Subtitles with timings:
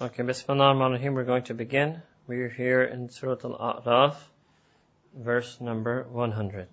[0.00, 2.00] Okay, Bismillah ar-Rahman ar-Rahim, we're going to begin.
[2.26, 4.16] We're here in Surah Al-A'raf,
[5.12, 6.68] verse number 100.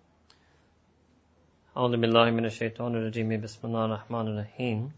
[1.76, 4.92] أعوذ بالله من الشيطان الرجيم بسم الله الرحمن الرحيم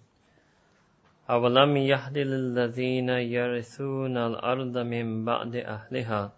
[1.29, 6.31] أولم يهد للذين يرثون الأرض من بعد أهلها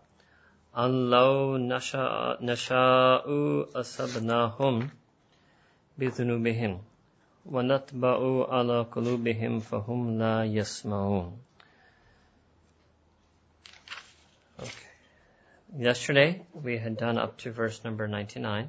[0.77, 3.27] أن لو نشاء, نشاء
[3.75, 4.89] أصبناهم
[5.97, 6.81] بذنوبهم
[7.45, 8.17] ونتبع
[8.47, 11.50] على قلوبهم فهم لا يسمعون
[15.77, 18.67] Yesterday we had done up to verse number 99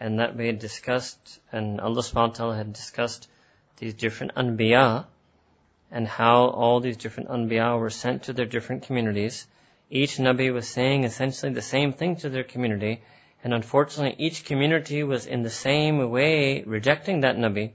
[0.00, 3.28] and that we had discussed and Allah subhanahu wa ta'ala had discussed
[3.76, 5.04] these different anbiya
[5.90, 9.46] and how all these different anbiya were sent to their different communities.
[9.90, 13.02] Each nabi was saying essentially the same thing to their community
[13.42, 17.72] and unfortunately each community was in the same way rejecting that nabi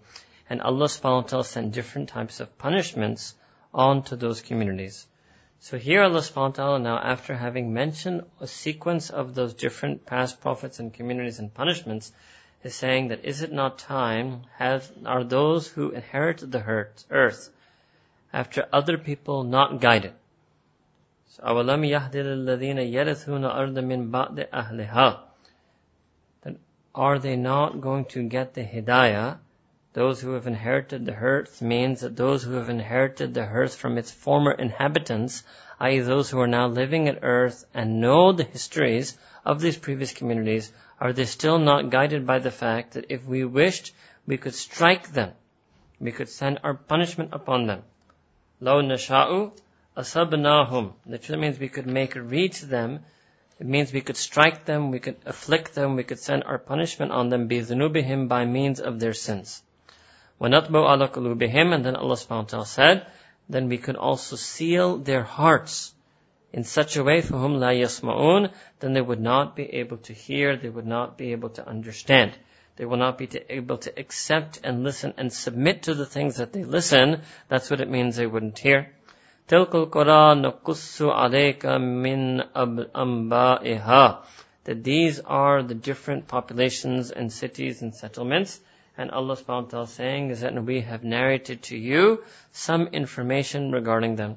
[0.50, 3.36] and Allah subhanahu wa ta'ala sent different types of punishments
[3.72, 5.06] onto those communities.
[5.61, 10.05] So here Allah subhanahu wa ta'ala now after having mentioned a sequence of those different
[10.05, 12.13] past prophets and communities and punishments
[12.63, 16.63] is saying that is it not time have are those who inherited the
[17.11, 17.51] earth
[18.33, 20.13] after other people not guided.
[21.31, 25.21] So أَوَلَمْ يَهْدِ الَّذِينَ يَرِثُونَ أَرْضَ مِنْ بَعْدِ أَهْلِهَا
[26.43, 26.59] Then
[26.95, 29.39] are they not going to get the hidayah
[29.94, 33.98] those who have inherited the earth means that those who have inherited the earth from
[33.98, 35.44] its former inhabitants,
[35.80, 36.00] i.e.
[36.00, 40.72] those who are now living at earth and know the histories of these previous communities,
[41.00, 43.92] are they still not guided by the fact that if we wished,
[44.28, 45.32] we could strike them.
[46.00, 47.82] We could send our punishment upon them.
[48.60, 49.52] Law nasha'u
[49.98, 50.94] asabnahum.
[51.08, 53.00] Literally means we could make a read to them.
[53.60, 57.12] It means we could strike them, we could afflict them, we could send our punishment
[57.12, 59.64] on them, bi by means of their sins.
[60.41, 63.07] وَنَطْبَوْ عَلَى قُلُوبِهِمْ And then Allah subhanahu wa ta'ala said,
[63.49, 65.95] then we could also seal their hearts
[66.53, 70.13] in such a way, for whom la yasma'un, then they would not be able to
[70.13, 72.33] hear, they would not be able to understand.
[72.77, 76.53] They will not be able to accept and listen and submit to the things that
[76.53, 77.23] they listen.
[77.49, 78.93] That's what it means they wouldn't hear.
[79.49, 84.23] تِلْكُ الْقُرَى نَقُصُّ عَلَيْكَ مِنْ أَنْبَائِهَا
[84.65, 88.61] That these are the different populations and cities and settlements
[88.99, 92.23] and Allah subhanahu wa ta'ala saying is that we have narrated to you
[92.53, 94.37] some information regarding them.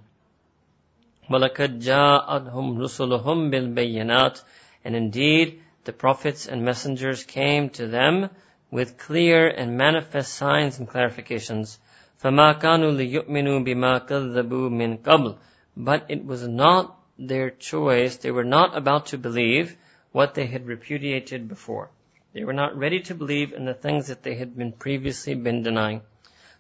[1.30, 4.44] وَلَقَدْ جَاءَتْهُمْ رُسُلُهُمْ بِالْبَيِّنَاتِ
[4.84, 8.30] And indeed, the prophets and messengers came to them
[8.72, 11.78] with clear and manifest signs and clarifications.
[12.24, 15.38] فَمَا كَانُوا لِيُؤْمِنُوا بِمَا كَذَّبُوا مِنْ قَبْلِ
[15.76, 19.76] But it was not their choice, they were not about to believe
[20.12, 21.90] what they had repudiated before.
[22.33, 25.63] They were not ready to believe in the things that they had been previously been
[25.63, 26.03] denying.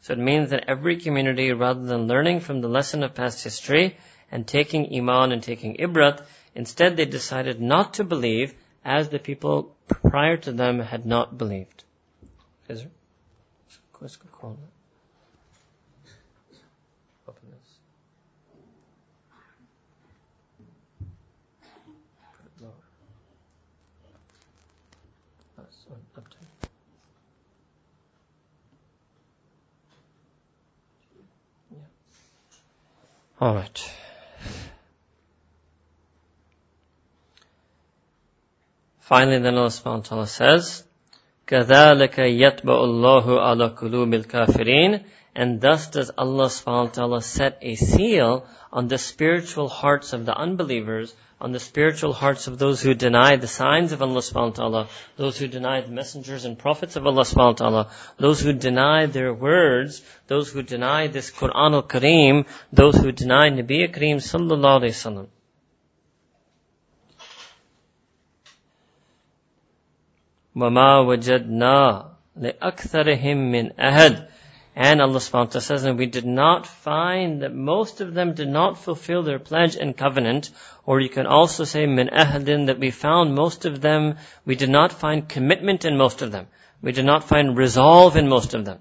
[0.02, 3.96] So it means that every community, rather than learning from the lesson of past history
[4.30, 6.24] and taking iman and taking ibrat,
[6.54, 11.84] instead they decided not to believe as the people prior to them had not believed.
[12.68, 12.90] Is there?
[33.41, 33.91] All right.
[38.99, 40.83] Finally, then Allah subhanahu wa ta'ala says,
[41.47, 45.03] كَذَلِكَ يَتْبَعُ اللَّهُ عَلَى قُلُوبِ الْكَافِرِينَ
[45.33, 50.25] And thus does Allah subhanahu wa ta'ala set a seal on the spiritual hearts of
[50.25, 54.57] the unbelievers on the spiritual hearts of those who deny the signs of Allah subhanahu
[54.57, 54.87] wa ta'ala,
[55.17, 59.05] those who deny the messengers and prophets of Allah subhanahu wa ta'ala, those who deny
[59.05, 64.97] their words, those who deny this Quran al-Kareem, those who deny Nabi Kareem sallallahu alayhi
[64.97, 65.27] wasallam.
[70.55, 72.07] وَمَا وَجَدْنَا
[72.41, 74.27] لِأَكْثَرِهِمْ مِنْ أَهَدٍ
[74.75, 78.35] and Allah subhanahu wa ta'ala says, and we did not find that most of them
[78.35, 80.51] did not fulfill their pledge and covenant,
[80.85, 84.69] or you can also say min ahadin that we found most of them, we did
[84.69, 86.45] not find commitment in most of them.
[86.83, 88.79] We did not find resolve in most of them.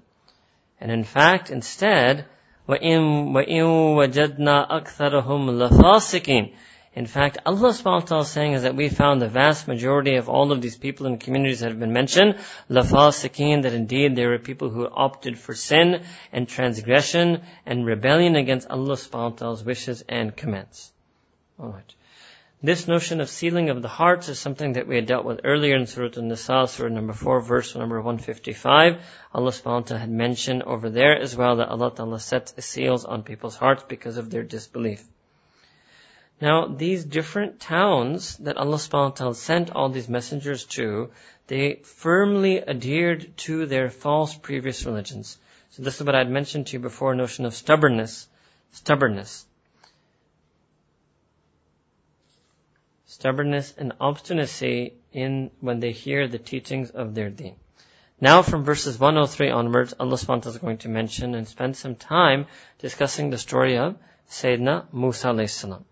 [0.79, 2.25] And in fact, instead,
[2.69, 6.53] وَإِن وَجَدْنَا أَكْثَرَهُمْ لَفَاسِقِينَ
[6.94, 10.16] in fact, Allah subhanahu wa ta'ala is saying is that we found the vast majority
[10.16, 14.28] of all of these people and communities that have been mentioned, lafasikin, that indeed there
[14.28, 16.02] were people who opted for sin
[16.32, 20.92] and transgression and rebellion against Allah subhanahu wa ta'ala's wishes and commands.
[21.58, 21.94] Alright.
[22.62, 25.76] This notion of sealing of the hearts is something that we had dealt with earlier
[25.76, 29.02] in Surah An-Nisa, Surah number 4, verse number 155.
[29.32, 33.06] Allah subhanahu wa ta'ala had mentioned over there as well that Allah ta'ala sets seals
[33.06, 35.02] on people's hearts because of their disbelief.
[36.42, 41.12] Now, these different towns that Allah subhanahu wa ta'ala sent all these messengers to,
[41.46, 45.38] they firmly adhered to their false previous religions.
[45.70, 48.26] So this is what I had mentioned to you before, notion of stubbornness.
[48.72, 49.46] Stubbornness.
[53.06, 57.54] stubbornness and obstinacy in when they hear the teachings of their deen.
[58.20, 61.76] Now from verses 103 onwards, Allah subhanahu wa ta'ala is going to mention and spend
[61.76, 62.46] some time
[62.78, 63.96] discussing the story of
[64.28, 65.84] Sayyidina Musa alayhi salam.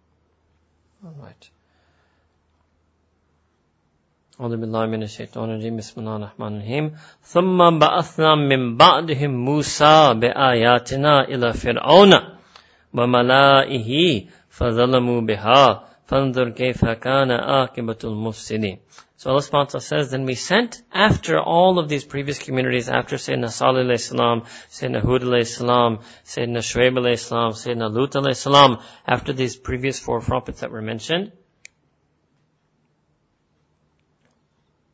[1.00, 1.50] Alright.
[4.41, 5.76] أعوذ بالله من الشيطان الرجيم.
[5.76, 6.97] بسم الله الرحمن الرحيم.
[7.23, 12.12] ثم بعثنا من بعدهم موسى بآياتنا إلى فرعون
[12.94, 13.91] وملائه
[14.49, 15.90] فظلموا بها.
[16.10, 18.80] فَانْظُرْ كَيْفَ كَانَ آكِبَةُ الْمُفْسِدِينَ
[19.18, 23.50] So Allah subhanahu says, then we sent after all of these previous communities, after Sayyidina
[23.50, 28.80] Salih alayhi salam, Sayyidina Hud alayhi salam, Sayyidina Shuaib alayhi salam, Sayyidina Lut alayhi salam,
[29.08, 31.32] after these previous four prophets that were mentioned,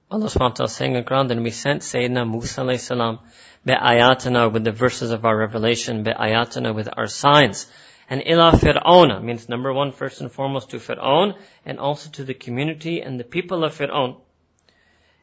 [0.09, 3.19] Allah subhanahu wa ta'ala saying in Quran, then we sent Sayyidina Musa alayhi salam,
[3.65, 7.71] ayatana with the verses of our revelation, ayatana with our signs,
[8.09, 11.35] and ila fir'auna means number one, first and foremost to Fir'aun,
[11.65, 14.17] and also to the community and the people of Fir'aun.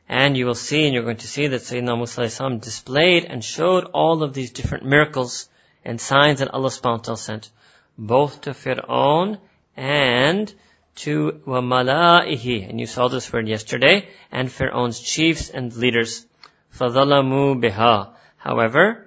[0.08, 3.84] And you will see, and you're going to see that Sayyidina Musa displayed and showed
[3.92, 5.50] all of these different miracles
[5.84, 7.50] and signs that Allah subhanahu wa ta'ala sent,
[7.98, 9.38] both to Fir'aun
[9.76, 10.54] and
[10.96, 16.26] to وَمَلَائِهِ And you saw this word yesterday, and Fir'aun's chiefs and leaders.
[16.74, 19.01] فَظَلَمُوا بِهَا However,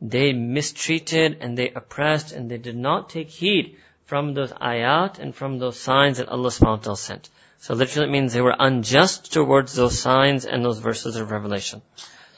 [0.00, 3.76] they mistreated and they oppressed and they did not take heed
[4.06, 7.28] from those ayat and from those signs that Allah subhanahu wa ta'ala sent.
[7.58, 11.82] So literally it means they were unjust towards those signs and those verses of revelation.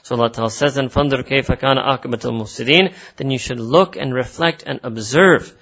[0.03, 4.13] So Allah Ta'ala says, "And فَانْظُرْ كَيْفَ كَانَ عَاقِبَةُ الْمُفْسِدِينَ Then you should look and
[4.13, 5.55] reflect and observe.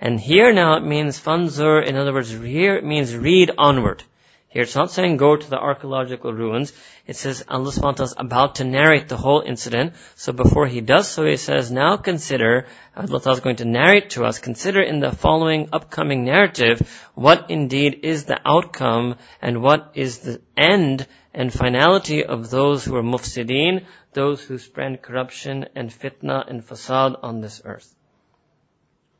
[0.00, 4.02] And here now it means fanzur, in other words, here it means read onward.
[4.51, 6.73] Here it's not saying go to the archaeological ruins.
[7.07, 9.93] It says Allah subhanahu is about to narrate the whole incident.
[10.15, 14.25] So before he does so, he says, now consider, Allah is going to narrate to
[14.25, 16.81] us, consider in the following upcoming narrative
[17.15, 22.97] what indeed is the outcome and what is the end and finality of those who
[22.97, 27.95] are mufsideen, those who spread corruption and fitna and fasad on this earth.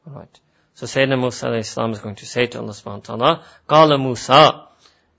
[0.05, 0.41] Alright.
[0.73, 4.67] So Sayyidina Musa is going to say to Allah subhanahu wa ta'ala, Qala Musa,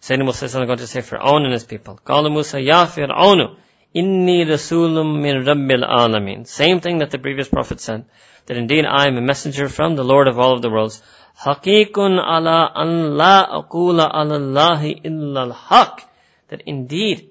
[0.03, 1.99] Sayyidina Musa is going to say Fir'aun and his people.
[2.05, 3.55] Qala Musa, Ya Fir'aunu,
[3.95, 6.45] inni rasulum min rabbil alamin.
[6.45, 8.05] Same thing that the previous prophet said,
[8.47, 11.01] that indeed I am a messenger from the Lord of all of the worlds.
[11.45, 16.03] Haqiqun ala an la aqula ala Allahi illa al-haq.
[16.49, 17.31] That indeed,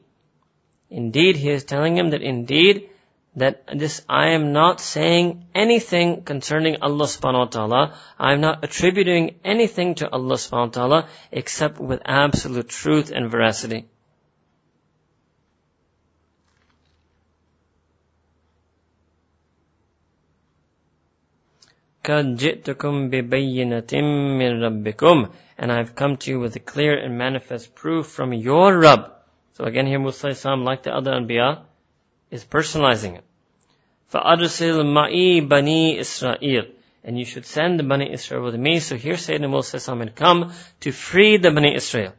[0.89, 2.89] indeed he is telling him that indeed
[3.36, 7.98] that this I am not saying anything concerning Allah subhanahu wa ta'ala.
[8.18, 13.30] I am not attributing anything to Allah subhanahu wa ta'ala except with absolute truth and
[13.30, 13.84] veracity.
[22.06, 23.92] قَدْ جِئْتُكُمْ بِبَيِّنَةٍ
[24.38, 28.32] مِّن رَبِّكُمْ And I have come to you with a clear and manifest proof from
[28.32, 29.12] your Rabb.
[29.54, 31.64] So again here Musa like the other Anbiya,
[32.30, 33.24] is personalizing it.
[34.12, 36.70] فَأَرْسِلْ مَعِي بَنِي إِسْرَائِيلِ
[37.04, 38.80] And you should send the Bani Israel with me.
[38.80, 42.12] So here Sayyidina Musa had come to free the Bani Israel.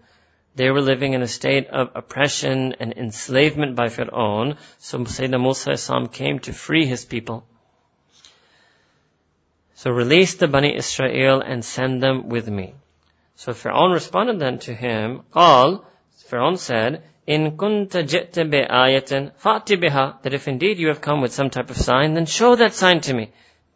[0.55, 4.57] They were living in a state of oppression and enslavement by Fir'aun.
[4.79, 7.45] So Sayyidina Musa came to free his people.
[9.75, 12.73] So release the Bani Israel and send them with me.
[13.35, 15.85] So Fir'aun responded then to him, قال,
[16.29, 21.33] Fir'aun said, in kunta ji'ta ayatin fa'ti biha, that if indeed you have come with
[21.33, 23.31] some type of sign, then show that sign to me.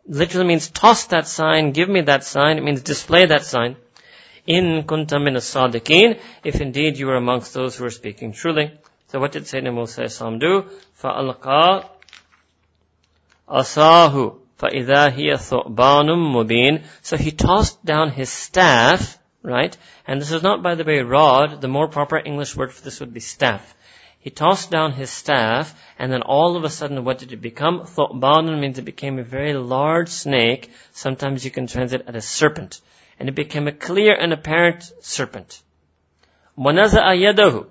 [0.08, 3.76] Literally means toss that sign, give me that sign, it means display that sign.
[4.48, 8.72] In kunta min as-sadiqeen, if indeed you are amongst those who are speaking truly.
[9.08, 10.08] So what did Sayyidina Musa
[10.40, 10.66] do?
[11.02, 11.86] فَأَلْقَى
[13.50, 19.15] أَصَاهُ فَإِذَا هِيَ ثُعْبَانٌ مُبِينٌ So he tossed down his staff,
[19.46, 19.76] right?
[20.08, 21.62] And this is not, by the way, rod.
[21.62, 23.76] The more proper English word for this would be staff.
[24.20, 27.82] He tossed down his staff, and then all of a sudden, what did it become?
[27.82, 30.70] Thu'banun means it became a very large snake.
[30.92, 32.82] Sometimes you can translate it as serpent.
[33.20, 35.62] And it became a clear and apparent serpent.
[36.58, 37.66] وَنَزَأَ يَدَهُ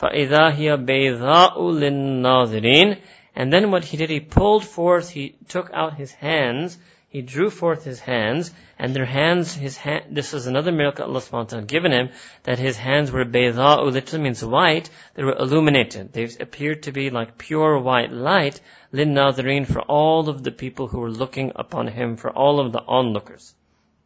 [0.00, 2.98] فَإِذَا هِيَ بَيْضَاءُ لِلنَّاظِرِينَ
[3.36, 6.76] And then what he did, he pulled forth, he took out his hands,
[7.13, 11.21] he drew forth his hands, and their hands, his hand, this is another miracle Allah
[11.31, 12.09] wa ta'ala given him,
[12.41, 16.11] that his hands were bayda'u, literally means white, they were illuminated.
[16.11, 18.59] They appeared to be like pure white light,
[18.91, 22.71] lin nadhireen, for all of the people who were looking upon him, for all of
[22.71, 23.53] the onlookers.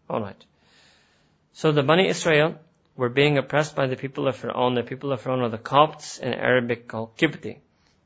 [0.09, 0.43] Alright.
[1.53, 2.55] So the Bani Israel
[2.97, 4.75] were being oppressed by the people of Fir'aun.
[4.75, 7.59] The people of Fir'aun are the Copts in Arabic called Kibti.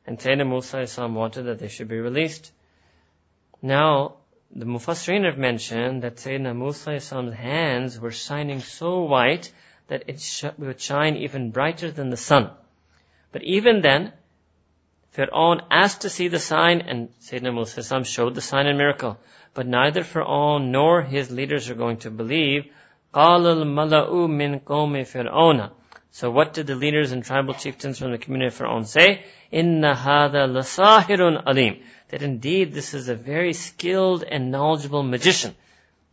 [0.05, 2.51] And Sayyidina Musa wanted that they should be released.
[3.63, 4.17] Now,
[4.54, 9.52] the Mufassirin have mentioned that Sayyidina Musa's hands were shining so white
[9.88, 12.50] that it sh- would shine even brighter than the sun.
[13.32, 14.12] But even then,
[15.14, 19.18] Fir'aun asked to see the sign and Sayyidina Musa showed the sign and miracle.
[19.52, 22.66] But neither Fir'aun nor his leaders are going to believe.
[23.14, 25.70] قَالَ الْمَلَأُ مِنْ قَوْمِ فِرْعَوْنَ
[26.11, 29.25] So what did the leaders and tribal chieftains from the community of Fir'aun say?
[29.52, 35.56] إِنَّ هَذَا لَسَاحِرٌ أَلِيمٌ that indeed this is a very skilled and knowledgeable magician.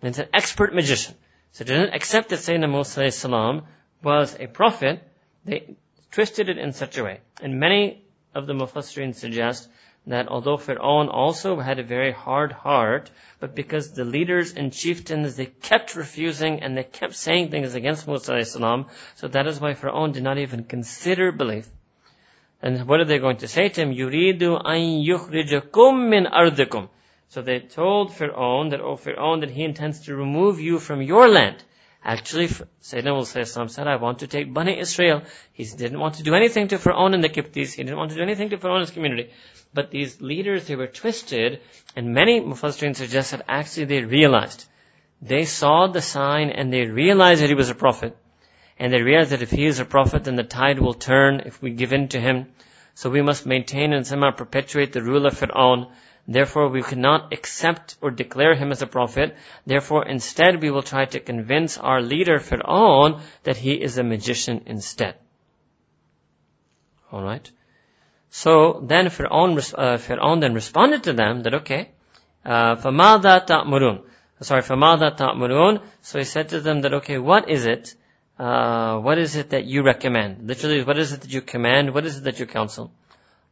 [0.01, 1.15] And it's an expert magician.
[1.53, 3.65] So they didn't accept that Sayyidina Musa
[4.03, 5.03] was a prophet.
[5.45, 5.77] They
[6.13, 7.21] twisted it in such a way.
[7.43, 9.69] And many of the Mufassirin suggest
[10.07, 15.35] that although Fir'aun also had a very hard heart, but because the leaders and chieftains,
[15.35, 20.13] they kept refusing and they kept saying things against Musa so that is why Fir'aun
[20.13, 21.69] did not even consider belief.
[22.61, 23.93] And what are they going to say to him?
[23.93, 26.89] Yuridu yukhrijakum min ardikum.
[27.29, 31.29] So they told Fir'aun that, oh Fir'aun, that he intends to remove you from your
[31.29, 31.63] land.
[32.03, 35.23] Actually, Sayyidina will say, said, I want to take Bani Israel.
[35.53, 37.75] He didn't want to do anything to Fir'aun and the Kiptis.
[37.75, 39.31] He didn't want to do anything to Fir'aun and community.
[39.75, 41.61] But these leaders, they were twisted,
[41.95, 44.65] and many Mufassirin suggest that actually they realized.
[45.21, 48.17] They saw the sign and they realized that he was a prophet
[48.78, 51.62] and they realize that if he is a prophet, then the tide will turn if
[51.62, 52.48] we give in to him.
[52.96, 55.92] So we must maintain and somehow perpetuate the rule of Fir'aun.
[56.28, 59.36] Therefore, we cannot accept or declare him as a prophet.
[59.66, 64.64] Therefore, instead, we will try to convince our leader Fir'aun that he is a magician
[64.66, 65.16] instead.
[67.12, 67.52] Alright?
[68.30, 71.92] So, then Fir'aun, uh, Fir'aun then responded to them that, okay,
[72.46, 74.04] uh, فَمَاذَا تَأْمُرُونَ
[74.42, 77.96] Sorry, فَمَاذَا تَأْمُرُونَ So he said to them that, okay, what is it
[78.39, 80.47] uh, what is it that you recommend?
[80.47, 81.93] Literally, what is it that you command?
[81.93, 82.93] What is it that you counsel?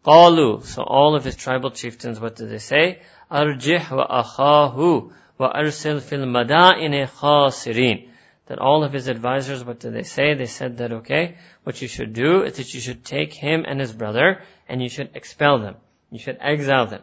[0.05, 0.65] Qalu.
[0.65, 3.01] So all of his tribal chieftains, what did they say?
[3.31, 8.09] Arjih wa akhahu wa arsil fil madaini khasirin.
[8.47, 10.35] That all of his advisors, what did they say?
[10.35, 13.81] They said that, okay, what you should do is that you should take him and
[13.81, 15.75] his brother and you should expel them.
[16.13, 17.03] You should exile them.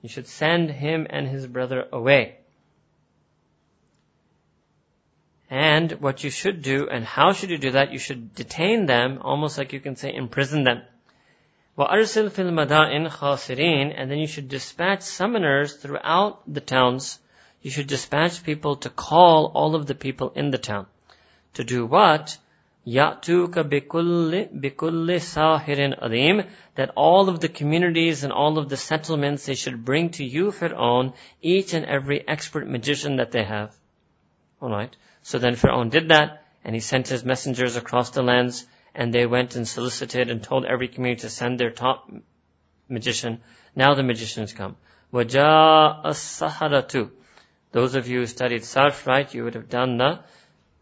[0.00, 2.36] You should send him and his brother away.
[5.49, 7.91] And what you should do, and how should you do that?
[7.91, 10.83] You should detain them, almost like you can say imprison them.
[11.75, 17.19] وَأَرْسِلْ فِي الْمَدَائِنِ خَاسِرِينَ And then you should dispatch summoners throughout the towns.
[17.61, 20.85] You should dispatch people to call all of the people in the town.
[21.55, 22.37] To do what?
[22.85, 29.45] يَأْتُوكَ بِكُلِّ, بِكُلِّ سَاحِرٍ أَلِيمٍ That all of the communities and all of the settlements,
[29.45, 33.75] they should bring to you, Fir'aun, each and every expert magician that they have.
[34.61, 34.95] Alright.
[35.24, 39.24] So then Pharaoh did that, and he sent his messengers across the lands, and they
[39.24, 42.10] went and solicited and told every community to send their top
[42.90, 43.40] magician.
[43.74, 44.76] Now the magicians has come.
[45.14, 47.10] وَجَاءَ السَّحَرَةُ
[47.72, 50.20] Those of you who studied Sarf, right, you would have done the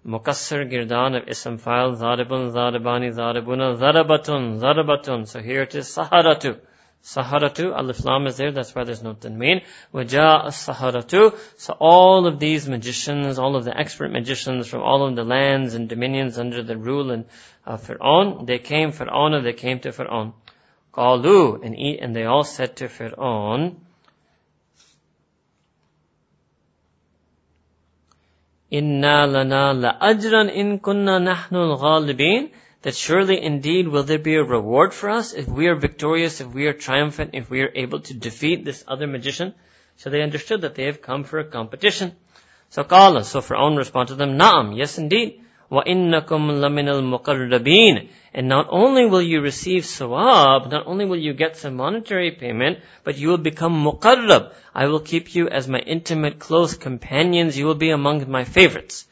[0.05, 6.59] Mukassir Girdan of Ism fa'il, Zaribun, Zaribani, Zaribuna, Zarabatun, So here it is, Saharatu.
[7.05, 9.63] Saharatu, Alif Lam is there, that's why there's no tanween.
[9.93, 11.37] Waja Saharatu.
[11.57, 15.75] So all of these magicians, all of the expert magicians from all of the lands
[15.75, 17.27] and dominions under the rule of
[17.67, 20.33] uh, Fir'aun, they came Fir'aun, they came to Fir'aun.
[20.95, 23.75] Qalu, and, and they all said to Fir'aun,
[28.71, 32.51] Inna lana la ajran in kunna nahnu al-ghalibin
[32.82, 36.48] that surely indeed will there be a reward for us if we are victorious, if
[36.48, 39.54] we are triumphant, if we are able to defeat this other magician?
[39.98, 42.14] So they understood that they have come for a competition.
[42.70, 45.42] So qala, so Fir'aun responded to them, Na'am, yes indeed.
[45.72, 51.58] وَإِنَّكُمْ لَمِنَ الْمُقَرَّبِينَ And not only will you receive sawab, not only will you get
[51.58, 54.54] some monetary payment, but you will become muqarrab.
[54.74, 57.58] I will keep you as my intimate, close companions.
[57.58, 59.06] You will be among my favorites.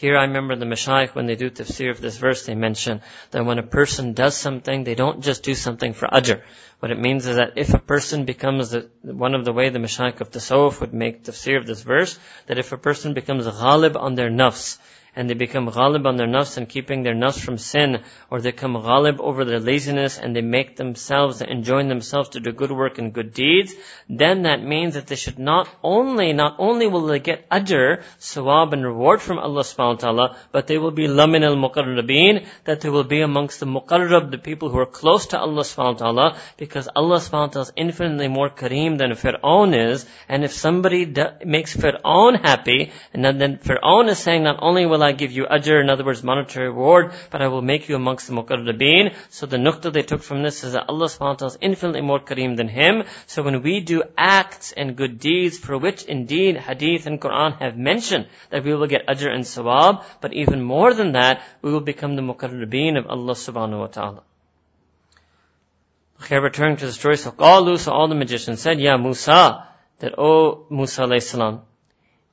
[0.00, 3.00] Here I remember the Mashaykh, when they do tafsir of this verse, they mention
[3.32, 6.42] that when a person does something, they don't just do something for ajr.
[6.78, 9.80] What it means is that if a person becomes the, one of the way the
[9.80, 13.96] Mashaykh of Tasawwuf would make tafsir of this verse, that if a person becomes ghalib
[13.96, 14.78] on their nafs,
[15.16, 18.52] and they become ghalib on their nafs and keeping their nafs from sin, or they
[18.52, 22.70] come ghalib over their laziness and they make themselves and join themselves to do good
[22.70, 23.74] work and good deeds,
[24.08, 28.72] then that means that they should not only, not only will they get ajr, sawab
[28.72, 32.80] and reward from Allah subhanahu wa ta'ala, but they will be lamin al muqarrabeen, that
[32.80, 35.98] they will be amongst the muqarrab, the people who are close to Allah subhanahu wa
[35.98, 40.52] ta'ala, because Allah subhanahu wa ta'ala is infinitely more kareem than Fir'aun is, and if
[40.52, 41.12] somebody
[41.44, 45.80] makes Fir'aun happy, and then Fir'aun is saying, not only will I give you ajr,
[45.80, 49.14] in other words, monetary reward, but I will make you amongst the muqarrabeen.
[49.30, 52.00] So the nuqta they took from this is that Allah subhanahu wa ta'ala is infinitely
[52.02, 53.04] more kareem than him.
[53.26, 57.76] So when we do acts and good deeds for which indeed hadith and Quran have
[57.76, 61.80] mentioned that we will get ajr and sawab, but even more than that, we will
[61.80, 64.22] become the muqarrabeen of Allah subhanahu wa ta'ala.
[66.22, 69.68] Okay, returning to the story, so all the magicians said, Ya Musa,
[70.00, 71.62] that, O Musa alayhi salam,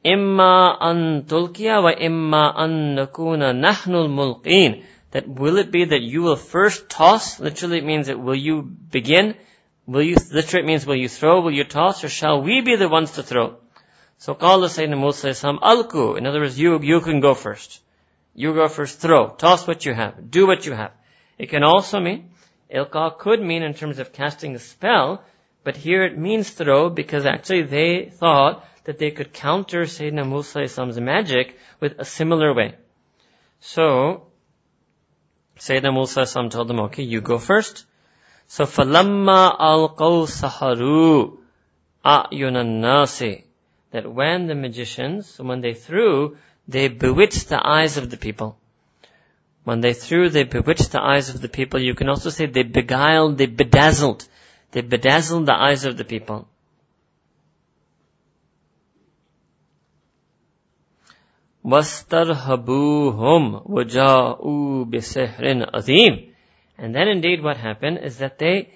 [0.05, 4.83] imma an tulkiya wa imma an nakuna nahnul mulqeen.
[5.11, 7.39] That will it be that you will first toss?
[7.39, 9.35] Literally it means that will you begin?
[9.87, 12.75] Will you, literally it means will you throw, will you toss, or shall we be
[12.75, 13.57] the ones to throw?
[14.17, 16.17] So qala Sayyidina Musa Islam, alku.
[16.17, 17.81] In other words, you, you can go first.
[18.33, 20.91] You go first, throw, toss what you have, do what you have.
[21.37, 22.31] It can also mean,
[22.73, 25.23] ilqa could mean in terms of casting a spell,
[25.63, 30.62] but here it means throw because actually they thought that they could counter Sayyidina Musa
[30.62, 32.74] Islam's magic with a similar way.
[33.60, 34.26] So,
[35.58, 37.84] Sayyidina Musa Islam told them, okay, you go first.
[38.46, 41.36] So, فَلَمَّا أَلْقَوْا سَحَرُوا
[42.04, 43.44] أَعْيُنَ النَّاسِ
[43.90, 48.56] That when the magicians, when they threw, they bewitched the eyes of the people.
[49.64, 51.80] When they threw, they bewitched the eyes of the people.
[51.80, 54.26] You can also say they beguiled, they bedazzled.
[54.72, 56.48] They bedazzled the eyes of the people.
[61.64, 66.32] وَاسْتَرْهَبُوهُمْ وَجَاءُوا بِسِحْرٍ عَظِيمٍ
[66.78, 68.70] And then indeed what happened is that they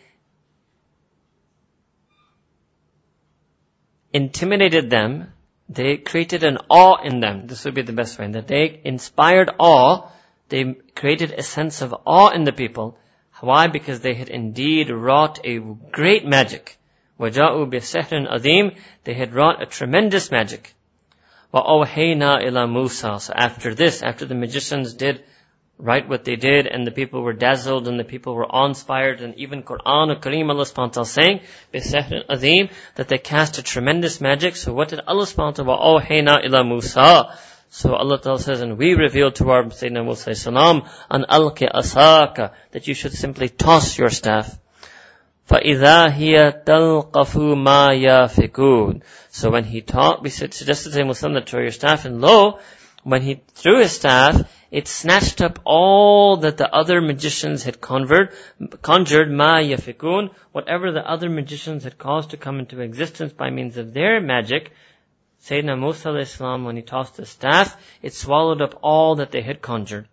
[4.12, 5.32] intimidated them,
[5.68, 7.46] they created an awe in them.
[7.46, 8.30] This would be the best way.
[8.30, 10.10] That they inspired awe,
[10.50, 12.98] they created a sense of awe in the people.
[13.40, 13.66] Why?
[13.66, 16.76] Because they had indeed wrought a great magic.
[17.18, 20.74] وَجَاءُوا بِسِحْرٍ عَظِيمٍ They had wrought a tremendous magic.
[21.52, 23.18] وَأَوْحَيْنَا إِلَى Musa.
[23.20, 25.22] So after this, after the magicians did
[25.78, 29.34] right what they did and the people were dazzled and the people were awe-inspired and
[29.36, 31.40] even Quran or Kareem Allah subhanahu wa ta'ala saying,
[31.72, 34.56] بِسَحْرٍ azim, that they cast a tremendous magic.
[34.56, 37.38] So what did Allah subhanahu wa ta'ala, وَأَوْحَيْنَا إِلَى Musa.
[37.70, 42.52] So Allah Ta'ala says, and we revealed to our Sayyidina Musa salam, an alqi asaka,
[42.70, 44.56] that you should simply toss your staff.
[45.48, 51.60] فَإِذَا هِيَ تَلْقَفُ مَا يَافِكُونَ So when he taught, we suggested to him, Muslim, throw
[51.60, 52.60] your staff, and lo,
[53.02, 58.32] when he threw his staff, it snatched up all that the other magicians had conjured,
[58.80, 63.76] conjured ma yafikun, whatever the other magicians had caused to come into existence by means
[63.76, 64.72] of their magic.
[65.44, 69.60] Sayyidina Musa Islam, when he tossed the staff, it swallowed up all that they had
[69.60, 70.08] conjured.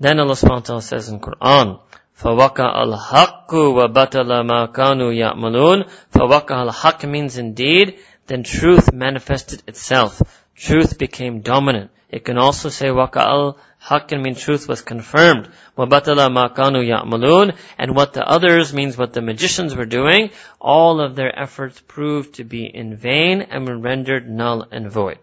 [0.00, 1.80] Then Allah subhanahu wa ta'ala says in Quran,
[2.15, 10.21] فَوَقَعَ الْحَقُّ وَبَطَلَ مَا كَانُوا يَعْمَلُونَ فَوَقَعَ الْحَقِّ means indeed, then truth manifested itself.
[10.55, 11.91] Truth became dominant.
[12.09, 15.49] It can also say وَقَعَ الْحَقِّ means truth was confirmed.
[15.77, 20.29] وَبَطَلَ مَا كَانُوا يَعْمَلُونَ And what the others means what the magicians were doing,
[20.61, 25.19] all of their efforts proved to be in vain and were rendered null and void.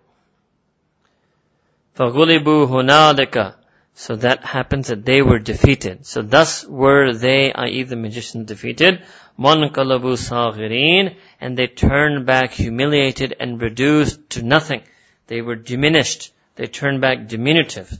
[1.96, 3.61] فَغُلِبُوا هُنَالِكَ
[3.99, 6.05] so that happens that they were defeated.
[6.05, 7.81] So thus were they, i.e.
[7.81, 9.01] the magicians defeated.
[9.39, 14.83] Mankalabu saghirin, and they turned back humiliated and reduced to nothing.
[15.25, 16.31] They were diminished.
[16.57, 17.91] They turned back diminutive.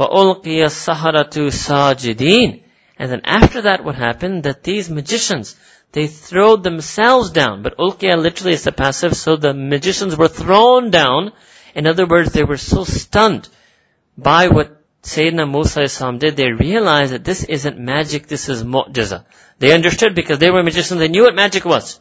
[0.00, 2.62] وَأُلْقِيَ السَّحَرَةُ سَاجِدِينَ
[2.98, 4.42] And then after that what happened?
[4.42, 5.54] That these magicians,
[5.92, 7.62] they throw themselves down.
[7.62, 11.32] But ulqiya literally is the passive, so the magicians were thrown down.
[11.76, 13.48] In other words, they were so stunned
[14.21, 19.25] by what Sayyidina Musa did, they realized that this isn't magic, this is mu'jiza.
[19.57, 21.99] They understood because they were magicians, they knew what magic was.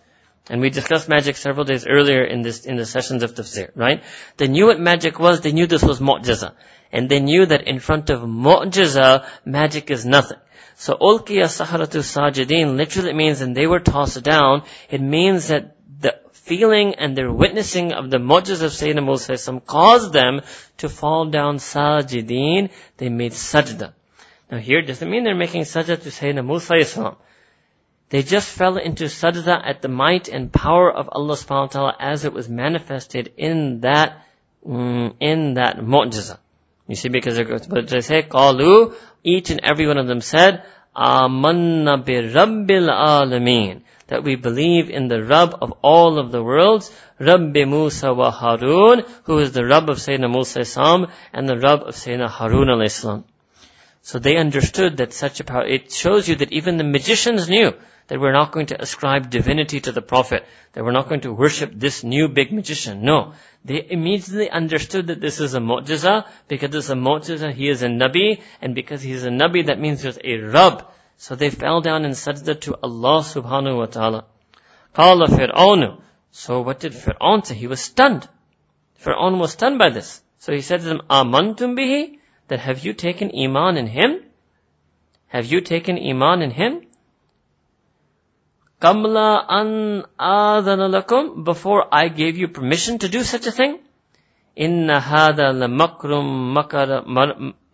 [0.50, 4.02] And we discussed magic several days earlier in this, in the sessions of tafsir, right?
[4.36, 6.54] They knew what magic was, they knew this was mu'jiza.
[6.90, 10.38] And they knew that in front of mu'jiza, magic is nothing.
[10.74, 15.74] So, ulqiya saharatu sajidin literally means, and they were tossed down, it means that
[16.48, 20.40] feeling and their witnessing of the mu'jiz of Sayyidina Musa caused them
[20.78, 22.70] to fall down sajideen.
[22.96, 23.92] They made sajda.
[24.50, 27.16] Now here doesn't mean they're making sajda to Sayyidina Musa
[28.10, 31.96] They just fell into sajda at the might and power of Allah subhanahu wa ta'ala
[32.00, 34.24] as it was manifested in that
[34.66, 36.38] mm, in that mu'jiza.
[36.88, 40.62] You see, because they say, qalu, each and every one of them said,
[40.96, 43.82] amanna bi rabbil.
[44.08, 49.04] That we believe in the Rabb of all of the worlds, Rabbi Musa wa Harun,
[49.24, 52.90] who is the Rabb of Sayyidina Musa Islam, and the Rabb of Sayyidina Harun alayhi
[52.90, 53.24] salam.
[54.02, 57.74] So they understood that such a power, it shows you that even the magicians knew
[58.06, 61.32] that we're not going to ascribe divinity to the Prophet, that we're not going to
[61.32, 63.02] worship this new big magician.
[63.02, 63.34] No.
[63.64, 67.88] They immediately understood that this is a mu'jiza, because it's a mu'jiza, he is a
[67.88, 70.86] nabi, and because he is a nabi, that means there's a Rabb.
[71.18, 74.24] So they fell down in sajda to Allah subhanahu wa ta'ala.
[74.94, 76.00] Qala Fir'aunu.
[76.30, 77.56] So what did Fir'aun say?
[77.56, 78.28] He was stunned.
[79.04, 80.22] Fir'aun was stunned by this.
[80.38, 82.18] So he said to them, Amantum bihi?
[82.46, 84.22] That have you taken iman in him?
[85.26, 86.82] Have you taken iman in him?
[88.80, 93.80] Kamla an adana before I gave you permission to do such a thing?
[94.54, 97.02] Inna hada la makrum makar,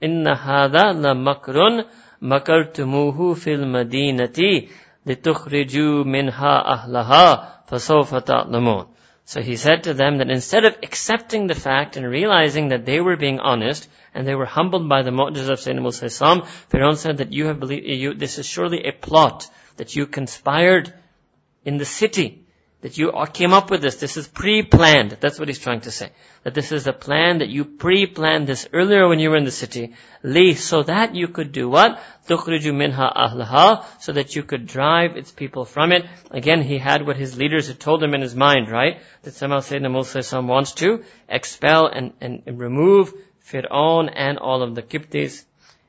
[0.00, 1.86] inna hada la makrun
[2.32, 4.70] makartumuhu fil madinati
[5.06, 7.24] litukhriju minha ahlaha
[7.68, 8.86] fasawfa ta'lamun.
[9.26, 13.00] So he said to them that instead of accepting the fact and realizing that they
[13.00, 17.18] were being honest and they were humbled by the mu'jiz of Sayyidina Musa Fir'aun said
[17.18, 20.92] that you have believed, you, this is surely a plot that you conspired
[21.64, 22.43] in the city,
[22.83, 23.97] that you came up with this.
[23.97, 25.17] This is pre-planned.
[25.19, 26.11] That's what he's trying to say.
[26.43, 29.51] That this is a plan that you pre-planned this earlier when you were in the
[29.51, 29.95] city.
[30.23, 32.01] Li, so that you could do what?
[32.29, 36.05] تُخْرِجُ minha ahlaha, so that you could drive its people from it.
[36.31, 39.01] Again, he had what his leaders had told him in his mind, right?
[39.23, 43.13] That somehow Sayyidina Musa wants to expel and, and, and remove
[43.45, 45.43] Fir'aun and all of the Kiptis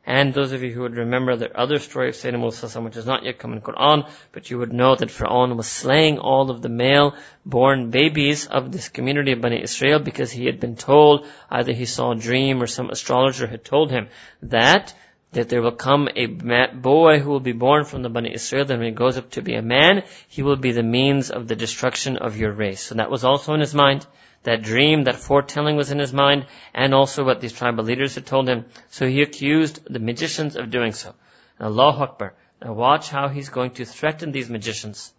[0.05, 3.07] and those of you who would remember the other story of Sayyidina Musa, which has
[3.07, 6.61] not yet come in Quran, but you would know that Fir'aun was slaying all of
[6.61, 7.15] the male
[7.45, 11.85] born babies of this community of Bani Israel because he had been told, either he
[11.85, 14.07] saw a dream or some astrologer had told him
[14.43, 14.93] that
[15.31, 18.77] that there will come a boy who will be born from the Bani Israel, then
[18.77, 21.57] when he goes up to be a man, he will be the means of the
[21.57, 22.81] destruction of your race.
[22.81, 24.07] So that was also in his mind
[24.44, 28.26] That dream, that foretelling was in his mind, and also what these tribal leaders had
[28.26, 28.64] told him.
[28.88, 31.14] So he accused the magicians of doing so.
[31.58, 32.34] And Allah Akbar.
[32.62, 35.12] Now watch how he's going to threaten these magicians.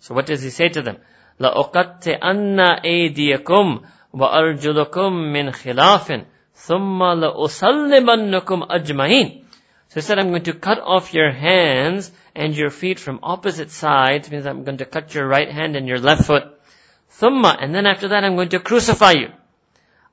[0.00, 0.98] So what does he say to them?
[1.40, 3.82] لَأُقَتِّئَنَّ أَيْدِيَكُمْ
[4.14, 6.24] وَأَرْجُلَكُمْ مِنْ خِلَافٍ
[6.56, 9.44] ثُمَّ لَأُسَلِّمَنَّكُمْ أَجْمَعِينَ
[9.88, 13.70] So he said, I'm going to cut off your hands and your feet from opposite
[13.70, 16.44] sides, means I'm going to cut your right hand and your left foot.
[17.21, 19.29] Thumma, and then after that I'm going to crucify you.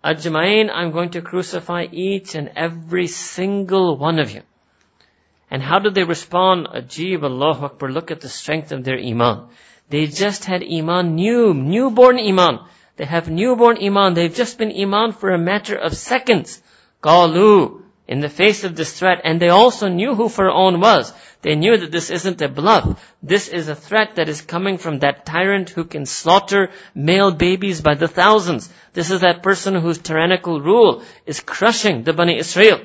[0.05, 4.43] Ajmain, I'm going to crucify each and every single one of you.
[5.51, 6.69] And how did they respond?
[6.69, 9.49] Ajib Allah Akbar, look at the strength of their iman.
[9.89, 12.61] They just had iman, new, newborn iman.
[12.97, 14.13] They have newborn iman.
[14.13, 16.63] They've just been iman for a matter of seconds.
[17.03, 21.13] Qalu, in the face of this threat, and they also knew who Pharaoh was.
[21.43, 23.15] They knew that this isn't a bluff.
[23.23, 27.83] This is a threat that is coming from that tyrant who can slaughter male babies
[27.83, 28.73] by the thousands.
[28.95, 32.81] This is that person whose tyrannical rule is crushing the Bani Israel.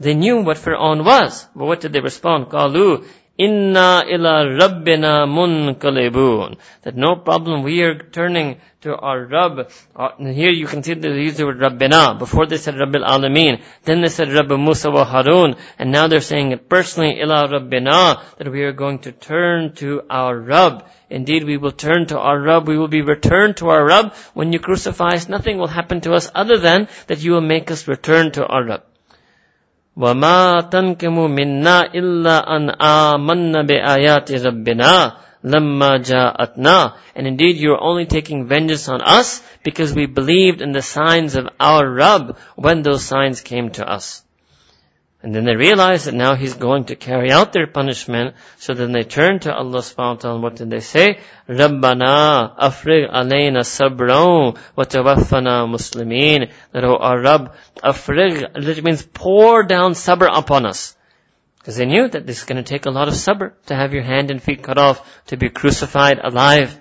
[0.00, 1.46] They knew what Pharaoh was.
[1.54, 2.46] But what did they respond?
[2.46, 6.56] Qalu, Inna ila rabbina munqalibun.
[6.82, 9.70] That no problem, we are turning to our Rabb.
[9.96, 12.16] Uh, here you can see they use the word Rabbina.
[12.16, 13.60] Before they said Rabbil Alameen.
[13.82, 15.56] Then they said Rabb Musa wa Harun.
[15.80, 18.22] And now they're saying it personally, ila Rabbina.
[18.36, 20.86] That we are going to turn to our Rabb.
[21.10, 22.68] Indeed, we will turn to our Rabb.
[22.68, 24.14] We will be returned to our Rabb.
[24.34, 27.72] When you crucify us, nothing will happen to us other than that you will make
[27.72, 28.82] us return to our Rabb.
[29.95, 38.05] وما تنكم منا إلا أن آمنا بآيات ربنا لما جاءتنا and indeed you are only
[38.05, 43.03] taking vengeance on us because we believed in the signs of our Rabb when those
[43.03, 44.22] signs came to us
[45.24, 48.34] and then they realize that now he's going to carry out their punishment.
[48.58, 50.34] So then they turn to Allah subhanahu wa ta'ala.
[50.34, 51.18] And what did they say?
[51.48, 56.52] Afrig alayna sabran wa tawaffana muslimin.
[56.72, 60.94] That, oh, our Rabb, literally means pour down sabr upon us.
[61.56, 63.94] Because they knew that this is going to take a lot of sabr to have
[63.94, 66.78] your hand and feet cut off, to be crucified alive.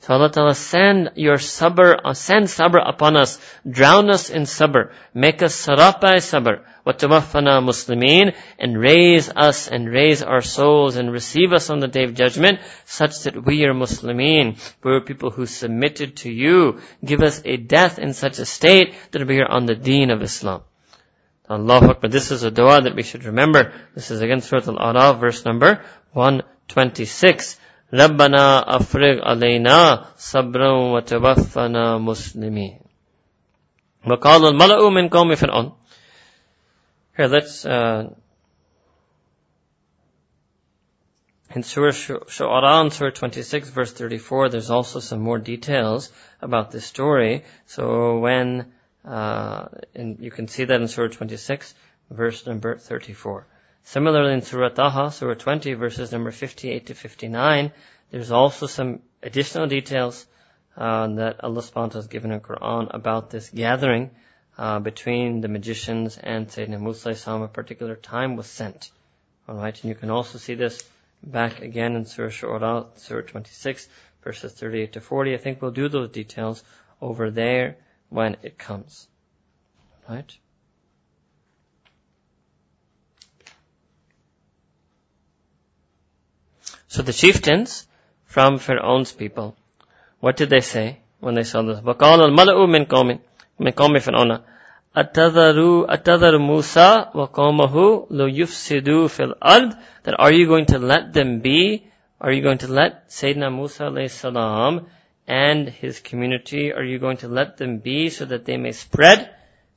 [0.00, 4.92] So Allah Ta'ala send your sabr, uh, send sabr upon us, drown us in sabr,
[5.12, 11.53] make us sarapai sabr, وَتَوَفَّنَا muslimin, and raise us and raise our souls and receive
[11.53, 14.57] us on the day of judgment such that we are Muslimin.
[14.83, 16.79] We are people who submitted to you.
[17.03, 20.21] Give us a death in such a state that we are on the deen of
[20.21, 20.61] Islam.
[21.49, 22.09] Allah Akbar.
[22.09, 23.73] This is a dua that we should remember.
[23.95, 25.81] This is again Surah Al-Araf, verse number
[26.13, 27.59] 126.
[27.93, 32.87] ربنا أفرغ علينا صبرا وتوفنا مسلمين
[34.07, 35.71] وَقَالَ الْمَلَأُ مِنْ قَوْمِ فِرْعَوْنَ
[37.14, 38.14] here, let's, uh,
[41.54, 47.44] in Surah Shu'ara, Surah 26, verse 34, there's also some more details about this story.
[47.66, 48.72] So when,
[49.04, 51.74] uh, and you can see that in Surah 26,
[52.10, 53.46] verse number 34.
[53.84, 57.72] Similarly in Surah Taha, Surah 20, verses number 58 to 59,
[58.10, 60.24] there's also some additional details
[60.78, 64.12] uh, that Allah subhanahu wa ta'ala has given in Quran about this gathering
[64.57, 68.91] uh, between the magicians and Sayyidina Musa a particular time was sent.
[69.47, 70.83] Alright, and you can also see this
[71.23, 73.87] back again in Surah Shu'ara, Surah 26,
[74.23, 75.33] verses 38 to 40.
[75.33, 76.63] I think we'll do those details
[77.01, 77.77] over there
[78.09, 79.07] when it comes.
[80.09, 80.37] Right?
[86.87, 87.85] So the chieftains
[88.25, 89.55] from Pharaoh's people,
[90.19, 91.79] what did they say when they saw this?
[91.79, 93.19] وَقَالَ الْمَلَأُ مِنْ قَوْمٍ
[93.59, 94.41] مِنْ قَوْمِ فِرْعَوْنَ
[94.95, 101.39] أَتَذَرُ أَتَذَرُ مُوسَى وَقَوْمَهُ لَوْ يُفْسِدُوا فِي الْأَرْضِ That are you going to let them
[101.39, 101.87] be?
[102.19, 104.87] Are you going to let Sayyidina Musa alayhi salam
[105.27, 109.29] and his community, are you going to let them be so that they may spread?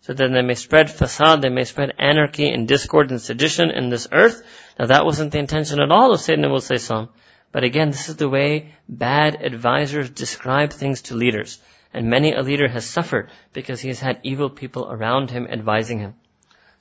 [0.02, 3.90] So that they may spread fasad, they may spread anarchy and discord and sedition in
[3.90, 4.42] this earth?
[4.78, 7.08] Now that wasn't the intention at all of Sayyidina Musa salam.
[7.52, 11.58] But again, this is the way bad advisors describe things to leaders.
[11.94, 15.98] And many a leader has suffered because he has had evil people around him advising
[15.98, 16.14] him.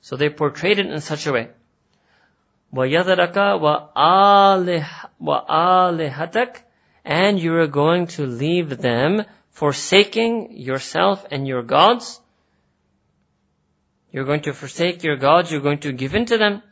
[0.00, 1.48] So they portrayed it in such a way.
[2.72, 3.34] وَيَذَرَكَ
[5.22, 6.56] وَآلِهَتَكَ
[7.04, 12.20] And you are going to leave them forsaking yourself and your gods.
[14.12, 16.62] You're going to forsake your gods, you're going to give in to them.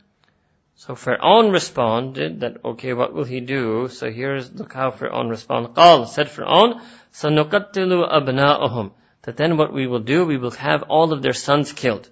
[0.75, 3.89] So Fir'aun responded that, okay, what will he do?
[3.89, 5.73] So here's, look how Fir'aun responded.
[5.75, 6.81] قال, said Fir'aun,
[7.13, 8.91] سَنُقَتِّلُ أَبْنَاءَهُم
[9.23, 12.09] That then what we will do, we will have all of their sons killed.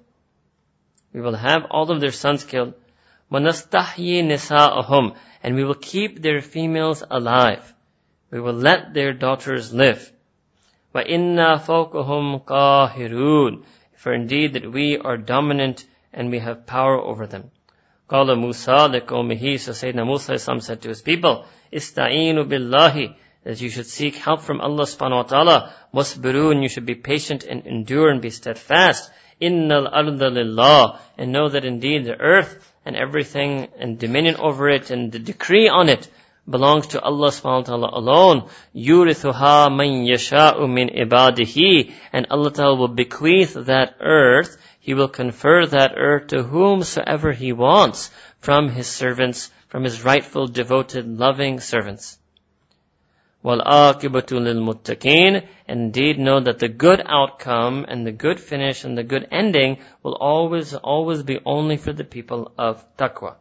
[1.14, 2.74] We will have all of their sons killed.
[3.32, 7.74] وَنَسْتَحْيِي نِسَاءَهُم And we will keep their females alive.
[8.32, 10.12] We will let their daughters live.
[10.94, 13.64] وَإِنَّا فَوْقَهُمْ قَاهِرُونَ
[13.96, 17.52] For indeed that we are dominant and we have power over them.
[18.10, 23.87] قال Musa لقومه So Sayyidina Musa said to his people, Ista'inu billahi that you should
[23.87, 25.75] seek help from Allah subhanahu wa ta'ala.
[25.95, 29.11] Wasbirun, you should be patient and endure and be steadfast.
[29.41, 31.01] Innal arda lillah.
[31.19, 35.69] And know that indeed the earth and everything and dominion over it and the decree
[35.69, 36.09] on it
[36.49, 38.49] belongs to Allah subhanahu wa ta'ala alone.
[38.75, 41.93] Yurithuha man yasha'u min ibadihi.
[42.13, 47.53] And Allah ta'ala will bequeath that earth he will confer that earth to whomsoever He
[47.53, 52.19] wants from His servants, from His rightful, devoted, loving servants.
[53.44, 59.28] وَالْآقِبَةُ لِلْمُتَّقِينَ Indeed know that the good outcome and the good finish and the good
[59.32, 63.36] ending will always, always be only for the people of taqwa.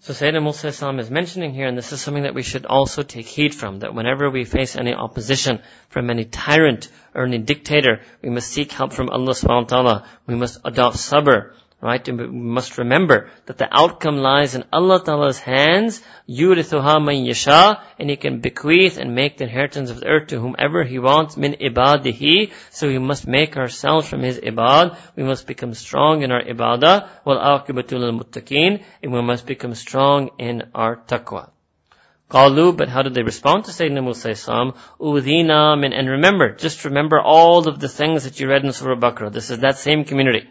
[0.00, 3.26] So Sayyidina Musa is mentioning here, and this is something that we should also take
[3.26, 8.30] heed from, that whenever we face any opposition from any tyrant or any dictator, we
[8.30, 10.08] must seek help from Allah subhanahu wa ta'ala.
[10.26, 11.52] We must adopt sabr.
[11.83, 12.07] Right?
[12.07, 16.01] We must remember that the outcome lies in Allah Ta'ala's hands.
[16.29, 17.83] Yurithuha man yasha.
[17.99, 21.35] And He can bequeath and make the inheritance of the earth to whomever He wants.
[21.35, 22.53] Min ibadihi.
[22.69, 24.97] So we must make ourselves from His ibad.
[25.17, 27.09] We must become strong in our ibadah.
[27.25, 28.81] Wal muttaqeen.
[29.03, 31.49] And we must become strong in our taqwa.
[32.31, 34.73] Qalu, but how did they respond to Sayyidina Musa Islam?
[35.01, 38.95] Udhina min, and remember, just remember all of the things that you read in Surah
[38.95, 39.33] Baqarah.
[39.33, 40.49] This is that same community.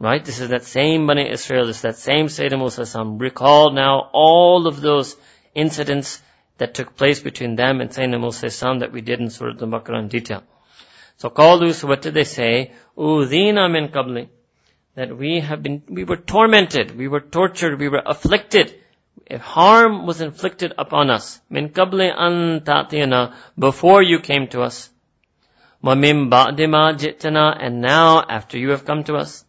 [0.00, 0.24] Right?
[0.24, 3.04] This is that same Bani Israel, this is that same Sayyidina Musa.
[3.04, 5.16] Recall now all of those
[5.54, 6.22] incidents
[6.58, 10.08] that took place between them and Sayyidina Musa that we did in Surah Al-Baqarah in
[10.08, 10.44] detail.
[11.16, 12.72] So qalu, so what did they say?
[12.96, 14.28] Udhina min qabli.
[14.94, 18.74] That we have been, we were tormented, we were tortured, we were afflicted.
[19.26, 24.90] If harm was inflicted upon us, min qabli an ta'tiyana, before you came to us.
[25.82, 29.44] Wa min ba'di ma jitana, and now after you have come to us.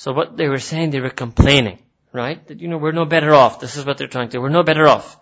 [0.00, 1.78] So what they were saying, they were complaining,
[2.12, 2.46] right?
[2.48, 3.60] That, you know, we're no better off.
[3.60, 4.42] This is what they're trying to do.
[4.42, 5.18] We're no better off.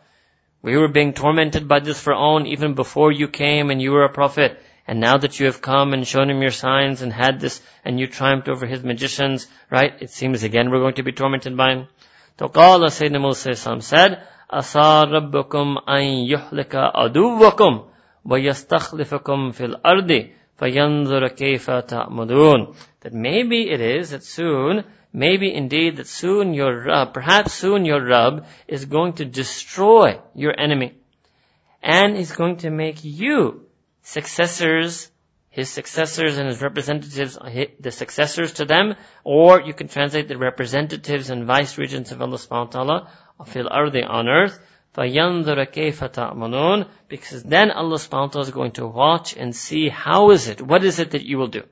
[0.62, 4.12] We were being tormented by this Fir'aun even before you came and you were a
[4.12, 4.58] prophet.
[4.86, 7.98] And now that you have come and shown him your signs and had this, and
[7.98, 9.92] you triumphed over his magicians, right?
[10.00, 11.88] It seems again we're going to be tormented by him.
[12.38, 17.84] So قال Sayyidina Musa said, أَسَى رَبُّكُمْ أَن يُحْلِكَ عَدُوَّكُمْ
[18.26, 26.06] وَيَسْتَخْلِفَكُمْ فِي الْأَرْضِ فَيَنْظُرَ كَيْفَ تَعْمَدُونَ That maybe it is that soon, maybe indeed that
[26.06, 30.94] soon your Rabb, perhaps soon your Rabb is going to destroy your enemy.
[31.82, 33.66] And is going to make you
[34.02, 35.10] successors
[35.54, 37.38] his successors and his representatives,
[37.78, 42.38] the successors to them, or you can translate the representatives and vice regents of Allah
[42.38, 43.10] subhanahu wa ta'ala,
[43.46, 44.58] fil ardi on earth,
[44.98, 49.88] فَيَنْظُرَ كَيْفَ تَعْمَلُونَ Because then Allah subhanahu wa ta'ala is going to watch and see
[49.88, 51.64] how is it, what is it that you will do.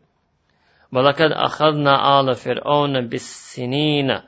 [0.93, 4.23] وَلَقَدْ أَخَذْنَا آلَ فِرْعَوْنَ بِالسِّنِينَ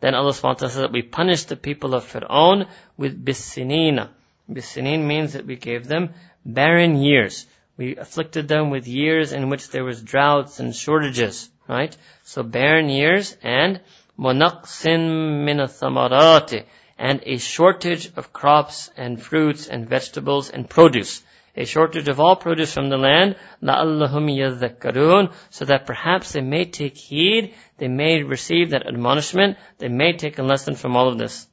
[0.00, 4.10] Then Allah subhanahu wa ta'ala says that we punished the people of Fir'aun with bisinina.
[4.50, 6.14] Bisinin means that we gave them
[6.44, 7.46] barren years.
[7.76, 11.94] We afflicted them with years in which there was droughts and shortages, right?
[12.22, 13.80] So barren years and
[14.18, 16.64] monaqsin min thamarati
[17.00, 21.22] and a shortage of crops and fruits and vegetables and produce.
[21.56, 26.66] A shortage of all produce from the land, لَأَلَّهُمْ يَذَّكَّرُونَ So that perhaps they may
[26.66, 31.18] take heed, they may receive that admonishment, they may take a lesson from all of
[31.18, 31.46] this.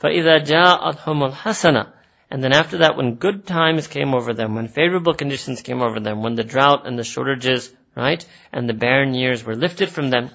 [0.00, 1.92] فَإِذَا جَاءَتْهُمُ الْحَسَنَةِ
[2.30, 5.98] and then after that, when good times came over them, when favorable conditions came over
[5.98, 10.10] them, when the drought and the shortages, right, and the barren years were lifted from
[10.10, 10.30] them,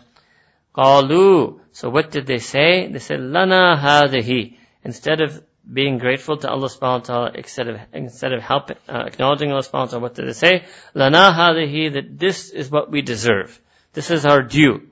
[0.77, 1.59] qalu.
[1.71, 2.91] So what did they say?
[2.91, 4.57] They said, lana hadihi.
[4.83, 9.03] Instead of being grateful to Allah subhanahu wa ta'ala, instead of, instead of helping, uh,
[9.07, 10.65] acknowledging Allah subhanahu wa ta'ala, what did they say?
[10.93, 13.59] Lana hadihi, that this is what we deserve.
[13.93, 14.87] This is our due.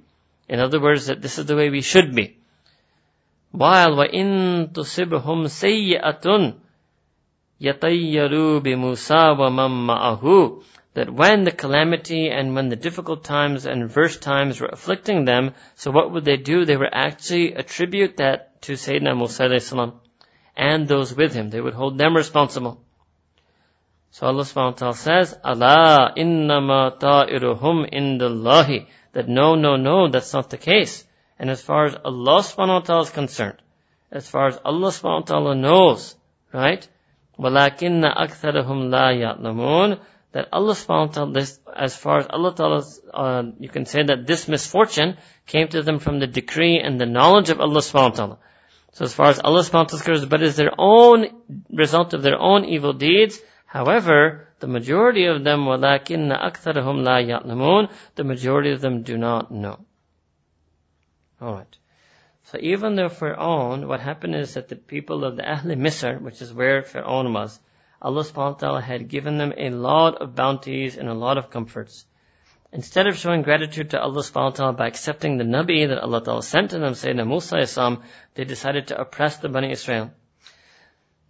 [0.48, 2.38] In other words, that this is the way we should be.
[3.52, 6.56] While وَإِن تُصِبْهُمْ سَيِّئَةٌ
[7.62, 10.64] يَطَيَّرُوا بِمُوسَى وَمَن مَّعَهُ
[10.96, 15.54] that when the calamity and when the difficult times and adverse times were afflicting them,
[15.76, 16.66] so what would they do?
[16.66, 20.00] They would actually attribute that to Sayyidina Musa salam
[20.56, 21.50] and those with him.
[21.50, 22.84] They would hold them responsible.
[24.12, 28.88] So Allah subhanahu wa ta'ala says, Allah innama ta'iruhum indallahi.
[29.14, 31.06] That no, no, no, that's not the case.
[31.40, 33.58] And as far as Allah subhanahu wa ta'ala is concerned,
[34.12, 36.16] as far as Allah subhanahu wa ta'ala knows,
[36.54, 36.86] right?
[37.40, 40.00] وَلَكِنَّ أَكْثَرَهُمْ لَا يَعْلَمُونَ
[40.36, 42.84] That Allah subhanahu wa ta'ala, as far as Allah ta'ala,
[43.14, 47.06] uh, you can say that this misfortune came to them from the decree and the
[47.06, 48.38] knowledge of Allah subhanahu wa ta'ala.
[48.94, 51.28] So as far as Allah subhanahu wa ta'ala is concerned, but is their own
[51.72, 53.40] result of their own evil deeds.
[53.66, 59.52] However, the majority of them, وَلَكِنَّ أَكْثَرَهُمْ لَا يَعْلَمُونَ The majority of them do not
[59.52, 59.80] know.
[61.42, 61.78] Alright.
[62.44, 66.42] So even though Fir'aun, what happened is that the people of the Ahl Misr, which
[66.42, 67.60] is where Fir'aun was,
[68.01, 71.51] Allah subhanahu wa ta'ala had given them a lot of bounties and a lot of
[71.51, 72.05] comforts.
[72.73, 76.23] Instead of showing gratitude to Allah subhanahu wa ta'ala by accepting the Nabi that Allah
[76.23, 78.03] ta'ala sent to them, Sayyidina Musa Islam,
[78.35, 80.11] they decided to oppress the Bani Israel.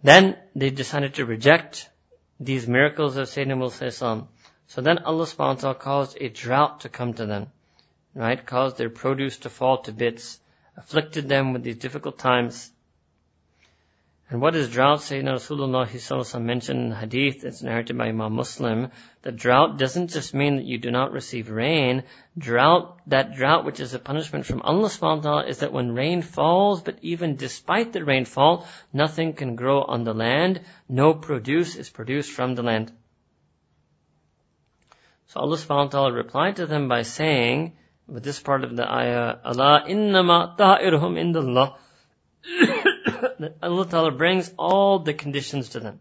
[0.03, 1.89] Then they decided to reject
[2.39, 4.27] these miracles of Sayyidina Musa Islam.
[4.67, 7.47] So then Allah subhanahu wa ta'ala caused a drought to come to them,
[8.13, 8.45] right?
[8.45, 10.39] Caused their produce to fall to bits
[10.77, 12.71] afflicted them with these difficult times.
[14.29, 14.99] And what is drought?
[14.99, 20.57] Sayyidina Rasulullah mentioned in hadith that's narrated by Imam Muslim, that drought doesn't just mean
[20.57, 22.03] that you do not receive rain.
[22.37, 25.95] Drought, that drought which is a punishment from Allah subhanahu wa ta'ala is that when
[25.95, 30.59] rain falls, but even despite the rainfall, nothing can grow on the land.
[30.89, 32.91] No produce is produced from the land.
[35.27, 38.91] So Allah subhanahu wa ta'ala replied to them by saying, with this part of the
[38.91, 41.77] ayah, Allah innama ta'irhum indallah.
[43.62, 46.00] Allah Ta'ala brings all the conditions to them.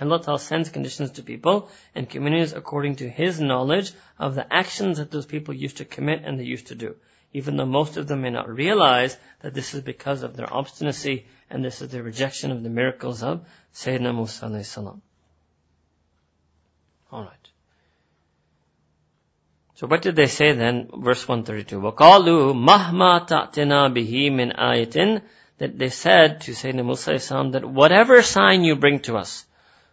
[0.00, 4.98] Allah Ta'ala sends conditions to people and communities according to His knowledge of the actions
[4.98, 6.96] that those people used to commit and they used to do.
[7.32, 11.26] Even though most of them may not realize that this is because of their obstinacy
[11.50, 15.02] and this is their rejection of the miracles of Sayyidina Musa alayhi salam.
[17.12, 17.50] Alright.
[19.76, 20.88] So what did they say then?
[20.96, 21.80] Verse 132.
[21.80, 25.22] وَقَالُوا مَهْمَا تَعْتِنَا بِهِ مِنْ آيَةٍ
[25.58, 27.18] That they said to Sayyidina Musa
[27.52, 29.44] that whatever sign you bring to us,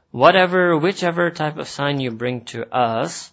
[0.09, 3.31] whatever, whichever type of sign you bring to us,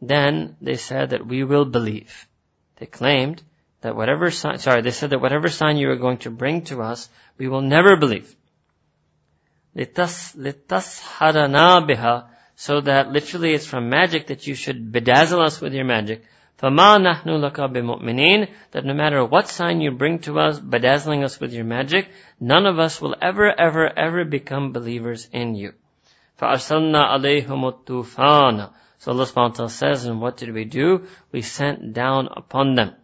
[0.00, 2.26] then they said that we will believe.
[2.76, 3.42] They claimed
[3.82, 6.80] that whatever sign, sorry, they said that whatever sign you are going to bring to
[6.82, 8.34] us, we will never believe.
[9.76, 10.38] لِتَسْحَرَنَا
[11.88, 12.24] بِهَا
[12.56, 16.22] so that literally it's from magic that you should bedazzle us with your magic.
[16.58, 21.40] فَمَا نَحْنُ لَكَ بِمُؤْمِنِينَ That no matter what sign you bring to us, bedazzling us
[21.40, 22.08] with your magic,
[22.40, 25.72] none of us will ever, ever, ever become believers in you.
[26.40, 31.06] فَأَرْسَلْنَا عَلَيْهُمُ الطُّوفَانَ So Allah subhanahu wa ta'ala says, and what did we do?
[31.32, 32.94] We sent down upon them.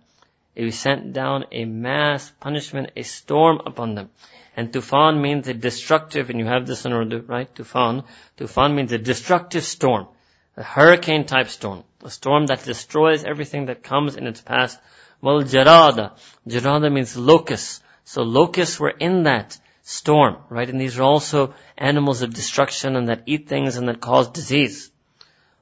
[0.56, 4.10] We sent down a mass punishment, a storm upon them.
[4.56, 7.52] And tufan means a destructive, and you have this in Urdu, right?
[7.54, 8.04] Tufan.
[8.36, 10.08] Tufan means a destructive storm.
[10.57, 14.79] a hurricane type storm, a storm that destroys everything that comes in its path.
[15.21, 16.11] Well, jarada,
[16.47, 17.81] jarada means locusts.
[18.03, 20.69] So locusts were in that storm, right?
[20.69, 24.91] And these are also animals of destruction and that eat things and that cause disease.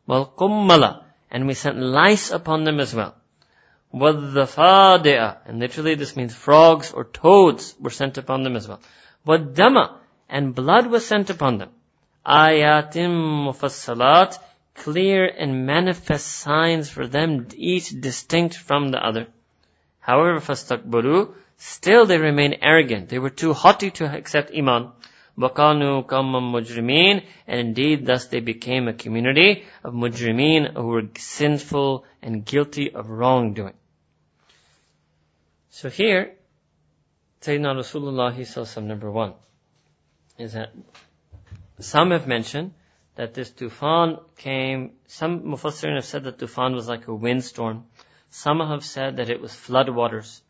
[0.05, 3.15] Well, kummala, and we sent lice upon them as well.
[3.93, 8.81] Wadhafadea, and literally this means frogs or toads were sent upon them as well.
[9.25, 9.97] Wadama,
[10.29, 11.69] and blood was sent upon them.
[12.25, 14.37] Ayatim mufassalat,
[14.74, 19.26] Clear and manifest signs for them, each distinct from the other.
[20.00, 23.08] However, فَاسْتَكْبَرُوا Still they remained arrogant.
[23.08, 24.92] They were too haughty to accept Iman.
[25.36, 32.04] وَكَانُوا كَمَّا مُجْرِمِينَ And indeed, thus they became a community of mujrimeen who were sinful
[32.22, 33.74] and guilty of wrongdoing.
[35.70, 36.34] So here,
[37.40, 39.34] Sayyidina Rasulullah number one,
[40.38, 40.72] is that
[41.80, 42.72] some have mentioned
[43.15, 47.85] that this tufan came, some Mufassirin have said that tufan was like a windstorm.
[48.29, 50.41] Some have said that it was flood waters.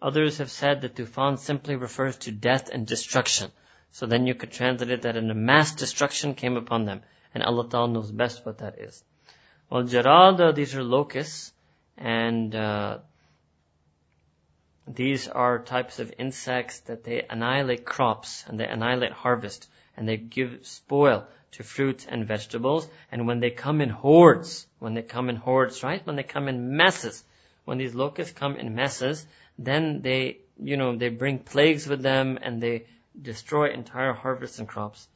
[0.00, 3.50] Others have said that tufan simply refers to death and destruction.
[3.90, 7.02] So then you could translate it that a mass destruction came upon them.
[7.34, 9.02] And Allah Ta'ala knows best what that is.
[9.68, 11.52] Well, jarada, these are locusts,
[11.96, 12.98] and uh,
[14.86, 20.16] these are types of insects that they annihilate crops and they annihilate harvest and they
[20.16, 22.88] give spoil to fruits and vegetables.
[23.10, 26.04] And when they come in hordes, when they come in hordes, right?
[26.06, 27.24] When they come in masses,
[27.64, 29.26] when these locusts come in masses,
[29.58, 32.86] then they, you know, they bring plagues with them and they
[33.20, 35.08] destroy entire harvests and crops.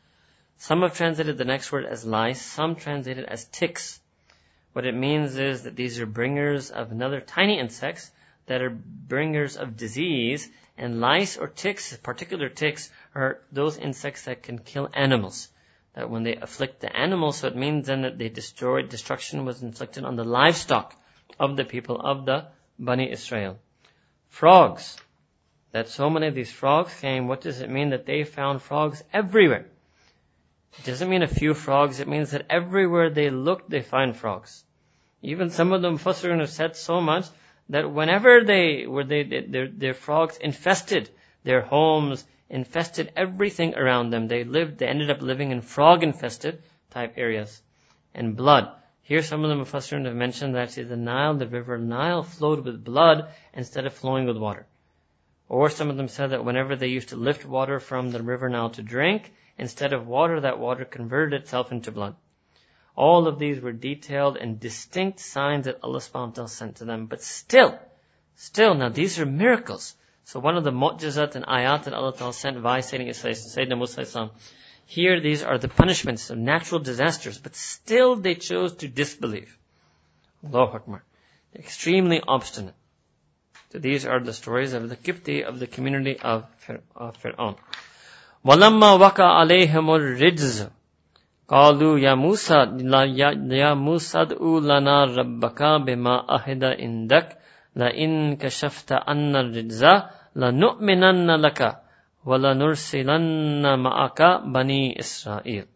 [0.59, 4.01] Some have translated the next word as lice, some translated as ticks.
[4.73, 8.11] What it means is that these are bringers of another tiny insects
[8.47, 14.43] that are bringers of disease, and lice or ticks, particular ticks, are those insects that
[14.43, 15.49] can kill animals.
[15.97, 19.63] That when they afflict the animals, so it means then that they destroyed, destruction was
[19.63, 20.95] inflicted on the livestock
[21.41, 23.59] of the people of the Bani Israel.
[24.29, 24.99] Frogs.
[25.73, 29.03] That so many of these frogs came, what does it mean that they found frogs
[29.11, 29.67] everywhere?
[30.79, 34.65] It doesn't mean a few frogs, it means that everywhere they look, they find frogs.
[35.23, 37.25] Even some of them Mufassirun have said so much
[37.71, 41.09] that whenever they were they their, their frogs infested
[41.43, 44.29] their homes, infested everything around them.
[44.29, 47.63] They lived, they ended up living in frog infested type areas.
[48.15, 48.71] And blood.
[49.03, 52.65] Here some of the Mufassirun have mentioned that actually the Nile, the river Nile flowed
[52.65, 54.67] with blood instead of flowing with water.
[55.49, 58.49] Or some of them said that whenever they used to lift water from the river
[58.49, 62.17] Nile to drink, instead of water, that water converted itself into blood.
[62.97, 66.85] All of these were detailed and distinct signs that Allah subhanahu wa ta'ala sent to
[66.85, 67.07] them.
[67.07, 67.79] But still,
[68.35, 69.95] still, now these are miracles.
[70.26, 74.32] So one of the mu'jizat and ayat that Allah ta'ala sent via Sayyidina Musa
[74.86, 79.58] here these are the punishments of natural disasters, but still they chose to disbelieve.
[80.46, 81.04] Allahu Akbar.
[81.56, 82.74] Extremely obstinate.
[83.72, 86.44] So these are the stories of the Kifti of the community of,
[86.94, 87.56] of Fir'aun.
[88.46, 90.70] وَلَمَّا وَقَى عَلَيْهِمُ الرِّجْزُ
[91.52, 92.56] قالوا يا موسى
[93.52, 97.38] يا موسى ادعو لنا ربك بما أهد عندك
[97.77, 101.81] la in kashafta anna rijza la nu'minanna laka
[102.25, 105.67] wa la nursilanna ma'aka bani Israel.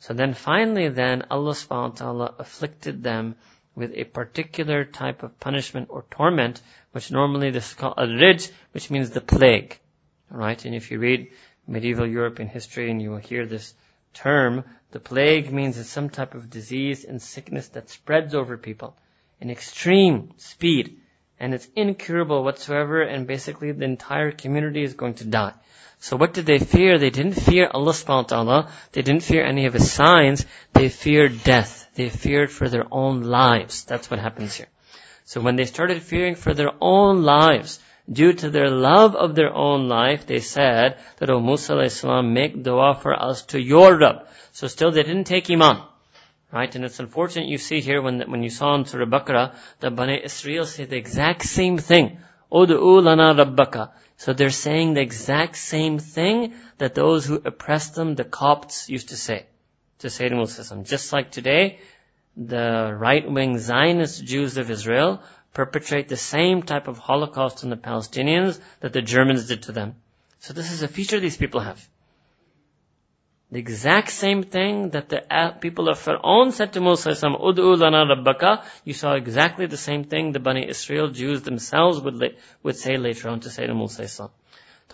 [0.00, 3.36] So then finally then Allah subhanahu wa ta'ala afflicted them
[3.76, 6.60] with a particular type of punishment or torment,
[6.92, 9.78] which normally this is called a rijz, which means the plague.
[10.28, 10.62] Right?
[10.64, 11.30] And if you read
[11.68, 13.72] medieval European history and you will hear this
[14.14, 18.96] term, the plague means it's some type of disease and sickness that spreads over people
[19.40, 21.00] in extreme speed
[21.38, 25.52] and it's incurable whatsoever and basically the entire community is going to die.
[25.98, 26.98] So what did they fear?
[26.98, 28.70] They didn't fear Allah subhanahu wa ta'ala.
[28.92, 30.44] They didn't fear any of His signs.
[30.72, 31.88] They feared death.
[31.94, 33.84] They feared for their own lives.
[33.84, 34.68] That's what happens here.
[35.24, 37.80] So when they started fearing for their own lives,
[38.10, 42.62] due to their love of their own life, they said that, O Musa salam, make
[42.62, 44.28] dua for us to your Rabb.
[44.52, 45.82] So still they didn't take Iman.
[46.52, 46.74] Right?
[46.74, 50.20] And it's unfortunate you see here when, when you saw in Surah Baqarah, that Bani
[50.22, 52.18] Israel say the exact same thing.
[52.52, 53.90] Udu'u lana rabbaka.
[54.16, 59.10] So they're saying the exact same thing that those who oppressed them, the Copts, used
[59.10, 59.46] to say
[59.98, 60.82] to Sayyidina Musa.
[60.84, 61.80] Just like today,
[62.36, 65.22] the right-wing Zionist Jews of Israel
[65.52, 69.96] perpetrate the same type of Holocaust on the Palestinians that the Germans did to them.
[70.40, 71.86] So this is a feature these people have.
[73.50, 78.04] The exact same thing that the uh, people of Pharaoh said to Moses, Ud'u lana
[78.04, 82.96] rabbaka, you saw exactly the same thing the Bani Israel Jews themselves would, would say
[82.96, 84.12] later on to say to Moses.
[84.12, 84.30] So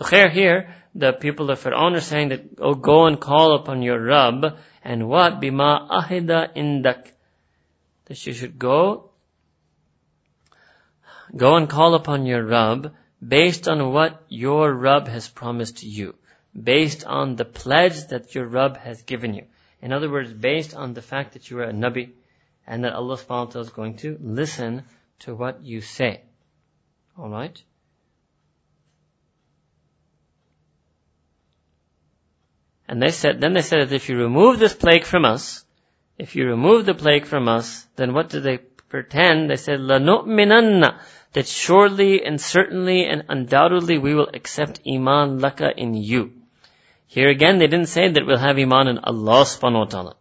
[0.07, 3.99] here, here, the people of Pharaoh are saying that, oh, go and call upon your
[3.99, 5.41] Rabb, and what?
[5.41, 7.11] Bima ahida indak.
[8.05, 9.13] That you should go
[11.35, 12.93] Go and call upon your Rabb
[13.25, 16.15] based on what your Rabb has promised you
[16.60, 19.44] Based on the pledge that your Rabb has given you.
[19.80, 22.10] In other words, based on the fact that you are a Nabi
[22.66, 24.84] and that Allah subhanahu wa ta'ala is going to listen
[25.20, 26.22] to what you say.
[27.18, 27.62] Alright?
[32.88, 35.64] And they said, then they said that if you remove this plague from us,
[36.16, 39.50] if you remove the plague from us, then what did they pretend?
[39.50, 40.98] They said, لَنُؤْمِنَنَّ
[41.34, 46.32] That surely and certainly and undoubtedly we will accept iman laka in you.
[47.12, 50.16] Here again, they didn't say that we'll have iman in Allah subhanahu wa ta'ala.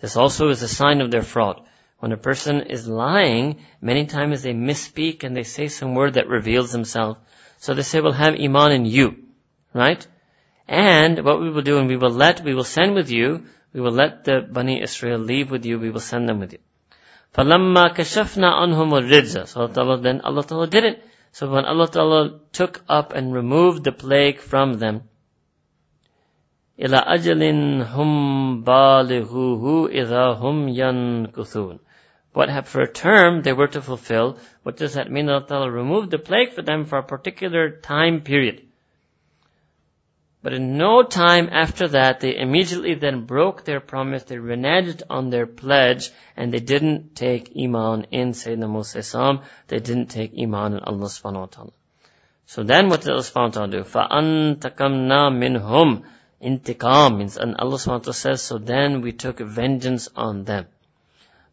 [0.00, 1.60] This also is a sign of their fraud.
[1.98, 6.28] When a person is lying, many times they misspeak and they say some word that
[6.28, 7.18] reveals themselves.
[7.58, 9.16] So they say, we'll have iman in you.
[9.74, 10.06] Right?
[10.66, 13.80] And what we will do, and we will let, we will send with you, we
[13.82, 16.58] will let the Bani Israel leave with you, we will send them with you.
[17.34, 21.04] فَلَمَّا كَشَفْنَا عَنْهُمُ الرِّجْزَ So Allah Ta'ala, then Allah Ta'ala did it.
[21.32, 25.02] So when Allah Ta'ala took up and removed the plague from them,
[26.80, 27.42] إِلَى أَجَلٍ
[27.84, 31.78] هُمْ بَالِغُوهُ إِذَا هُمْ يَنْكُثُونَ
[32.32, 34.38] What for a term they were to fulfill.
[34.62, 35.28] What does that mean?
[35.28, 38.62] Allah Ta'ala removed the plague for them for a particular time period.
[40.42, 45.28] But in no time after that, they immediately then broke their promise, they reneged on
[45.28, 50.80] their pledge, and they didn't take Iman in Sayyidina Musa they didn't take Iman in
[50.80, 51.72] Allah subhanahu wa ta'ala.
[52.46, 53.82] So then what did Allah subhanahu wa ta'ala do?
[53.82, 56.04] فَأَنْتَقَمْنَا مِنْهُمْ
[56.42, 60.66] Intiqam means, and Allah subhanahu wa ta'ala says, so then we took vengeance on them.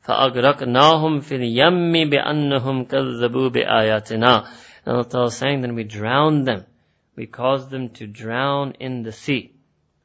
[0.07, 4.47] فَأَغْرَقْنَاهُمْ فِي الْيَمِّ بِأَنَّهُمْ كَذَّبُوا بِآيَاتِنَا
[4.85, 6.65] And Allah ta'ala is saying, then we drowned them
[7.17, 9.51] we caused them to drown in the sea.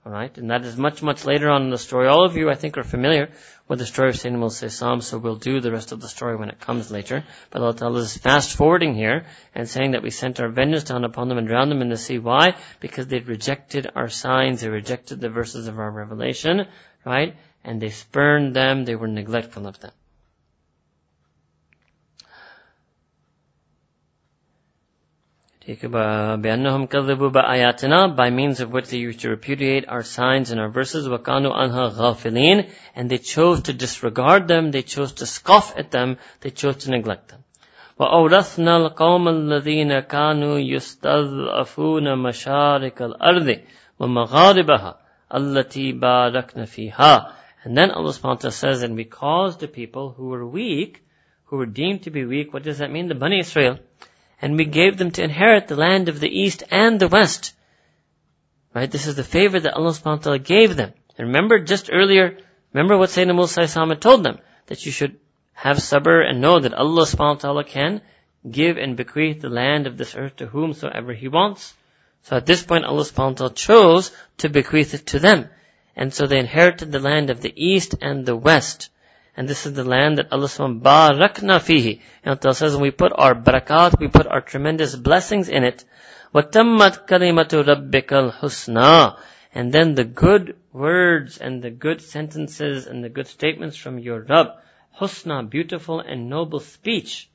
[0.08, 0.38] Alright?
[0.38, 2.08] And that is much, much later on in the story.
[2.08, 3.28] All of you, I think, are familiar
[3.68, 4.70] with the story of Sayyidina Musa
[5.02, 7.26] so we'll do the rest of the story when it comes later.
[7.50, 11.04] But Allah Ta'ala is fast forwarding here and saying that we sent our vengeance down
[11.04, 12.20] upon them and drowned them in the sea.
[12.20, 12.56] Why?
[12.80, 16.68] Because they rejected our signs, they rejected the verses of our revelation,
[17.06, 17.36] right?
[17.66, 19.92] And they spurned them, they were neglectful of them.
[25.69, 30.69] بأنهم كذبوا بآياتنا by means of which they used to repudiate our signs and our
[30.69, 35.93] verses وكانوا عنها غافلين and they chose to disregard them they chose to scoff at
[35.93, 37.45] them they chose to neglect them
[38.01, 43.59] وأورثنا القوم الذين كانوا يستضعفون مشارق الأرض
[43.99, 44.99] ومغاربها
[45.35, 47.33] التي باركنا فيها
[47.65, 51.05] and then Allah subhanahu wa ta'ala says and we caused the people who were weak
[51.45, 53.79] who were deemed to be weak what does that mean the Bani Israel
[54.42, 57.54] and we gave them to inherit the land of the east and the west.
[58.74, 58.90] Right?
[58.90, 60.94] This is the favor that Allah subhanahu wa ta'ala gave them.
[61.18, 62.38] And remember just earlier,
[62.74, 65.20] remember what Sayyidina Musa told them, that you should
[65.54, 68.02] have sabr and know that Allah subhanahu wa ta'ala can
[68.50, 71.74] give and bequeath the land of this earth to whomsoever He wants.
[72.24, 75.50] So at this point Allah subhanahu wa ta'ala chose to bequeath it to them.
[75.96, 78.90] And so they inherited the land of the east and the west.
[79.37, 82.01] And this is the land that Allah subhanahu barakna fihi.
[82.23, 85.85] And Allah says when we put our barakat, we put our tremendous blessings in it.
[86.35, 89.19] وَتَمَّتْ كَلِمَةُ رَبِّكَ الْحُسْنَى
[89.55, 94.21] And then the good words and the good sentences and the good statements from your
[94.21, 94.49] Rabb.
[94.99, 97.31] Husna, beautiful and noble speech.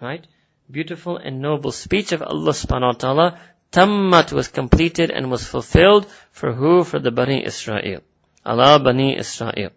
[0.00, 0.26] Right?
[0.70, 3.40] Beautiful and noble speech of Allah subhanahu wa ta'ala.
[3.70, 6.84] Tammat was completed and was fulfilled for who?
[6.84, 8.00] For the Bani Israel.
[8.44, 9.70] Allah Bani Israel.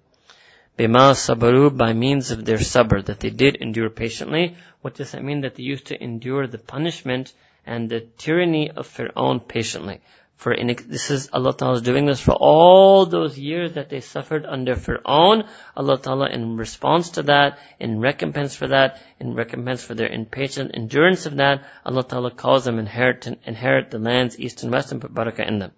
[0.78, 4.56] Bima sabaru by means of their sabr, that they did endure patiently.
[4.82, 5.40] What does that mean?
[5.40, 7.32] That they used to endure the punishment
[7.64, 10.00] and the tyranny of Fir'aun patiently.
[10.36, 14.00] For in, this is Allah Ta'ala is doing this for all those years that they
[14.00, 15.48] suffered under Fir'aun.
[15.74, 20.72] Allah Ta'ala in response to that, in recompense for that, in recompense for their impatient
[20.74, 25.00] endurance of that, Allah Ta'ala calls them inherit, inherit the lands east and west and
[25.00, 25.72] put barakah in them.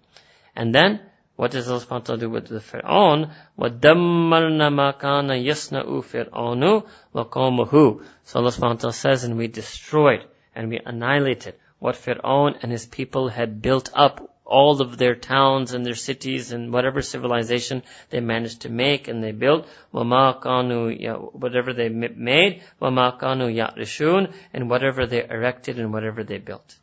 [0.57, 0.99] And then,
[1.38, 3.32] what does Allah subhanahu wa ta'ala do with the Fir'aun?
[3.58, 10.24] وَدَمَّرْنَا مَا كَانَ يَصْنَعُ فِرْعَونُ وَقَوْمُهُ So Allah subhanahu wa ta'ala says, and we destroyed
[10.54, 15.74] and we annihilated what Fir'aun and his people had built up all of their towns
[15.74, 21.32] and their cities and whatever civilization they managed to make and they built, وَمَا كَانُوا
[21.32, 26.76] whatever they made, وَمَا كَانُوا يَعْرِشُونَ and whatever they erected and whatever they built.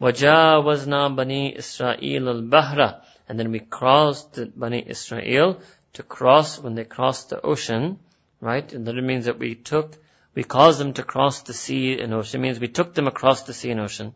[0.00, 5.60] وَجَاوَزْنَا بَنِي إِسْرَائِيلَ الْبَحْرَ and then we crossed the Bani Israel
[5.94, 7.98] to cross when they crossed the ocean,
[8.40, 8.72] right?
[8.72, 9.96] And that means that we took,
[10.34, 12.40] we caused them to cross the sea and ocean.
[12.40, 14.14] It means we took them across the sea and ocean.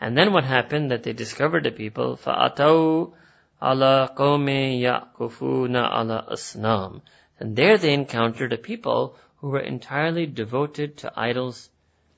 [0.00, 3.12] And then what happened that they discovered the people, فَأَتَوْا
[3.62, 4.46] عَلَى قَوْمِ
[4.80, 7.00] يَعْكُفُونَ عَلَى أَصْنَامٍ
[7.40, 11.70] And there they encountered a people who were entirely devoted to idols,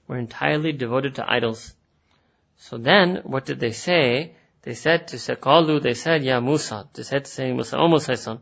[0.07, 1.75] were entirely devoted to idols.
[2.57, 4.33] So then, what did they say?
[4.64, 8.16] They said to Sekalu, they said, Ya Musa, they said to say Musa, O Musa
[8.16, 8.42] son,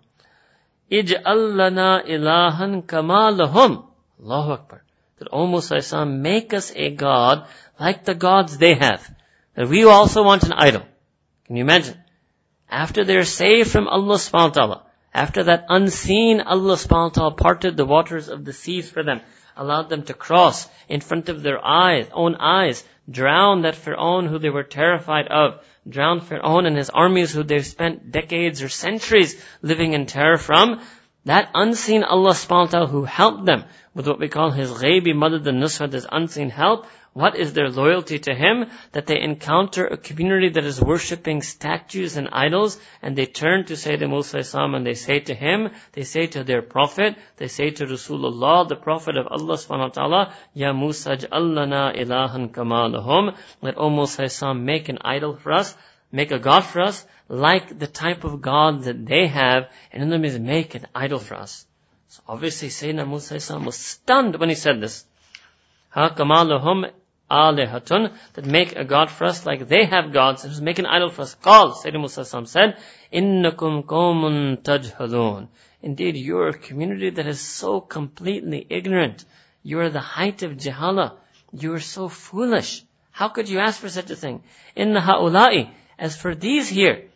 [0.91, 3.31] Ij'al lana ilahan kama.
[3.31, 4.83] Allahu Akbar.
[5.17, 7.47] That, O Musa son, make us a God
[7.79, 9.09] like the gods they have.
[9.55, 10.83] That we also want an idol.
[11.45, 11.97] Can you imagine?
[12.69, 17.35] After they're saved from Allah subhanahu wa ta'ala, after that unseen Allah subhanahu wa ta'ala
[17.35, 19.21] parted the waters of the seas for them,
[19.57, 24.39] allowed them to cross in front of their eyes, own eyes, drown that Fir'aun who
[24.39, 29.43] they were terrified of, drown Fir'aun and his armies who they've spent decades or centuries
[29.61, 30.81] living in terror from,
[31.25, 35.13] that unseen Allah subhanahu wa ta'ala who helped them with what we call his ghaibi
[35.13, 38.67] madad and nusrat, his unseen help, what is their loyalty to Him?
[38.93, 43.73] That they encounter a community that is worshipping statues and idols, and they turn to
[43.73, 47.71] Sayyidina Musa Islam and they say to him, they say to their Prophet, they say
[47.71, 53.77] to Rasulullah, the Prophet of Allah subhanahu wa ta'ala, Ya Musa ja'allana ilahan kamalahum, let
[53.77, 55.75] O Musa Islam make an idol for us,
[56.11, 60.09] make a God for us, like the type of God that they have, and in
[60.09, 61.65] them is make an idol for us.
[62.09, 65.05] So obviously Sayyidina Musa Islam was stunned when he said this.
[65.89, 66.91] Ha kamalahum
[67.31, 71.21] that make a god for us like they have gods, and make an idol for
[71.21, 71.35] us.
[71.35, 72.77] Qal, Sayyidina Musa said,
[73.13, 75.47] Innakum qawmun tajhalun.
[75.81, 79.25] Indeed, you are a community that is so completely ignorant.
[79.63, 81.13] You are the height of jahala.
[81.53, 82.83] You are so foolish.
[83.11, 84.43] How could you ask for such a thing?
[84.75, 85.69] Inna ha'ula'i.
[85.97, 87.09] As for these here,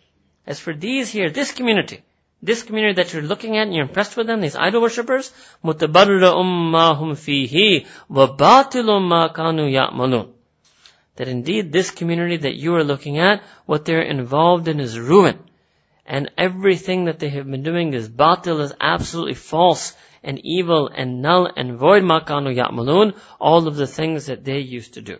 [0.46, 2.04] as for these here, this community,
[2.46, 5.32] this community that you're looking at and you're impressed with them, these idol worshippers,
[5.64, 10.32] مُتَبَرَّأُمْ umma هُمْ فِيهِ وَبَاطِلٌ مَا كَانُوا يَعْمَلُونَ
[11.16, 15.40] That indeed this community that you are looking at, what they're involved in is ruin.
[16.06, 21.22] And everything that they have been doing is batil, is absolutely false and evil and
[21.24, 25.18] null and void makanu ya'malun, all of the things that they used to do.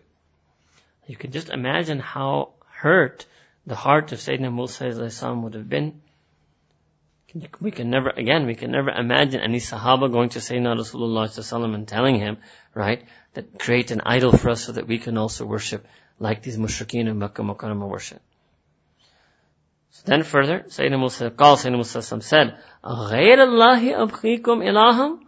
[1.08, 3.26] You can just imagine how hurt
[3.66, 6.02] the heart of Sayyidina Musa would have been
[7.61, 11.87] we can never, again, we can never imagine any Sahaba going to Sayyidina Rasulullah and
[11.87, 12.39] telling him,
[12.75, 13.05] right,
[13.35, 15.87] that create an idol for us so that we can also worship
[16.19, 18.21] like these mushrikeen in Makkah Mukarramah worship.
[19.91, 25.19] So then further, Sayyidina Musa, called Sayyidina Musa said, غَيْرَ اللَّهِ أَبْخِيكُمْ إِلَهًا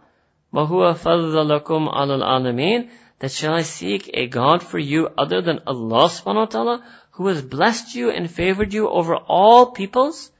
[0.53, 6.09] وَهُوَ فَضَّلَكُمْ عَلَى الْعَالَمِينَ That shall I seek a God for you other than Allah
[6.09, 10.31] subhanahu wa ta'ala, who has blessed you and favored you over all peoples?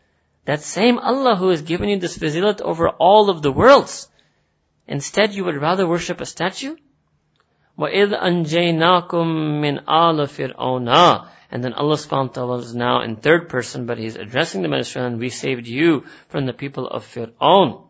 [0.47, 4.09] That same Allah who has given you this fazilat over all of the worlds.
[4.87, 6.75] Instead, you would rather worship a statue?
[7.79, 9.27] وَإِذْ أَنْجَيْنَاكُمْ
[9.61, 13.97] مِنْ آلَ فِرْعَوْنَا And then Allah subhanahu wa ta'ala is now in third person, but
[13.97, 17.87] He's addressing the minister and we saved you from the people of Fir'aun.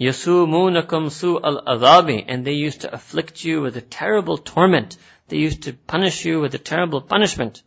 [0.00, 4.96] يَسُومُونَكُمْ سُوءَ الْأَذَابِ And they used to afflict you with a terrible torment.
[5.28, 7.62] They used to punish you with a terrible punishment.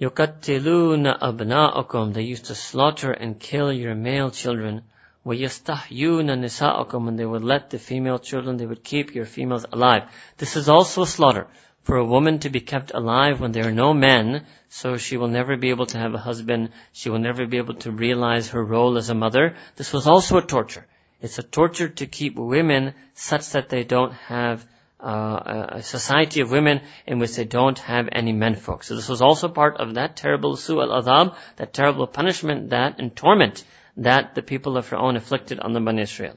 [0.00, 4.82] يُقَتِّلُونَ أَبْنَاءَكُمْ They used to slaughter and kill your male children.
[5.26, 10.04] وَيَسْتَحْيُونَ نِسَاءَكُمْ And they would let the female children, they would keep your females alive.
[10.38, 11.48] This is also a slaughter.
[11.82, 15.28] For a woman to be kept alive when there are no men, so she will
[15.28, 18.64] never be able to have a husband, she will never be able to realize her
[18.64, 19.56] role as a mother.
[19.76, 20.86] This was also a torture.
[21.20, 24.64] It's a torture to keep women such that they don't have
[25.00, 28.82] uh, a society of women in which they don't have any menfolk.
[28.82, 33.14] So this was also part of that terrible su al-adhab, that terrible punishment, that and
[33.16, 33.64] torment
[33.96, 36.36] that the people of Fir'aun inflicted on the Bani Israel.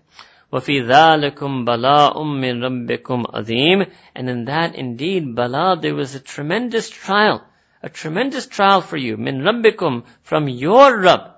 [0.51, 6.89] وَفِي ذَلِكُمْ بَلَاءٌ مِّن رَبِّكُمْ عَظِيمٌ And in that indeed, bala, there was a tremendous
[6.89, 7.43] trial,
[7.81, 11.31] a tremendous trial for you, min rabbikum, from your Rabb.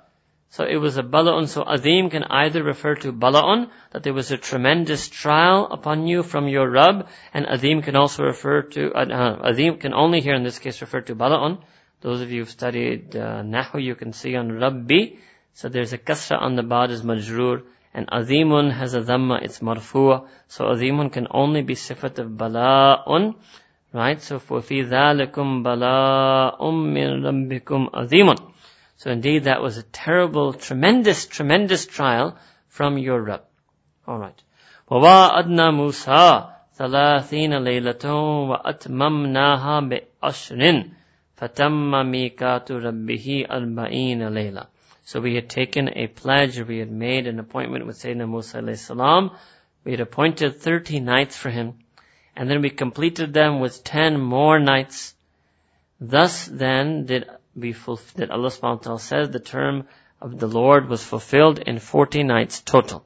[0.50, 1.46] So it was a bala'un.
[1.46, 6.24] So azim can either refer to bala'un, that there was a tremendous trial upon you
[6.24, 10.34] from your Rabb, and azim can also refer to, uh, uh, azim can only here
[10.34, 11.62] in this case refer to bala'un.
[12.00, 15.18] Those of you who've studied uh, Nahu, you can see on Rabbi,
[15.52, 17.62] so there's a kasra on the bad is majrur,
[17.94, 20.26] and azimun has a dhamma, it's marfu'a.
[20.48, 23.34] So azimun can only be sifat of bala'un,
[23.92, 24.20] right?
[24.20, 28.50] So for fi dhalikum bala'um min rabbikum azimun.
[28.99, 32.37] So indeed that was a terrible, tremendous, tremendous trial
[32.69, 33.43] from your Rabb.
[34.07, 34.41] Alright.
[34.89, 38.05] وَوَاءَدْنَا مُوسَى ثَلَاثِينَ لَيْلَةً
[38.49, 40.91] وَأَتْمَمْنَاهَا بِأَشْرٍ
[41.37, 44.67] فَتَمَّ مِيقَاتُ رَبِّهِ أَرْبَعِينَ لَيْلَةً
[45.03, 48.77] So we had taken a pledge, we had made an appointment with Sayyidina Musa alayhi
[48.77, 49.31] salam.
[49.83, 51.75] We had appointed 30 nights for him.
[52.35, 55.15] And then we completed them with 10 more nights.
[55.99, 59.86] Thus then did be fulfilled, that Allah subhanahu wa ta'ala says the term
[60.20, 63.04] of the Lord was fulfilled in 40 nights total.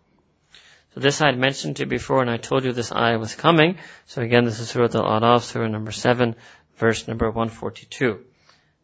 [0.95, 3.35] So this I had mentioned to you before and I told you this ayah was
[3.35, 3.79] coming.
[4.07, 6.37] So again, this is Surah Al-Araf, Surah number 7,
[6.77, 8.21] verse number 142.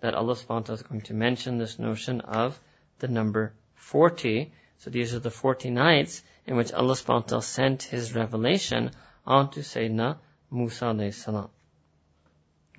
[0.00, 2.58] That Allah subhanahu wa ta'ala is going to mention this notion of
[2.98, 4.52] the number 40.
[4.78, 8.90] So these are the 40 nights in which Allah subhanahu wa ta'ala sent His revelation
[9.26, 10.16] onto Sayyidina
[10.50, 11.50] Musa alayhi salam.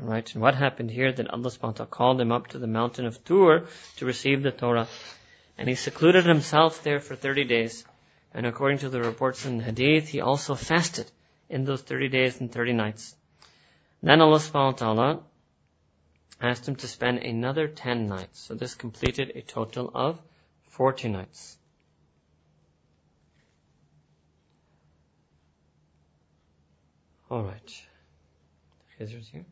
[0.02, 0.34] Right?
[0.34, 3.06] And what happened here that Allah subhanahu wa ta'ala called him up to the mountain
[3.06, 4.88] of Tur to receive the Torah.
[5.60, 7.86] And he secluded himself there for 30 days.
[8.34, 11.12] And according to the reports in Hadith, he also fasted
[11.50, 13.16] in those 30 days and 30 nights.
[14.02, 15.20] Then Allah subhanahu wa ta'ala
[16.42, 18.40] asked him to spend another 10 nights.
[18.40, 20.20] So this completed a total of
[20.70, 21.58] 40 nights.
[27.30, 27.72] Alright.
[28.98, 29.46] Khizr's here.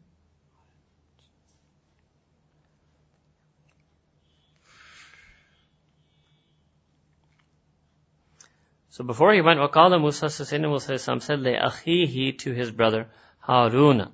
[8.98, 13.08] So before he went, وَقَالَ Musa Sayyidina Musa said, لِأَخِيهِ to his brother,
[13.44, 14.06] Haruna.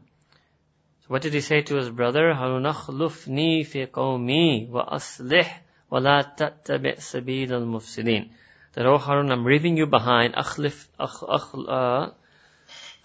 [1.01, 2.33] So what did he say to his brother?
[2.33, 5.49] هَارُونَ خْلُفْنِي فِي قَوْمِي وَأَصْلِحْ
[5.93, 8.31] وَلَا تَتَّبِعْ سَبِيلَ الْمُفْسِدِينَ
[8.73, 10.35] That, oh Harun, I'm leaving you behind.
[10.35, 12.11] أخلف, أخ, أخ, uh,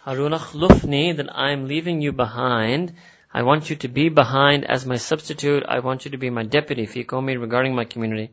[0.06, 2.94] Harun akhlufni, that I'm leaving you behind.
[3.34, 5.64] I want you to be behind as my substitute.
[5.68, 8.32] I want you to be my deputy, fi qawmi, regarding my community.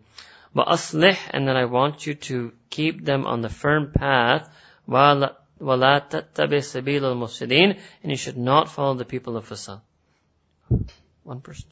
[0.55, 4.49] وَأَصْلِحْ And then I want you to keep them on the firm path.
[4.89, 9.81] وَلَا تَتَّبِعْ سَبِيلَ الْمُفْسِدِينَ And you should not follow the people of fasad.
[11.23, 11.69] One person.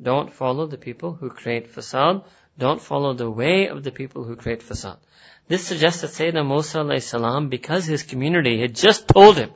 [0.00, 2.24] Don't follow the people who create fasad.
[2.58, 4.98] Don't follow the way of the people who create fasad.
[5.48, 9.50] This suggests that Sayyidina Musa salam, because his community had just told him,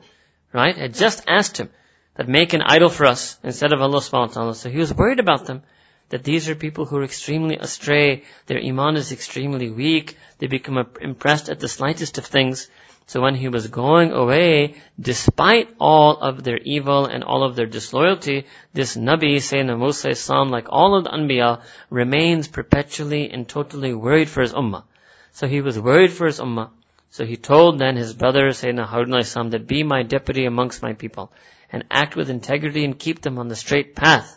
[0.53, 1.69] right, had just asked him
[2.15, 4.55] that make an idol for us instead of Allah subhanahu wa ta'ala.
[4.55, 5.63] So he was worried about them
[6.08, 10.86] that these are people who are extremely astray, their iman is extremely weak, they become
[11.00, 12.68] impressed at the slightest of things.
[13.08, 17.66] So when he was going away, despite all of their evil and all of their
[17.66, 23.94] disloyalty, this Nabi, Sayyidina Musa Islam, like all of the Anbiya, remains perpetually and totally
[23.94, 24.84] worried for his ummah.
[25.32, 26.70] So he was worried for his ummah.
[27.10, 30.94] So he told then his brother, Sayyidina Harun Islam, that be my deputy amongst my
[30.94, 31.32] people,
[31.70, 34.35] and act with integrity and keep them on the straight path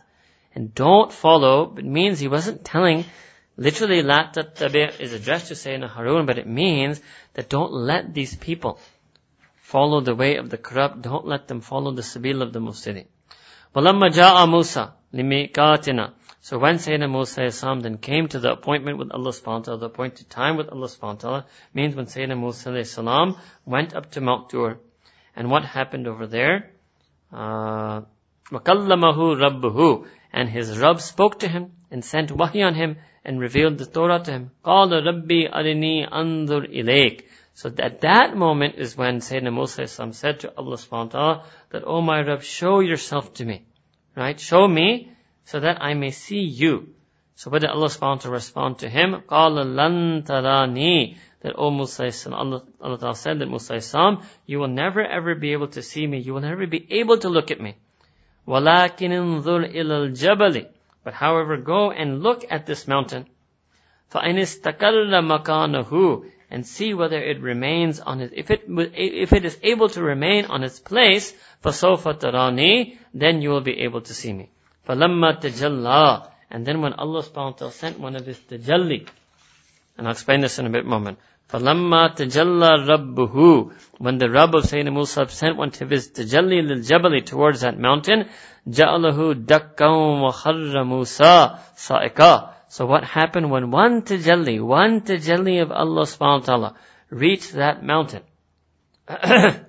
[0.58, 3.04] and don't follow, it means he wasn't telling,
[3.56, 7.00] literally, la tattabi' is addressed to Sayyidina Harun, but it means
[7.34, 8.78] that don't let these people
[9.56, 13.06] follow the way of the corrupt, don't let them follow the sabil of the mufsidin.
[13.74, 19.10] وَلَمَّا جَاءَ مُوسَى لِمِيقَاتِنَا So when Sayyidina Musa Islam then came to the appointment with
[19.10, 22.38] Allah subhanahu wa ta'ala, the appointed time with Allah subhanahu wa ta'ala, means when Sayyidina
[22.38, 24.78] Musa Islam went up to Mount Tur.
[25.34, 26.70] And what happened over there?
[27.32, 28.02] Uh,
[28.52, 33.78] وَكَلَّمَهُ رَبُّهُ and his Rabb spoke to him and sent wahi on him and revealed
[33.78, 34.50] the Torah to him.
[34.64, 37.22] قَالَ رَبِّي أَرِنِي أَنظُرْ إِلَيْكَ
[37.54, 41.84] So at that moment is when Sayyidina Musa said to Allah subhanahu wa ta'ala that,
[41.86, 43.64] Oh my Rabb, show yourself to me.
[44.16, 44.38] Right?
[44.38, 45.12] Show me
[45.44, 46.94] so that I may see you.
[47.36, 49.22] So what did Allah subhanahu wa ta'ala respond to him?
[49.28, 53.80] قَالَ لَن تَرَانِي That, O Musa Allah, Allah ta'ala said that Musa
[54.46, 56.18] you will never ever be able to see me.
[56.18, 57.76] You will never be able to look at me.
[58.46, 60.66] وَلَكِنْ انظُرْ إِلَى الْجَبَلِ
[61.02, 63.26] But however, go and look at this mountain.
[64.12, 69.58] فَإِنِ اسْتَقَرَّ مَكَانَهُ And see whether it remains on its, if it, if it is
[69.62, 71.34] able to remain on its place,
[71.64, 74.50] فَسَوْفَ تَرَانِي Then you will be able to see me.
[74.88, 79.08] فَلَمَّا تَجَلَّى And then when Allah subhanahu wa ta'ala sent one of his tajalli,
[79.96, 81.18] and I'll explain this in a bit moment.
[81.48, 86.78] فَلَمَّا تَجَلَّى رَبُّهُ When the Rabb of Sayyidina Musa sent one of his tajalli lil
[86.78, 88.28] jabali towards that mountain,
[88.68, 89.86] جَعَلَهُ دَكًّا
[90.22, 96.46] وَخَرَّ مُوسَى صَائِقًا So what happened when one tajalli, one tajalli of Allah subhanahu wa
[96.46, 96.74] ta'ala
[97.10, 98.22] reached that mountain?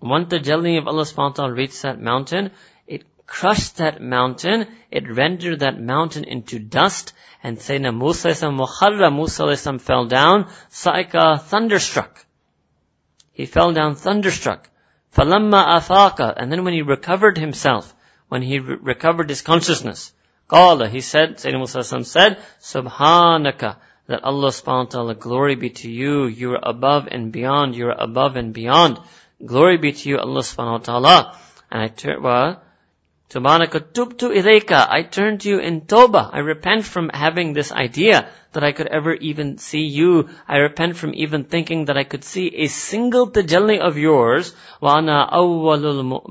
[0.00, 2.52] one tajalli of Allah subhanahu wa ta'ala reached that mountain, it
[3.27, 7.13] crushed that mountain, it rendered that mountain into dust,
[7.43, 12.25] and Sayyidina Musa Mukharra Musa fell down, Saika thunderstruck.
[13.31, 14.69] He fell down thunderstruck.
[15.15, 17.93] Falamma afaka, and then when he recovered himself,
[18.27, 20.13] when he re- recovered his consciousness,
[20.49, 25.89] Qala, he said, Sayyidina Musa said, Subhanaka, that Allah subhanahu wa ta'ala, glory be to
[25.89, 28.99] you, you are above and beyond, you are above and beyond.
[29.43, 31.39] Glory be to you, Allah subhanahu wa ta'ala.
[31.71, 32.61] And I turn, well,
[33.35, 34.87] so Subhanaka tubtu ireka.
[34.89, 36.29] I turn to you in toba.
[36.31, 40.29] I repent from having this idea that I could ever even see you.
[40.47, 44.55] I repent from even thinking that I could see a single tajalli of yours.
[44.79, 46.21] Wa ana awwalul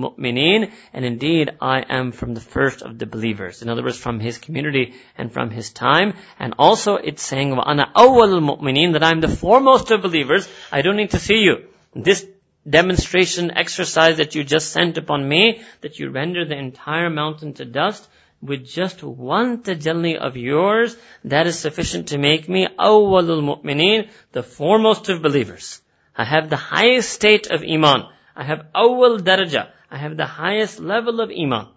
[0.00, 0.72] mu'minin.
[0.94, 3.60] And indeed, I am from the first of the believers.
[3.60, 6.14] In other words, from his community and from his time.
[6.38, 10.48] And also it's saying wa ana awwalul mu'minin that I'm the foremost of believers.
[10.72, 11.66] I don't need to see you.
[11.94, 12.26] This
[12.68, 17.64] demonstration exercise that you just sent upon me, that you render the entire mountain to
[17.64, 18.08] dust,
[18.42, 24.42] with just one tajalli of yours, that is sufficient to make me awwalul mu'mineen, the
[24.42, 25.82] foremost of believers.
[26.16, 28.04] I have the highest state of iman.
[28.34, 29.70] I have awwal daraja.
[29.90, 31.68] I have the highest level of iman.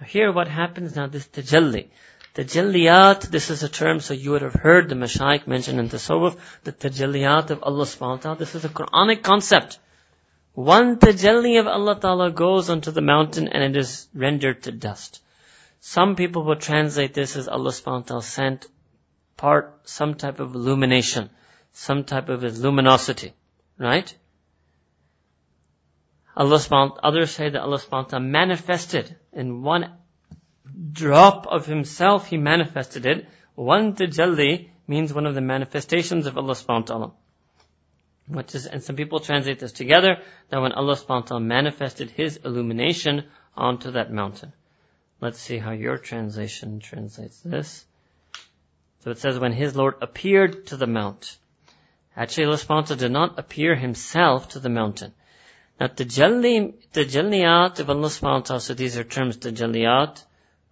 [0.00, 1.88] Now here what happens now, this tajalli.
[2.34, 5.98] Tajalliyat, this is a term, so you would have heard the Mashaykh mention in the
[5.98, 8.38] Tasawwuf, the tajalliyat of Allah subhanahu wa ta'ala.
[8.38, 9.78] This is a Quranic concept.
[10.54, 15.20] One tajalli of Allah ta'ala goes onto the mountain and it is rendered to dust.
[15.80, 18.66] Some people will translate this as Allah subhanahu wa ta'ala sent
[19.36, 21.30] part, some type of illumination,
[21.72, 23.32] some type of luminosity,
[23.78, 24.12] right?
[26.36, 29.92] Allah subhanahu, others say that Allah subhanahu wa ta'ala manifested in one
[30.92, 33.28] drop of himself, he manifested it.
[33.54, 37.12] One tajalli means one of the manifestations of Allah subhanahu wa ta'ala.
[38.26, 42.10] Which is, and some people translate this together, that when Allah subhanahu wa ta'ala manifested
[42.10, 43.24] His illumination
[43.56, 44.52] onto that mountain.
[45.20, 47.84] Let's see how your translation translates this.
[49.00, 51.36] So it says, when His Lord appeared to the mount.
[52.16, 55.12] Actually, Allah subhanahu wa ta'ala did not appear Himself to the mountain.
[55.78, 60.24] Now, tajalli, tajalliyat of Allah subhanahu wa ta'ala, so these are terms, tajalliyat,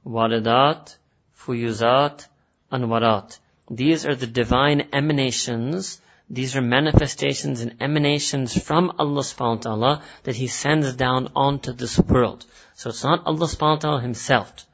[0.06, 0.96] waradat,
[1.36, 2.26] fuyuzat,
[2.70, 3.38] and anwarat.
[3.70, 10.02] These are the divine emanations, these are manifestations and emanations from Allah subhanahu wa ta'ala
[10.24, 12.44] that He sends down onto this world.
[12.74, 14.66] So it's not Allah subhanahu wa ta'ala Himself.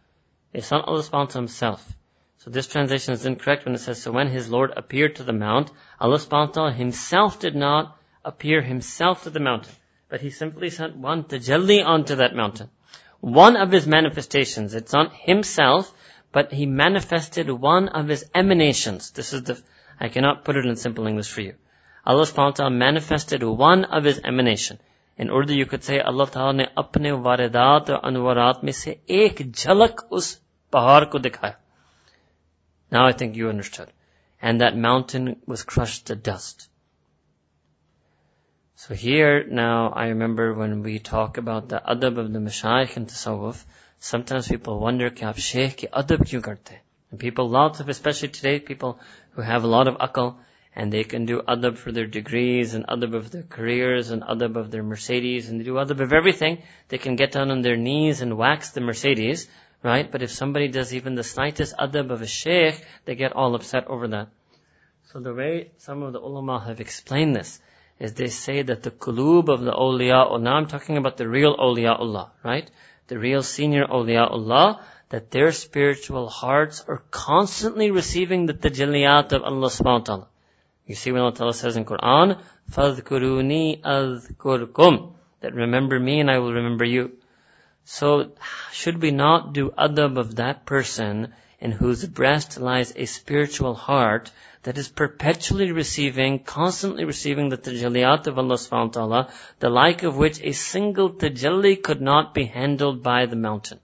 [0.52, 1.94] It's not Allah subhanahu wa ta'ala Himself.
[2.38, 5.32] So this translation is incorrect when it says, so when His Lord appeared to the
[5.32, 5.70] mount,
[6.00, 9.74] Allah subhanahu wa ta'ala Himself did not appear Himself to the mountain.
[10.08, 12.70] But He simply sent one tajalli onto that mountain
[13.20, 14.74] one of his manifestations.
[14.74, 15.92] It's not himself,
[16.32, 19.10] but he manifested one of his emanations.
[19.10, 19.60] This is the,
[19.98, 21.54] I cannot put it in simple English for you.
[22.06, 24.78] Allah subhanahu manifested one of his emanation.
[25.16, 29.38] In order you could say Allah Ta'ala ne apne waridat aur anwarat mein se ek
[29.62, 30.38] jhalak us
[30.72, 31.56] pahar ko dikhaya.
[32.90, 33.92] Now I think you understood.
[34.40, 36.67] And that mountain was crushed to dust.
[38.80, 43.08] So here now I remember when we talk about the adab of the mashayikh and
[43.08, 43.64] tasawwuf,
[43.98, 46.76] sometimes people wonder ki aap sheikh ki adab kyun karte?
[47.10, 49.00] And people, lots of, especially today, people
[49.32, 50.36] who have a lot of akal,
[50.76, 54.54] and they can do adab for their degrees and adab of their careers and adab
[54.54, 56.62] of their Mercedes and they do adab of everything.
[56.86, 59.48] They can get down on their knees and wax the Mercedes,
[59.82, 60.08] right?
[60.08, 63.88] But if somebody does even the slightest adab of a sheikh, they get all upset
[63.88, 64.28] over that.
[65.12, 67.58] So the way some of the ulama have explained this,
[67.99, 71.55] is they say that the kulub of the awliya, now I'm talking about the real
[71.55, 72.69] awliyaullah, right?
[73.07, 79.67] The real senior awliyaullah, that their spiritual hearts are constantly receiving the tajalliyat of Allah
[79.67, 80.27] subhanahu wa ta'ala.
[80.85, 86.39] You see when Allah ta'ala says in Quran, فَاذْكُرُونِي أَذْكُرْكُمْ That remember me and I
[86.39, 87.11] will remember you.
[87.85, 88.31] So,
[88.71, 94.31] should we not do adab of that person in whose breast lies a spiritual heart
[94.62, 100.02] that is perpetually receiving, constantly receiving the tajalliyat of Allah subhanahu wa ta'ala, the like
[100.02, 103.80] of which a single tajalli could not be handled by the mountain.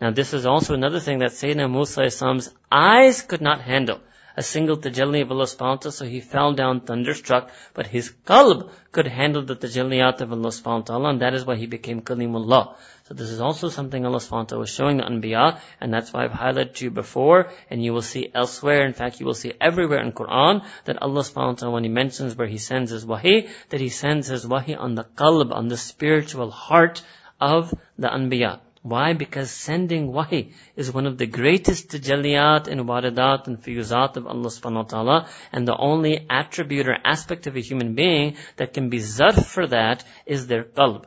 [0.00, 4.00] Now this is also another thing that Sayyidina Musa Islam's eyes could not handle
[4.36, 8.12] a single tajalli of Allah subhanahu wa ta'ala, so he fell down thunderstruck, but his
[8.24, 11.66] qalb could handle the tajalliyat of Allah subhanahu wa ta'ala, and that is why he
[11.66, 12.76] became Kalimullah.
[13.10, 16.30] So this is also something Allah wa was showing the Anbiya, and that's why I've
[16.30, 20.00] highlighted to you before, and you will see elsewhere, in fact you will see everywhere
[20.00, 23.88] in Quran, that Allah wa when He mentions where He sends His wahi, that He
[23.88, 27.02] sends His wahi on the qalb, on the spiritual heart
[27.40, 28.60] of the Anbiya.
[28.82, 29.12] Why?
[29.14, 34.50] Because sending wahi is one of the greatest tajalliyat and waradat and fiyuzat of Allah
[34.50, 38.88] subhanahu wa ta'ala, and the only attribute or aspect of a human being that can
[38.88, 41.06] be zarf for that is their qalb.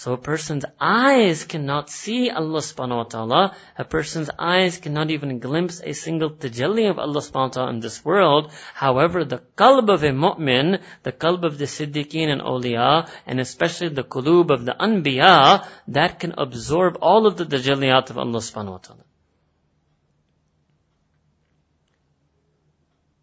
[0.00, 3.54] So a person's eyes cannot see Allah subhanahu wa ta'ala.
[3.76, 7.80] A person's eyes cannot even glimpse a single tajalli of Allah subhanahu wa ta'ala in
[7.80, 8.50] this world.
[8.72, 13.90] However, the qalb of a mu'min, the qalb of the siddiqeen and awliya, and especially
[13.90, 18.72] the qulub of the anbiya, that can absorb all of the tajalliyat of Allah subhanahu
[18.72, 19.04] wa ta'ala.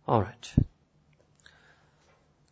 [0.08, 0.54] Alright.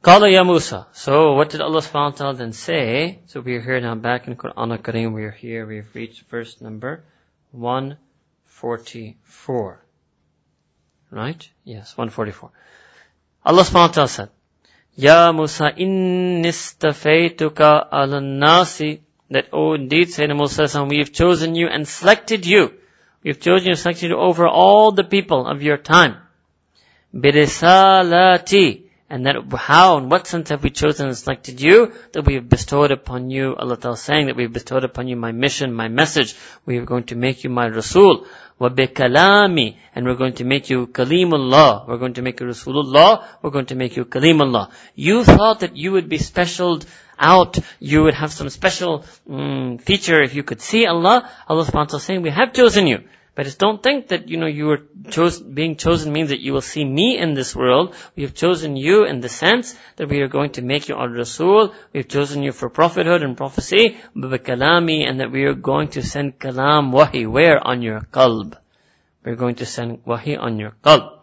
[0.06, 0.86] Qala ya Musa.
[0.92, 3.22] So what did Allah subhanahu wa ta'ala then say?
[3.26, 5.16] So we are here now back in Quran al-Kareem.
[5.16, 5.66] We are here.
[5.66, 7.04] We have reached verse number
[7.54, 9.82] 144.
[11.10, 11.50] Right?
[11.64, 12.52] Yes, 144.
[13.44, 14.30] Allah subhanahu wa ta'ala said,
[14.96, 19.02] Ya Musa, innistafaytuka ala nasi.
[19.32, 22.74] That, oh, indeed, Sayyidina Musa, we have chosen you and selected you.
[23.24, 26.18] We have chosen you and selected you over all the people of your time.
[27.12, 31.93] Birisalati and that how and what sense have we chosen and selected you?
[32.13, 35.17] That we have bestowed upon you, Allah Ta'ala saying that we have bestowed upon you
[35.17, 36.37] my mission, my message.
[36.65, 38.27] We are going to make you my Rasul.
[38.61, 41.89] وَبِكَلَامِ And we're going to make you Kalimullah.
[41.89, 43.25] We're going to make you Rasulullah.
[43.43, 44.71] We're going to make you Kalimullah.
[44.95, 46.87] You thought that you would be specialed
[47.19, 51.29] out, you would have some special um, feature if you could see Allah.
[51.49, 53.01] Allah subhanahu wa ta'ala saying, we have chosen you.
[53.35, 56.53] But just don't think that, you know, you were chose, being chosen means that you
[56.53, 57.95] will see me in this world.
[58.17, 61.09] We have chosen you in the sense that we are going to make you our
[61.09, 61.73] Rasul.
[61.93, 66.03] We have chosen you for prophethood and prophecy, kalami, and that we are going to
[66.03, 67.27] send kalam wahi.
[67.27, 67.65] Where?
[67.65, 68.59] On your qalb.
[69.25, 71.21] We're going to send wahi on your qalb.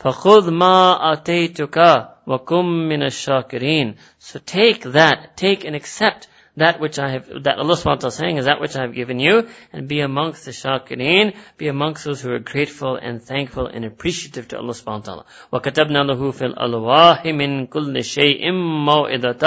[0.00, 7.10] فَخُذْ مَا أَتَيْتُكَ وَكُمْ مِنَ الشَّاكِرِينَ So take that, take and accept that which I
[7.10, 9.48] have, that Allah subhanahu wa ta'ala is saying is that which I have given you,
[9.72, 14.48] and be amongst the shakirin, be amongst those who are grateful and thankful and appreciative
[14.48, 15.24] to Allah subhanahu wa ta'ala.
[15.52, 19.44] وَكَتَبْنَا لَهُ فِي الْأَلْوَاحِ مِنْ كُلِّ شَيْءٍ مَوْئِذَةً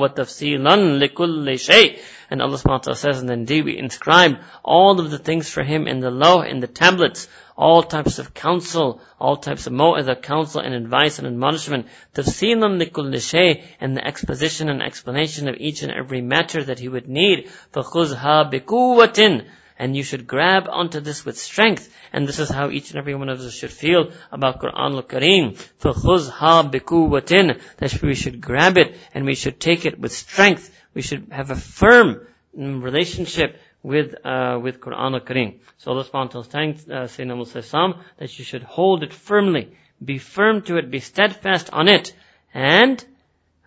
[0.00, 1.98] وَتَفْصِيلًا لِكُلِّ شَيْءٍ
[2.30, 5.62] And Allah subhanahu wa ta'ala says, and indeed we inscribed all of the things for
[5.62, 7.28] him in the law, in the tablets,
[7.58, 13.20] all types of counsel, all types of mu'adha, counsel and advice and admonishment, tafsilan likulli
[13.20, 17.48] shay, and the exposition and explanation of each and every matter that he would need.
[17.72, 21.92] فَخُذْهَا بِقُوَّةٍ and you should grab onto this with strength.
[22.12, 25.58] And this is how each and every one of us should feel about Quran al-Kareem.
[25.80, 30.70] فَخُذْهَا بِقُوَّةٍ That we should grab it and we should take it with strength.
[30.94, 32.26] We should have a firm
[32.56, 35.59] relationship with uh, with Quran al-Kareem.
[35.77, 39.69] So Allah subhanahu wa ta'ala uh, Sayyidina Musa that you should hold it firmly,
[40.03, 42.13] be firm to it, be steadfast on it,
[42.53, 43.03] and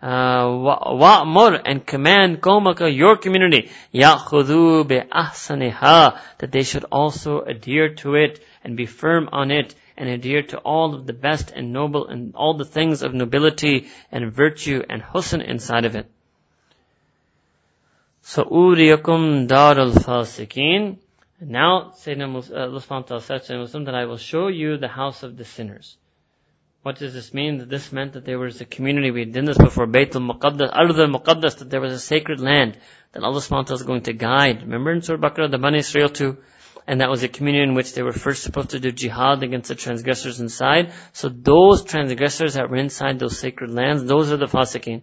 [0.02, 8.16] uh, wa'mur and command qawmaka, your community, ya'khudhu bi'ahsaniha, that they should also adhere to
[8.16, 12.08] it and be firm on it and adhere to all of the best and noble
[12.08, 16.10] and all the things of nobility and virtue and husn inside of it.
[18.22, 20.98] Sa'uriyakum darul fasikin.
[21.40, 25.36] Now, Sayyidina Lusman uh, said to Muslim that I will show you the house of
[25.36, 25.96] the sinners.
[26.82, 27.68] What does this mean?
[27.68, 29.10] This meant that there was a community.
[29.10, 29.88] We did this before.
[29.88, 32.78] Baytul Muqaddas, Ard al-Muqaddas, that there was a sacred land
[33.12, 34.62] that Allah subhanahu is going to guide.
[34.62, 36.38] Remember in Surah Baqarah, the Bani Israel too.
[36.86, 39.68] And that was a community in which they were first supposed to do jihad against
[39.68, 40.92] the transgressors inside.
[41.12, 45.02] So those transgressors that were inside those sacred lands, those are the fasiqeen.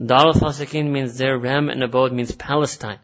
[0.00, 2.98] Darul Fasikin means their realm and abode means Palestine.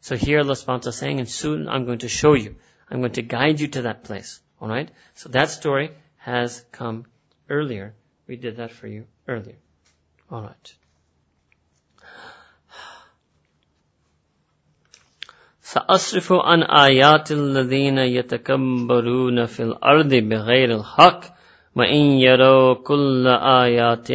[0.00, 2.56] So here Allah subhanahu is saying, and soon I'm going to show you.
[2.90, 4.40] I'm going to guide you to that place.
[4.62, 4.90] Alright?
[5.14, 7.06] So that story has come
[7.48, 7.94] earlier.
[8.26, 9.56] We did that for you earlier.
[10.30, 10.74] Alright.
[15.66, 21.20] سأصرف عن آيات الذين يتكبرون في الأرض بغير الحق
[21.76, 23.26] وإن يروا كل
[23.62, 24.10] آيات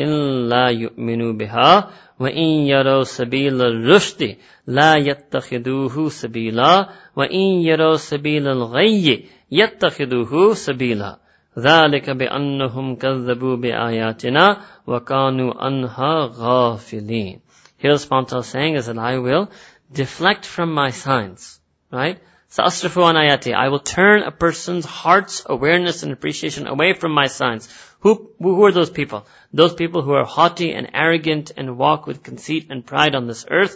[0.51, 4.36] لا يؤمنوا بها وَإِن يَرَوْا سَبِيلَ الرُّشْدِ
[4.66, 11.18] لَا يَتَّخِذُوهُ سَبِيلًا وَإِن يَرَوْا سَبِيلَ الْغَيِّ يَتَّخِذُوهُ سَبِيلًا
[11.58, 14.56] ذَلِكَ بِأَنَّهُمْ كَذَّبُوا بِآيَاتِنَا
[14.86, 17.40] وَكَانُوا أَنْهَا غَافِلِينَ
[17.78, 18.08] Here is
[18.46, 19.50] saying is that I will
[19.92, 21.60] deflect from my signs,
[21.92, 22.18] right?
[22.58, 27.68] عن آياتي I will turn a person's heart's awareness and appreciation away from my signs.
[28.06, 29.26] Who, who are those people?
[29.52, 33.44] Those people who are haughty and arrogant and walk with conceit and pride on this
[33.50, 33.74] earth,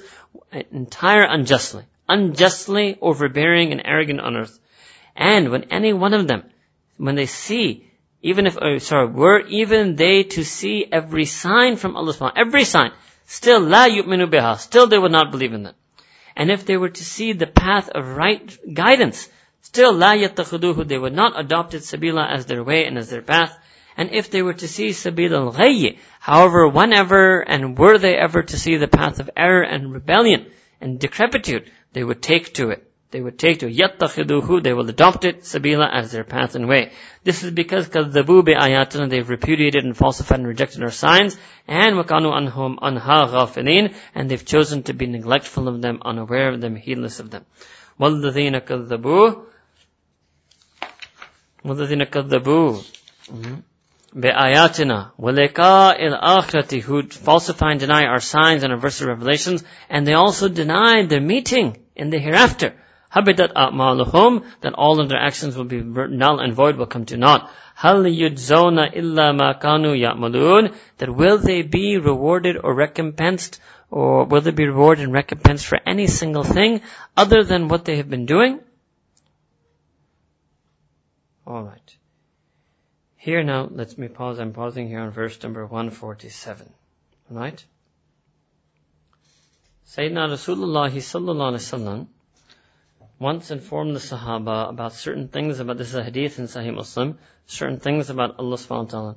[0.70, 1.82] entire unjustly.
[2.08, 4.56] Unjustly overbearing and arrogant on earth.
[5.16, 6.44] And when any one of them,
[6.96, 7.90] when they see,
[8.22, 12.62] even if, oh, sorry, were even they to see every sign from Allah subhanahu every
[12.62, 12.92] sign,
[13.26, 15.74] still la yu'minu biha, still they would not believe in them.
[16.36, 19.28] And if they were to see the path of right guidance,
[19.62, 23.22] still la yattakhuduhu, they would not adopt it sabila as their way and as their
[23.22, 23.58] path
[23.99, 25.51] And if they were to see sabil al
[26.19, 30.47] however, whenever and were they ever to see the path of error and rebellion
[30.81, 32.91] and decrepitude, they would take to it.
[33.11, 36.91] They would take to yattakhiduhu, they will adopt it, sabila, as their path and way.
[37.23, 41.95] This is because kadhabu bi ayatuna, they've repudiated and falsified and rejected our signs, and
[41.95, 46.75] wakanu anhum anha ghafilin, and they've chosen to be neglectful of them, unaware of them,
[46.75, 47.45] heedless of them.
[48.01, 49.45] وَالَّذِينَ كَذَّبُوا
[51.63, 52.83] وَالَّذِينَ كَذَّبُوا
[54.15, 60.07] بِآيَاتِنَا وَلِقَاءِ الْآخِرَةِ who falsify and deny our signs and our verses of revelations, and
[60.07, 62.73] they also deny the meeting in the hereafter.
[63.09, 67.17] Habitat a'maluhum, that all of their actions will be null and void, will come to
[67.17, 67.51] naught.
[67.75, 73.59] Hal yudzona illa ma kanu ya'malun, that will they be rewarded or recompensed,
[73.91, 76.81] or will they be rewarded and recompensed for any single thing
[77.17, 78.61] other than what they have been doing?
[81.45, 81.97] Alright.
[83.20, 84.38] Here now, let me pause.
[84.38, 86.72] I'm pausing here on verse number 147.
[87.28, 87.62] Right?
[89.88, 92.06] Sayyidina Rasulullah sallallahu
[93.18, 97.18] once informed the Sahaba about certain things about this is a hadith in Sahih Muslim,
[97.44, 99.16] certain things about Allah subhanahu wa ta'ala.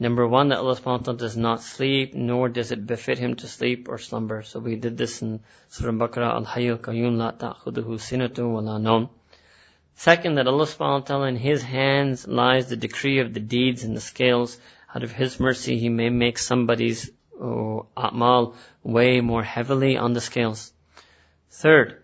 [0.00, 3.36] Number one, that Allah subhanahu wa ta'ala does not sleep, nor does it befit him
[3.36, 4.42] to sleep or slumber.
[4.42, 5.38] So we did this in
[5.68, 9.06] Surah Baqarah, Al-Hayyul Qayyum La Ta'khuduhu Sinatu wa La.
[9.96, 13.82] Second, that Allah subhanahu wa ta'ala in His hands lies the decree of the deeds
[13.82, 14.58] and the scales.
[14.94, 20.20] Out of His mercy, He may make somebody's oh, a'mal weigh more heavily on the
[20.20, 20.72] scales.
[21.50, 22.02] Third,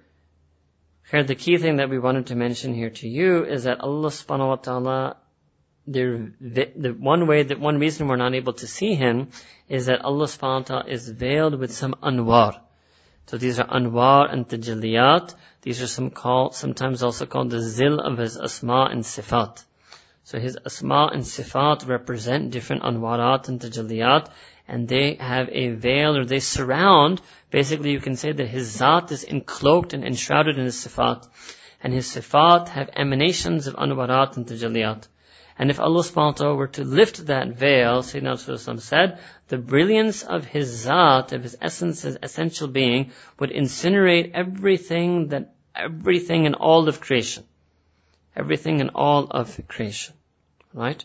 [1.11, 4.09] here the key thing that we wanted to mention here to you is that Allah
[4.09, 5.17] subhanahu wa ta'ala
[5.87, 6.33] the,
[6.77, 9.29] the one way that one reason we're not able to see him
[9.69, 12.61] is that Allah subhanahu wa ta'ala is veiled with some anwar.
[13.27, 15.35] So these are anwar and tajalliyat.
[15.63, 16.13] These are some
[16.53, 19.65] sometimes also called the zil of his asma and sifat.
[20.25, 24.29] So his asma and sifat represent different anwarat and tajalliyat,
[24.69, 27.21] and they have a veil or they surround,
[27.51, 31.27] basically you can say that his zat is encloaked and enshrouded in his sifat.
[31.83, 35.09] And his sifat have emanations of anwarat and tajalliyat.
[35.59, 39.59] And if Allah subhanahu wa ta'ala were to lift that veil, Sayyidina Rasulullah said, the
[39.59, 46.47] brilliance of His Zat, of His essence, His essential being, would incinerate everything that, everything
[46.47, 47.45] in all of creation.
[48.35, 50.15] Everything in all of creation.
[50.73, 51.05] Right?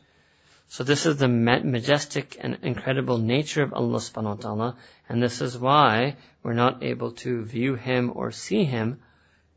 [0.69, 4.75] So this is the majestic and incredible nature of Allah subhanahu wa ta'ala,
[5.07, 8.99] and this is why we're not able to view Him or see Him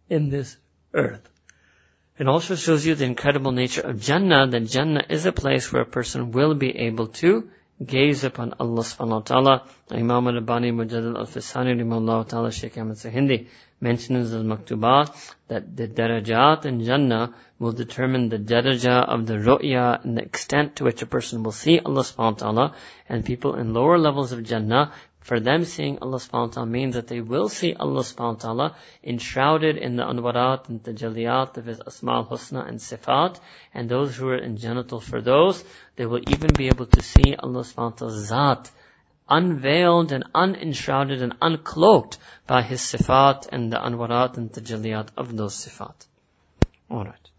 [0.08, 0.56] in this
[0.94, 1.28] earth.
[2.20, 5.80] It also shows you the incredible nature of Jannah, that Jannah is a place where
[5.80, 7.48] a person will be able to
[7.82, 9.68] gaze upon Allah subhanahu wa ta'ala.
[9.90, 13.46] Imam al-Rabbani Mujaddid Alf-e-Sani rahimahullah ta'ala Shaykh Ahmad Sirhindi
[13.80, 20.04] mentions in Maktubat that the darajat in Jannah will determine the daraja of the ru'ya
[20.04, 22.74] and the extent to which a person will see Allah subhanahu wa ta'ala
[23.08, 26.94] and people in lower levels of Jannah for them seeing Allah subhanahu wa ta'ala means
[26.94, 31.66] that they will see Allah subhanahu wa ta'ala enshrouded in the anwarat and tajalliyat of
[31.66, 33.38] His Asma'ul Husna and Sifat.
[33.74, 35.62] And those who are in Jannatul Firdaus,
[35.96, 38.70] they will even be able to see Allah subhanahu wa ta'ala's Zat
[39.28, 42.16] unveiled and unenshrouded and uncloaked
[42.46, 46.06] by His Sifat and the anwarat and tajalliyat of those Sifat.
[46.90, 47.30] Alright.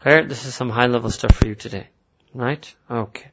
[0.00, 0.24] Clear?
[0.26, 1.88] This is some high level stuff for you today.
[2.32, 2.72] Right?
[2.88, 3.32] Okay.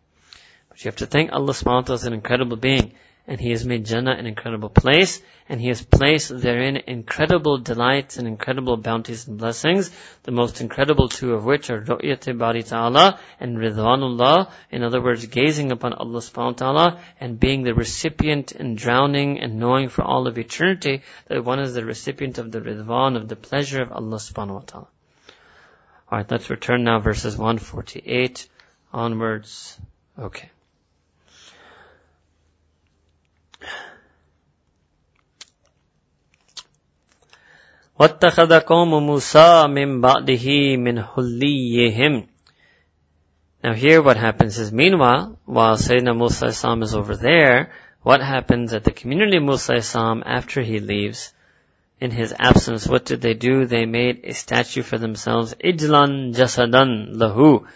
[0.73, 2.93] But you have to thank Allah subhanahu wa ta'ala as an incredible being
[3.25, 8.17] and He has made Jannah an incredible place, and He has placed therein incredible delights
[8.17, 9.91] and incredible bounties and blessings,
[10.23, 15.25] the most incredible two of which are Ru'yat Bari Ta'ala and Ridwanullah, in other words,
[15.27, 20.03] gazing upon Allah subhanahu wa ta'ala and being the recipient and drowning and knowing for
[20.03, 23.91] all of eternity that one is the recipient of the Ridwan, of the pleasure of
[23.91, 24.87] Allah subhanahu wa ta'ala.
[26.11, 28.47] Alright, let's return now verses 148
[28.91, 29.79] onwards.
[30.19, 30.49] Okay.
[37.98, 42.28] وَاتَّخَذَ قَوْمُ مُوسَى مِن بَعْدِهِ مِنْ حُلِّيِّهِمْ
[43.64, 48.84] Now here what happens is, meanwhile, while Sayyidina Musa is over there, what happens at
[48.84, 49.82] the community of Musa
[50.24, 51.32] after he leaves?
[52.00, 53.66] In his absence, what did they do?
[53.66, 57.66] They made a statue for themselves, Ijlan Jasadan Lahu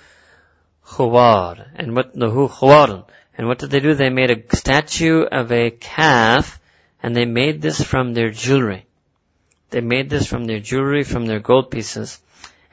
[0.87, 1.67] Khuwar.
[1.75, 3.05] And what, Lahu Khuwarun.
[3.37, 3.95] And what did they do?
[3.95, 6.61] They made a statue of a calf,
[7.03, 8.86] and they made this from their jewelry.
[9.70, 12.20] They made this from their jewelry, from their gold pieces.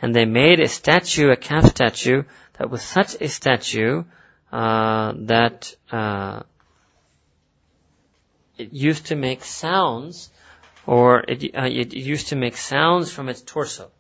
[0.01, 2.25] And they made a statue, a calf statue,
[2.59, 4.05] that was such a statue
[4.53, 6.43] uh, that uh,
[8.57, 10.31] it used to make sounds,
[10.87, 13.91] or it, uh, it used to make sounds from its torso.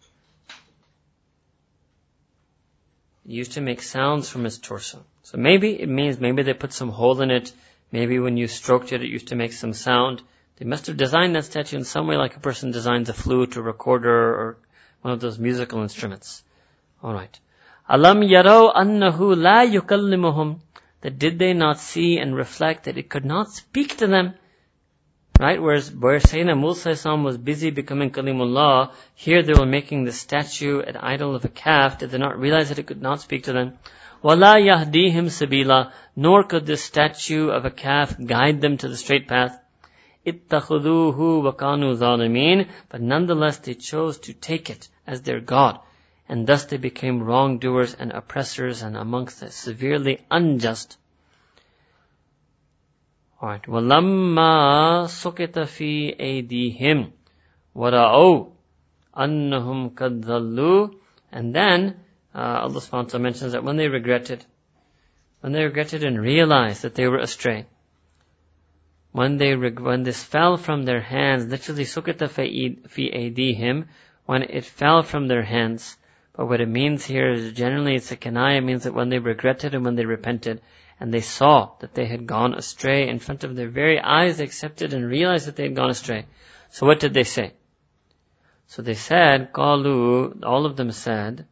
[3.27, 5.03] It used to make sounds from its torso.
[5.23, 7.53] So maybe it means maybe they put some hole in it.
[7.91, 10.23] Maybe when you stroked it, it used to make some sound.
[10.57, 13.57] They must have designed that statue in some way like a person designs a flute
[13.57, 14.57] or recorder or
[15.03, 16.45] one of those musical instruments.
[17.03, 17.41] Alright.
[17.89, 20.61] Alam yaro annahu la yukallimuhum.
[21.01, 24.35] That did they not see and reflect that it could not speak to them?
[25.39, 25.61] Right?
[25.61, 30.97] Whereas, where Sayyidina Musa was busy becoming Kalimullah, here they were making the statue, an
[30.97, 31.99] idol of a calf.
[31.99, 33.77] Did they not realize that it could not speak to them?
[34.23, 35.93] Wala yahdihim sabila.
[36.17, 39.61] Nor could this statue of a calf guide them to the straight path
[40.28, 45.80] اتخذوه وكانوا ظالمين but nonetheless they chose to take it as their god
[46.28, 50.98] and thus they became wrongdoers and oppressors and amongst the severely unjust
[53.42, 53.64] Alright.
[53.64, 57.12] وَلَمَّا سُقِطَ فِي أَيْدِيهِمْ
[57.76, 58.52] وَرَأَوْا
[59.18, 60.94] أَنَّهُمْ قَدْ ضَلُّوا
[61.32, 62.02] And then,
[62.36, 64.46] uh, Allah subhanahu wa ta'ala mentions that when they regretted,
[65.40, 67.66] when they regretted and realized that they were astray,
[69.15, 73.85] when they when this fell from their hands, literally sukata fi adihim,
[74.27, 75.97] when it fell from their hands.
[76.33, 79.73] But what it means here is generally it's a kinaya means that when they regretted
[79.73, 80.63] and when they repented,
[80.99, 84.45] and they saw that they had gone astray in front of their very eyes, they
[84.45, 86.27] accepted and realized that they had gone astray.
[86.71, 87.53] So what did they say?
[88.67, 91.47] So they said, all of them said,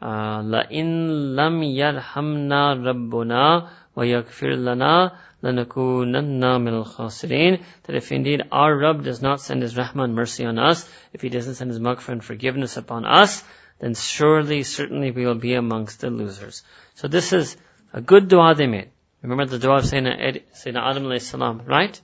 [0.00, 8.43] uh, La in lam yarhamna rabbuna wa yakfir lana لَنَكُونَنَّ مِنَ الْخَاسِرِينَ That if indeed
[8.51, 11.79] our Rabb does not send His rahman mercy on us, if He doesn't send His
[11.79, 13.43] maghfirah and forgiveness upon us,
[13.79, 16.63] then surely, certainly we will be amongst the losers.
[16.95, 17.57] So this is
[17.91, 18.89] a good dua they made.
[19.21, 21.99] Remember the dua of Sayyidina, Sayyidina Adam alayhi salam, right?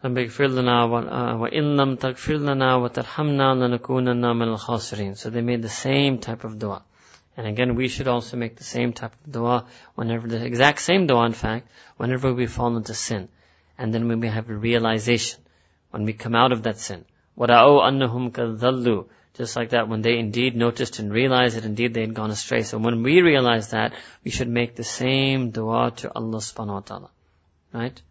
[0.00, 0.08] So
[5.30, 6.82] they made the same type of dua.
[7.36, 11.06] And again, we should also make the same type of dua whenever, the exact same
[11.06, 13.28] dua in fact, whenever we fall into sin.
[13.78, 15.40] And then when we have a realization,
[15.90, 17.04] when we come out of that sin.
[17.38, 22.00] وَرَأَوْا أَنَّهُمْ كَذَّلُّوا Just like that, when they indeed noticed and realized that indeed they
[22.00, 22.62] had gone astray.
[22.62, 23.94] So when we realize that,
[24.24, 27.10] we should make the same dua to Allah subhanahu wa ta'ala.
[27.72, 28.02] Right?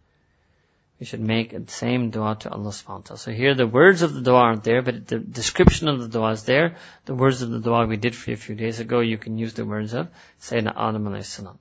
[0.98, 3.18] we should make the same dua to Allah subhanahu wa ta'ala.
[3.18, 6.32] So here the words of the dua aren't there, but the description of the dua
[6.32, 6.76] is there.
[7.04, 9.38] The words of the dua we did for you a few days ago, you can
[9.38, 10.08] use the words of
[10.40, 11.58] Sayyidina Adam alayhi salam.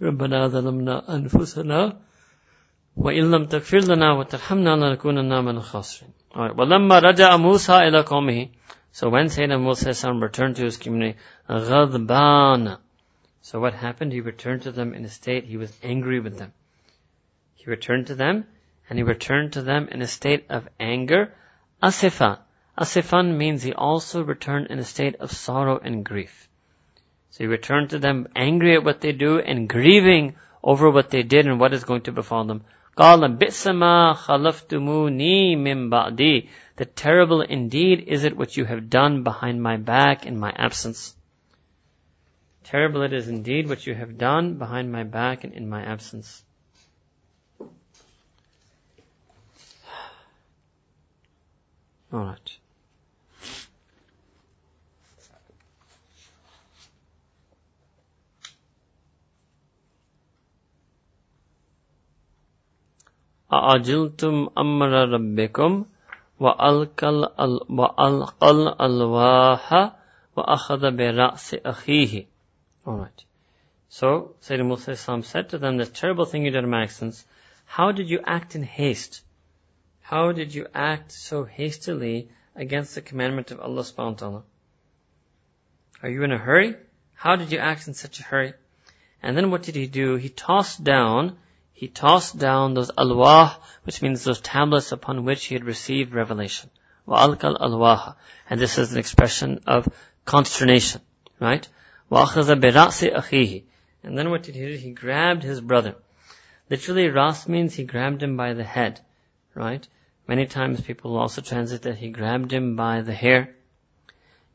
[0.00, 1.96] ربنا ظلمنا أنفسنا
[2.96, 6.12] وإن لم تغفر لنا وترحمنا لنكونن من الخاسرين.
[6.34, 6.56] Alright.
[6.58, 8.48] ولما رجع موسى إلى قومه
[8.92, 11.18] So when Sayyidina Musa returned to his community,
[11.50, 12.78] غضبان
[13.40, 14.12] so what happened?
[14.12, 16.52] He returned to them in a state, he was angry with them.
[17.54, 18.44] He returned to them,
[18.90, 21.32] and he returned to them in a state of anger.
[21.82, 22.40] Asifa.
[22.76, 26.48] Asifan means he also returned in a state of sorrow and grief.
[27.30, 31.22] So he returned to them angry at what they do and grieving over what they
[31.22, 32.64] did and what is going to befall them.
[32.98, 39.62] قَالَ بِئْسَمَا خَلَفْتُمُونِي مِن بَعْدِي The terrible indeed is it what you have done behind
[39.62, 41.14] my back in my absence.
[42.64, 46.42] Terrible it is indeed what you have done behind my back and in my absence.
[52.12, 52.58] Alright.
[63.52, 65.84] أعجلتم أمر ربكم
[66.40, 67.08] وألقى
[68.42, 69.92] الألواح
[70.36, 72.26] وأخذ برأس أخيه
[72.85, 73.25] Alright.
[73.89, 77.13] So, Sayyidina Musa said to them, the terrible thing you did in
[77.65, 79.21] how did you act in haste?
[80.01, 84.43] How did you act so hastily against the commandment of Allah subhanahu wa ta'ala?
[86.03, 86.75] Are you in a hurry?
[87.13, 88.53] How did you act in such a hurry?
[89.23, 90.15] And then what did he do?
[90.15, 91.37] He tossed down,
[91.71, 96.69] he tossed down those alwah, which means those tablets upon which he had received revelation.
[97.07, 98.15] Wa'alkal alwaha.
[98.49, 99.87] And this is an expression of
[100.25, 101.01] consternation,
[101.39, 101.67] right?
[102.10, 103.64] وَأَخَذَ بِرَأْسِ أَخِيهِ
[104.02, 104.76] And then what did he do?
[104.76, 105.96] He grabbed his brother.
[106.70, 109.00] Literally, ras means he grabbed him by the head,
[109.54, 109.86] right?
[110.28, 113.54] Many times people also translate that he grabbed him by the hair.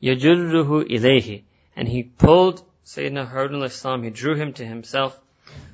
[0.01, 1.43] يَجُرُّهُ إِلَيْهِ
[1.75, 5.19] And he pulled Sayyidina Harun al-Islam, he drew him to himself.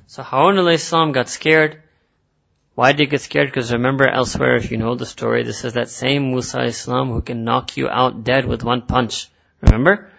[0.06, 1.82] So Harun al-Islam got scared.
[2.74, 3.48] Why did he get scared?
[3.48, 7.22] Because remember elsewhere, if you know the story, this is that same Musa Islam who
[7.22, 9.28] can knock you out dead with one punch.
[9.60, 10.10] Remember?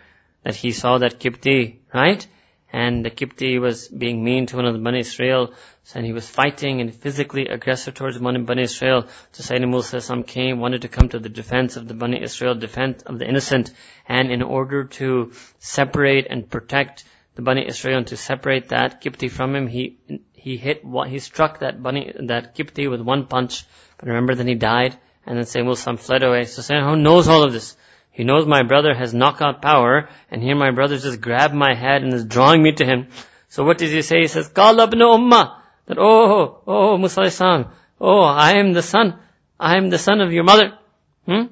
[0.44, 2.26] That he saw that Kipti, right?
[2.72, 5.54] And the Kipti was being mean to one of the Bani Israel,
[5.94, 9.06] and he was fighting and physically aggressive towards one of Bani Israel.
[9.32, 13.02] So Sayyidina Musa came, wanted to come to the defense of the Bani Israel, defense
[13.02, 13.72] of the innocent,
[14.08, 17.04] and in order to separate and protect
[17.36, 19.98] the Bani Israel and to separate that Kipti from him, he
[20.32, 23.64] he hit he struck that Bani that Kipti with one punch.
[23.98, 24.96] But remember, then he died,
[25.26, 26.44] and then Sayyidina Musa fled away.
[26.44, 27.76] So Sayyidina knows all of this.
[28.14, 32.04] He knows my brother has knockout power, and here my brother just grabbed my head
[32.04, 33.08] and is drawing me to him.
[33.48, 34.20] So what does he say?
[34.20, 35.56] He says, Qal ibn Ummah.
[35.86, 37.66] That, oh, oh, Musa son,
[38.00, 39.18] oh, I am the son.
[39.58, 40.78] I am the son of your mother.
[41.26, 41.46] Hmm?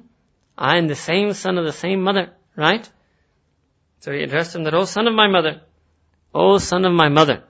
[0.57, 2.89] I am the same son of the same mother, right?
[3.99, 5.61] So he addressed him that, oh, son of my mother.
[6.33, 7.43] Oh, son of my mother.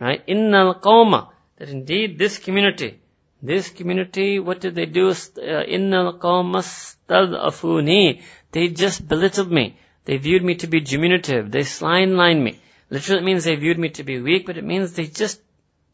[0.00, 0.26] Right?
[0.26, 1.28] Innal qawma.
[1.58, 2.98] That indeed this community,
[3.42, 5.10] this community, what did they do?
[5.10, 8.22] Innal qawma stad'afuni.
[8.51, 9.77] They just belittled me.
[10.05, 11.51] They viewed me to be diminutive.
[11.51, 12.59] They slinelined me.
[12.89, 15.41] Literally it means they viewed me to be weak, but it means they just,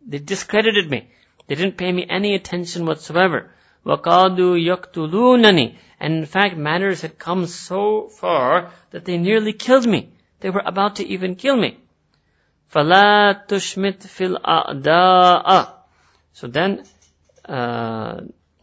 [0.05, 1.09] they discredited me.
[1.47, 3.51] They didn't pay me any attention whatsoever.
[3.85, 10.11] وَقَادُوا يَقْتُلُونَنِي And in fact, matters had come so far that they nearly killed me.
[10.41, 11.77] They were about to even kill me.
[12.73, 15.73] فَلَا تُشْمِتْ فِي الْأَعْدَاءَ
[16.33, 16.83] So then,
[17.45, 18.21] uh,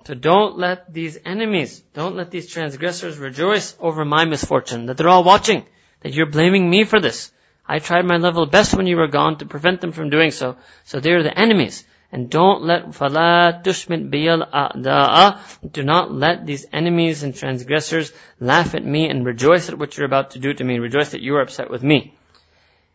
[0.08, 5.10] so don't let these enemies, don't let these transgressors rejoice over my misfortune, that they're
[5.10, 5.66] all watching,
[6.00, 7.30] that you're blaming me for this.
[7.66, 10.56] I tried my level best when you were gone to prevent them from doing so.
[10.84, 11.84] So they're the enemies.
[12.10, 18.10] And don't let فَلَا تُشْمِتْ بِيَ الْأَعْدَاءَ Do not let these enemies and transgressors
[18.40, 20.78] laugh at me and rejoice at what you're about to do to me.
[20.78, 22.14] Rejoice that you are upset with me.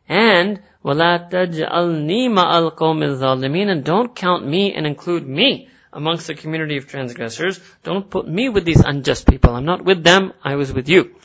[0.10, 6.35] And وَلَا تَجْعَلْنِي مَعَ الْقَوْمِ الظَّالِمِينَ And don't count me and include me amongst the
[6.35, 7.60] community of transgressors.
[7.84, 9.55] Don't put me with these unjust people.
[9.55, 11.15] I'm not with them, I was with you.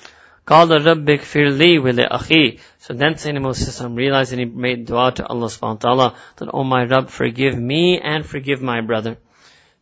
[0.48, 5.26] قال رب اغفر لي ولأخي So then Sayyidina Moses realized and he made dua to
[5.26, 9.18] Allah subhanahu wa ta'ala that, Oh my Rabb, forgive me and forgive my brother.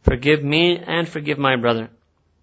[0.03, 1.89] Forgive me and forgive my brother.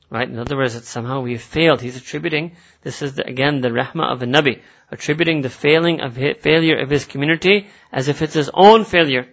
[0.10, 0.30] Right?
[0.30, 1.82] In other words, that somehow we have failed.
[1.82, 6.16] He's attributing, this is the, again the rahmah of a Nabi, attributing the failing of
[6.16, 9.28] his, failure of his community as if it's his own failure.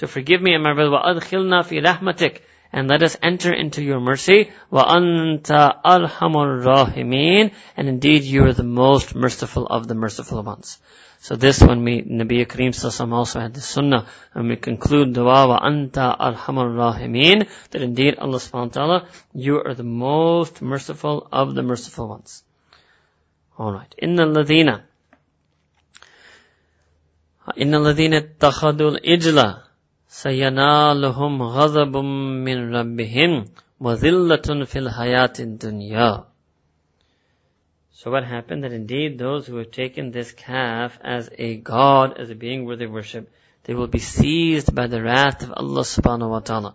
[0.00, 2.40] So forgive me and my brother, وَأَدْخِلْنَا فِي رَحْمَتِكَ
[2.72, 4.50] and let us enter into your mercy.
[4.72, 10.78] وَأَنْتَ أَرْحَمُ الرَّاحِمِينَ And indeed you are the most merciful of the merciful ones.
[11.20, 15.48] So this when we, Nabi Kareem Sassam also had the sunnah, and we conclude dua
[15.48, 21.26] wa anta arhamur rahimin, that indeed Allah subhanahu wa ta'ala, you are the most merciful
[21.32, 22.42] of the merciful ones.
[23.58, 23.94] Alright.
[23.96, 24.82] Inna ladina.
[27.56, 29.62] Inna ladina takhadul ijla.
[30.10, 31.96] سينالهم غضب
[32.46, 33.44] من ربهم
[33.80, 36.24] وذلة في الحياة الدنيا
[37.92, 38.62] So what happened?
[38.62, 42.84] That indeed those who have taken this calf as a god, as a being worthy
[42.84, 43.32] of worship,
[43.64, 46.74] they will be seized by the wrath of Allah subhanahu wa ta'ala.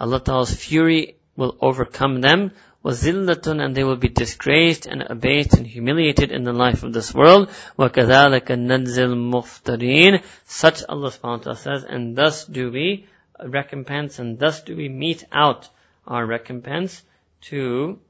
[0.00, 2.52] Allah ta'ala's fury will overcome them
[2.86, 7.14] وَزِلَّةٌ and they will be disgraced and abased and humiliated in the life of this
[7.14, 7.48] world.
[7.78, 13.06] وَكَذَلِكَ نَجْزِ الْمُفْتَرِينَ Such Allah subhanahu wa ta'ala says, and thus do we
[13.44, 15.68] recompense and thus do we mete out
[16.06, 17.02] our recompense
[17.42, 18.00] to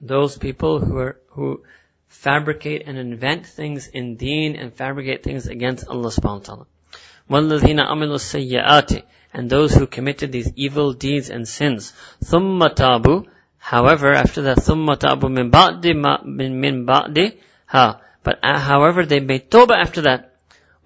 [0.00, 1.62] those people who are, who
[2.06, 6.66] fabricate and invent things in deen and fabricate things against Allah subhanahu wa ta'ala.
[7.30, 11.92] وَالَّذِينَ عَمِلُوا السَّيِّئَاتِ and those who committed these evil deeds and sins.
[12.22, 13.26] ثُمَّ تَابُوا
[13.58, 17.36] However, after that, ثُمَّ تَابُوا مِن بَعْدِ مِن بَعْدِ
[17.66, 18.00] ha.
[18.22, 20.34] But uh, however, they made tawbah after that.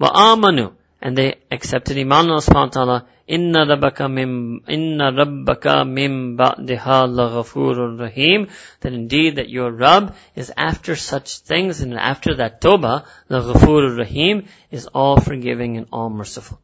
[0.01, 0.73] وَآمَنُوا
[1.03, 3.07] And they accepted Iman Allah subhanahu wa ta'ala.
[3.29, 8.49] إِنَّ رَبَّكَ مِن إِنَّ رَبَّكَ مِن بَعْدِهَا لَغَفُورٌ رَحِيمٌ
[8.81, 14.47] That indeed that your Rabb is after such things and after that tawbah, لَغَفُورٌ Rahim
[14.71, 16.61] is all forgiving and all merciful.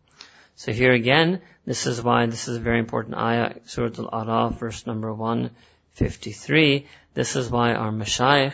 [0.54, 4.87] So here again, this is why this is a very important ayah, Surah Al-Araf, verse
[4.87, 6.87] number 153.
[7.13, 8.53] This is why our mashayikh,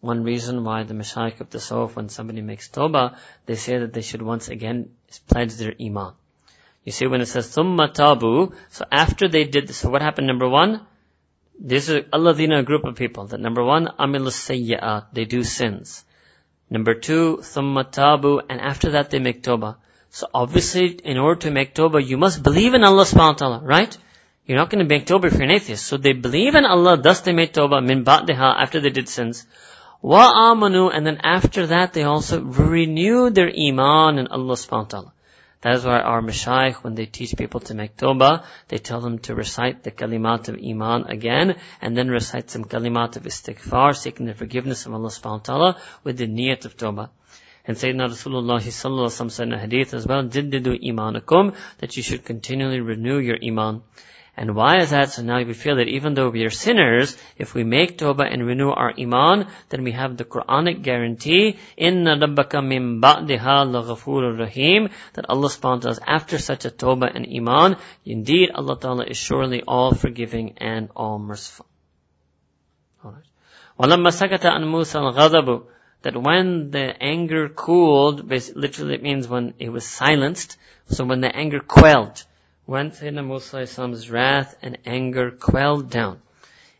[0.00, 3.16] one reason why the mashayikh of the Sawf, when somebody makes tawbah,
[3.46, 4.90] they say that they should once again
[5.28, 6.12] pledge their iman.
[6.84, 10.26] You see when it says thumma tabu, so after they did this, so what happened
[10.26, 10.82] number one?
[11.58, 16.04] This is alladhina, a group of people, that number one, amil sayyi'at, they do sins.
[16.68, 19.76] Number two, thumma tabu, and after that they make tawbah.
[20.16, 23.60] So obviously, in order to make tawbah, you must believe in Allah subhanahu wa ta'ala,
[23.64, 23.98] right?
[24.46, 25.84] You're not going to make tawbah if you're an atheist.
[25.84, 29.44] So they believe in Allah, thus they made tawbah, min ba'diha, after they did sins.
[30.02, 34.94] Wa amanu, and then after that they also renewed their iman in Allah subhanahu wa
[34.94, 35.12] ta'ala.
[35.62, 39.18] That is why our mashayikh, when they teach people to make tawbah, they tell them
[39.26, 44.26] to recite the kalimat of iman again, and then recite some kalimat of istighfar, seeking
[44.26, 47.08] the forgiveness of Allah subhanahu wa ta'ala, with the niyat of tawbah.
[47.65, 52.25] And Sayyidina Rasulullah sallallahu said in a hadith as well, Jiddidu imanakum, that you should
[52.25, 53.83] continually renew your iman.
[54.39, 55.11] And why is that?
[55.11, 58.45] So now we feel that even though we are sinners, if we make tawbah and
[58.45, 64.89] renew our iman, then we have the Quranic guarantee, Inna rabbaka min ba'diha laghafurur rahim,
[65.13, 69.17] that Allah subhanahu wa ta'ala, after such a tawbah and iman, indeed Allah ta'ala is
[69.17, 71.65] surely all forgiving and all merciful.
[73.03, 73.25] Alright.
[73.77, 75.65] وَلَمَّا سَكَتَ عَنْ مُوسَى الْغَضَبُ
[76.03, 80.57] that when the anger cooled, literally it means when it was silenced,
[80.87, 82.23] so when the anger quelled,
[82.65, 86.21] when Sayyidina Musa's wrath and anger quelled down.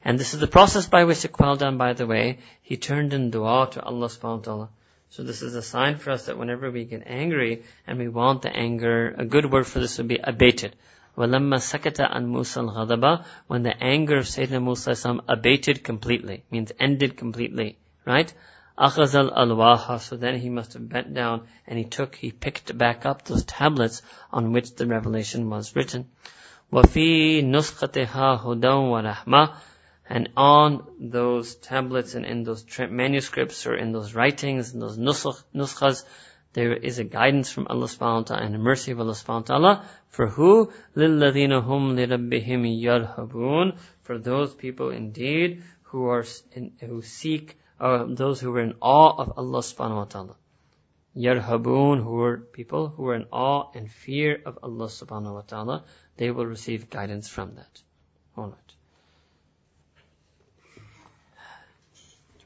[0.04, 2.40] And this is the process by which it quelled down, by the way.
[2.62, 4.70] He turned in dua to Allah subhanahu wa ta'ala.
[5.10, 8.44] So this is a sign for us that whenever we get angry and we want
[8.44, 10.76] the anger, a good word for this would be abated.
[11.18, 17.18] وَلَمَّا سَكَتَ عَنْ مُوسَى الْغَضَبَ When the anger of Sayyidina Musa abated completely, means ended
[17.18, 18.32] completely, right?
[18.78, 20.00] Akhazal alwaha.
[20.00, 23.44] So then he must have bent down and he took, he picked back up those
[23.44, 24.02] tablets
[24.32, 26.08] on which the revelation was written.
[26.72, 29.56] وَفِي نُسْخَتِهَا هُدًى وَرَحْمَةً
[30.10, 36.04] and on those tablets and in those manuscripts or in those writings, in those nuskhas,
[36.54, 39.50] there is a guidance from Allah subhanahu wa ta'ala and a mercy of Allah subhanahu
[39.50, 39.86] wa ta'ala.
[40.08, 40.72] For who?
[40.98, 48.51] لِلَّذِينَ هُمْ لِرَبِّهِمْ يَرْهَبُونَ For those people indeed who are, in, who seek, those who
[48.51, 50.36] were in awe of Allah subhanahu wa ta'ala.
[51.16, 55.85] Yarhabun, who were people who were in awe and fear of Allah subhanahu wa ta'ala,
[56.16, 57.82] they will receive guidance from that.
[58.39, 58.74] Alright.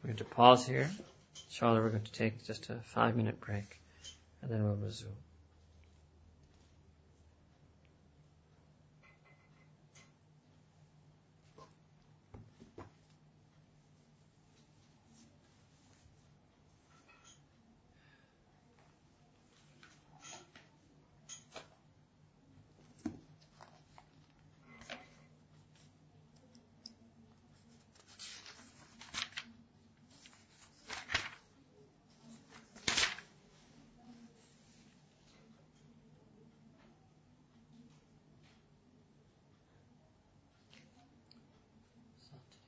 [0.03, 0.91] We're going to pause here.
[1.49, 3.81] Inshallah, we're going to take just a five minute break
[4.43, 5.17] and then we'll resume.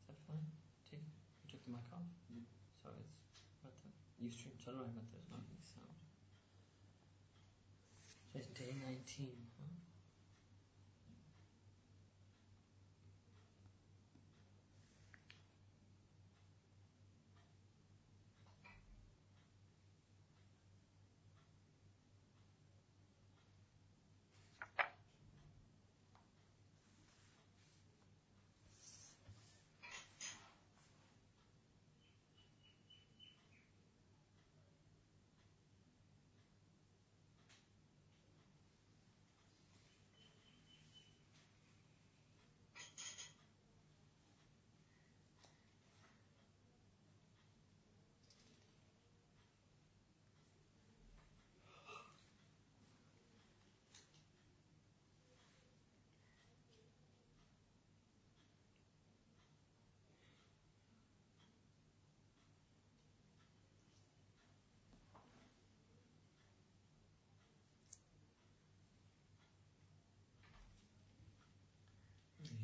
[0.00, 0.46] Is that fine?
[0.90, 2.02] Take, you took the mic off?
[2.84, 5.96] So it's but the Ustream Sunrise method is not going to sound.
[8.28, 9.32] So it's day 19.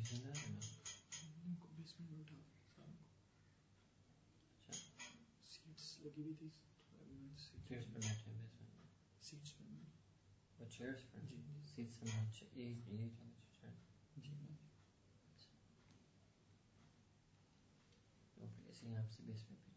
[0.00, 0.60] you using that or no?
[7.68, 8.50] Chairs पर बैठे हैं
[9.22, 9.86] basement में.
[10.60, 11.20] वो chairs पर
[11.70, 13.74] seats पर बैठे यही यही चलो chair.
[18.36, 19.69] तो फिर इसी यहाँ से basement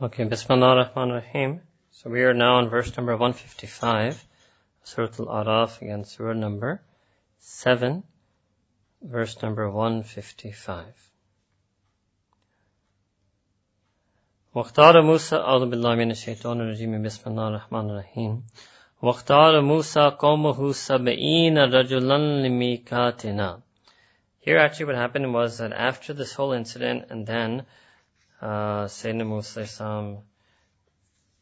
[0.00, 1.60] Okay, Bismillah ar-Rahman ar-Rahim.
[1.90, 4.24] So we are now on verse number 155,
[4.84, 6.80] Surah Al-Araf, again, Surah number
[7.40, 8.04] 7,
[9.02, 11.08] verse number 155.
[14.54, 18.42] واختار موسى أعوذ بالله من الشيطان الرجيم بسم الله الرحمن الرحيم
[19.02, 23.62] واختار موسى قومه سبعين رجلا لميقاتنا
[24.40, 27.66] Here actually what happened was that after this whole incident and then
[28.43, 29.65] uh, Sayyidina Musa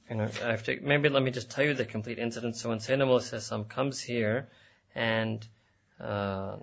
[0.10, 2.56] you know, after, maybe let me just tell you the complete incident.
[2.58, 4.50] So when Sayyidina Musa comes here
[4.94, 5.46] and
[6.00, 6.58] uh,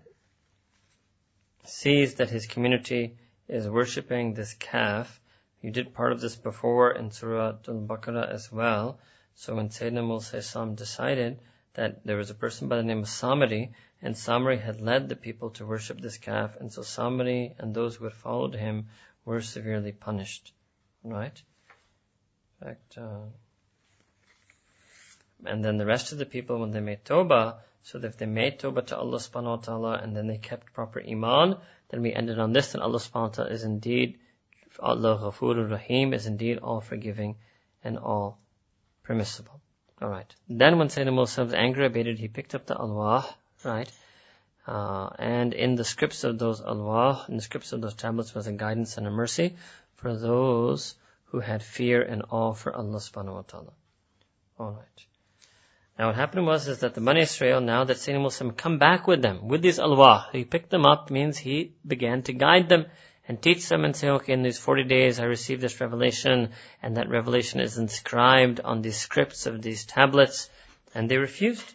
[1.65, 3.17] sees that his community
[3.49, 5.21] is worshipping this calf,
[5.61, 9.01] you did part of this before in Surah Al-Baqarah as well.
[9.35, 11.41] So when Sayyidina Musa decided
[11.75, 15.17] that there was a person by the name of Samiri, and Samiri had led the
[15.17, 18.87] people to worship this calf, and so Samiri and those who had followed him
[19.29, 20.53] were severely punished.
[21.05, 21.43] Right?
[22.61, 23.29] In fact, uh,
[25.45, 28.27] and then the rest of the people, when they made Tawbah, so that if they
[28.27, 31.57] made Tawbah to Allah subhanahu wa ta'ala and then they kept proper Iman,
[31.91, 34.19] then we ended on this, that Allah subhanahu wa ta'ala is indeed,
[34.81, 37.37] Allah Ghafurur Rahim is indeed all forgiving
[37.85, 38.39] and all
[39.05, 39.61] permissible.
[40.01, 40.35] Alright.
[40.49, 43.25] Then when Sayyidina Musa's anger abated, he picked up the alwah,
[43.65, 43.91] right?
[44.69, 48.47] Uh, and in the scripts of those alwah, in the scripts of those tablets was
[48.47, 49.57] a guidance and a mercy
[49.95, 50.95] for those
[51.31, 53.73] who had fear and awe for Allah subhanahu wa ta'ala.
[54.61, 55.07] Alright.
[55.99, 59.07] Now what happened was is that the Bani Israel, now that Sayyidina Musa come back
[59.07, 62.85] with them, with these alwah, he picked them up, means he began to guide them
[63.27, 66.51] and teach them and say, okay, in these 40 days I received this revelation,
[66.83, 70.51] and that revelation is inscribed on these scripts of these tablets,
[70.95, 71.75] and they refused.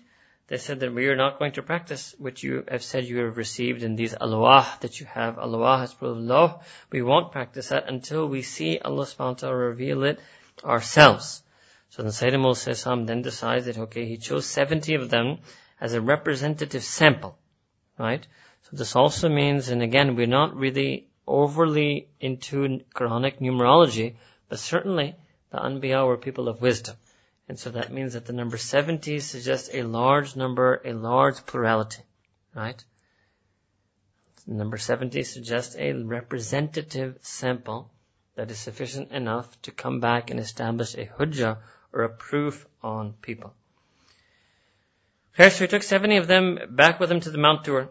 [0.54, 3.38] They said that we are not going to practice what you have said you have
[3.38, 5.38] received in these alwah that you have.
[5.38, 6.62] Alwah has proved law.
[6.92, 10.20] We won't practice that until we see Allah subhanahu wa ta'ala reveal it
[10.64, 11.42] ourselves.
[11.90, 15.40] So the Sayyidina Musa then decides that, okay, he chose 70 of them
[15.82, 17.36] as a representative sample.
[17.98, 18.28] Right?
[18.70, 24.18] So this also means, and again, we're not really overly into Quranic numerology,
[24.50, 25.16] but certainly
[25.50, 26.96] the Anbiya were people of wisdom.
[27.48, 32.02] And so that means that the number 70 suggests a large number, a large plurality,
[32.56, 32.84] right?
[34.48, 37.92] Number 70 suggests a representative sample
[38.36, 41.58] that is sufficient enough to come back and establish a hujjah
[41.92, 43.54] or a proof on people.
[45.34, 47.90] Okay, so he took 70 of them back with him to the Mount Tur.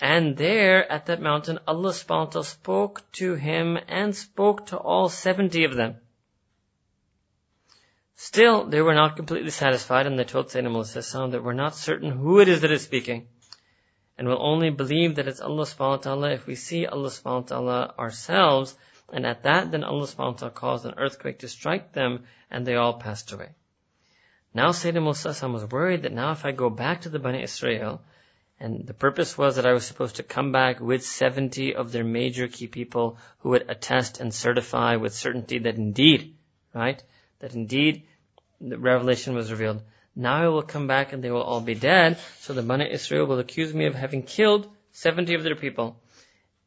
[0.00, 5.64] And there at that mountain, Allah subhanahu spoke to him and spoke to all 70
[5.64, 5.96] of them.
[8.20, 12.10] Still, they were not completely satisfied, and they told Sayyidina Musa that we're not certain
[12.10, 13.28] who it is that is speaking.
[14.18, 17.42] And we'll only believe that it's Allah subhanahu wa ta'ala if we see Allah subhanahu
[17.42, 18.76] wa ta'ala ourselves,
[19.12, 22.66] and at that, then Allah subhanahu wa ta'ala caused an earthquake to strike them, and
[22.66, 23.50] they all passed away.
[24.52, 28.02] Now Sayyidina Musa was worried that now if I go back to the Bani Israel,
[28.58, 32.02] and the purpose was that I was supposed to come back with 70 of their
[32.02, 36.34] major key people who would attest and certify with certainty that indeed,
[36.74, 37.00] right,
[37.38, 38.02] that indeed
[38.60, 39.82] the revelation was revealed.
[40.14, 42.18] Now I will come back and they will all be dead.
[42.40, 46.00] So the Bani Israel will accuse me of having killed 70 of their people.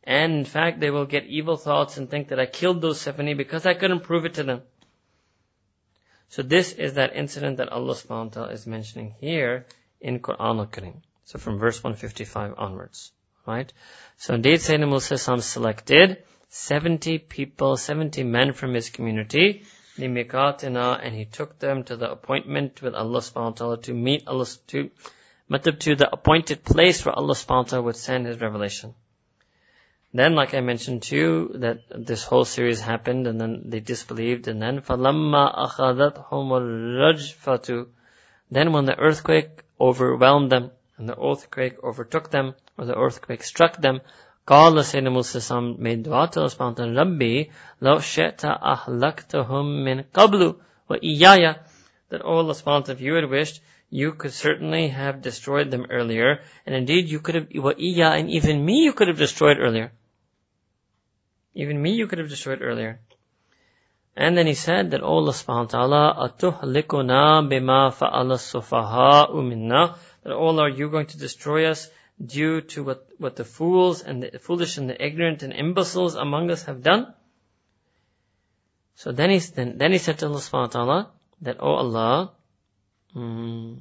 [0.04, 3.34] And in fact, they will get evil thoughts and think that I killed those 70
[3.34, 4.62] because I couldn't prove it to them.
[6.30, 9.66] So this is that incident that Allah subhanahu wa ta'ala is mentioning here
[10.00, 11.02] in Quran al-Karim.
[11.26, 13.12] So from verse 155 onwards.
[13.46, 13.72] Right?
[14.18, 19.64] So indeed Sayyidina Musa selected 70 people, 70 men from his community
[19.99, 24.27] لِمِقَاتِنَا and he took them to the appointment with Allah subhanahu wa ta'ala to meet
[24.27, 24.91] Allah, to,
[25.51, 28.95] to the appointed place where Allah subhanahu wa ta'ala would send His revelation.
[30.13, 34.63] Then, like I mentioned too, that this whole series happened and then they disbelieved and
[34.63, 37.87] then فَلَمَّا أَخَذَتْهُمُ الرَّجْفَةُ
[38.51, 43.77] Then when the earthquake overwhelmed them and the earthquake overtook them or the earthquake struck
[43.77, 44.01] them,
[44.47, 47.51] قال سيدنا موسى made dua to Allah subhanahu wa ta'ala, Rabbi,
[47.83, 50.55] لو شئت أهلكتهم من قبل
[50.89, 51.57] وإيايا,
[52.11, 53.61] that oh Allah subhanahu wa ta'ala, if you had wished,
[53.91, 58.65] you could certainly have destroyed them earlier, and indeed you could have, وإيا, and even
[58.65, 59.91] me you could have destroyed earlier.
[61.55, 63.01] Even me you could have destroyed earlier.
[64.17, 69.97] And then he said that, oh Allah subhanahu wa ta'ala, أَتُهْلِكُنَا بِمَا فَعَلَ السُّفَهَاءُ مِنَّا,
[70.23, 71.91] that oh Allah, are you going to destroy us
[72.26, 76.52] due to what, what the fools and the foolish and the ignorant and imbeciles among
[76.52, 77.14] us have done?
[78.96, 81.12] So then he, then, then he said to Allah subhanahu wa ta'ala
[81.42, 82.32] that, Oh Allah,
[83.16, 83.80] mm,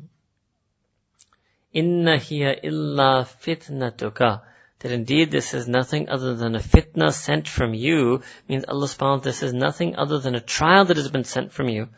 [1.73, 4.43] Inna hiya illa fitnatuka.
[4.81, 9.01] that indeed this is nothing other than a fitna sent from you, means Allah subhanahu
[9.01, 11.89] wa ta'ala, this is nothing other than a trial that has been sent from you.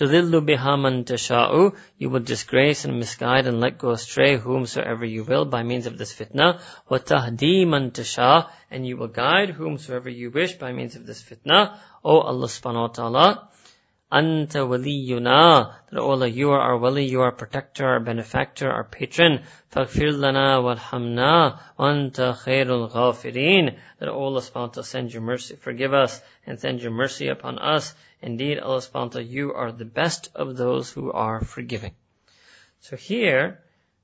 [0.00, 5.24] تُذِلُّ بِهَا مَن تَشَاءُ You will disgrace and misguide and let go astray whomsoever you
[5.24, 6.60] will by means of this fitna.
[6.90, 11.78] وَتَهْدِي مَن تَشَاءُ And you will guide whomsoever you wish by means of this fitna.
[12.04, 13.48] O Allah subhanahu wa ta'ala,
[14.11, 15.73] Anta waliyuna.
[15.89, 19.43] That, O Allah, you are our wali, you are our protector, our benefactor, our patron.
[19.71, 21.59] Faghfir lana walhamna.
[21.79, 23.77] Anta khairul ghafirin.
[23.99, 27.95] That, O Allah, send your mercy, forgive us, and send your mercy upon us.
[28.21, 31.93] Indeed, Allah subhanahu you are the best of those who are forgiving.
[32.81, 33.61] So here,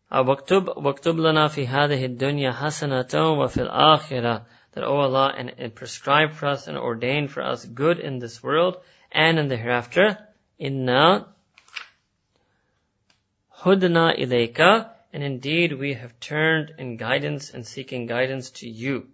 [0.09, 4.45] waktub, waktub lana fi hadhihi dunya hasanatan wa fil akhirah.
[4.71, 8.41] That, O Allah, and, and prescribe for us and ordain for us good in this
[8.41, 8.77] world
[9.17, 10.15] and in the hereafter.
[10.59, 11.27] Inna
[13.61, 19.07] hudna ilayka, and indeed we have turned in guidance and seeking guidance to you.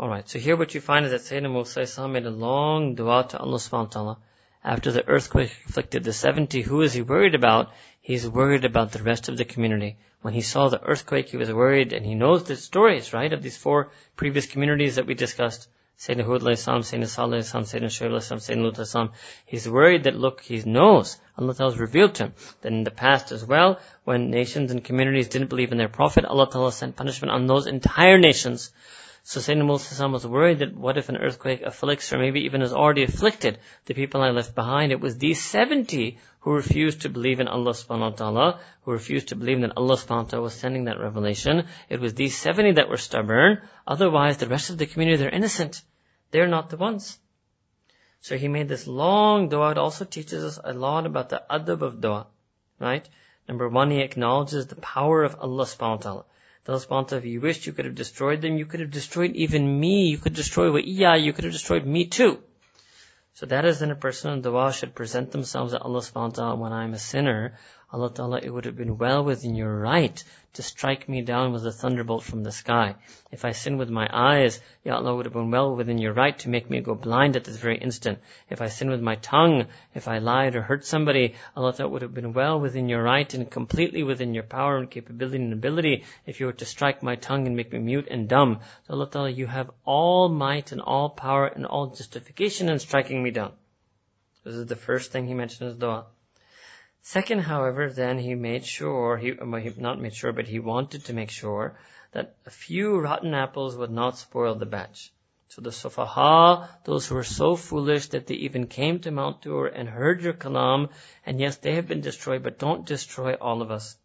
[0.00, 3.38] Alright, so here what you find is that Sayyidina Musa made a long dua to
[3.38, 4.18] Allah subhanahu wa ta'ala.
[4.64, 7.70] After the earthquake afflicted the 70, who is he worried about?
[8.00, 9.96] He's worried about the rest of the community.
[10.22, 13.42] When he saw the earthquake, he was worried, and he knows the stories, right, of
[13.42, 15.68] these four previous communities that we discussed.
[16.00, 19.12] Sayyidina Hud salam, Sayyidina Salih salam, Sayyidina Shuaib salam, Sayyidina Lut salam.
[19.44, 22.32] He's worried that look, he knows, Allah Ta'ala has revealed to him
[22.62, 26.24] that in the past as well, when nations and communities didn't believe in their Prophet,
[26.24, 28.72] Allah Ta'ala sent punishment on those entire nations.
[29.24, 32.72] So Sayyidina Musa was worried that what if an earthquake afflicts or maybe even has
[32.72, 34.92] already afflicted the people I left behind.
[34.92, 39.28] It was these 70 who refused to believe in Allah subhanahu wa ta'ala, who refused
[39.28, 41.66] to believe that Allah subhanahu wa ta'ala was sending that revelation.
[41.88, 43.60] It was these 70 that were stubborn.
[43.86, 45.82] Otherwise, the rest of the community, they're innocent.
[46.30, 47.18] They're not the ones.
[48.22, 49.72] So he made this long dua.
[49.72, 52.26] It also teaches us a lot about the adab of dua.
[52.78, 53.08] Right?
[53.48, 56.24] Number one, he acknowledges the power of Allah subhanahu wa ta'ala.
[56.64, 58.56] The Allah if you wished, you could have destroyed them.
[58.56, 60.08] You could have destroyed even me.
[60.08, 61.16] You could destroy wa iya.
[61.16, 62.42] You could have destroyed me too.
[63.34, 66.28] So that is when a person in dua should present themselves at Allah subhanahu wa
[66.28, 67.58] ta'ala when I'm a sinner.
[67.92, 70.22] Allah Ta'ala, it would have been well within your right
[70.52, 72.94] to strike me down with a thunderbolt from the sky.
[73.32, 76.38] If I sin with my eyes, Ya Allah would have been well within your right
[76.38, 78.20] to make me go blind at this very instant.
[78.48, 82.02] If I sin with my tongue, if I lied or hurt somebody, Allah Ta'ala would
[82.02, 86.04] have been well within your right and completely within your power and capability and ability
[86.26, 88.60] if you were to strike my tongue and make me mute and dumb.
[88.86, 93.20] So Allah Ta'ala, you have all might and all power and all justification in striking
[93.20, 93.50] me down.
[94.44, 96.06] This is the first thing he mentioned in his dua.
[97.02, 101.06] Second, however, then he made sure, he, well, he not made sure, but he wanted
[101.06, 101.78] to make sure
[102.12, 105.12] that a few rotten apples would not spoil the batch.
[105.48, 109.66] So the Sufaha, those who were so foolish that they even came to Mount Tur
[109.66, 110.90] and heard your kalam,
[111.26, 113.96] and yes, they have been destroyed, but don't destroy all of us.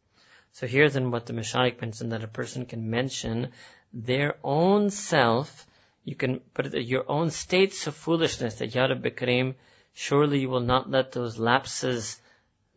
[0.53, 3.51] So here then what the Mashaykh mentioned, that a person can mention
[3.93, 5.67] their own self,
[6.03, 9.55] you can put it, your own states of foolishness, that Ya Rabbi Kareem,
[9.93, 12.19] surely you will not let those lapses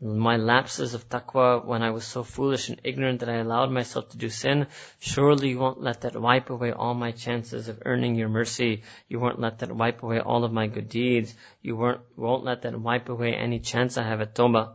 [0.01, 4.11] my lapses of taqwa when I was so foolish and ignorant that I allowed myself
[4.11, 4.69] to do sin,
[5.01, 8.83] surely you won't let that wipe away all my chances of earning your mercy.
[9.09, 11.35] You won't let that wipe away all of my good deeds.
[11.63, 14.75] You won't, won't let that wipe away any chance I have at tawbah.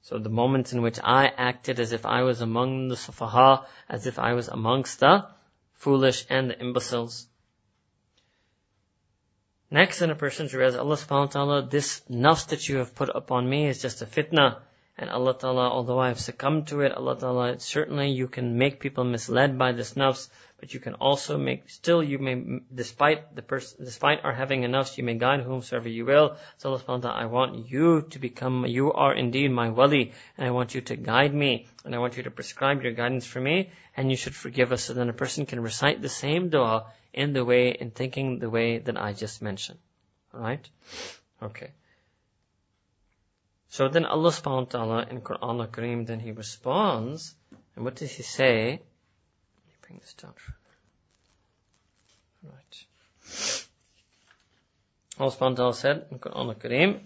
[0.00, 4.06] So the moments in which I acted as if I was among the sufaha, as
[4.06, 5.26] if I was amongst the
[5.74, 7.26] foolish and the imbeciles.
[9.72, 13.08] Next, in a person's realize Allah subhanahu wa ta'ala, this nafs that you have put
[13.08, 14.58] upon me is just a fitna.
[14.98, 18.80] And Allah ta'ala, although I have succumbed to it, Allah ta'ala, certainly you can make
[18.80, 20.28] people misled by this nafs,
[20.62, 22.40] but you can also make, still you may,
[22.72, 26.36] despite the person, despite our having nafs, you may guide whomsoever you will.
[26.58, 30.52] So Allah subhanahu I want you to become, you are indeed my wali, and I
[30.52, 33.70] want you to guide me, and I want you to prescribe your guidance for me,
[33.96, 34.84] and you should forgive us.
[34.84, 38.48] So then a person can recite the same dua in the way, in thinking the
[38.48, 39.80] way that I just mentioned.
[40.32, 40.70] Alright?
[41.42, 41.72] Okay.
[43.70, 47.34] So then Allah subhanahu wa ta'ala in Quran al-Kareem, then He responds,
[47.74, 48.82] and what does He say?
[49.91, 50.33] Let me bring this down.
[52.43, 52.85] Right.
[55.19, 56.99] Allah subhanahu wa ta'ala said in Quran al-Kareem,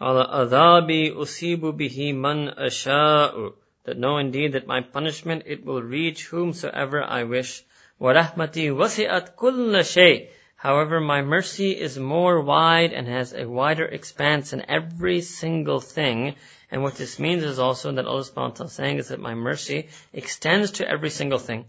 [0.00, 6.26] على عذابي أصيب به من أشاء that know indeed that my punishment it will reach
[6.26, 7.64] whomsoever I wish.
[8.00, 10.28] وَرَحْمَتِي وَسِعَتْ كُلَّ شَيْءٍ
[10.58, 16.36] However, my mercy is more wide and has a wider expanse in every single thing.
[16.70, 19.20] And what this means is also that Allah subhanahu wa ta'ala is saying is that
[19.20, 21.66] my mercy extends to every single thing.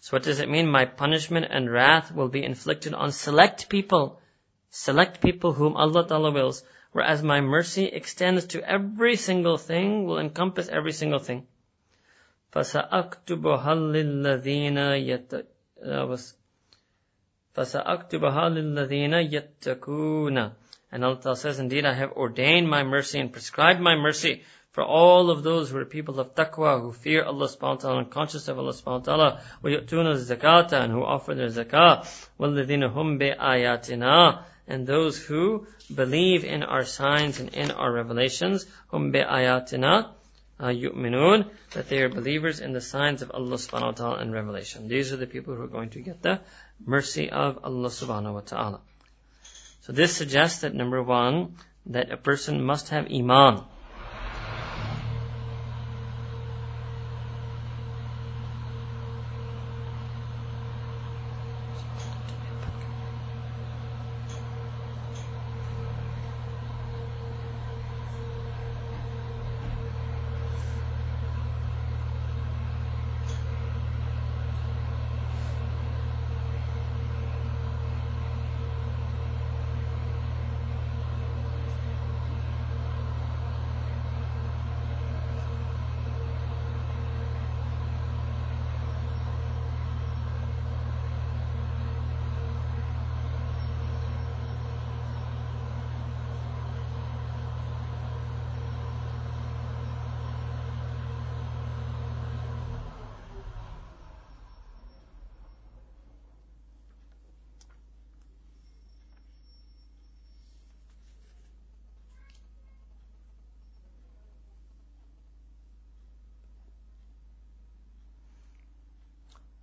[0.00, 0.68] So what does it mean?
[0.68, 4.20] My punishment and wrath will be inflicted on select people
[4.70, 10.18] select people whom Allah Ta'ala wills, whereas my mercy extends to every single thing, will
[10.18, 11.46] encompass every single thing.
[12.52, 14.78] فَسَأَكْتُبُهَا لِلَّذِينَ
[15.08, 16.34] يَتَّقُونَ
[17.56, 20.52] فَسَأَكْتُبُهَا لِلَّذِينَ يَتَّقُونَ
[20.92, 25.30] And Allah says, Indeed, I have ordained my mercy and prescribed my mercy for all
[25.30, 28.48] of those who are people of taqwa, who fear Allah subhanahu wa ta'ala and conscious
[28.48, 32.06] of Allah subhanahu wa ta'ala, وَيُؤْتُونَ الزَّكَاةَ and who offer their zakah,
[32.38, 39.12] وَالَّذِينَ هُمْ بِآيَاتِنَا and those who believe in our signs and in our revelations, hum
[39.12, 40.10] ayatina
[40.60, 44.32] uh, yu'minun, that they are believers in the signs of Allah subhanahu wa ta'ala and
[44.32, 44.88] revelation.
[44.88, 46.40] These are the people who are going to get the
[46.85, 48.81] mercy of Allah subhanahu wa ta'ala.
[49.81, 51.55] So this suggests that number one,
[51.87, 53.63] that a person must have iman.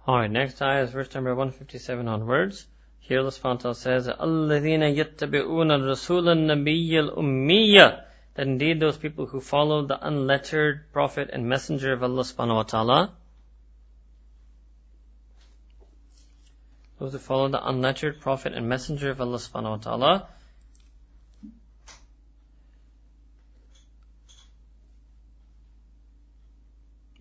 [0.08, 2.68] Alright, next ayah is verse number 157 onwards.
[3.00, 8.04] Here Allah subhanahu says, الَّذِينَ يَتَّبِعُونَ الرَّسُولَ النَّبِيَّ الْأُمِّيَّ
[8.36, 12.64] That indeed those people who follow the unlettered prophet and messenger of Allah subhanahu wa
[12.64, 13.14] ta'ala,
[17.00, 20.28] those who follow the unlettered prophet and messenger of Allah subhanahu wa ta'ala,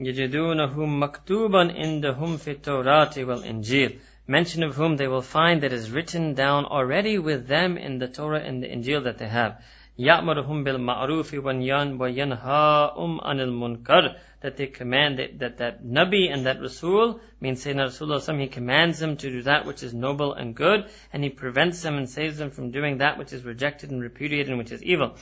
[0.01, 6.35] يَجِدُونَهُ مَكْتُوبًا إِنْدَهُمْ فِي التَّوْرَاةِ وَالْإِنْجِيلِ Mention of whom they will find that is written
[6.35, 9.62] down already with them in the Torah and the Injil that they have.
[9.99, 17.21] يَأْمُرُهُمْ بِالْمَعْرُوفِ وَيَنْهَاهُمْ عَنِ الْمُنْكَرِ That they command, that, that that Nabi and that Rasul,
[17.41, 21.23] means Sayyidina Rasulullah he commands them to do that which is noble and good, and
[21.23, 24.59] he prevents them and saves them from doing that which is rejected and repudiated and
[24.59, 25.15] which is evil.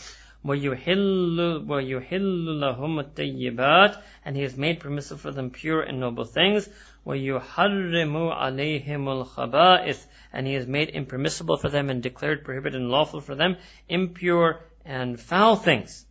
[0.45, 6.69] وَيُحِلُّ, وَيُحِلُّ لَهُمُ الطَّيِّبَاتِ And He has made permissible for them pure and noble things.
[7.07, 13.21] وَيُحَرِّمُ عَلَيْهِمُ الْخَبَائِثِ And He has made impermissible for them and declared prohibited and lawful
[13.21, 13.57] for them
[13.89, 16.05] impure and foul things.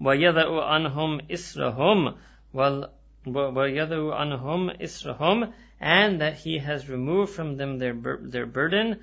[0.00, 2.14] وَيَذَأُ عَنْهُمْ إِسْرَهُمْ
[2.54, 8.98] وَيَذَأُ عَنْهُمْ إِسْرَهُمْ And that He has removed from them their, their burden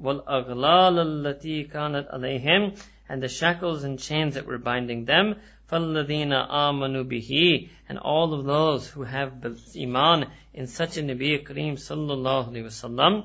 [0.00, 2.78] وَالْأَغْلَالَ الَّتِي كَانَتْ عَلَيْهِمْ
[3.08, 5.36] and the shackles and chains that were binding them.
[5.70, 9.44] فَالَّذِينَ آمَنُوا بِهِ And all of those who have
[9.76, 13.24] iman in such a Nabi Kareem sallallahu alayhi wasallam.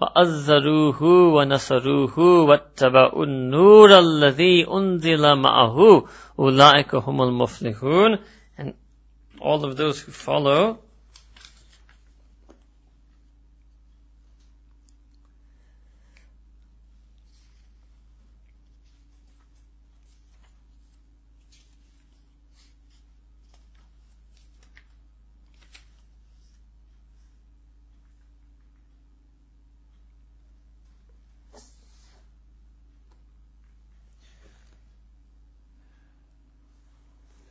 [0.00, 1.00] وَأَزَّرُوهُ
[1.36, 6.06] وَنَصَرُوهُ وَاتَّبَعُوا النُّورَ الَّذِي أُنزِلَ مَعَهُ
[6.38, 8.18] أُولَٰئِكَ هُمُ الْمُفْلِحُونَ
[8.56, 8.74] And
[9.40, 10.78] all of those who follow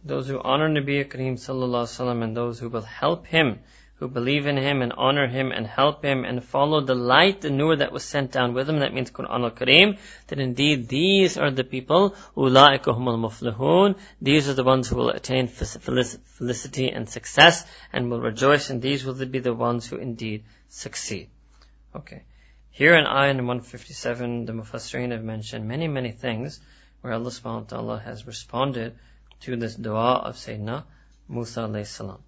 [0.04, 3.60] those who honor Nabi Kareem sallallahu wasallam and those who will help him,
[3.96, 7.48] who believe in him and honor him and help him and follow the light, the
[7.48, 11.50] nur that was sent down with him, that means Quran al-Kareem, that indeed these are
[11.50, 17.64] the people, ulaika humul muflihun, these are the ones who will attain felicity and success
[17.92, 21.30] and will rejoice and these will be the ones who indeed succeed.
[21.96, 22.24] Okay.
[22.70, 26.60] Here in Ayah 157, the Mufassirin have mentioned many, many things
[27.00, 28.98] where Allah subhanahu wa ta'ala has responded
[29.44, 30.84] to this dua of Sayyidina
[31.28, 32.18] Musa alayhi salam.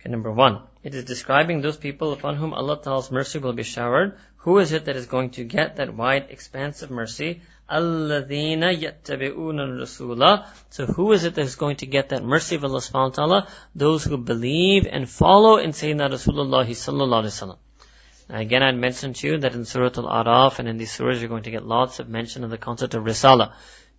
[0.00, 3.62] Okay, number one, it is describing those people upon whom Allah Ta'ala's mercy will be
[3.62, 4.16] showered.
[4.44, 7.42] Who is it that is going to get that wide expanse of mercy?
[7.70, 10.46] Alladhina yattabi'una rasula.
[10.70, 13.26] So who is it that is going to get that mercy of Allah subhanahu wa
[13.26, 13.48] ta'ala?
[13.74, 17.56] Those who believe and follow in Sayyidina Rasulullah sallallahu alayhi wa.
[18.30, 21.42] Again, I'd mentioned to you that in Surah Al-Araf and in these surahs, you're going
[21.42, 23.52] to get lots of mention of the concept of Risala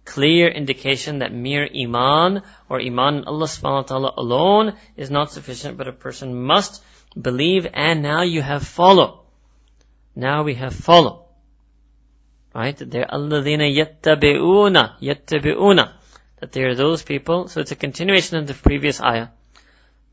[0.05, 5.32] Clear indication that mere Iman or Iman in Allah subhanahu wa ta'ala alone is not
[5.32, 6.82] sufficient, but a person must
[7.20, 9.24] believe and now you have follow.
[10.14, 11.27] Now we have follow.
[12.55, 12.77] Right?
[12.78, 15.93] They're alladhina yattabi'una, yattabi'una.
[16.40, 17.48] That they are those people.
[17.48, 19.28] So it's a continuation of the previous ayah.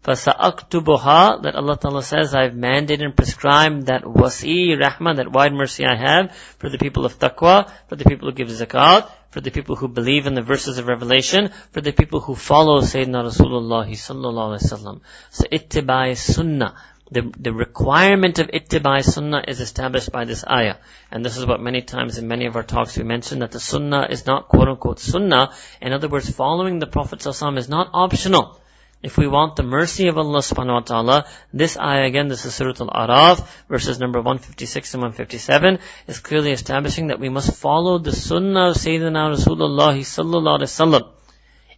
[0.03, 5.85] فَسَأَكْتُبُهَا That Allah Ta'ala says, I've mandated and prescribed that wasi, rahmah, that wide mercy
[5.85, 9.50] I have for the people of taqwa, for the people who give zakat, for the
[9.50, 13.86] people who believe in the verses of revelation, for the people who follow Sayyidina Rasulullah
[13.88, 15.00] sallallahu alaihi wasallam.
[15.30, 16.74] So ittibai sunnah.
[17.10, 20.76] The, the requirement of ittibai sunnah is established by this ayah.
[21.10, 23.60] And this is what many times in many of our talks we mentioned that the
[23.60, 25.52] sunnah is not quote unquote sunnah.
[25.80, 28.60] In other words, following the Prophet ﷺ is not optional.
[29.00, 32.54] If we want the mercy of Allah subhanahu wa ta'ala, this ayah again, this is
[32.54, 38.10] Surah Al-Araf, verses number 156 and 157, is clearly establishing that we must follow the
[38.10, 41.12] sunnah of Sayyidina Rasulullah sallallahu alaihi wasallam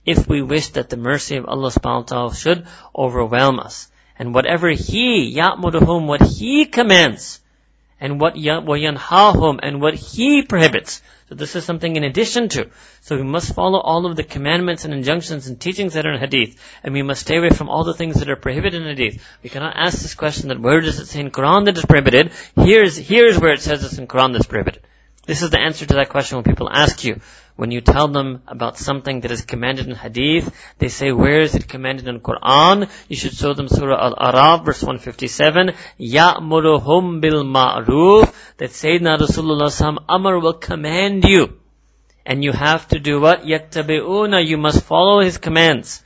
[0.06, 2.66] if we wish that the mercy of Allah subhanahu wa ta'ala should
[2.96, 3.90] overwhelm us.
[4.18, 7.40] And whatever He, ya'muruhum, what He commands,
[8.00, 11.02] and what yanhahum, and what He prohibits.
[11.30, 12.70] This is something in addition to.
[13.02, 16.20] So we must follow all of the commandments and injunctions and teachings that are in
[16.20, 16.60] Hadith.
[16.82, 19.24] And we must stay away from all the things that are prohibited in Hadith.
[19.42, 22.32] We cannot ask this question that where does it say in Quran that it's prohibited?
[22.56, 24.82] Here's, here's where it says it's in Quran that's prohibited.
[25.24, 27.20] This is the answer to that question when people ask you.
[27.59, 31.55] When you tell them about something that is commanded in hadith, they say, where is
[31.55, 32.89] it commanded in Quran?
[33.07, 40.39] You should show them Surah Al-Araf, verse 157, يَأْمُرُهُمْ بِالْمَعْرُوفِ That Sayyidina Rasulullah Sam Amr
[40.39, 41.57] will command you.
[42.25, 43.43] And you have to do what?
[43.43, 46.03] يَتَّبِعُونَ You must follow his commands.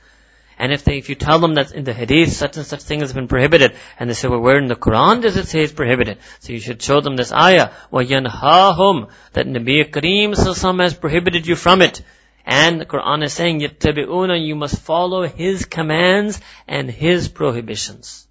[0.60, 3.00] And if they, if you tell them that in the hadith such and such thing
[3.00, 5.72] has been prohibited, and they say, well, where in the Quran does it say it's
[5.72, 6.18] prohibited?
[6.40, 11.56] So you should show them this ayah, وَيَنْهَاهُمْ That Nabi Kareem Sallallahu has prohibited you
[11.56, 12.02] from it.
[12.44, 18.26] And the Quran is saying, يَتَّبِعُونَ You must follow His commands and His prohibitions.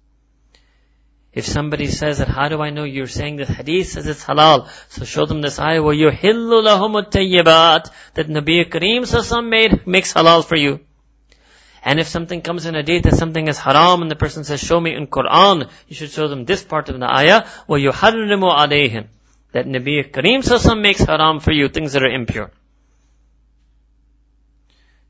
[1.32, 4.68] If somebody says that, how do I know you're saying the hadith says it's halal?
[4.88, 10.44] So show them this ayah, وَيُحِلُّ لَهُمُ التَّيِّبَاتِ That Nabi Kareem Sallallahu made, makes halal
[10.44, 10.78] for you.
[11.84, 14.60] And if something comes in a date that something is haram and the person says,
[14.60, 19.06] show me in Quran, you should show them this part of the ayah, وَيُحَرِّمُ عَلَيْهِمْ
[19.52, 22.50] That Nabi Kareem Sassam makes haram for you, things that are impure.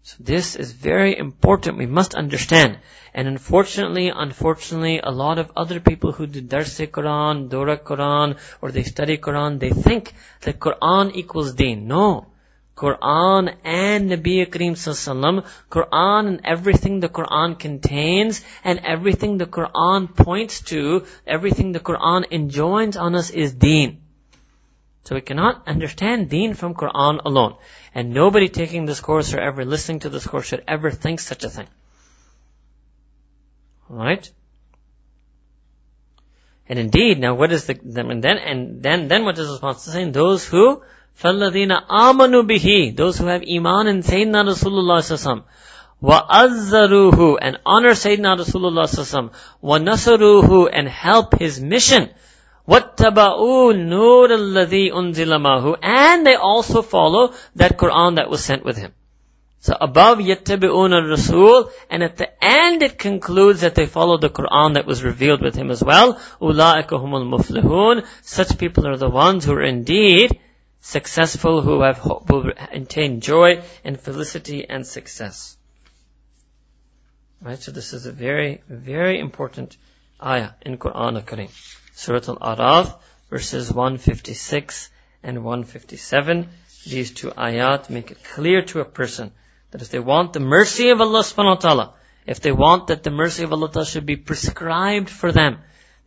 [0.03, 1.77] So this is very important.
[1.77, 2.79] We must understand.
[3.13, 8.71] And unfortunately, unfortunately, a lot of other people who do Darse Quran, Dora Quran, or
[8.71, 10.13] they study Quran, they think
[10.43, 11.87] that Quran equals deen.
[11.87, 12.27] No.
[12.76, 20.14] Quran and Nabi Kareem Sallallahu Quran and everything the Quran contains and everything the Quran
[20.14, 24.02] points to, everything the Quran enjoins on us is deen.
[25.06, 27.56] So we cannot understand deen from Quran alone.
[27.94, 31.44] And nobody taking this course or ever listening to this course should ever think such
[31.44, 31.68] a thing.
[33.90, 34.32] Alright?
[36.68, 39.86] And indeed, now what is the, and then, and then, then what is the response
[39.86, 40.12] to saying?
[40.12, 40.82] Those who
[41.23, 45.45] فَالَّذِينَ آمَنُوا بِهِ Those who have iman in Sayyidina Rasulullah sallallahu
[46.03, 49.31] وَأَذَّرُوهُ and honor Sayyidina Rasulullah sallallahu
[49.63, 52.09] وَنَصَرُوهُ and help his mission.
[52.67, 58.79] وَاتَّبَعُوا نُورَ الَّذِي أُنزِلَ مَاهُ And they also follow that Quran that was sent with
[58.79, 58.93] him.
[59.59, 64.75] So above يَتَّبِعُونَ الرَّسُولِ and at the end it concludes that they follow the Quran
[64.75, 66.15] that was revealed with him as well.
[66.41, 70.41] أُولَٰئِكَ هُمُ الْمُفْلِحُونَ Such people are the ones who are indeed
[70.86, 75.58] successful who have who attain joy and felicity and success.
[77.42, 79.78] Right, so this is a very, very important
[80.24, 81.50] ayah in Quran al-Kareem.
[81.94, 83.00] Surah Al-Araf,
[83.32, 84.90] verses 156
[85.24, 86.50] and 157.
[86.86, 89.32] These two ayat make it clear to a person
[89.72, 91.94] that if they want the mercy of Allah subhanahu wa ta'ala,
[92.28, 95.58] if they want that the mercy of Allah should be prescribed for them,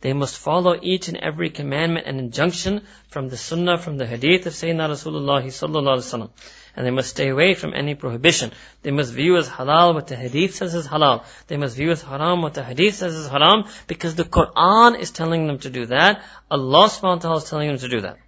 [0.01, 4.45] they must follow each and every commandment and injunction from the sunnah, from the hadith
[4.45, 6.29] of Sayyidina Rasulullah sallallahu alaihi.
[6.75, 8.53] And they must stay away from any prohibition.
[8.81, 11.25] They must view as halal what the hadith says is halal.
[11.47, 15.11] They must view as haram what the hadith says is haram because the Quran is
[15.11, 16.23] telling them to do that.
[16.49, 18.19] Allah subhanahu wa ta'ala is telling them to do that.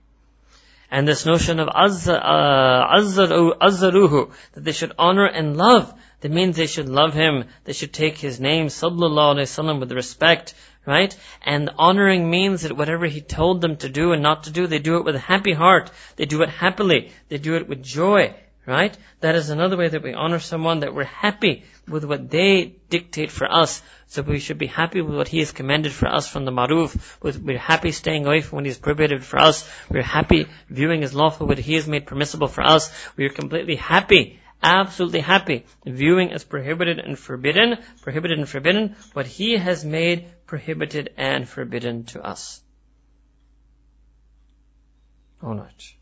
[0.94, 2.18] And this notion of azzaruhu,
[3.62, 7.94] uh, that they should honor and love, that means they should love him, they should
[7.94, 10.54] take his name, sallallahu alayhi wasallam, with respect,
[10.86, 11.16] right?
[11.42, 14.80] And honoring means that whatever he told them to do and not to do, they
[14.80, 15.92] do it with a happy heart.
[16.16, 17.12] They do it happily.
[17.30, 18.36] They do it with joy,
[18.66, 18.96] right?
[19.20, 23.32] That is another way that we honor someone, that we're happy with what they dictate
[23.32, 23.82] for us.
[24.08, 27.18] So we should be happy with what He has commanded for us from the maruf.
[27.22, 29.70] We're happy staying away from what He has prohibited for us.
[29.90, 32.92] We're happy viewing as lawful what He has made permissible for us.
[33.16, 39.26] We are completely happy absolutely happy, viewing as prohibited and forbidden, prohibited and forbidden, what
[39.26, 42.62] He has made prohibited and forbidden to us.
[45.44, 45.94] Oh, Alright.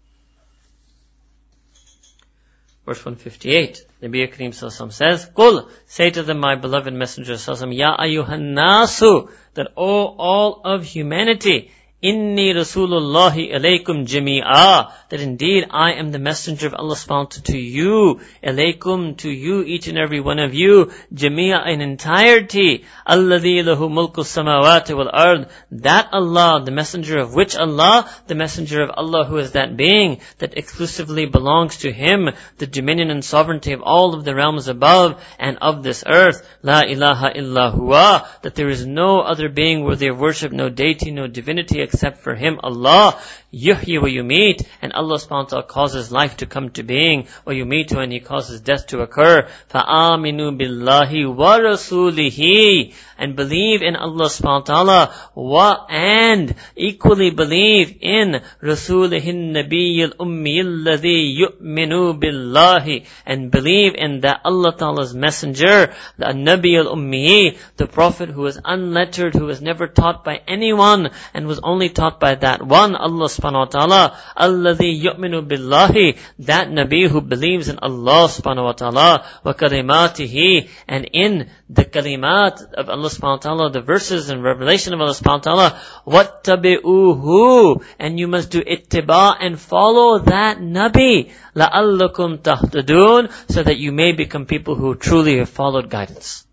[2.86, 7.95] Verse 158, Nabi Kareem Sallallahu says, Qul, say to them, my beloved Messenger Sallallahu Ya
[7.95, 14.93] ayyuhan nasu, that O all of humanity, Inni Rasulullahi alaykum jami'a.
[15.09, 18.21] That indeed I am the messenger of Allah subhanahu to you.
[18.41, 20.93] Alaykum to you, each and every one of you.
[21.13, 22.85] Jami'a in entirety.
[23.05, 25.49] Alladhi lahu mulku samawati wal ard.
[25.71, 28.09] That Allah, the messenger of which Allah?
[28.27, 32.30] The messenger of Allah who is that being that exclusively belongs to Him.
[32.59, 36.47] The dominion and sovereignty of all of the realms above and of this earth.
[36.63, 38.26] La ilaha illa huwa.
[38.43, 42.35] That there is no other being worthy of worship, no deity, no divinity except for
[42.35, 43.19] Him, Allah
[43.52, 47.52] Yuhyi wa yumit, and Allah subhanahu wa ta'ala causes life to come to being, wa
[47.52, 49.46] yumitu, and He causes death to occur.
[49.72, 58.40] فَآمِنُوا بِاللَّهِ وَرَسُولِهِ And believe in Allah subhanahu wa ta'ala, wa, and equally believe in
[58.62, 66.78] رَسُولِهِ النَّبِيِّ الْأُمِّيِّ الَّذِي يُؤْمِنُوا بِاللَّهِ And believe in that Allah ta'ala's messenger, the Nabi
[66.78, 71.88] al-Ummi, the Prophet who was unlettered, who was never taught by anyone, and was only
[71.88, 77.69] taught by that one, Allah subhanahu wa ta'ala, alladhi yu'minu billahi, that Nabi who believes
[77.69, 83.37] in Allah subhanahu wa ta'ala, wa kalimatihi, and in the kalimat of Allah subhanahu wa
[83.37, 88.61] ta'ala, the verses and revelation of Allah subhanahu wa ta'ala, wattabi'uhu, and you must do
[88.61, 95.37] ittiba and follow that Nabi, la'allakum tahtadun, so that you may become people who truly
[95.37, 96.45] have followed guidance.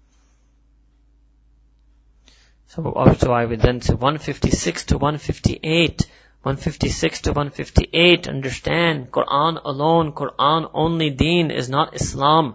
[2.77, 6.07] So, so I would then say 156 to 158.
[6.47, 12.55] 156 to 158, understand, Quran alone, Quran only deen is not Islam.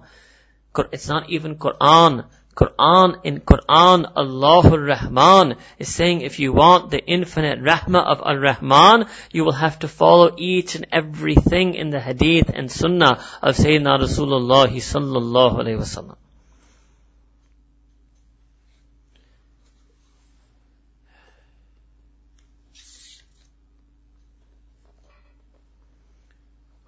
[0.93, 2.23] It's not even Quran.
[2.55, 9.07] Quran, in Quran, Allahur Rahman is saying if you want the infinite rahmah of Ar-Rahman,
[9.33, 13.99] you will have to follow each and everything in the hadith and sunnah of Sayyidina
[14.07, 16.20] Rasulullah sallallahu alayhi wasallam.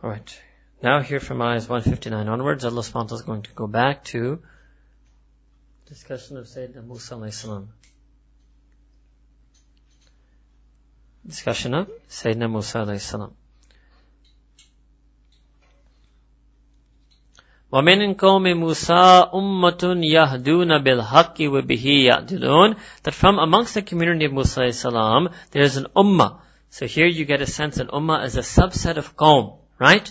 [0.03, 0.41] Alright.
[0.81, 4.41] Now here from ayahs 159 onwards, Allah subhanahu is going to go back to
[5.87, 7.73] discussion of Sayyidina Musa alayhi salam.
[11.27, 13.35] Discussion of Sayyidina Musa alayhi salam.
[17.73, 24.61] وَمِنْ قَوْمِ مُوسَىٰ أُمَّةٌ يَهْدُونَ بِالْحَقِّ وَبِهِ يَعْدِلُونَ That from amongst the community of Musa
[24.61, 26.41] alayhi salam, there is an ummah.
[26.71, 29.59] So here you get a sense that ummah is a subset of qawm.
[29.84, 30.10] Right?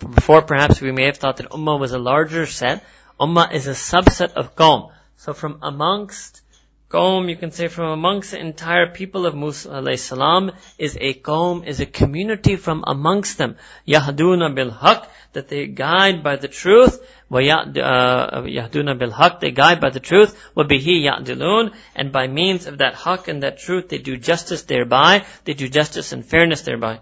[0.00, 2.84] Before perhaps we may have thought that Ummah was a larger set.
[3.20, 4.90] Ummah is a subset of Qawm.
[5.16, 6.42] So from amongst
[6.90, 11.14] Qawm, you can say from amongst the entire people of Musa alayhi salam is a
[11.14, 13.56] Qawm, is a community from amongst them.
[13.86, 17.00] Yahduna bil haq, that they guide by the truth.
[17.30, 20.36] Uh, yahduna bil haq, they guide by the truth.
[20.56, 25.24] Wabihi ya'dilun, and by means of that haq and that truth, they do justice thereby.
[25.44, 27.00] They do justice and fairness thereby.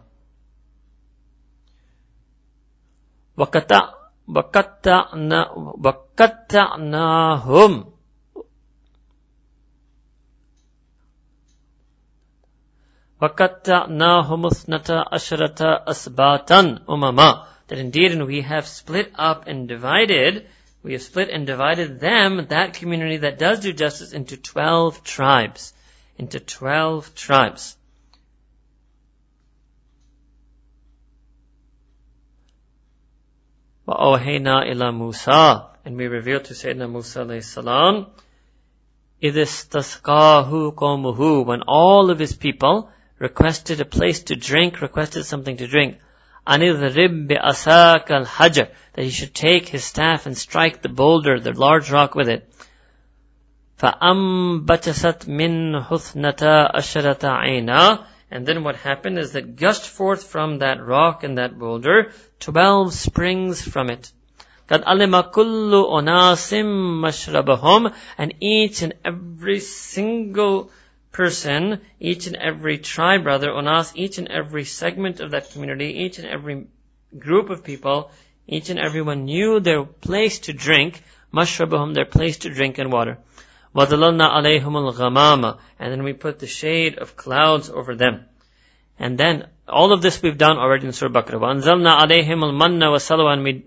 [3.38, 5.52] وقطعنا
[5.86, 7.86] وقطعناهم
[13.22, 20.48] وقطعناهم اثنتا عشرة أسباطا أمما that indeed and we have split up and divided
[20.84, 25.74] we have split and divided them that community that does do justice into 12 tribes
[26.18, 27.76] into 12 tribes
[33.92, 38.08] وَأَوْحَيْنَا إِلَى مُوسَى And we revealed to Sayyidina Musa alayhi salam,
[39.24, 45.58] إِذِ اسْتَسْقَاهُ قَوْمُهُ When all of his people requested a place to drink, requested something
[45.58, 45.98] to drink.
[46.48, 51.90] أَنِذْرِبْ بِأَسَاكَ الْحَجَرِ That he should take his staff and strike the boulder, the large
[51.90, 52.50] rock with it.
[53.80, 60.86] فَأَنْبَتَسَتْ مِنْ حُثْنَةَ أَشَرَةَ عَيْنًا and then what happened is that gushed forth from that
[60.86, 64.12] rock and that boulder, twelve springs from it.
[64.68, 66.52] قَدْ أَلِمَ كُلُّ أُنَاسٍ
[67.06, 70.72] مَشْرَبَهُمْ And each and every single
[71.14, 76.20] person, each and every tribe rather, unas, each and every segment of that community, each
[76.20, 76.68] and every
[77.18, 78.12] group of people,
[78.46, 81.02] each and everyone knew their place to drink,
[81.34, 83.18] mashrabahum, their place to drink and water.
[83.76, 88.26] وَظَلَلْنَا عَلَيْهُمُ الْغَمَامَ And then we put the shade of clouds over them.
[88.98, 91.40] And then, all of this we've done already in Surah Baqarah.
[91.40, 93.66] وَأَنزَلْنَا عَلَيْهِمُ الْمَنَّ وَالسَّلْوَى And we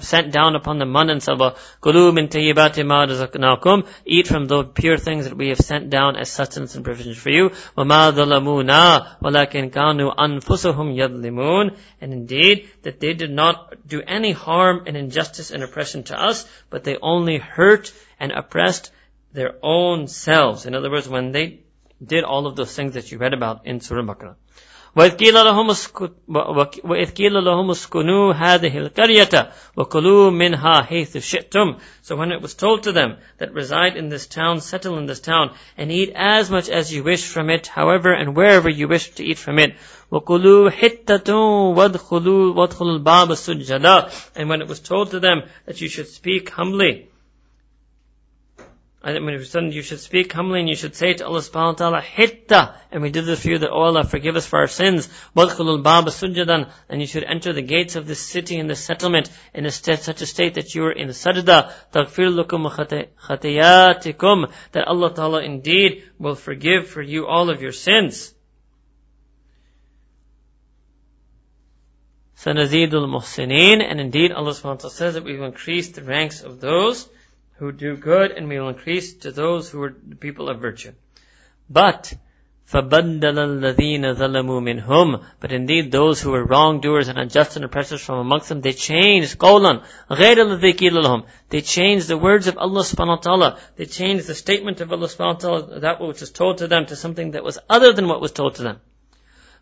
[0.00, 4.64] sent down upon the man and salwa, Kulu min tayyibati ma razaqnakum, eat from the
[4.64, 7.50] pure things that we have sent down as sustenance and provisions for you.
[7.76, 14.84] وَمَا ظَلَمُونَا وَلَكِنْ كَانُوا أَنفُسَهُمْ يَظْلِمُونَ And indeed, that they did not do any harm
[14.86, 18.92] and injustice and oppression to us, but they only hurt and oppressed
[19.36, 20.66] their own selves.
[20.66, 21.60] In other words, when they
[22.04, 24.36] did all of those things that you read about in Surah Baqarah.
[24.96, 25.16] وإذ
[27.14, 32.92] قيل لهم اسكنوا هذه القرية وكلوا منها حيث شئتم So when it was told to
[32.92, 36.92] them that reside in this town, settle in this town, and eat as much as
[36.92, 39.76] you wish from it, however and wherever you wish to eat from it,
[40.12, 45.88] وَكُلُوا حِتَّةٌ وَادْخُلُوا وَادْخُلُوا الْبَابَ سُجَّدًا And when it was told to them that you
[45.88, 47.08] should speak humbly,
[49.07, 51.91] and when you've you should speak humbly and you should say to Allah subhanahu wa
[51.91, 52.75] ta'ala, Hitta!
[52.91, 55.07] And we did this for you that, oh Allah, forgive us for our sins.
[55.33, 56.69] Wadkhulul baba sujadan.
[56.89, 59.99] And you should enter the gates of this city and this settlement in a state,
[59.99, 61.71] such a state that you are in sajda.
[61.93, 64.51] Taghfir lakum khatiyatikum.
[64.73, 68.33] That Allah ta'ala indeed will forgive for you all of your sins.
[72.35, 73.81] Sanazidul muhsinin.
[73.81, 77.07] And indeed Allah subhanahu wa ta'ala says that we've increased the ranks of those
[77.56, 80.92] who do good and we will increase to those who are the people of virtue.
[81.70, 82.12] But,
[82.72, 88.18] فَبَدَّلَ الَّذِينَ ظَلَمُوا مِنْهُمْ But indeed those who were wrongdoers and unjust and oppressors from
[88.18, 92.82] amongst them, they changed قَوْلًا غَيْرَ الَّذِي قِيلَ لَهُمْ They changed the words of Allah
[92.82, 93.58] subhanahu wa ta'ala.
[93.76, 96.86] They changed the statement of Allah subhanahu wa ta'ala, that which was told to them,
[96.86, 98.80] to something that was other than what was told to them.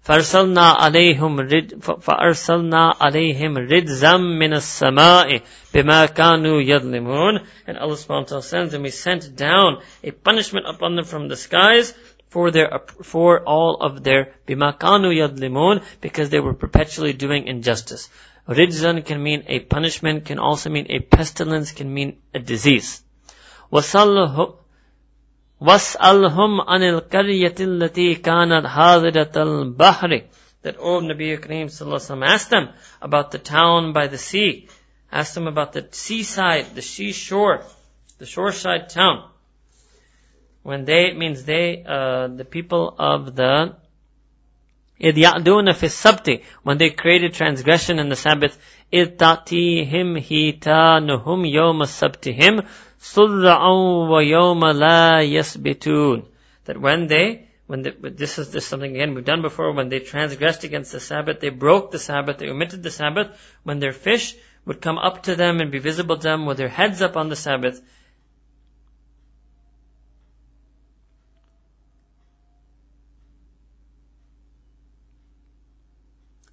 [0.05, 5.41] فأرسلنا عليهم رد فأرسلنا عليهم رجزا من السماء
[5.73, 7.39] بما كانوا يظلمون.
[7.65, 11.27] And Allah subhanahu wa ta'ala sends and we sent down a punishment upon them from
[11.27, 11.95] the skies
[12.29, 18.09] for their for all of their bima kanu yadlimun because they were perpetually doing injustice.
[18.47, 23.01] Rijzan can mean a punishment can also mean a pestilence can mean a disease.
[23.71, 24.64] wasallahu
[25.64, 30.22] وَاسْأَلْهُمْ عَنِ الْقَرْيَةِ الَّتِي كَانَتْ حَاضِرَةَ الْبَحْرِ
[30.62, 32.70] That, oh, Nabi Kareem sallallahu asked them
[33.02, 34.68] about the town by the sea.
[35.12, 37.64] Asked them about the seaside, the seashore,
[38.18, 39.28] the shoreside town.
[40.62, 43.76] When they, it means they, uh, the people of the
[45.00, 48.58] إِذْ يَعْدُونَ فِي السَّبْتِ When they created transgression in the Sabbath,
[48.92, 51.82] إِذْ تَأْتِيهِمْ هِيتَانُهُمْ يَوْمَ
[53.04, 56.24] سَبْتِهِمْ سُرَّعًا وَيَوْمَ لَا يَسْبِتُونَ
[56.64, 60.00] That when they, when they, this is this something again we've done before, when they
[60.00, 63.28] transgressed against the Sabbath, they broke the Sabbath, they omitted the Sabbath,
[63.62, 64.34] when their fish
[64.66, 67.28] would come up to them and be visible to them with their heads up on
[67.28, 67.80] the Sabbath,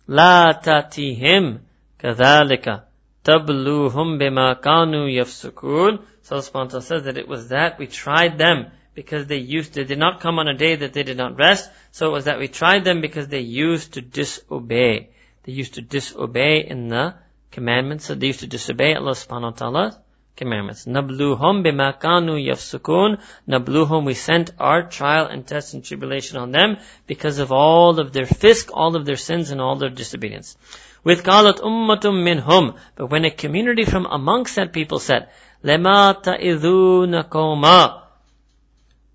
[0.07, 1.60] لا تأتيهم
[1.99, 2.88] كذلك
[3.24, 6.03] Tabluhum bima kanu yafsukun.
[6.23, 9.99] So Allah says that it was that we tried them because they used, they did
[9.99, 11.70] not come on a day that they did not rest.
[11.93, 15.11] So it was that we tried them because they used to disobey.
[15.44, 17.15] They used to disobey in the
[17.51, 18.07] commandments.
[18.07, 19.99] So they used to disobey Allah subhanahu wa ta'ala's
[20.36, 20.86] commandments.
[20.86, 23.20] Nabluhum bima kanu yafsukun.
[23.49, 28.12] Nabluhum, we sent our trial and test and tribulation on them because of all of
[28.12, 30.57] their fisk, all of their sins and all their disobedience.
[31.03, 32.77] With qalat ummatum minhum.
[32.95, 35.30] But when a community from amongst that people said,
[35.64, 38.02] لَمَا تَئِذُونَكُمَا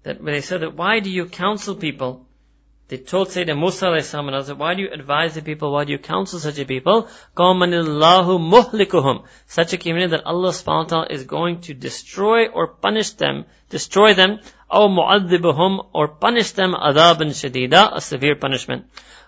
[0.04, 2.26] That when they said that, why do you counsel people?
[2.92, 3.86] They told Sayyidina Musa
[4.18, 7.08] and others, why do you advise the people, why do you counsel such a people?
[7.34, 12.48] قَوْمًا اللَّهُ مُهْلِكُهُم Such a community that Allah subhanahu wa ta'ala is going to destroy
[12.48, 18.84] or punish them, destroy them, أو مُعَذِّبُهُم or punish them عذابًا شديدا, a severe punishment.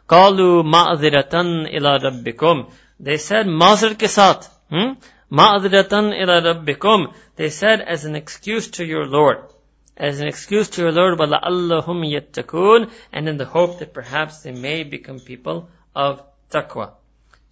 [0.08, 1.34] قَالُوا مَعْذِرَةً
[1.68, 2.70] إِلَى رَبِّكُمْ
[3.00, 4.92] They said, مَعْذِر ke saath, hmm?
[5.34, 7.12] Ma'adratan ila rabbikum.
[7.34, 9.38] They said as an excuse to your Lord.
[9.96, 14.52] As an excuse to your Lord, وَلَعَلَّهُمْ يَتَّقُونَ And in the hope that perhaps they
[14.52, 16.92] may become people of taqwa.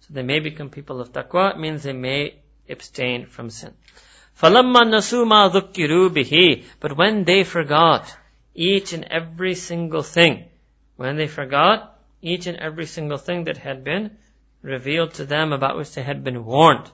[0.01, 2.35] So they may become people of taqwa, it means they may
[2.69, 3.73] abstain from sin.
[4.39, 8.15] فَلَمَّا نَسُوا مَا ذُكِّرُوا بِهِ But when they forgot
[8.55, 10.45] each and every single thing,
[10.95, 14.17] when they forgot each and every single thing that had been
[14.61, 16.89] revealed to them about which they had been warned,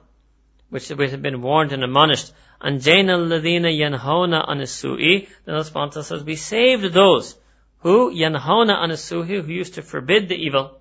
[0.69, 2.31] which we have been warned and admonished.
[2.61, 7.35] And Jaina Ladina Yanhona Anisu'i, then Allah subhanahu says, We saved those
[7.79, 10.79] who yanhauna anasuhi, who used to forbid the evil.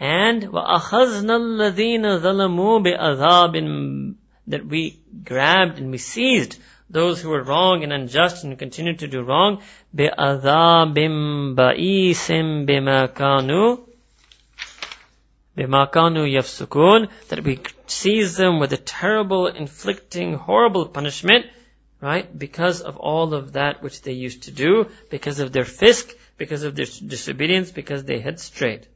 [0.00, 4.14] And وَأَخَذْنَا الَّذِينَ ظَلَمُوا بِأَذَابٍ
[4.46, 6.58] that we grabbed and we seized
[6.92, 9.62] those who were wrong and unjust and continued to do wrong
[9.94, 10.94] بِأَذَابٍ
[11.54, 13.78] بَئِيسٍ بِمَا كَانُوا
[15.56, 21.46] بِمَا كَانُوا يَفْسُكُونَ that we seized them with a terrible, inflicting, horrible punishment
[22.00, 22.36] right?
[22.36, 26.62] Because of all of that which they used to do, because of their fisk, because
[26.62, 28.86] of their disobedience, because they had strayed.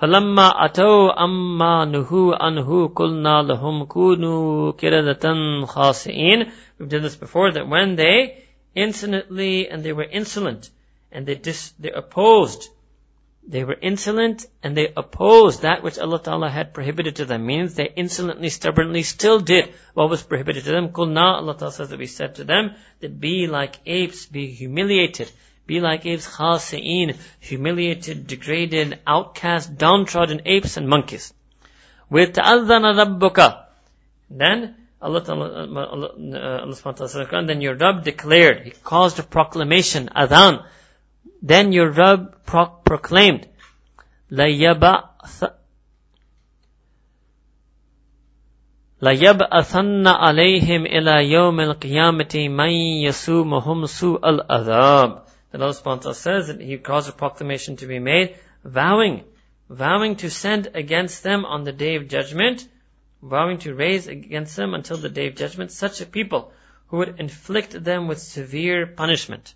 [0.00, 7.68] فَلَمَّا أَتَوْا أَمَّا نُهُوا أَنْهُ قُلْنَا لَهُمْ كُونُوا كِرَدَةً خَاسِئِينَ We've done this before, that
[7.68, 10.70] when they insolently, and they were insolent,
[11.12, 12.68] and they dis, they opposed
[13.46, 17.46] they were insolent and they opposed that which Allah Ta'ala had prohibited to them.
[17.46, 20.90] Means they insolently, stubbornly still did what was prohibited to them.
[20.90, 25.32] Kulna, Allah Ta'ala says that we said to them, that be like apes, be humiliated.
[25.66, 31.32] Be like apes, khasi'een, humiliated, degraded, outcast, downtrodden apes and monkeys.
[32.08, 33.64] With ta'adhana rabbuka.
[34.28, 40.08] Then, Allah Ta'ala, Allah, uh, Allah says, then your Rabb declared, He caused a proclamation,
[40.14, 40.64] adhan,
[41.40, 43.46] then your Rabb pro- proclaimed,
[49.02, 52.70] لَيَبْعَثَنَّ عَلَيْهِمْ إِلَى يَوْمِ الْقِيَامَةِ مَنْ
[53.06, 55.23] يَسُومُهُمْ سُوءَ الْأَذَابِ
[55.55, 59.23] Then Allah says that He caused a proclamation to be made, vowing,
[59.69, 62.67] vowing to send against them on the day of judgment,
[63.23, 66.51] vowing to raise against them until the day of judgment such a people
[66.87, 69.55] who would inflict them with severe punishment.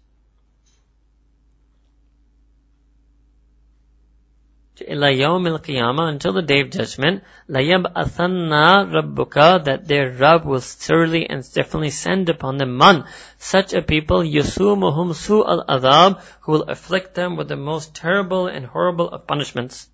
[4.82, 12.30] Until the day of judgment, layab'athanna rabbuka, that their Rabb will surely and definitely send
[12.30, 13.06] upon them man,
[13.38, 18.66] such a people, yusumuhum su al-adhab, who will afflict them with the most terrible and
[18.66, 19.90] horrible of punishments.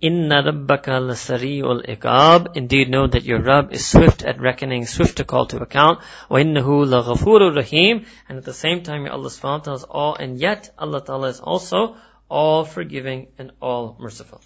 [0.00, 2.56] Inna rabbaka lasari'ul iqab.
[2.56, 5.98] Indeed know that your Rabb is swift at reckoning, swift to call to account.
[6.28, 8.06] Wa innahu laghafurur rahim.
[8.28, 11.40] And at the same time, Allah subhanahu ta'ala is all, and yet Allah ta'ala is
[11.40, 11.96] also
[12.28, 14.40] all forgiving and all merciful.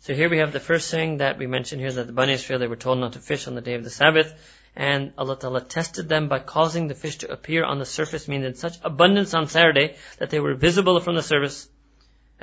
[0.00, 2.58] So here we have the first thing that we mentioned here, that the Bani Israel,
[2.58, 4.32] they were told not to fish on the day of the Sabbath.
[4.74, 8.46] And Allah Ta'ala tested them by causing the fish to appear on the surface, meaning
[8.46, 11.68] in such abundance on Saturday that they were visible from the surface.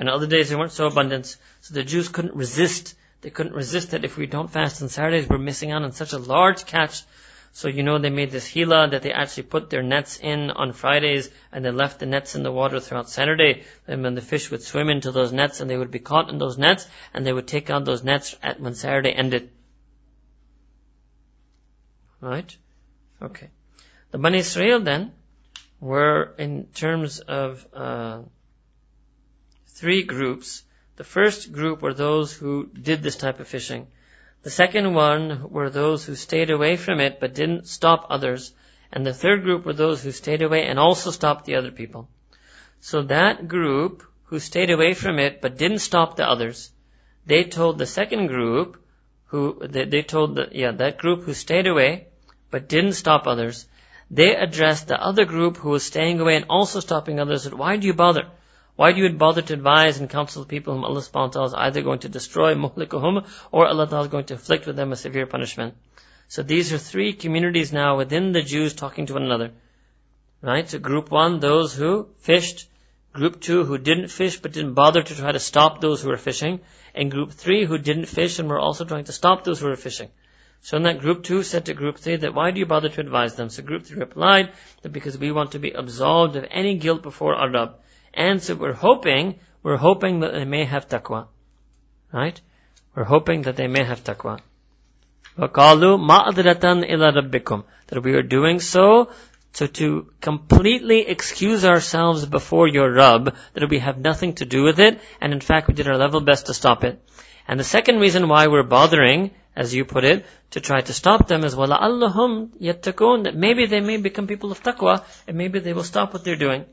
[0.01, 1.37] And other days they weren't so abundant.
[1.59, 2.95] So the Jews couldn't resist.
[3.21, 6.13] They couldn't resist that if we don't fast on Saturdays, we're missing out on such
[6.13, 7.03] a large catch.
[7.51, 10.73] So you know they made this hila that they actually put their nets in on
[10.73, 13.63] Fridays and they left the nets in the water throughout Saturday.
[13.87, 16.39] And when the fish would swim into those nets and they would be caught in
[16.39, 19.51] those nets and they would take out those nets at when Saturday ended.
[22.21, 22.57] Right?
[23.21, 23.51] Okay.
[24.09, 25.11] The Bani Israel then
[25.79, 28.21] were in terms of uh,
[29.81, 30.63] three groups.
[30.97, 33.87] The first group were those who did this type of fishing.
[34.43, 38.53] The second one were those who stayed away from it but didn't stop others.
[38.91, 42.09] And the third group were those who stayed away and also stopped the other people.
[42.79, 46.71] So that group who stayed away from it but didn't stop the others,
[47.25, 48.77] they told the second group
[49.25, 52.07] who, they, they told the, yeah, that group who stayed away
[52.51, 53.65] but didn't stop others,
[54.11, 57.77] they addressed the other group who was staying away and also stopping others, said, why
[57.77, 58.27] do you bother?
[58.75, 61.53] Why do you bother to advise and counsel people whom Allah subhanahu wa ta'ala is
[61.53, 64.95] either going to destroy, muhlikuhum, or Allah ta'ala is going to inflict with them a
[64.95, 65.75] severe punishment?
[66.27, 69.51] So these are three communities now within the Jews talking to one another.
[70.41, 70.67] Right?
[70.67, 72.67] So group one, those who fished.
[73.13, 76.17] Group two, who didn't fish but didn't bother to try to stop those who were
[76.17, 76.61] fishing.
[76.95, 79.75] And group three, who didn't fish and were also trying to stop those who were
[79.75, 80.09] fishing.
[80.61, 83.01] So in that group two said to group three that why do you bother to
[83.01, 83.49] advise them?
[83.49, 84.51] So group three replied
[84.83, 87.75] that because we want to be absolved of any guilt before our Rabb.
[88.14, 91.26] And so we're hoping, we're hoping that they may have taqwa.
[92.12, 92.40] Right?
[92.94, 94.40] We're hoping that they may have taqwa.
[95.38, 99.10] وَقَالُوا مَعْذِرَةً إِلَى رَبِّكُمْ That we are doing so,
[99.52, 104.80] so to completely excuse ourselves before your Rabb, that we have nothing to do with
[104.80, 107.02] it, and in fact we did our level best to stop it.
[107.46, 111.28] And the second reason why we're bothering, as you put it, to try to stop
[111.28, 115.74] them is وَلَعَلَّهُمْ يَتَّقُونَ That maybe they may become people of taqwa, and maybe they
[115.74, 116.64] will stop what they're doing.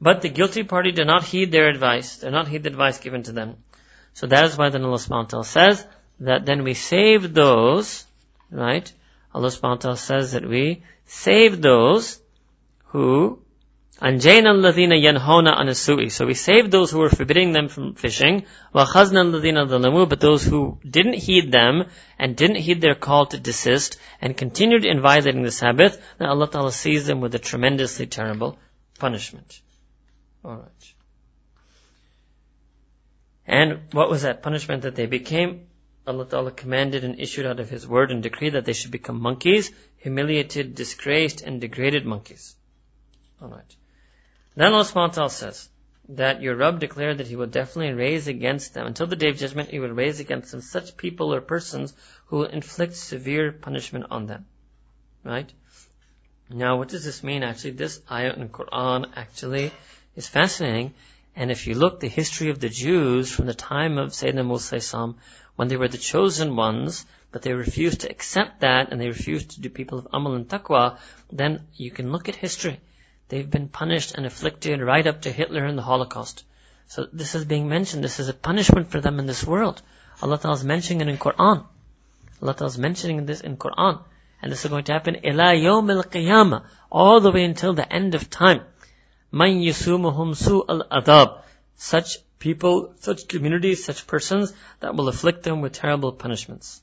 [0.00, 2.18] But the guilty party did not heed their advice.
[2.18, 3.56] Did not heed the advice given to them.
[4.14, 5.86] So that is why then Allah subhanahu wa ta'ala says
[6.20, 8.06] that then we saved those,
[8.50, 8.92] right?
[9.34, 12.20] Allah subhanahu wa ta'ala says that we saved those
[12.86, 13.42] who
[14.02, 16.12] أنجينا الذين ينهون عن السوء.
[16.12, 18.44] So we saved those who were forbidding them from fishing.
[18.72, 20.08] وأخذنا الذين ظلموا.
[20.08, 21.84] But those who didn't heed them
[22.16, 26.48] and didn't heed their call to desist and continued in violating the Sabbath, then Allah
[26.48, 28.56] Ta'ala sees them with a tremendously terrible
[29.00, 29.60] punishment.
[30.43, 30.93] Alright.
[33.45, 35.67] And what was that punishment that they became?
[36.05, 39.21] Allah Ta'ala commanded and issued out of His word and decree that they should become
[39.21, 42.55] monkeys, humiliated, disgraced, and degraded monkeys.
[43.41, 43.75] Alright.
[44.55, 45.69] Then Allah subhanahu says
[46.09, 49.37] that your Rabb declared that He will definitely raise against them, until the day of
[49.37, 51.93] judgment, He will raise against them such people or persons
[52.25, 54.45] who will inflict severe punishment on them.
[55.23, 55.51] Right?
[56.49, 57.71] Now, what does this mean actually?
[57.71, 59.71] This ayat in Quran actually
[60.15, 60.93] is fascinating.
[61.35, 65.15] And if you look the history of the Jews from the time of Sayyidina Musa
[65.55, 69.51] when they were the chosen ones, but they refused to accept that and they refused
[69.51, 70.97] to do people of amal and taqwa,
[71.31, 72.79] then you can look at history.
[73.29, 76.43] They've been punished and afflicted right up to Hitler and the Holocaust.
[76.87, 78.03] So this is being mentioned.
[78.03, 79.81] This is a punishment for them in this world.
[80.21, 81.65] Allah Ta'ala is mentioning it in Quran.
[82.41, 84.01] Allah Ta'ala is mentioning this in Quran.
[84.41, 86.63] And this is going to happen ila yawm al-qiyamah.
[86.91, 88.61] All the way until the end of time.
[89.33, 91.41] Man yusumuhum su al-adab.
[91.75, 96.82] Such people, such communities, such persons that will afflict them with terrible punishments.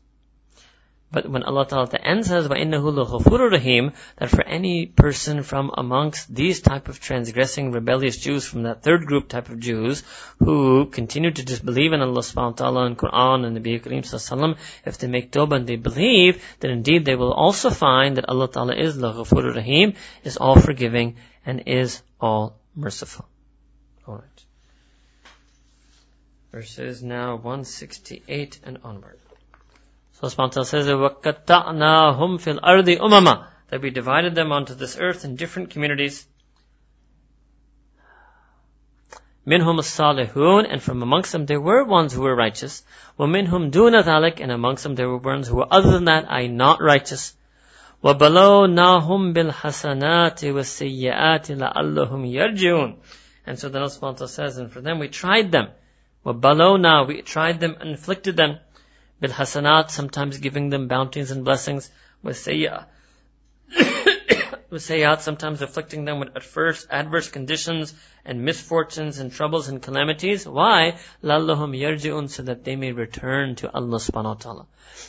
[1.15, 5.43] But when Allah Ta'ala at the end says, وَإِنَّهُ لَغَفُورٌ rahim that for any person
[5.43, 10.03] from amongst these type of transgressing, rebellious Jews, from that third group type of Jews,
[10.39, 14.57] who continue to disbelieve in Allah subhanahu wa ta'ala and Quran and Nabi Kareem sallallahu
[14.85, 18.49] if they make tawbah and they believe, then indeed they will also find that Allah
[18.49, 19.93] Ta'ala is لَغَفُورٌ rahim
[20.25, 21.15] is all forgiving,
[21.45, 23.25] and is all merciful.
[24.05, 24.45] Alright.
[26.51, 29.19] Verses now 168 and onward.
[30.19, 35.35] So subhanahu says, وَقَطَّعْنَاهُمْ فِي الْأَرْضِ أُمَمًا That we divided them onto this earth in
[35.35, 36.25] different communities.
[39.45, 42.83] Minhum salihun, and from amongst them there were ones who were righteous.
[43.19, 46.47] وَمِنْهُمْ دُونَ ذَلِكَ And amongst them there were ones who were other than that, I
[46.47, 47.35] not righteous.
[48.03, 52.95] وَبَلَوْنَاهُمْ بِالْحَسَنَاتِ وَالسَّيِّئَاتِ لَعَلَّهُمْ يَرْجِعُونَ
[53.45, 55.67] And so then Allah says, and for them we tried them.
[56.25, 58.59] وَبَلَوْنَا We tried them and inflicted them
[59.20, 61.90] bil hasanat, sometimes giving them bounties and blessings,
[62.22, 62.86] with sayyah,
[64.70, 67.94] with sayyat, sometimes afflicting them with first adverse conditions
[68.24, 70.46] and misfortunes and troubles and calamities.
[70.46, 70.98] Why?
[71.22, 74.66] Lallahum yarji'un, so that they may return to Allah subhanahu wa ta'ala.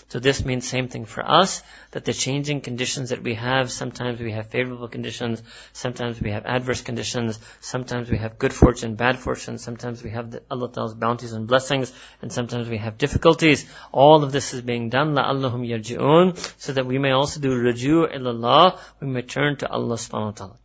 [0.07, 4.19] So this means same thing for us, that the changing conditions that we have, sometimes
[4.19, 5.41] we have favorable conditions,
[5.73, 10.31] sometimes we have adverse conditions, sometimes we have good fortune, bad fortune, sometimes we have
[10.31, 13.65] the, Allah Ta'ala's bounties and blessings, and sometimes we have difficulties.
[13.91, 18.13] All of this is being done, la'allahum yarji'un, so that we may also do ruju'
[18.15, 20.60] ilallah, we may turn to Allah subhanahu wa ta'ala.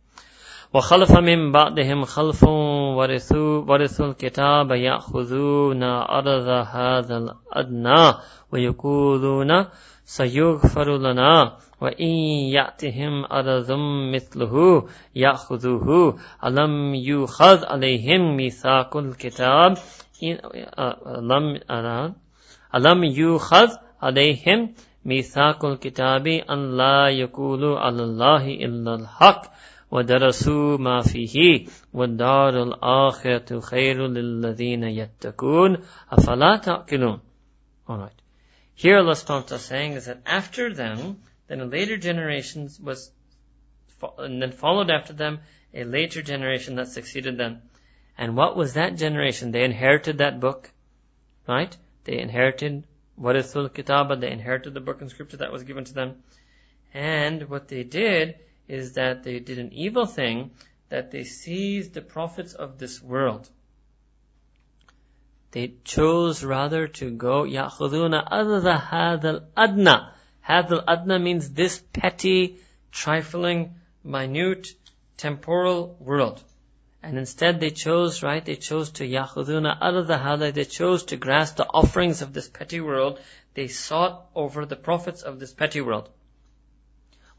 [0.77, 2.43] وخلف من بعدهم خلف
[2.97, 8.13] ورثوا ورثوا الكتاب يأخذون أرض هذا الأدنى
[8.53, 9.65] ويقولون
[10.05, 12.13] سيغفر لنا وإن
[12.53, 13.71] يأتهم أرض
[14.13, 14.85] مثله
[15.15, 16.17] يأخذوه.
[16.45, 19.77] ألم يؤخذ عليهم ميثاق الكتاب؟
[21.07, 21.59] ألم
[22.75, 23.69] ألم يؤخذ
[24.01, 24.73] عليهم
[25.05, 29.56] ميثاق الكتاب أن لا يقولوا على الله إلا الحق؟
[29.90, 35.78] ودرسوا ما فيه والدار الآخرة خير للذين يتقون
[36.12, 37.20] أفلا تعقلون
[37.88, 38.22] Alright.
[38.74, 41.18] Here Allah subhanahu wa saying is that after them,
[41.48, 43.10] then a later generation was,
[44.18, 45.40] and then followed after them
[45.74, 47.62] a later generation that succeeded them.
[48.16, 49.50] And what was that generation?
[49.50, 50.70] They inherited that book,
[51.46, 51.76] right?
[52.04, 52.84] They inherited
[53.20, 56.22] Warithul Kitaba, they inherited the book and scripture that was given to them.
[56.94, 58.36] And what they did
[58.68, 60.50] is that they did an evil thing,
[60.88, 63.48] that they seized the prophets of this world.
[65.52, 70.12] They chose rather to go, يَأْخُذُونَ أَذَى هَذَا الْأَدْنَى
[70.48, 72.56] هَذَا الْأَدْنَى means this petty,
[72.90, 74.68] trifling, minute,
[75.18, 76.42] temporal world.
[77.02, 81.56] And instead they chose, right, they chose to يَأْخُذُونَ أَذَى هَذَا They chose to grasp
[81.56, 83.20] the offerings of this petty world.
[83.54, 86.08] They sought over the prophets of this petty world.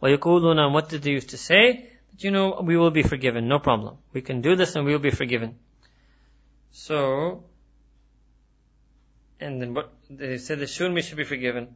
[0.01, 1.89] وَيَقُولُونَ And what did they used to say?
[2.11, 3.97] That, you know, we will be forgiven, no problem.
[4.13, 5.55] We can do this and we will be forgiven.
[6.71, 7.43] So,
[9.39, 11.75] and then what, they said that soon we should be forgiven.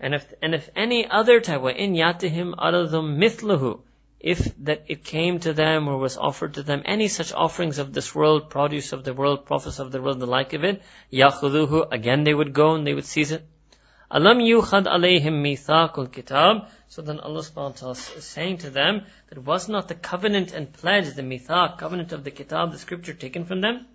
[0.00, 3.80] And if, and if any other type, in yatihim aradhum mithluhu,
[4.20, 7.92] if that it came to them or was offered to them any such offerings of
[7.92, 10.82] this world, produce of the world, prophets of the world, the like of it,
[11.12, 13.46] yakhuduhu, again they would go and they would seize it.
[14.10, 16.68] Alam yukhad alayhim mithaqul kitab.
[16.88, 20.52] So then Allah subhanahu wa ta'ala is saying to them that was not the covenant
[20.52, 23.86] and pledge, the mithaq, covenant of the kitab, the scripture taken from them?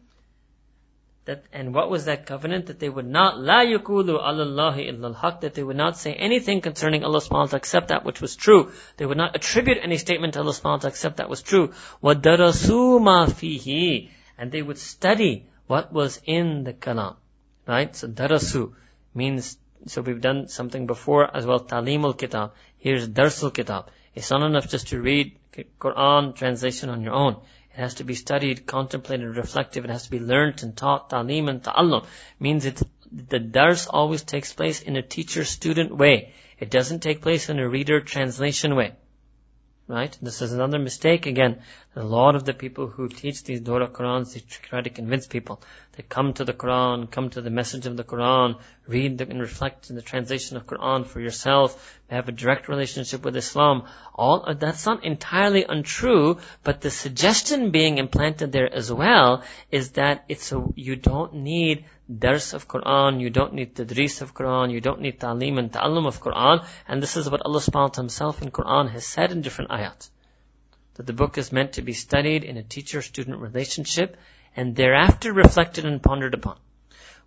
[1.24, 2.66] That, and what was that covenant?
[2.66, 6.60] That they would not, la yukulu alallahi illal haq, that they would not say anything
[6.60, 8.72] concerning Allah subhanahu wa ta'ala except that which was true.
[8.98, 11.72] They would not attribute any statement to Allah subhanahu wa ta'ala except that was true.
[12.04, 17.16] وَدَرَسُوا مَا فِيهِ And they would study what was in the kalam.
[17.68, 17.96] Right?
[17.96, 18.74] So darasu
[19.14, 22.53] means, so we've done something before as well, Talim al-Kitab.
[22.79, 23.91] Here's Dars al-Kitab.
[24.15, 25.37] It's not enough just to read
[25.81, 27.35] Quran translation on your own.
[27.73, 29.85] It has to be studied, contemplated, reflective.
[29.85, 31.11] It has to be learned and taught.
[31.11, 32.07] Ta'lim and ta'allum
[32.39, 32.81] means it,
[33.11, 36.33] the dars always takes place in a teacher-student way.
[36.59, 38.93] It doesn't take place in a reader translation way.
[39.89, 40.17] Right?
[40.23, 41.61] This is another mistake again.
[41.97, 45.63] A lot of the people who teach these Dora Qurans, they try to convince people.
[45.93, 48.59] They come to the Quran, come to the message of the Quran,
[48.89, 53.25] read the, and reflect in the translation of Quran for yourself, have a direct relationship
[53.25, 53.85] with Islam.
[54.13, 60.25] All that's not entirely untrue, but the suggestion being implanted there as well is that
[60.29, 61.85] it's a, you don't need
[62.19, 66.07] dars of Quran, you don't need tadris of Quran, you don't need ta'lim and ta'allum
[66.07, 69.31] of Quran, and this is what Allah subhanahu wa ta'ala himself in Quran has said
[69.31, 70.11] in different ayat
[70.96, 74.18] That the book is meant to be studied in a teacher-student relationship
[74.56, 76.58] and thereafter reflected and pondered upon.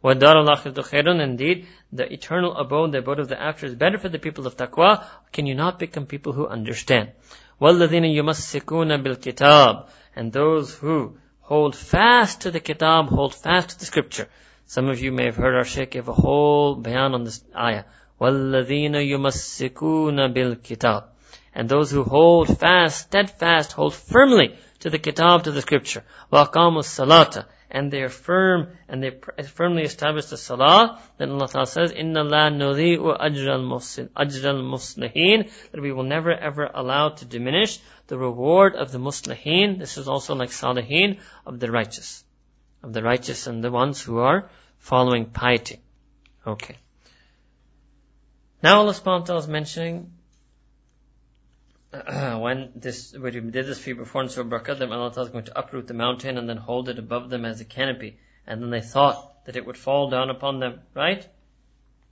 [0.05, 4.47] وَدَارَ Indeed, the eternal abode, the abode of the after is better for the people
[4.47, 5.05] of taqwa.
[5.33, 7.13] Can you not become people who understand?
[7.61, 13.87] وَالَّذِينَ يُمَسِّكُونَ بِالْكِتَابِ And those who hold fast to the kitab, hold fast to the
[13.87, 14.29] scripture.
[14.67, 17.85] Some of you may have heard our Shaykh give a whole bayan on this ayah.
[18.21, 21.05] وَالَّذِينَ يُمَسِّكُونَ بِالْكِتَابِ
[21.57, 26.05] And those who hold fast, steadfast, hold firmly to the kitab, to the scripture.
[26.33, 29.11] وَأَقَامُوا الصَّلَاةَ And they are firm, and they
[29.43, 35.93] firmly establish the salah, then Allah Ta'ala says, إِنَّ اللَّهَ نُذِيءُ أَجْرَ الْمُصْلِحِينَ That we
[35.93, 39.79] will never ever allow to diminish the reward of the muslihin.
[39.79, 42.25] This is also like salihin, of the righteous
[42.83, 45.81] of the righteous and the ones who are following piety.
[46.47, 46.77] Okay.
[48.63, 50.16] Now Allah subhanahu wa ta'ala is mentioning uh,
[51.97, 55.27] when this, when we did this for you before in Surah Baqarah, then Allah Ta'ala
[55.27, 58.19] is going to uproot the mountain and then hold it above them as a canopy.
[58.47, 61.27] And then they thought that it would fall down upon them, right?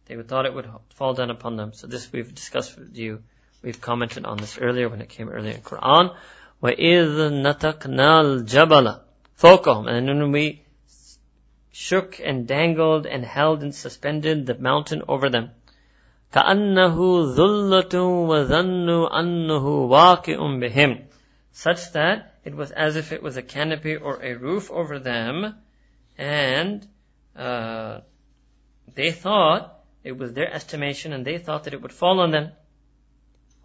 [0.07, 1.73] They would thought it would fall down upon them.
[1.73, 3.23] So this we've discussed with you.
[3.62, 6.15] We've commented on this earlier when it came earlier in Quran.
[6.62, 9.01] وَإِذْ نَتَقْنَا الْجَبَلَ
[9.40, 9.89] فوقهم.
[9.89, 10.62] And when we
[11.73, 15.51] shook and dangled and held and suspended the mountain over them.
[16.32, 16.97] كَأَنَّهُ
[17.36, 17.94] ذُلَّةٌ
[18.28, 21.05] وَظَنُّوا أَنَّهُ وَاقِعٌ بِهِمْ
[21.52, 25.57] Such that it was as if it was a canopy or a roof over them,
[26.16, 26.86] and
[27.35, 28.01] uh,
[28.94, 32.52] they thought it was their estimation, and they thought that it would fall on them.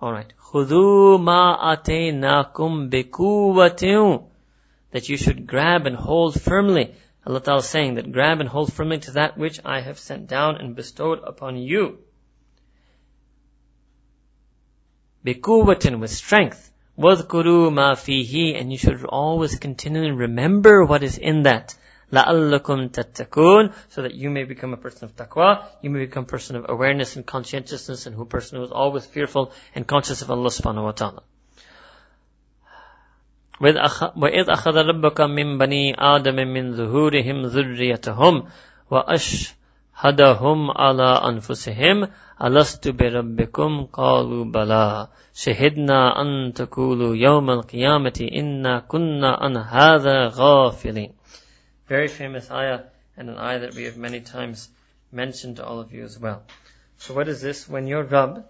[0.02, 0.34] All right.
[0.52, 4.28] خُذُوا مَا أَتَيْنَاكُمْ بِقُوَّةٍ
[4.92, 6.96] that you should grab and hold firmly.
[7.28, 10.28] Allah Ta'ala is saying that grab and hold firmly to that which I have sent
[10.28, 12.00] down and bestowed upon you.
[15.26, 16.72] Bikuwatin with strength.
[16.98, 21.76] وَذْكُرُوا مَا فِيهِ And you should always continually remember what is in that.
[22.14, 26.28] لَعَلَّكُمْ تَتَّقُونَ So that you may become a person of taqwa, you may become a
[26.28, 30.32] person of awareness and conscientiousness, and who person who is always fearful and conscious of
[30.32, 31.24] Allah subhanahu wa ta'ala.
[33.62, 38.48] وإذ أخذ ربك من بني آدم من ظهورهم ذريتهم
[40.06, 42.08] وأشهدهم على أنفسهم
[42.44, 51.14] ألست بربكم قالوا بلى شهدنا أن تقولوا يوم القيامة إنا كنا عن هذا غافلين
[51.88, 52.82] Very famous ayah
[53.18, 54.70] and an ayah that we have many times
[55.12, 56.44] mentioned to all of you as well.
[56.98, 57.68] So what is this?
[57.70, 58.46] When your Rabb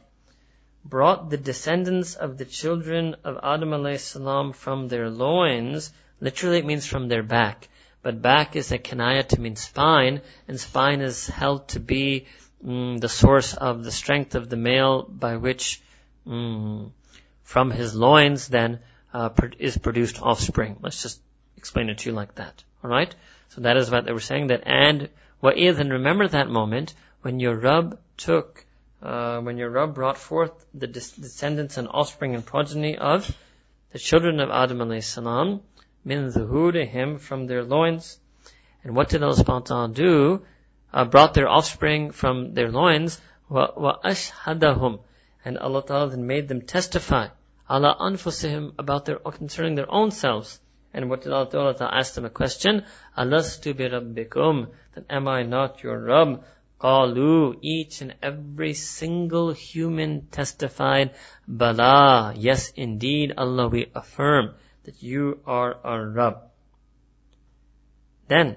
[0.83, 6.85] brought the descendants of the children of Adam salam from their loins, literally it means
[6.85, 7.67] from their back.
[8.02, 12.26] But back is a kinaya to mean spine, and spine is held to be
[12.64, 15.82] mm, the source of the strength of the male by which
[16.26, 16.90] mm,
[17.42, 18.80] from his loins then
[19.12, 20.78] uh, is produced offspring.
[20.80, 21.20] Let's just
[21.56, 22.64] explain it to you like that.
[22.82, 23.14] Alright?
[23.48, 25.08] So that is what they were saying that and
[25.42, 28.64] wa'idh and remember that moment when your Rabb took
[29.02, 33.30] uh, when your Rabb brought forth the descendants and offspring and progeny of
[33.92, 35.62] the children of Adam alayhi salam,
[36.04, 36.30] min
[36.86, 38.18] him from their loins.
[38.82, 40.42] And what did Allah subhanahu do?
[40.92, 45.00] Uh, brought their offspring from their loins, wa, ashhadahum.
[45.44, 47.28] And Allah ta'ala then made them testify,
[47.68, 50.60] ala anfusihim, about their, concerning their own selves.
[50.92, 52.84] And what did Allah ta'ala ask them a question?
[53.16, 53.88] Alastu bi?
[54.94, 56.42] Then am I not your Rabb?
[56.80, 61.14] Qalu, each and every single human testified,
[61.46, 64.54] Bala, yes indeed, Allah we affirm
[64.90, 66.38] that you are our Rabb.
[68.26, 68.56] Then,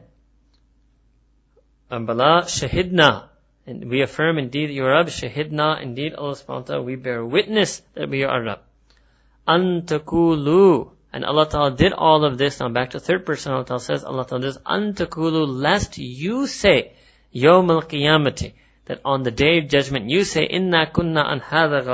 [1.92, 3.30] Ambala shahidna,
[3.68, 7.24] and we affirm indeed you are Rabb, shahidna, indeed Allah subhanahu wa ta'ala, we bear
[7.24, 8.62] witness that we are Rabb.
[9.48, 13.80] Antakulu, and Allah Ta'ala did all of this, now back to third person, Allah Ta'ala
[13.80, 16.94] says, Allah Ta'ala does, Antakulu, lest you say,
[17.32, 18.54] Yawm al-Qiyamati,
[18.86, 21.86] that on the day of judgment you say, Inna kunna an hadha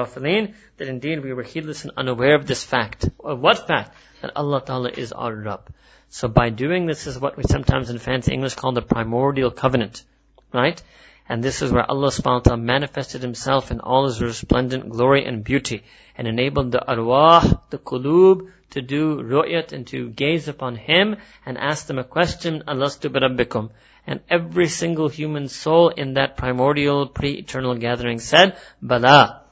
[0.79, 3.07] that indeed we were heedless and unaware of this fact.
[3.23, 3.95] Of what fact?
[4.21, 5.71] That Allah Ta'ala is our Rabb.
[6.09, 10.03] So by doing this is what we sometimes in fancy English call the primordial covenant.
[10.51, 10.81] Right?
[11.27, 15.25] And this is where Allah subhanahu wa ta'ala manifested himself in all his resplendent glory
[15.25, 15.83] and beauty
[16.17, 21.57] and enabled the arwah, the kulub, to do ru'yat and to gaze upon him and
[21.57, 23.69] ask them a question, Alastu rabbikum.
[24.07, 29.43] And every single human soul in that primordial pre-eternal gathering said, Bala.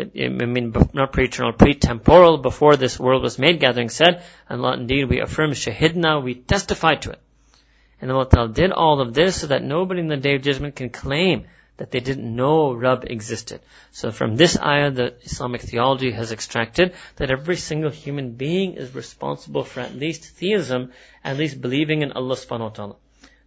[0.00, 5.20] I mean, not pre-eternal, pre-temporal, before this world was made gathering said, Allah indeed we
[5.20, 7.20] affirm shahidna, we testify to it.
[8.00, 10.76] And Allah Ta'ala did all of this so that nobody in the day of judgment
[10.76, 11.46] can claim
[11.76, 13.60] that they didn't know Rabb existed.
[13.90, 18.94] So from this ayah, the Islamic theology has extracted that every single human being is
[18.94, 20.92] responsible for at least theism,
[21.24, 22.96] at least believing in Allah subhanahu wa ta'ala.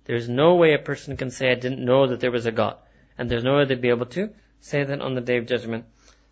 [0.06, 2.78] There's no way a person can say, I didn't know that there was a God.
[3.18, 4.32] And there's no way they'd be able to
[4.62, 5.86] say that on the day of judgment.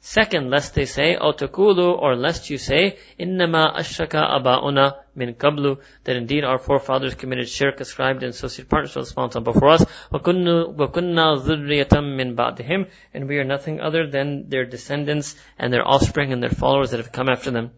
[0.08, 5.80] Second, lest they say, or takulu, or lest you say, innama ashaka aba'una min qablu,
[6.04, 12.16] that indeed our forefathers committed shirk, ascribed and associated partners responsible before us, وَكُنَّا ذُرِّيَةً
[12.16, 16.50] min ba'dihim, and we are nothing other than their descendants and their offspring and their
[16.50, 17.72] followers that have come after them.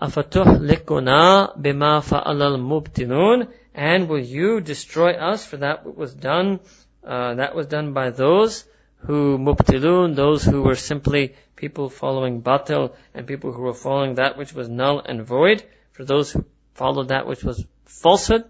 [0.00, 6.60] أَفَتُحْلِكُنَا بِمَا فَعَلَ الْمُبْتِلُونَ And will you destroy us for that was done,
[7.04, 8.64] uh, that was done by those
[9.05, 14.37] who mubtilun, those who were simply people following batil and people who were following that
[14.37, 18.45] which was null and void, for those who followed that which was falsehood.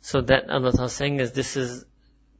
[0.00, 1.84] So that Allah is saying is this is,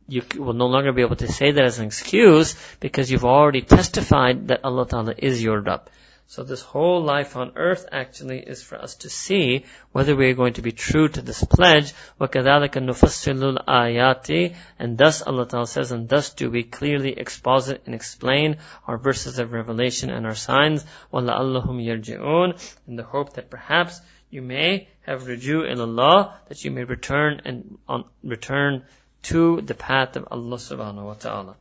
[0.06, 3.62] you will no longer be able to say that as an excuse because you've already
[3.62, 5.90] testified that Allah Ta'ala is your Rabb.
[6.27, 10.33] So this whole life on earth actually is for us to see whether we are
[10.33, 11.93] going to be true to this pledge.
[12.19, 17.93] وَكَذَلِكَ نُفَصِّلُ الْآيَاتِ And thus Allah Ta'ala says, and thus do we clearly exposit and
[17.93, 18.57] explain
[18.87, 20.83] our verses of revelation and our signs.
[21.13, 24.01] وَلَعَلَّهُمْ يَرْجِعُونَ In the hope that perhaps
[24.31, 28.85] you may have ruju in Allah, that you may return and on, return
[29.23, 31.55] to the path of Allah subhanahu wa ta'ala.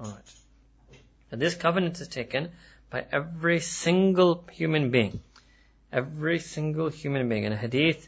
[0.00, 0.32] Alright.
[1.30, 2.52] And this covenant is taken
[2.89, 5.19] by every single human being.
[5.91, 7.43] Every single human being.
[7.43, 8.07] In a hadith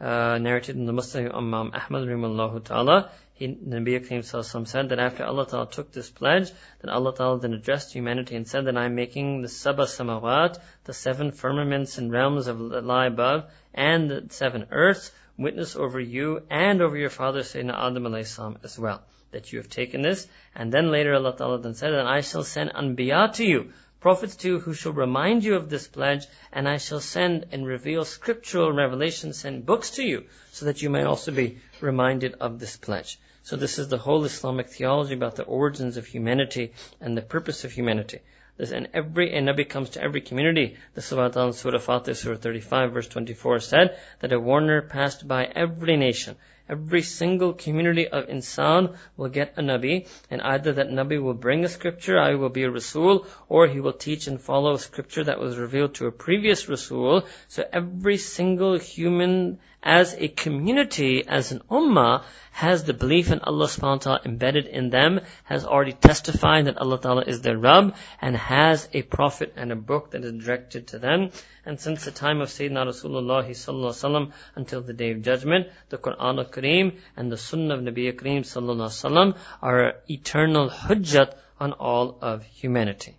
[0.00, 5.24] uh, narrated in the Musnad Imam Ahmad Rimallahu Ta'ala, he, Nabi Kareem said that after
[5.24, 6.50] Allah Ta'ala took this pledge,
[6.80, 10.58] then Allah Ta'ala then addressed humanity and said that I am making the Sabah Samawat,
[10.84, 16.00] the seven firmaments and realms of that lie above, and the seven earths, witness over
[16.00, 19.02] you and over your father Sayyidina Adam alayhi as well.
[19.30, 20.26] That you have taken this.
[20.54, 24.36] And then later Allah Ta'ala then said, and I shall send Anbiya to you, prophets
[24.36, 28.72] too who shall remind you of this pledge, and I shall send and reveal scriptural
[28.72, 33.18] revelations, and books to you, so that you may also be reminded of this pledge.
[33.42, 37.64] So this is the whole Islamic theology about the origins of humanity and the purpose
[37.64, 38.20] of humanity.
[38.58, 40.76] This, and every a Nabi comes to every community.
[40.94, 45.44] The Surah in Surah Fatir, Surah 35, verse 24 said that a warner passed by
[45.44, 46.36] every nation.
[46.68, 51.64] Every single community of insan will get a Nabi, and either that Nabi will bring
[51.64, 55.24] a scripture, I will be a Rasul, or he will teach and follow a scripture
[55.24, 57.26] that was revealed to a previous Rasul.
[57.48, 63.66] So every single human as a community, as an ummah, has the belief in Allah
[63.66, 67.94] subhanahu wa ta'ala embedded in them, has already testified that Allah ta'ala is their Rabb,
[68.20, 71.30] and has a prophet and a book that is directed to them.
[71.64, 76.38] And since the time of Sayyidina Rasulullah sallallahu until the day of judgment, the Quran
[76.38, 83.16] al-Kareem and the Sunnah of Nabi Kareem sallallahu are eternal hujjat on all of humanity.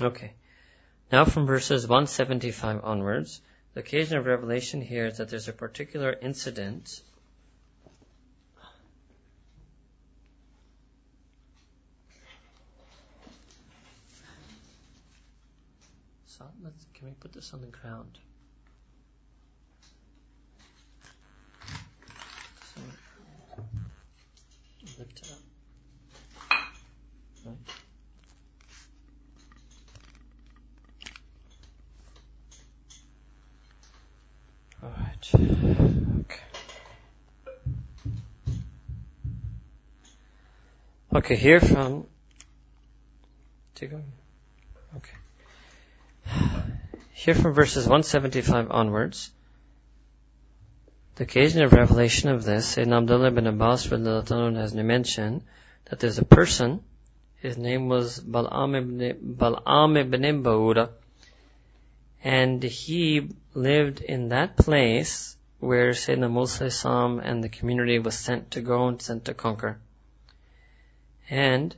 [0.00, 0.32] Okay.
[1.14, 3.40] Now from verses 175 onwards,
[3.72, 7.02] the occasion of revelation here is that there's a particular incident
[16.26, 18.18] So let's can we put this on the ground?
[22.74, 22.80] So
[24.98, 26.64] lift it up.
[27.46, 27.73] Right.
[35.32, 36.40] Okay.
[41.14, 42.06] Okay, here from
[44.96, 45.16] Okay.
[47.12, 49.30] Here from verses 175 onwards,
[51.14, 55.42] the occasion of revelation of this, Sayyidina Abdullah ibn Abbas has mentioned
[55.86, 56.82] that there's a person,
[57.36, 60.90] his name was Bal'am ibn, Bal'am ibn Ba'ura,
[62.24, 68.52] and he lived in that place where Sayyidina Musa Islam and the community was sent
[68.52, 69.78] to go and sent to conquer.
[71.28, 71.76] And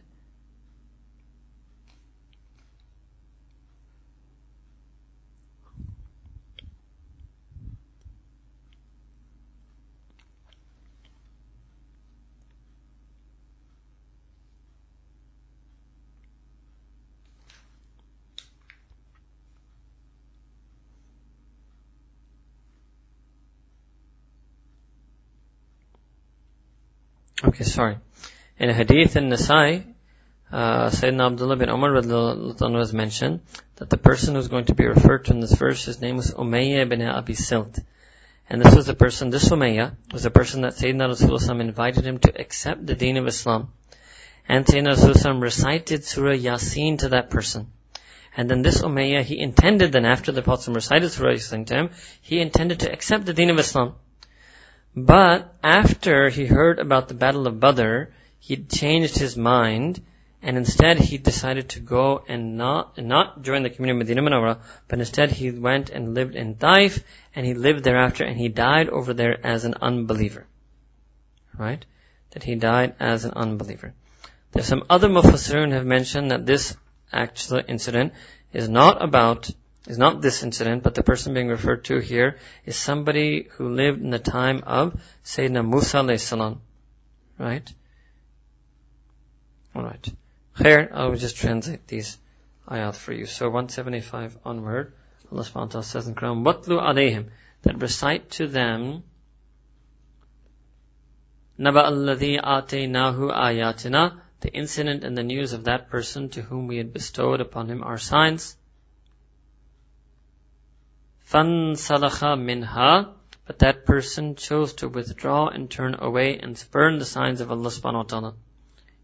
[27.44, 27.98] Okay, sorry.
[28.58, 29.84] In a hadith in Nasai,
[30.50, 33.40] uh, Sayyidina Abdullah bin Umar was mentioned
[33.76, 36.32] that the person who's going to be referred to in this verse, his name was
[36.32, 37.78] Umayyah bin Abi Silt.
[38.48, 42.18] And this was the person, this Umayyah was the person that Sayyidina Rasulullah invited him
[42.20, 43.72] to accept the deen of Islam.
[44.48, 47.70] And Sayyidina Rasulullah recited Surah Yasin to that person.
[48.34, 51.90] And then this Umayyah, he intended then after the Prophet recited Surah Yasin to him,
[52.22, 53.96] he intended to accept the deen of Islam.
[54.96, 58.04] But after he heard about the Battle of Badr,
[58.38, 60.00] he changed his mind
[60.40, 64.60] and instead he decided to go and not, not join the community of Medina Munawwara,
[64.88, 68.88] but instead he went and lived in Taif and he lived thereafter and he died
[68.88, 70.46] over there as an unbeliever.
[71.58, 71.84] Right?
[72.30, 73.92] That he died as an unbeliever.
[74.52, 76.74] There's some other mufassirun have mentioned that this
[77.12, 78.14] actual incident
[78.52, 79.50] is not about
[79.87, 84.01] is not this incident, but the person being referred to here is somebody who lived
[84.01, 86.61] in the time of Sayyidina Musa alayhi salam.
[87.39, 87.73] Right?
[89.75, 90.07] Alright.
[90.57, 92.17] Here, I will just translate these
[92.67, 93.25] ayat for you.
[93.25, 94.93] So 175 onward,
[95.31, 97.29] Allah subhanahu wa ta'ala says in Quran, وَاتْلُوا عَلَيْهِمْ
[97.63, 99.03] That recite to them
[101.59, 106.77] نَبَأَ الَّذِي آتَيْنَاهُ آيَاتِنَا The incident and the news of that person to whom we
[106.77, 108.57] had bestowed upon him our signs.
[111.31, 113.13] فَانْسَلَخَ مِنْهَا
[113.45, 117.69] But that person chose to withdraw and turn away and spurn the signs of Allah
[117.69, 118.33] subhanahu wa ta'ala.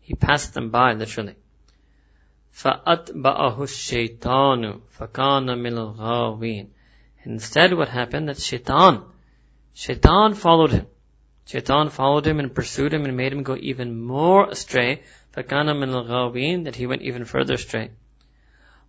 [0.01, 1.35] He passed them by, literally.
[2.53, 6.67] فَأَتْبَعَهُ الشَّيْطَانُ فَكَانَ مِنَ الْغَاوِينَ
[7.23, 8.29] Instead what happened?
[8.29, 9.03] That shaitan,
[9.73, 10.87] shaitan followed him.
[11.45, 15.03] Shaitan followed him and pursued him and made him go even more astray.
[15.33, 17.91] فَكَانَ مِنَ الْغَاوِينَ That he went even further astray.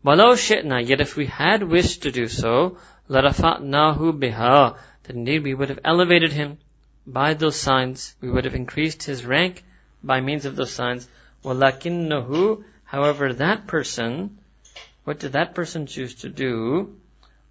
[0.04, 5.54] وَلَوْ شِئْنَا Yet if we had wished to do so, لَرَفَعْنَاهُ بِهَا That indeed we
[5.54, 6.58] would have elevated him
[7.06, 8.14] by those signs.
[8.20, 9.64] We would have increased his rank
[10.02, 11.08] by means of those signs.
[11.44, 14.38] وَلَكِنَّهُ However, that person,
[15.04, 16.96] what did that person choose to do?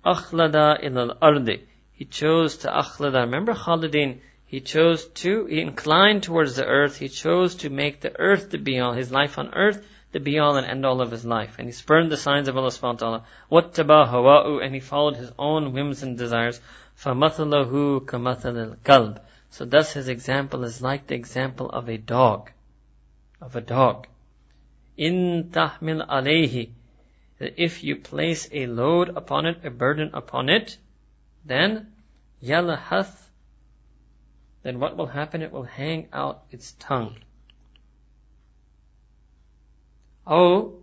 [0.06, 1.60] أَخْلَدَ إِلَى الْأَرْضِ
[1.94, 4.20] He chose to أَخْلَدَ Remember Khalidin?
[4.46, 6.98] He chose to, he inclined towards the earth.
[6.98, 10.57] He chose to make the earth the be-all, his life on earth the be all
[10.57, 12.93] and end all of his life, and he spurned the signs of Allah subhanahu wa
[12.93, 13.25] ta'ala.
[13.51, 16.61] Wattaba hawa'u, and he followed his own whims and desires.
[16.99, 22.51] فَمَثَلَهُ كَمَثَلِ الْكَلْبِ So thus his example is like the example of a dog.
[23.41, 24.07] Of a dog.
[24.99, 26.73] In tahmil alayhi.
[27.39, 30.77] That if you place a load upon it, a burden upon it,
[31.45, 31.91] then
[32.43, 33.31] yalhath.
[34.63, 35.41] Then what will happen?
[35.41, 37.17] It will hang out its tongue.
[40.27, 40.83] Oh,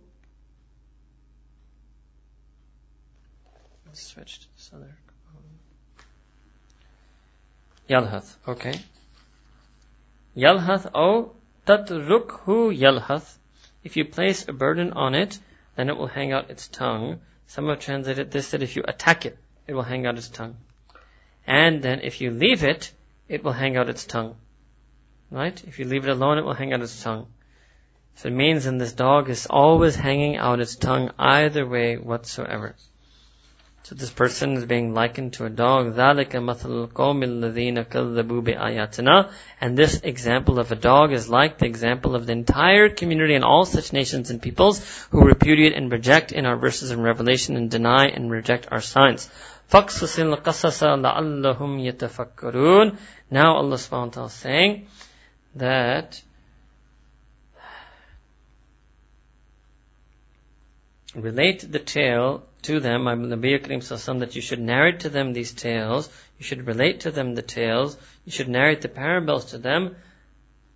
[3.90, 4.96] Let's switch to this other.
[7.88, 8.74] Yalhath, okay.
[10.36, 11.32] Yalhath, oh,
[11.66, 13.36] tatrukhu yalhath.
[13.82, 15.40] If you place a burden on it,
[15.74, 17.20] then it will hang out its tongue.
[17.48, 19.36] Some have translated this that if you attack it,
[19.66, 20.56] it will hang out its tongue.
[21.44, 22.92] And then if you leave it,
[23.28, 24.36] it will hang out its tongue.
[25.32, 25.60] Right?
[25.66, 27.26] If you leave it alone, it will hang out its tongue.
[28.16, 32.74] So it means in this dog is always hanging out its tongue either way whatsoever.
[33.90, 35.98] So this person is being likened to a dog.
[39.60, 43.44] And this example of a dog is like the example of the entire community and
[43.44, 47.68] all such nations and peoples who repudiate and reject in our verses in Revelation and
[47.68, 49.28] deny and reject our signs.
[49.72, 49.88] Now Allah
[53.76, 54.86] subhanahu wa ta'ala is saying
[55.56, 56.22] that
[61.15, 65.53] relate the tale to them, Nabi Karim Sassam, that you should narrate to them these
[65.53, 69.95] tales, you should relate to them the tales, you should narrate the parables to them,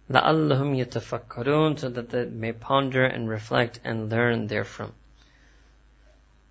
[0.10, 4.94] لَعَلَّهُمْ يَتَفَكَّرُونَ So that they may ponder and reflect and learn therefrom.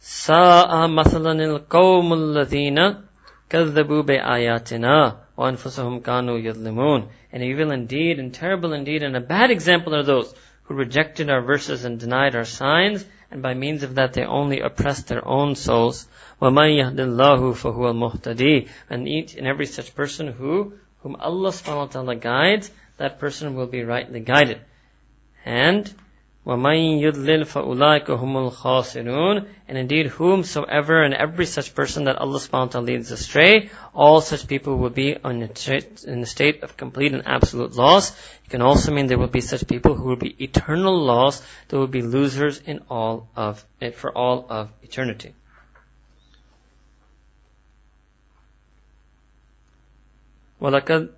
[0.01, 3.03] سَاءَ مَثَلًا الْقَوْمُ الَّذِينَ
[3.51, 9.95] كَذَّبُوا بِآيَاتِنَا وَأَنفُسَهُمْ كَانُوا يَظْلِمُونَ And evil indeed, and terrible indeed, and a bad example
[9.97, 10.33] are those
[10.65, 14.61] who rejected our verses and denied our signs, and by means of that they only
[14.61, 16.07] oppressed their own souls.
[16.41, 21.77] وَمَنْ يَهْدِ اللَّهُ فَهُوَ الْمُهْتَدِي And each and every such person who, whom Allah subhanahu
[21.77, 24.61] wa ta'ala guides, that person will be rightly guided.
[25.45, 25.93] And
[26.49, 32.53] وَمَن يُضْلِلْ فَأُولَٰئِكَ هُمُ الْخَاسِرُونَ And indeed, whomsoever and every such person that Allah subhanahu
[32.53, 37.23] wa ta'ala leads astray, all such people will be in a state of complete and
[37.27, 38.13] absolute loss.
[38.47, 41.77] It can also mean there will be such people who will be eternal loss, they
[41.77, 45.35] will be losers in all of it, for all of eternity.
[50.63, 51.11] وَلَقَدْ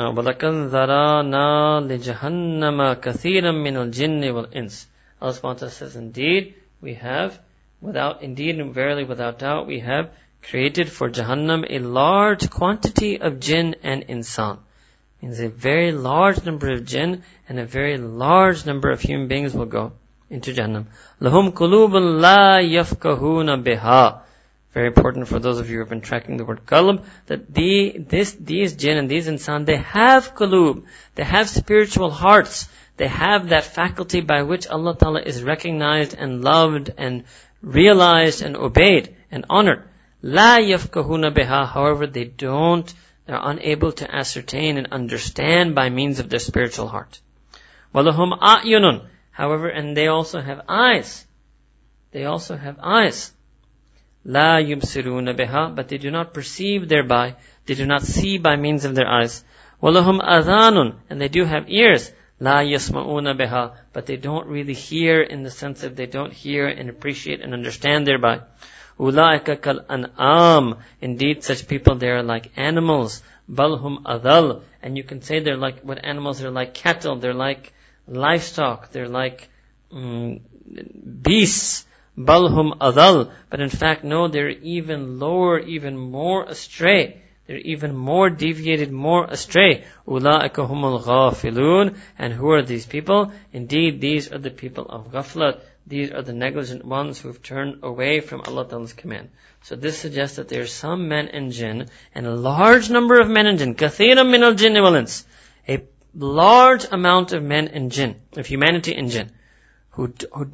[0.00, 4.86] وَلَقَدْ ذَرَانَا لِجَهَنَّمَ كَثِيرًا مِنَ الْجِنِّ وَالْإِنسِ
[5.20, 7.38] Allah subhanahu says, indeed, we have,
[7.80, 10.10] without, indeed and verily without doubt, we have
[10.42, 14.58] created for Jahannam a large quantity of jinn and insan.
[15.22, 19.54] Means a very large number of jinn and a very large number of human beings
[19.54, 19.92] will go
[20.28, 20.86] into Jahannam.
[21.22, 24.19] لَهُمْ قُلُوبٌ لَا يَفْقَهُونَ بِهَا
[24.73, 27.97] very important for those of you who have been tracking the word qalb, that the,
[27.97, 30.83] this, these jinn and these insan, they have qulub,
[31.15, 36.41] they have spiritual hearts, they have that faculty by which Allah Ta'ala is recognized and
[36.41, 37.25] loved and
[37.61, 39.83] realized and obeyed and honored.
[40.21, 42.93] La yafkahuna biha, however, they don't,
[43.25, 47.19] they're unable to ascertain and understand by means of their spiritual heart.
[47.93, 51.25] Walahum a'yunun, however, and they also have eyes.
[52.11, 53.33] They also have eyes.
[54.23, 57.35] La yubsiruna biha, but they do not perceive thereby,
[57.65, 59.43] they do not see by means of their eyes.
[59.81, 62.11] Walahum adhanun, and they do have ears.
[62.39, 66.67] La yasma'una biha, but they don't really hear in the sense that they don't hear
[66.67, 68.41] and appreciate and understand thereby.
[68.99, 73.23] Ulaika kal indeed such people they are like animals.
[73.51, 76.39] Balhum adal, and you can say they're like, what animals?
[76.39, 77.73] They're like cattle, they're like
[78.07, 79.49] livestock, they're like
[79.91, 80.41] um,
[81.21, 81.85] beasts.
[82.17, 83.31] Balhum adal.
[83.49, 87.21] But in fact, no, they're even lower, even more astray.
[87.47, 89.85] They're even more deviated, more astray.
[90.07, 91.97] Ula'ika humul ghafilun.
[92.17, 93.31] And who are these people?
[93.51, 95.59] Indeed, these are the people of ghaflat.
[95.87, 99.29] These are the negligent ones who have turned away from Allah Ta'ala's command.
[99.63, 103.29] So this suggests that there are some men and jinn, and a large number of
[103.29, 104.77] men and jinn, kathiram min al jinn
[105.67, 105.81] a
[106.15, 109.31] large amount of men and jinn, of humanity and jinn,
[109.91, 110.45] who, who,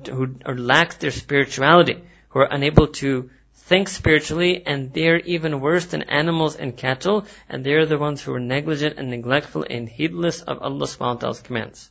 [0.45, 6.03] who lack their spirituality, who are unable to think spiritually, and they're even worse than
[6.03, 10.61] animals and cattle, and they're the ones who are negligent and neglectful and heedless of
[10.61, 11.89] Allah subhanahu wa ta'ala's commands.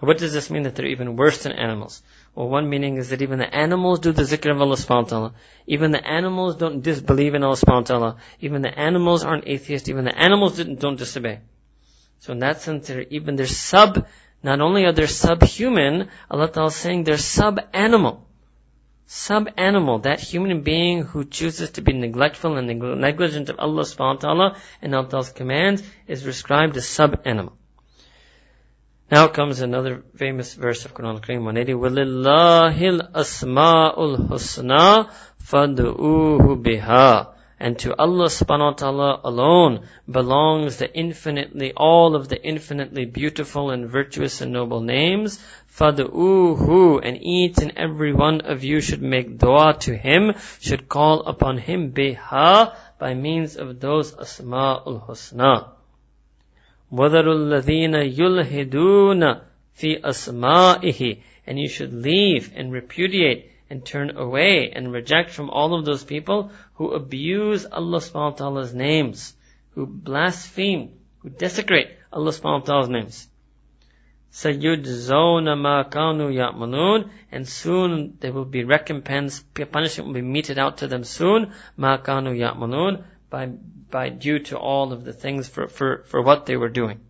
[0.00, 2.02] What does this mean that they're even worse than animals?
[2.34, 5.08] Well, one meaning is that even the animals do the zikr of Allah subhanahu wa
[5.08, 5.34] ta'ala.
[5.66, 8.16] Even the animals don't disbelieve in Allah subhanahu wa ta'ala.
[8.40, 9.88] Even the animals aren't atheists.
[9.88, 11.40] Even the animals don't disobey.
[12.20, 14.06] So in that sense, they're even, they're sub
[14.43, 18.27] not only are they subhuman, Allah Ta'ala is saying they're sub-animal.
[19.05, 22.67] Sub-animal, that human being who chooses to be neglectful and
[22.99, 27.53] negligent of Allah subhanahu wa ta'ala and Allah Ta'ala's commands is described as sub-animal.
[29.11, 31.73] Now comes another famous verse of Quran al-Kareem 180.
[31.73, 35.09] وَلِلَّهِ الْأَسْمَاءُ الْحُسْنَى
[35.43, 42.43] فَادْعُوهُ بِهَا and to Allah subhanahu wa ta'ala alone belongs the infinitely, all of the
[42.43, 45.39] infinitely beautiful and virtuous and noble names.
[45.77, 51.21] Fadu'uhu, and each and every one of you should make dua to Him, should call
[51.21, 55.69] upon Him biha, by means of those asma'ul husna.
[56.91, 59.41] وَذَرُوا الَّذِينَ يُلْهِدُونَ
[59.79, 65.74] فِي أَسْمَائِهِ And you should leave and repudiate and turn away and reject from all
[65.74, 69.34] of those people who abuse Allah subhanahu wa ta'ala's names,
[69.70, 73.28] who blaspheme, who desecrate Allah subhanahu wa ta'ala's names.
[74.32, 80.78] سَيُجْزَوْنَ مَا كَانُوا يَعْمَلُونَ And soon they will be recompensed, punishment will be meted out
[80.78, 85.68] to them soon, مَا كَانُوا يَعْمَلُونَ by, by due to all of the things for,
[85.68, 87.00] for, for what they were doing.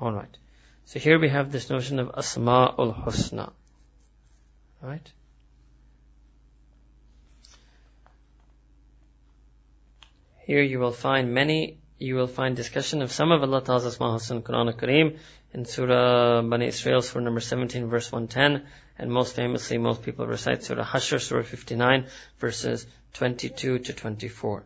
[0.00, 0.36] Alright.
[0.84, 3.52] So here we have this notion of Asma'ul Husna.
[4.82, 5.10] Right?
[10.50, 14.06] Here you will find many, you will find discussion of some of Allah Ta'ala's Asma
[14.06, 15.18] Husna Quran Kareem
[15.54, 18.66] in Surah Bani Israel, Surah number 17, verse 110,
[18.98, 22.08] and most famously, most people recite Surah Hashr, Surah 59,
[22.40, 24.64] verses 22 to 24.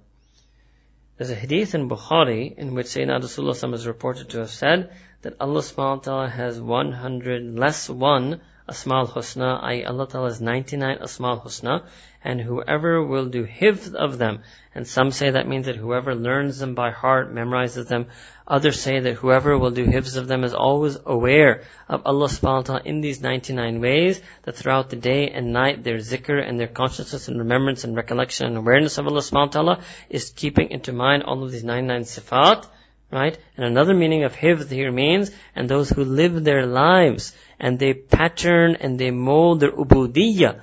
[1.19, 4.91] There's a hadith in Bukhari in which Sayyidina Rasulullah is reported to have said
[5.21, 9.85] that Allah subhanahu wa ta'ala has 100 less one Asmaul Husna, i.e.
[9.85, 11.85] Allah Ta'ala has 99 Asmaul Husna,
[12.25, 14.41] and whoever will do hifz of them,
[14.75, 18.07] and some say that means that whoever learns them by heart, memorizes them,
[18.49, 22.57] others say that whoever will do hifz of them is always aware of Allah subhanahu
[22.57, 26.59] wa ta'ala in these 99 ways, that throughout the day and night their zikr and
[26.59, 30.71] their consciousness and remembrance and recollection and awareness of Allah subhanahu wa ta'ala is keeping
[30.71, 32.67] into mind all of these 99 sifat,
[33.11, 33.39] right?
[33.57, 37.95] And another meaning of hifz here means, and those who live their lives and they
[37.95, 40.61] pattern and they mold their ubudiyyah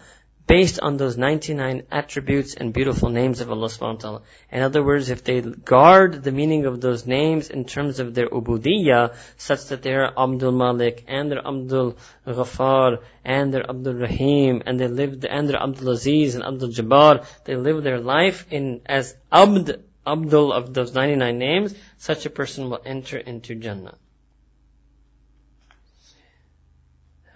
[0.47, 4.21] based on those 99 attributes and beautiful names of Allah subhanahu wa ta'ala.
[4.51, 8.27] In other words, if they guard the meaning of those names in terms of their
[8.27, 11.95] ubudiyyah, such that they are Abdul Malik, and they're Abdul
[12.27, 17.25] Ghaffar, and they're Abdul Rahim, and they live, and they're Abdul Aziz and Abdul Jabbar,
[17.45, 22.69] they live their life in, as Abd, Abdul of those 99 names, such a person
[22.69, 23.97] will enter into Jannah.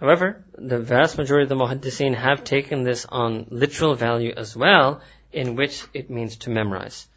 [0.00, 5.00] However, the vast majority of the muhaddiseen have taken this on literal value as well,
[5.32, 7.08] in which it means to memorize.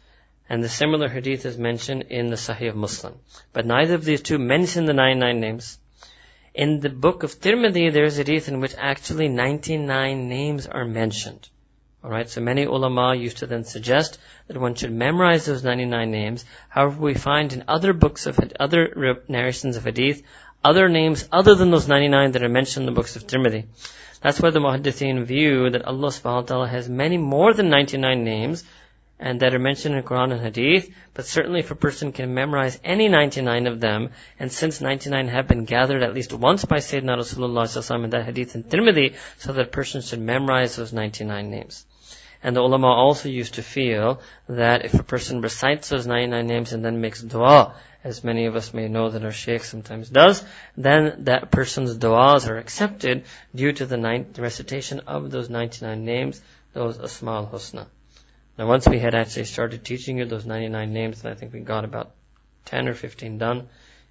[0.48, 3.18] And the similar hadith is mentioned in the Sahih of Muslim.
[3.52, 5.78] But neither of these two mention the 99 names.
[6.54, 10.84] In the book of Tirmidhi, there is a hadith in which actually 99 names are
[10.84, 11.48] mentioned.
[12.02, 16.46] Alright, so many ulama used to then suggest that one should memorize those 99 names.
[16.70, 20.22] However, we find in other books of, other narrations of hadith,
[20.64, 23.66] other names other than those 99 that are mentioned in the books of Tirmidhi.
[24.22, 28.24] That's why the Muhaddithin view that Allah subhanahu wa ta'ala has many more than 99
[28.24, 28.64] names
[29.18, 32.80] and that are mentioned in Quran and Hadith, but certainly if a person can memorize
[32.82, 37.18] any 99 of them, and since 99 have been gathered at least once by Sayyidina
[37.18, 41.84] Rasulullah in that Hadith in Tirmidhi, so that a person should memorize those 99 names.
[42.42, 46.72] And the ulama also used to feel that if a person recites those 99 names
[46.72, 50.42] and then makes dua, as many of us may know that our sheikh sometimes does,
[50.76, 56.40] then that person's du'as are accepted due to the, the recitation of those 99 names,
[56.72, 57.86] those Asma al-Husna.
[58.56, 61.60] Now once we had actually started teaching you those 99 names, and I think we
[61.60, 62.12] got about
[62.66, 63.68] 10 or 15 done,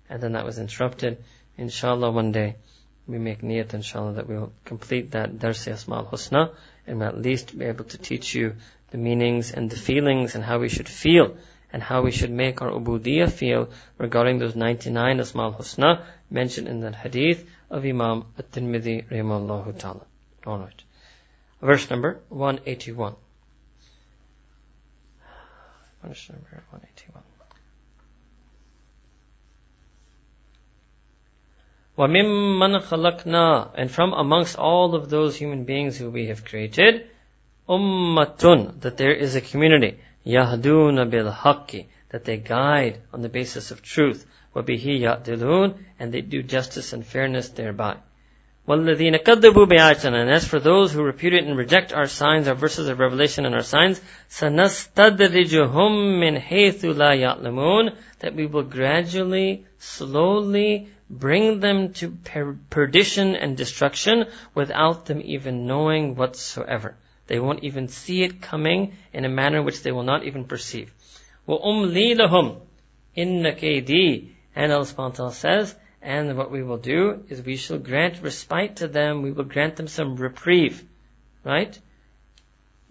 [0.10, 1.24] and then that was interrupted.
[1.58, 2.56] Inshallah one day,
[3.08, 6.54] we make niyat inshallah that we will complete that Darsi Asma al-Husna,
[6.90, 8.56] and at least be able to teach you
[8.92, 11.38] the meanings and the feelings and how we should feel
[11.72, 16.82] and how we should make our ubudiyah feel regarding those 99 Asma'ul Husna mentioned in
[16.82, 20.06] that hadith of Imam At-Tirmidhi rahimahullah ta'ala.
[20.46, 20.84] Alright.
[21.62, 23.16] Verse number 181.
[26.04, 27.09] Verse number 181.
[31.99, 37.07] وَمِمَّنْ خَلَقْنَا And from amongst all of those human beings who we have created,
[37.69, 39.99] ummatun, that there is a community.
[40.27, 44.27] يَهْدُونَ بِالْحَقِّ That they guide on the basis of truth.
[44.57, 47.99] وَبِهِ يَعْدِلُونَ And they do justice and fairness thereby.
[48.67, 52.89] وَالَّذِينَ كَذَّبُوا بِآيَاتِنَا And as for those who repudiate and reject our signs, our verses
[52.89, 60.89] of revelation and our signs, سَنَسْتَدْرِجُهُمْ مِنْ حَيْثُ لَا يَعْلَمُونَ That we will gradually, slowly
[61.09, 66.97] bring them to per- perdition and destruction without them even knowing whatsoever.
[67.27, 70.93] They won't even see it coming in a manner which they will not even perceive.
[71.49, 72.61] وَأُمْلِي لَهُمْ
[73.17, 77.57] إِنَّ كَيْدِي And Allah subhanahu wa ta'ala says, and what we will do is we
[77.57, 80.85] shall grant respite to them, we will grant them some reprieve.
[81.45, 81.79] Right?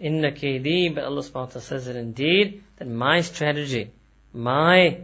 [0.00, 3.92] Inna kaydi, but Allah subhanahu wa ta'ala says that indeed, that my strategy,
[4.32, 5.02] my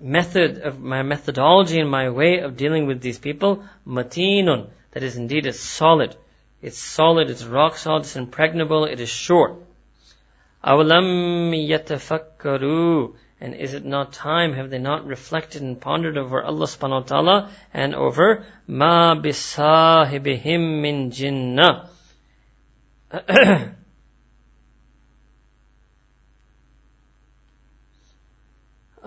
[0.00, 5.16] method of my methodology and my way of dealing with these people, matinun, that is
[5.16, 6.16] indeed is solid.
[6.62, 9.56] It's solid, it's rock solid, it's impregnable, it is sure.
[10.64, 13.14] Awlam yatafakkaru.
[13.42, 14.52] And is it not time?
[14.52, 20.82] Have they not reflected and pondered over Allah subhanahu wa ta'ala and over ma bisahibihim
[20.82, 21.88] min jinnah?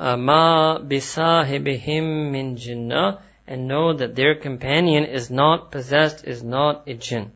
[0.03, 6.93] ma bisahibihim min jinnah, and know that their companion is not possessed, is not a
[6.93, 7.31] jinn.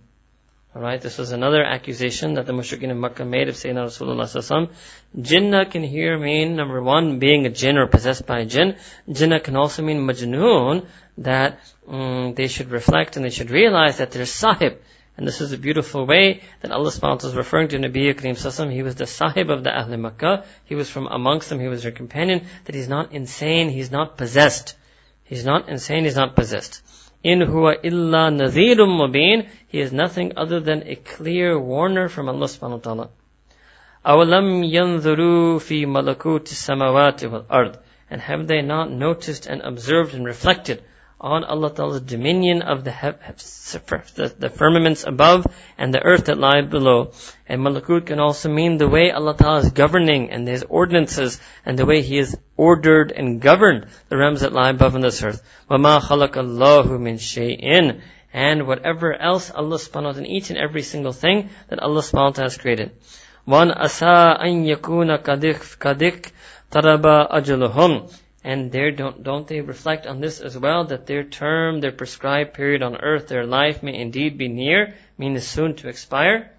[0.75, 4.69] Alright, this was another accusation that the mushrikin of Makkah made of Sayyidina Rasulullah Sallallahu
[5.17, 8.75] Jinnah can here mean, number one, being a jinn or possessed by a jinn.
[9.09, 10.85] Jinnah can also mean majnoon,
[11.17, 14.79] that um, they should reflect and they should realize that their sahib
[15.16, 18.14] And this is a beautiful way that Allah subhanahu wa ta'ala is referring to Nabi
[18.14, 20.44] Kareem sallallahu He was the sahib of the Ahl Makkah.
[20.64, 21.60] He was from amongst them.
[21.60, 22.46] He was their companion.
[22.64, 23.68] That he's not insane.
[23.68, 24.74] He's not possessed.
[25.24, 26.04] He's not insane.
[26.04, 26.82] He's not possessed.
[27.22, 29.48] In huwa illa nadhirum mubin.
[29.68, 33.10] He is nothing other than a clear warner from Allah subhanahu wa ta'ala.
[34.06, 37.78] أَوَلَمْ يَنْظُرُوا فِي مَلَكُوتِ السَّمَوَاتِ وَالْأَرْضِ
[38.10, 40.82] And have they not noticed and observed and reflected
[41.22, 43.14] on Allah Ta'ala's dominion of the,
[44.16, 45.46] the, the, firmaments above
[45.78, 47.12] and the earth that lie below.
[47.46, 51.78] And malakut can also mean the way Allah Ta'ala is governing and His ordinances and
[51.78, 55.42] the way He has ordered and governed the realms that lie above in this earth.
[55.70, 58.00] وَمَا خَلَقَ اللَّهُ مِنْ شَيْءٍ
[58.32, 62.00] And whatever else Allah subhanahu wa ta'ala in each and every single thing that Allah
[62.00, 62.90] subhanahu wa ta'ala has created.
[63.46, 66.32] وَأَنْ أَسَىٰ أَنْ يَكُونَ كَدِكْ
[66.72, 68.10] تَرَبَ أَجَلُهُمْ
[68.46, 72.54] and there don't, don't they reflect on this as well, that their term, their prescribed
[72.54, 76.50] period on earth, their life may indeed be near, meaning soon to expire?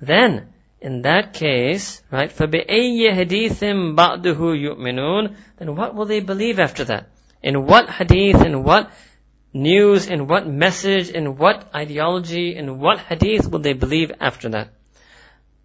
[0.00, 6.84] Then, in that case, right, فَبِأَيِّ حَدِيثٍ بَعْدُهُ يُؤْمِنُونَ Then what will they believe after
[6.84, 7.08] that?
[7.42, 8.92] In what hadith, in what
[9.52, 14.68] news, in what message, in what ideology, in what hadith will they believe after that?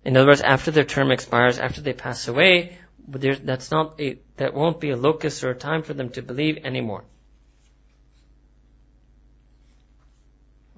[0.05, 4.17] In other words, after their term expires, after they pass away, but that's not a,
[4.37, 7.03] that won't be a locus or a time for them to believe anymore.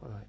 [0.03, 0.25] Alright.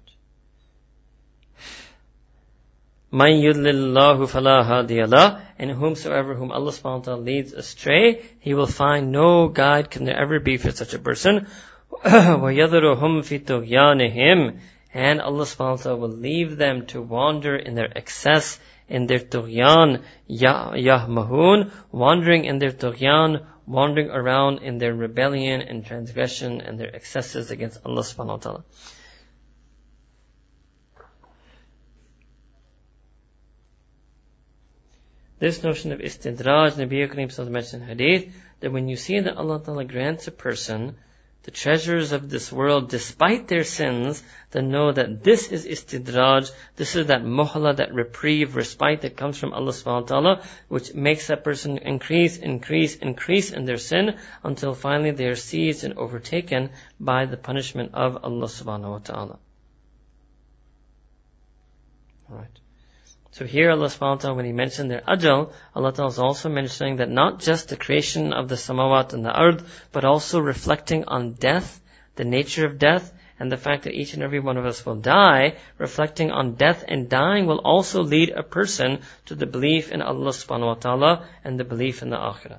[3.11, 8.67] Man yudlillahu fala hadiyallah, and whomsoever whom Allah subhanahu wa ta'ala leads astray, he will
[8.67, 11.47] find no guide can there ever be for such a person.
[11.91, 14.59] وَيَذَرُهُمْ فِي طُغْيَانِهِمْ
[14.93, 18.59] And Allah subhanahu wa ta'ala will leave them to wander in their excess
[18.92, 26.60] in their tughyan, yahmahun, wandering in their tughyan, wandering around in their rebellion and transgression
[26.60, 28.64] and their excesses against Allah subhanahu wa ta'ala.
[35.38, 39.86] This notion of istidraj, Nabi Kareem mentioned hadith, that when you see that Allah Ta'ala
[39.86, 40.96] grants a person
[41.44, 44.22] the treasures of this world despite their sins,
[44.52, 49.38] then know that this is istidraj, this is that mohla, that reprieve, respite that comes
[49.38, 54.18] from Allah subhanahu wa ta'ala, which makes that person increase, increase, increase in their sin
[54.44, 59.38] until finally they are seized and overtaken by the punishment of Allah subhanahu wa ta'ala.
[62.30, 62.61] Alright.
[63.32, 66.50] So here Allah subhanahu wa ta'ala, when He mentioned their ajal, Allah ta'ala is also
[66.50, 71.04] mentioning that not just the creation of the samawat and the ard, but also reflecting
[71.04, 71.80] on death,
[72.16, 74.96] the nature of death, and the fact that each and every one of us will
[74.96, 80.02] die, reflecting on death and dying will also lead a person to the belief in
[80.02, 82.58] Allah subhanahu wa ta'ala and the belief in the akhirah.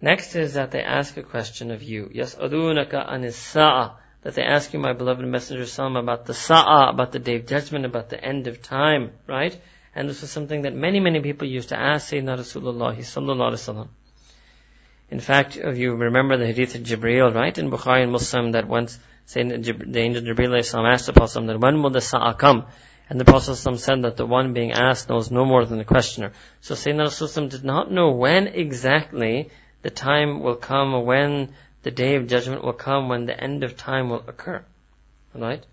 [0.00, 2.10] Next is that they ask a question of you.
[2.12, 3.36] Yes, adunaka anis
[4.26, 7.46] that they ask you, my beloved Messenger Salam, about the Sa'a, about the day of
[7.46, 9.56] judgment, about the end of time, right?
[9.94, 13.62] And this was something that many, many people used to ask Sayyidina Rasulullah sallallahu alaihi
[13.62, 13.88] wasallam.
[15.12, 18.66] In fact, if you remember the hadith of Jibreel, right, in Bukhari and Muslim, that
[18.66, 18.98] once
[19.28, 22.66] Sayyidina, the angel Jibreel asked the Prophet that when will the Sa'a come?
[23.08, 26.32] And the Prophet said that the one being asked knows no more than the questioner.
[26.62, 29.50] So Sayyidina Rasulullah did not know when exactly
[29.82, 33.76] the time will come, when the day of judgment will come when the end of
[33.76, 34.64] time will occur.
[35.34, 35.64] Right?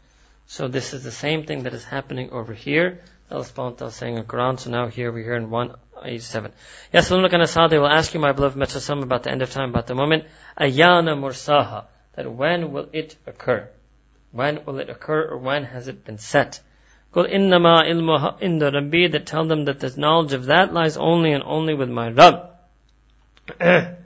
[0.46, 3.00] So this is the same thing that is happening over here.
[3.32, 6.52] Allah subhanahu wa saying in Quran, so now here we hear in 187.
[6.92, 9.96] Yes, they will ask you, my beloved Messenger, about the end of time, about the
[9.96, 10.26] moment.
[10.60, 11.86] Ayana mursaha.
[12.16, 13.70] That when will it occur?
[14.32, 16.60] When will it occur or when has it been set?
[17.14, 21.32] Qul innama ilmuha inda rabbi that tell them that the knowledge of that lies only
[21.32, 22.50] and only with my Rabb.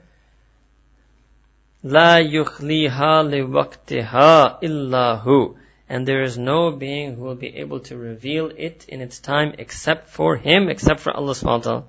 [1.84, 5.56] La yukhliha liwaqtiha illahu.
[5.88, 9.54] And there is no being who will be able to reveal it in its time
[9.58, 11.84] except for him, except for Allah subhanahu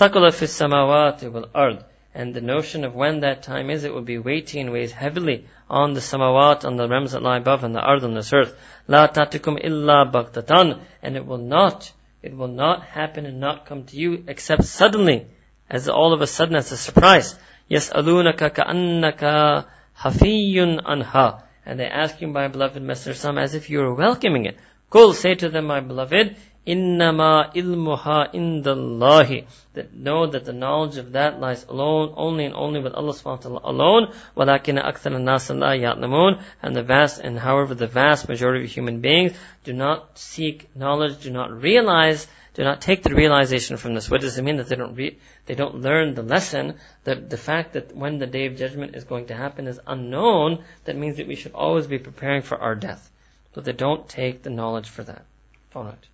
[0.00, 1.30] wa ta'ala.
[1.30, 1.84] Wal ard.
[2.14, 5.44] And the notion of when that time is, it will be weighty and weighs heavily
[5.68, 8.58] on the samawat, on the realms that lie above, and the ard on this earth.
[8.88, 10.80] La tatikum illa baghtatan.
[11.02, 11.92] And it will not,
[12.22, 15.26] it will not happen and not come to you except suddenly,
[15.68, 17.38] as all of a sudden as a surprise.
[17.71, 23.79] يَسْأَلُونَكَ كَأَنَّكَ حَفِيٌّ anha, And they ask you, my beloved Messenger Sam, as if you
[23.79, 24.57] were welcoming it.
[24.91, 26.35] Qul, say to them, my beloved,
[26.67, 32.55] إِنَّمَا إِلْمُهَا إِنْدَ اللَّهِ That know that the knowledge of that lies alone, only and
[32.55, 34.13] only with Allah subhanahu wa ta'ala alone.
[34.37, 39.01] وَلَكِنَ أَكْثَرَ النَّاسَ لَا يَعْلَمُونَ And the vast, and however the vast majority of human
[39.01, 39.33] beings
[39.65, 42.27] do not seek knowledge, do not realize
[42.58, 44.10] do not take the realization from this.
[44.10, 47.36] What does it mean that they don't re- they don't learn the lesson that the
[47.36, 51.18] fact that when the day of judgment is going to happen is unknown, that means
[51.18, 53.08] that we should always be preparing for our death.
[53.54, 55.24] So they don't take the knowledge for that.
[55.72, 56.04] Alright.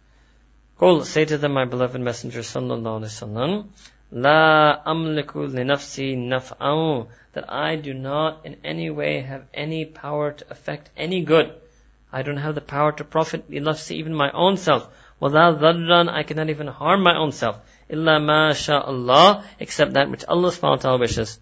[0.79, 3.69] Qul, say to them, my beloved Messenger sallallahu alaihi wasallam,
[4.11, 10.45] La li nafsi naf'au, that I do not in any way have any power to
[10.51, 11.55] affect any good.
[12.13, 14.87] I don't have the power to profit nafsi, even my own self.
[15.24, 17.58] وَلَا ضَرًّا I cannot even harm my own self.
[17.90, 21.40] إِلَّا مَا شَاء اللَّهِ Except that which Allah subhanahu wa ta'ala wishes.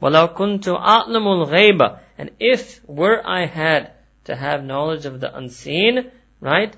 [0.00, 3.92] وَلَوْ كُنْتُ أَعْلَمُ الْغَيْبَ And if were I had
[4.24, 6.74] to have knowledge of the unseen, right?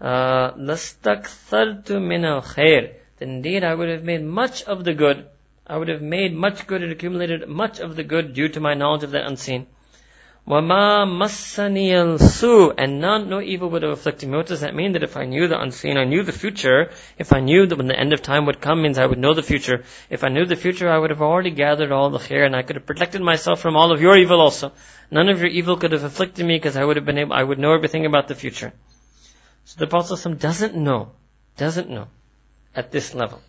[0.00, 5.26] Uh, لَسْتَكْثَرْتُ مِنَ الْخَيْرِ Then indeed I would have made much of the good.
[5.66, 8.74] I would have made much good and accumulated much of the good due to my
[8.74, 9.66] knowledge of the unseen.
[10.48, 14.36] وَمَا مَسَّنِيَ السُّوء And none, no evil would have afflicted me.
[14.36, 14.92] What does that mean?
[14.94, 17.86] That if I knew the unseen, I knew the future, if I knew that when
[17.86, 19.84] the end of time would come means I would know the future.
[20.08, 22.62] If I knew the future, I would have already gathered all the khair and I
[22.62, 24.72] could have protected myself from all of your evil also.
[25.10, 27.44] None of your evil could have afflicted me because I would have been able, I
[27.44, 28.72] would know everything about the future.
[29.66, 31.12] So the Prophet doesn't know,
[31.58, 32.08] doesn't know
[32.74, 33.40] at this level.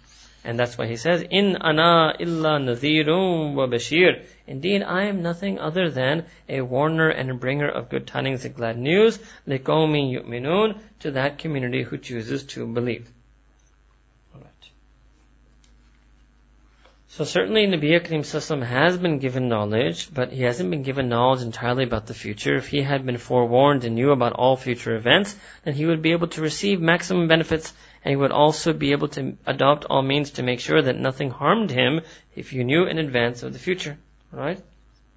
[0.46, 4.24] And that's why he says, In ana illa nadhirun wa bashir.
[4.46, 8.54] Indeed, I am nothing other than a warner and a bringer of good tidings and
[8.54, 9.18] glad news,
[9.48, 13.10] liqawmi yu'minun, to that community who chooses to believe.
[17.16, 21.40] So certainly Nabi Karim Sassam has been given knowledge, but he hasn't been given knowledge
[21.40, 22.56] entirely about the future.
[22.56, 25.34] If he had been forewarned and knew about all future events,
[25.64, 27.72] then he would be able to receive maximum benefits
[28.06, 31.28] and he would also be able to adopt all means to make sure that nothing
[31.28, 32.02] harmed him
[32.36, 33.98] if you knew in advance of the future.
[34.30, 34.62] Right?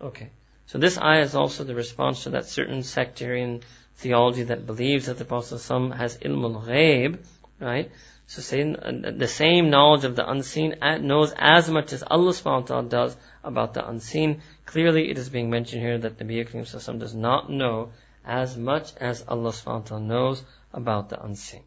[0.01, 0.31] Okay.
[0.65, 3.61] So this ayah is also the response to that certain sectarian
[3.97, 5.61] theology that believes that the Prophet
[5.99, 7.19] has ilmul ghaib,
[7.59, 7.91] right?
[8.25, 8.77] So saying
[9.19, 13.17] the same knowledge of the unseen knows as much as Allah subhanahu wa ta'ala does
[13.43, 14.41] about the unseen.
[14.65, 17.91] Clearly it is being mentioned here that the Nabi does not know
[18.25, 20.43] as much as Allah subhanahu wa ta'ala knows
[20.73, 21.61] about the unseen.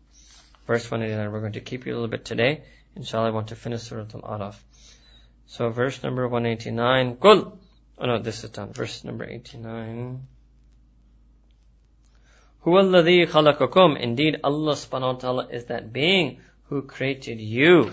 [0.72, 2.62] Verse 189, we're going to keep you a little bit today.
[2.96, 4.54] Inshallah, I want to finish Surah Al-Araf.
[5.44, 7.58] So verse number 189, Qul!
[7.98, 8.72] Oh no, this is done.
[8.72, 10.26] Verse number 89.
[12.64, 14.00] Huwa khalaqakum.
[14.00, 17.90] Indeed, Allah subhanahu wa ta'ala is that being who created you.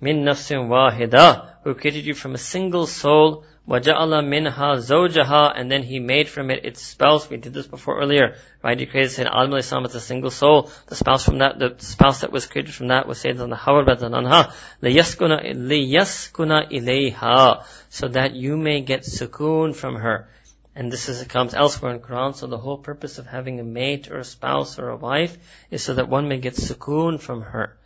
[0.00, 1.56] Min nafsin wahida.
[1.64, 3.44] Who created you from a single soul.
[3.67, 7.29] وَجَعَلَ مِنْهَا زَوْجَهَا And then he made from it its spouse.
[7.29, 8.35] We did this before earlier.
[8.63, 8.79] Right?
[8.79, 10.71] He created Sayyidina Adam as a single soul.
[10.87, 14.51] The spouse from that, the spouse that was created from that was Sayyidina Hawa anha.
[14.81, 20.27] لِيَسْكُنَ لِيَسْكُنَ إِلَيْهَا So that you may get sukoon from her.
[20.75, 22.35] And this is, it comes elsewhere in Quran.
[22.35, 25.37] So the whole purpose of having a mate or a spouse or a wife
[25.69, 27.77] is so that one may get sukoon from her.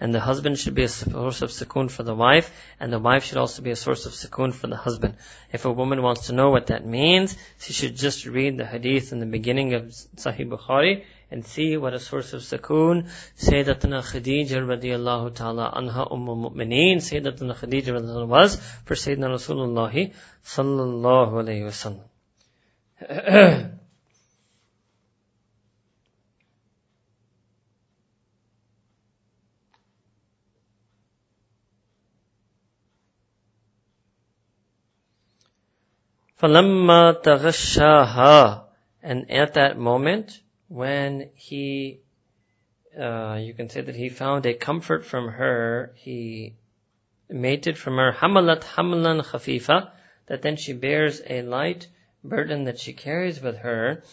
[0.00, 3.24] And the husband should be a source of sukoon for the wife, and the wife
[3.24, 5.14] should also be a source of sukoon for the husband.
[5.52, 9.12] If a woman wants to know what that means, she should just read the hadith
[9.12, 9.82] in the beginning of
[10.16, 16.50] Sahih Bukhari and see what a source of sukoon Sayyidatuna Khadija radiallahu ta'ala anha ummul
[16.50, 20.12] mu'mineen Khadija radiallahu was for Sayyidina Rasulullah
[20.44, 22.02] sallallahu alayhi wa
[23.02, 23.68] sallam.
[36.41, 38.63] فَلَمَّا تَغَشَّاهَا
[39.01, 41.99] And at that moment, when he,
[42.99, 46.55] uh, you can say that he found a comfort from her, he
[47.29, 49.91] mated from her, hamalat hamlan khafifa,
[50.27, 51.87] that then she bears a light
[52.23, 54.03] burden that she carries with her,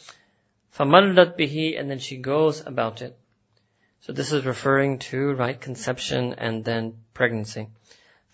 [0.76, 3.16] فَمَرَّتْ bihi, and then she goes about it.
[4.02, 7.68] So this is referring to right conception and then pregnancy.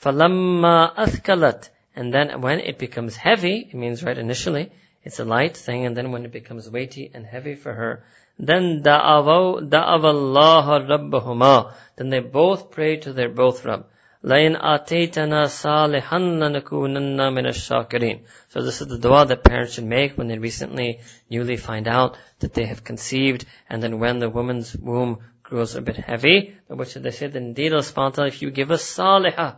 [0.03, 4.71] فَلَمَّا أَثْكَلَتْ and then when it becomes heavy, it means right initially,
[5.03, 8.05] it's a light thing, and then when it becomes weighty and heavy for her,
[8.39, 11.73] then da'awaw da'awallaha rabbahuma.
[11.97, 13.87] Then they both pray to their both Rabb.
[14.25, 20.19] لَإِنْ آتَيْتَنَا صَالِحًا لَنَكُونَنَّ مِنَ الشَّاكِرِينَ So this is the dua that parents should make
[20.19, 24.75] when they recently, newly find out that they have conceived, and then when the woman's
[24.77, 27.29] womb grows a bit heavy, what should they say?
[27.29, 29.57] Then indeed, Allah if you give us salihah,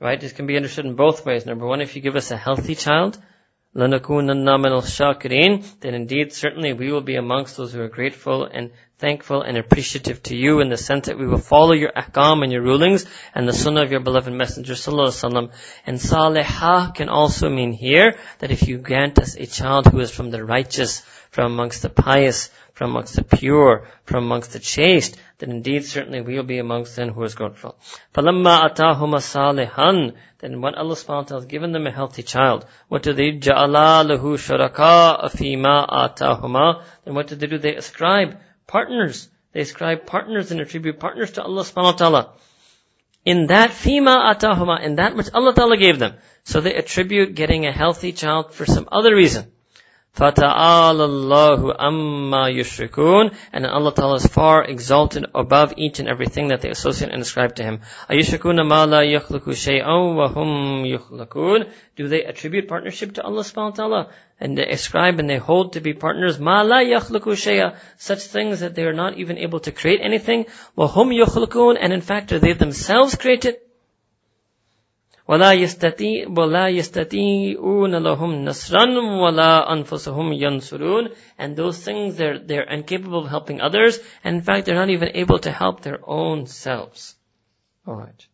[0.00, 0.20] Right?
[0.20, 1.44] This can be understood in both ways.
[1.44, 3.18] Number one, if you give us a healthy child,
[3.74, 3.92] Then
[5.94, 10.36] indeed, certainly we will be amongst those who are grateful and thankful and appreciative to
[10.36, 13.52] you in the sense that we will follow your ahkam and your rulings and the
[13.52, 15.52] sunnah of your beloved messenger sallallahu
[15.86, 20.10] And salihah can also mean here that if you grant us a child who is
[20.10, 25.17] from the righteous, from amongst the pious, from amongst the pure, from amongst the chaste,
[25.37, 27.77] then indeed certainly we will be amongst them who is grateful.
[28.13, 32.65] فَلَمَّا أَتَاهُمَ صَالِحًا Then when Allah subhanahu wa ta'ala has given them a healthy child,
[32.87, 33.49] what do they do?
[33.51, 37.57] جَعَلَا لَهُ شُرَكَاءَ فِيمَا آتَاهُمَا Then what do they do?
[37.57, 39.29] They ascribe partners.
[39.53, 42.33] They ascribe partners and attribute partners to Allah subhanahu wa ta'ala.
[43.25, 46.15] In that fima atahuma, in that which Allah ta'ala gave them.
[46.43, 49.51] So they attribute getting a healthy child for some other reason.
[50.17, 56.61] فَتَعَالَ اللَّهُ أَمَّا يُشْرِكُونَ And Allah Ta'ala is far exalted above each and everything that
[56.61, 57.79] they associate and ascribe to Him.
[58.11, 63.75] أَيُشْرِكُونَ مَا لَا يَخْلُقُ شَيْئًا وَهُمْ يُخْلَقُونَ Do they attribute partnership to Allah subhanahu wa
[63.75, 64.09] ta'ala?
[64.39, 66.37] And they ascribe and they hold to be partners.
[66.37, 70.45] مَا لَا يَخْلُقُ شَيْئًا Such things that they are not even able to create anything.
[70.77, 73.55] وَهُمْ يُخْلَقُونَ And in fact, they themselves created.
[75.27, 78.85] ولا يستطيع ولا يستطيعون لهم نصرا
[79.21, 84.65] ولا أنفسهم ينصرون and those things they're they're incapable of helping others and in fact
[84.65, 87.15] they're not even able to help their own selves
[87.87, 88.27] all right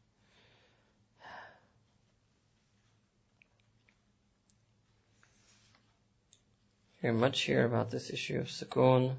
[7.02, 9.16] hear much here about this issue of sukoon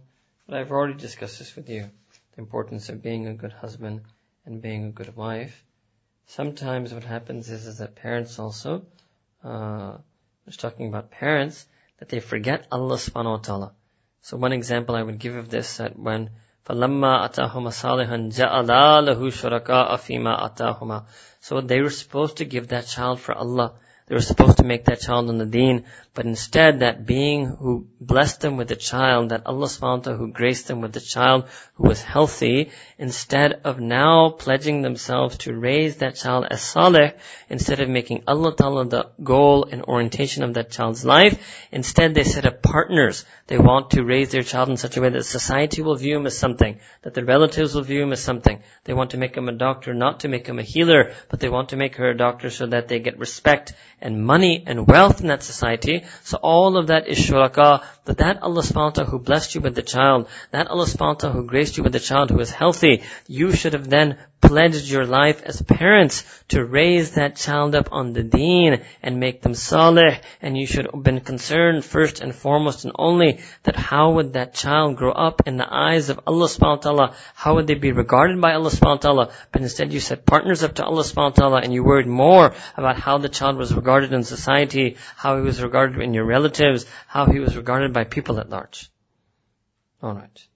[0.46, 1.88] but I've already discussed this with you
[2.34, 4.00] the importance of being a good husband
[4.44, 5.63] and being a good wife
[6.26, 8.82] sometimes what happens is, is that parents also,
[9.44, 11.66] uh, I was talking about parents,
[11.98, 13.72] that they forget Allah subhanahu wa ta'ala.
[14.22, 16.30] So one example I would give of this, that when
[16.66, 21.06] فَلَمَّا أَتَاهُمَا صَالِحًا جَعَلَا لَهُ شُرَكَاءَ فِيمَا أَتَاهُمَا
[21.40, 23.74] So they were supposed to give that child for Allah.
[24.07, 27.87] They were supposed to make that child on the deen, but instead that being who
[27.99, 31.87] blessed them with the child, that Allah subhanahu who graced them with the child who
[31.87, 32.69] was healthy,
[32.99, 37.13] instead of now pledging themselves to raise that child as salih,
[37.49, 42.23] instead of making Allah Ta'ala the goal and orientation of that child's life, instead they
[42.23, 43.25] set up partners.
[43.47, 46.27] They want to raise their child in such a way that society will view him
[46.27, 48.61] as something, that the relatives will view him as something.
[48.83, 51.49] They want to make him a doctor, not to make him a healer, but they
[51.49, 55.21] want to make her a doctor so that they get respect and money and wealth
[55.21, 56.03] in that society.
[56.23, 59.61] So all of that is shuraka, but that Allah subhanahu wa ta'ala who blessed you
[59.61, 62.39] with the child, that Allah subhanahu wa ta'ala who graced you with the child who
[62.39, 64.17] is healthy, you should have then
[64.47, 69.41] pledged your life as parents to raise that child up on the deen and make
[69.41, 70.19] them salih.
[70.41, 74.53] And you should have been concerned first and foremost and only that how would that
[74.53, 77.15] child grow up in the eyes of Allah subhanahu wa ta'ala?
[77.33, 79.31] How would they be regarded by Allah subhanahu wa ta'ala?
[79.51, 82.53] But instead you set partners up to Allah subhanahu wa ta'ala and you worried more
[82.77, 86.85] about how the child was regarded in society, how he was regarded in your relatives,
[87.07, 88.89] how he was regarded by people at large.
[90.03, 90.47] Alright.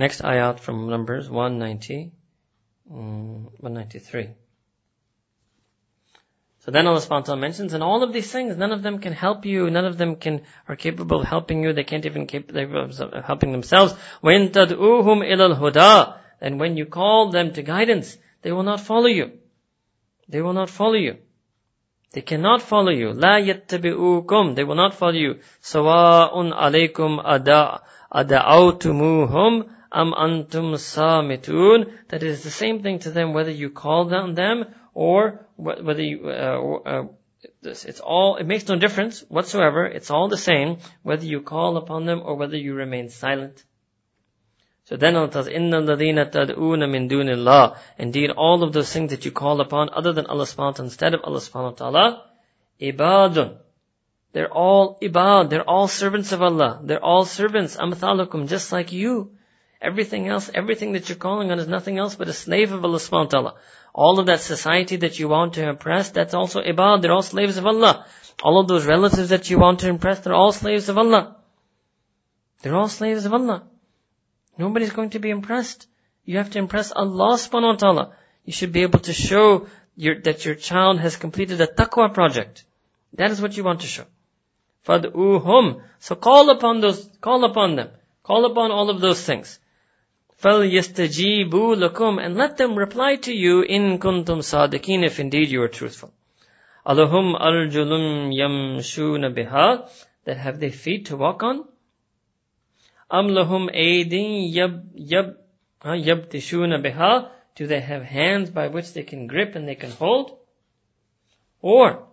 [0.00, 2.12] Next ayat from Numbers 190,
[2.90, 4.30] um, 193.
[6.60, 8.98] So then Allah subhanahu wa ta'ala mentions, and all of these things, none of them
[8.98, 12.26] can help you, none of them can, are capable of helping you, they can't even
[12.26, 13.94] capable of helping themselves.
[14.22, 19.06] وَإِن تَدْعُوهُمْ إِلَى الْهُدَى And when you call them to guidance, they will not follow
[19.06, 19.38] you.
[20.28, 21.18] They will not follow you.
[22.12, 23.12] They cannot follow you.
[23.12, 24.56] لا يتبعوكم.
[24.56, 25.38] They will not follow you.
[25.60, 27.20] سواء عليكم
[28.12, 31.92] أدعوتموهم am antum samitun.
[32.08, 34.64] That is the same thing to them whether you call them them
[34.94, 37.04] or whether you, uh, uh,
[37.62, 39.86] it's all, it makes no difference whatsoever.
[39.86, 43.64] It's all the same whether you call upon them or whether you remain silent.
[44.84, 49.10] So then Allah tells, إِنَّ الَّذِينَ تَدْعُونَ مِن دُونِ اللَّهِ Indeed, all of those things
[49.10, 51.90] that you call upon other than Allah subhanahu wa ta'ala, instead of Allah subhanahu wa
[51.90, 52.22] ta'ala,
[52.80, 53.58] ibadun.
[54.32, 55.50] They're all ibad.
[55.50, 56.80] They're all servants of Allah.
[56.84, 57.76] They're all servants.
[57.76, 59.32] Amthalukum, just like you.
[59.81, 62.99] Everything else, everything that you're calling on is nothing else but a slave of Allah
[62.99, 63.55] subhanahu wa ta'ala.
[63.93, 67.01] All of that society that you want to impress, that's also ibad.
[67.01, 68.05] They're all slaves of Allah.
[68.43, 71.35] All of those relatives that you want to impress, they're all slaves of Allah.
[72.61, 73.63] They're all slaves of Allah.
[74.57, 75.87] Nobody's going to be impressed.
[76.25, 78.15] You have to impress Allah subhanahu wa ta'ala.
[78.45, 82.65] You should be able to show your, that your child has completed a taqwa project.
[83.13, 84.05] That is what you want to show.
[84.87, 85.81] Fad'uhum.
[85.99, 87.89] So call upon those, call upon them.
[88.23, 89.59] Call upon all of those things.
[90.42, 95.68] فَلْيَسْتَجِيبُوا لَكُمْ And let them reply to you in kuntum sadiqin if indeed you are
[95.68, 96.12] truthful.
[96.86, 99.90] Alahum arjulum yamshuna biha
[100.24, 101.64] That have they feet to walk on?
[103.10, 105.36] Am lahum aydin yab, yab,
[105.82, 110.38] yabtishuna biha Do they have hands by which they can grip and they can hold?
[111.62, 112.06] Or,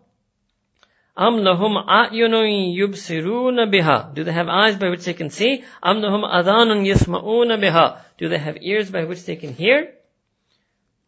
[1.15, 4.15] Am lahum a'yunun yubsiruna biha.
[4.15, 5.63] Do they have eyes by which they can see?
[5.83, 7.99] Am lahum adhanun yasma'una biha.
[8.17, 9.93] Do they have ears by which they can hear?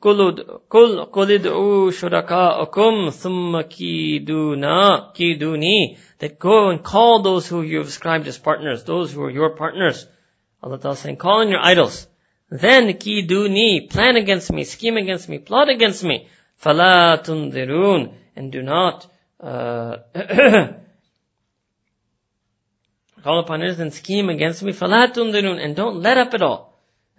[0.02, 0.34] Kul
[0.70, 5.98] qulid'u shuraka'akum thumma kiduna kiduni.
[6.20, 9.56] That go and call those who you have described as partners, those who are your
[9.56, 10.08] partners.
[10.62, 12.08] Allah Ta'ala saying, call in your idols.
[12.50, 16.28] Then kiduni, plan against me, scheme against me, plot against me.
[16.56, 18.14] Fala tundirun.
[18.36, 19.08] And do not
[19.40, 19.98] uh,
[23.24, 26.69] call upon it and scheme against me, فَلَا تُنْذِرُونَ And don't let up at all.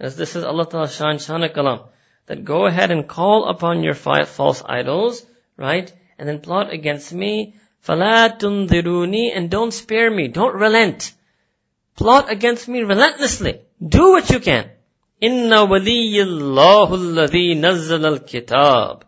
[0.00, 1.88] As this is Allah Ta'ala Shan Shana Kalam.
[2.26, 5.24] That go ahead and call upon your false idols,
[5.56, 5.92] right?
[6.18, 7.54] And then plot against me,
[7.86, 10.28] فَلَا تُنذِرُونِي And don't spare me.
[10.28, 11.12] Don't relent.
[11.96, 13.60] Plot against me relentlessly.
[13.86, 14.70] Do what you can.
[15.22, 19.02] إِنَّ وَلِيِّ اللَّهُ الَّذِي نَزَّلَ الْكِتَابِ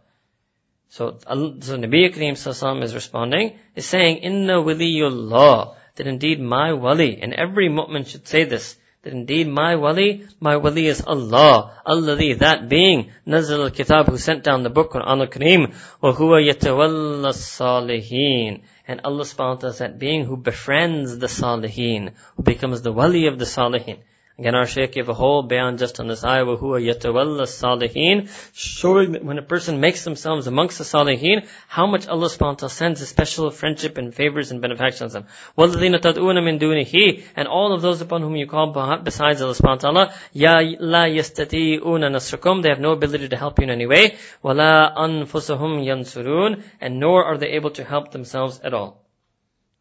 [0.89, 7.21] So, so Nabi Kareem Sassam is responding, is saying, Inna waliyullah, that indeed my wali,
[7.21, 12.40] and every mu'min should say this, that indeed my wali, my wali is Allah, Alladhi,
[12.40, 18.62] that being, Nazal al-Kitab, who sent down the book, Quran al-Kareem, wa huwa yatawalla salihin.
[18.88, 22.94] And Allah subhanahu wa ta'ala is that being who befriends the salihin, who becomes the
[22.94, 24.00] wali of the salihin.
[24.40, 29.12] Again, our Shaykh gave a whole bayan just on this ayah, وَهُوَ يَتَوَلَّ salihin, showing
[29.12, 32.70] that when a person makes themselves amongst the salihin, how much Allah subhanahu wa ta'ala
[32.72, 35.32] sends a special friendship and favors and benefactions on them.
[35.56, 38.72] وَالَّذِينَ تَدْعُونَ مِن دُونِهِ And all of those upon whom you call
[39.04, 43.60] besides Allah subhanahu wa ta'ala, يَا لَا يَسْتَطِيعُونَ نَصْرَكُمْ They have no ability to help
[43.60, 44.18] you in any way.
[44.44, 49.06] وَلَا أَنفُسَهُمْ يَنْصُرُونَ And nor are they able to help themselves at all.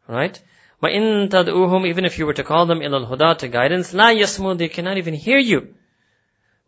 [0.07, 0.39] Right?
[0.82, 4.56] وَإِن تَدْعُوهُمْ Even if you were to call them إِلَى الْهُدَى to guidance, لَا يَسْمُوا
[4.56, 5.74] They cannot even hear you.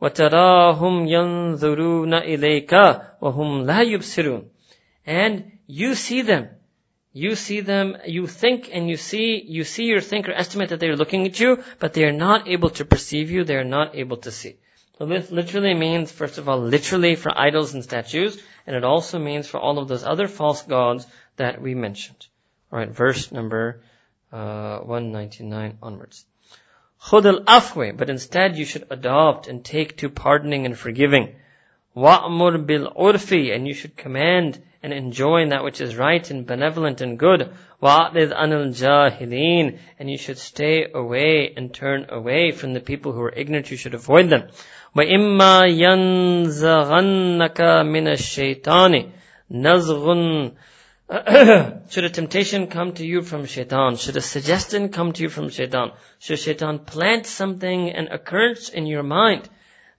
[0.03, 2.71] وَتَرَاهُمْ يَنظُرُونَ إِلَيْكَ
[3.23, 4.47] وَهُمْ لَا يُبْصِرُونَ
[5.07, 6.49] And you see them.
[7.13, 10.79] You see them, you think and you see, you see or think or estimate that
[10.81, 13.97] they're looking at you, but they are not able to perceive you, they are not
[13.97, 14.57] able to see.
[14.97, 19.19] So this literally means, first of all, literally for idols and statues, and it also
[19.19, 22.27] means for all of those other false gods that we mentioned.
[22.73, 23.83] Alright, verse number
[24.35, 26.25] uh, 199 onwards.
[27.03, 31.35] خُذِ الْأَفْوِ But instead you should adopt and take to pardoning and forgiving.
[31.97, 37.19] وَأْمُرْ بِالْعُرْفِ And you should command and enjoin that which is right and benevolent and
[37.19, 37.53] good.
[37.83, 43.23] وَأَعْرِضْ عَنِ الْجَاهِلِينَ And you should stay away and turn away from the people who
[43.23, 43.71] are ignorant.
[43.71, 44.49] You should avoid them.
[44.97, 49.11] وَإِمَّا يَنزَغَنَّكَ مِنَ الشَّيْطَانِ
[49.51, 50.53] نَزْغٌ
[51.89, 53.97] should a temptation come to you from shaitan?
[53.97, 55.91] Should a suggestion come to you from shaitan?
[56.21, 59.49] Should shaitan plant something, an occurrence in your mind?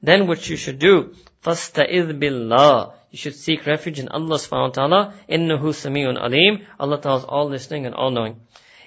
[0.01, 4.88] Then what you should do, فَاسْتَئِذْ بِاللَّهِ You should seek refuge in Allah subhanahu wa
[4.88, 5.14] ta'ala.
[5.30, 6.66] إِنَّهُ سَمِيعٌ alim.
[6.80, 8.40] Allah ta'ala is all listening and all knowing.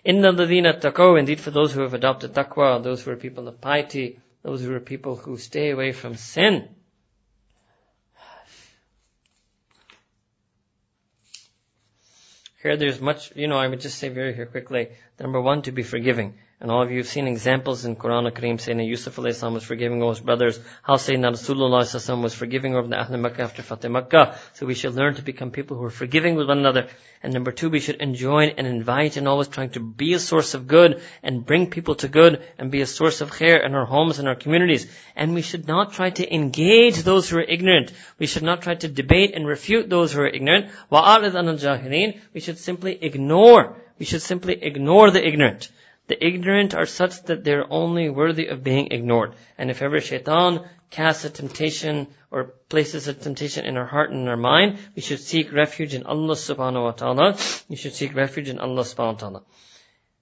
[0.06, 3.60] إِنَّ الَّذِينَ اتَّقَوْا Indeed for those who have adopted taqwa, those who are people of
[3.60, 6.68] piety, those who are people who stay away from sin.
[12.61, 14.89] Here there's much, you know, I would just say very here quickly.
[15.19, 16.37] Number one, to be forgiving.
[16.64, 19.64] And all of you have seen examples in Quran al Kareem saying Yusuf salam was
[19.64, 23.90] forgiving all his brothers, how Sayyidina Rasulullah was forgiving over the Ahl Makkah after Fatih
[23.90, 24.38] Makkah.
[24.54, 26.86] So we should learn to become people who are forgiving with one another.
[27.22, 30.54] And number two, we should enjoin and invite and always trying to be a source
[30.54, 33.84] of good and bring people to good and be a source of khair in our
[33.84, 34.90] homes and our communities.
[35.14, 37.92] And we should not try to engage those who are ignorant.
[38.18, 40.70] We should not try to debate and refute those who are ignorant.
[40.90, 43.76] وَأَعْرِضْ عَنَ الْجَاهِلِينَ We should simply ignore.
[43.98, 45.70] We should simply ignore the ignorant.
[46.09, 49.35] The ignorant are such that they're only worthy of being ignored.
[49.59, 54.21] And if ever shaitan casts a temptation or places a temptation in our heart and
[54.21, 57.37] in our mind, we should seek refuge in Allah subhanahu wa ta'ala.
[57.69, 59.43] We should seek refuge in Allah subhanahu wa ta'ala.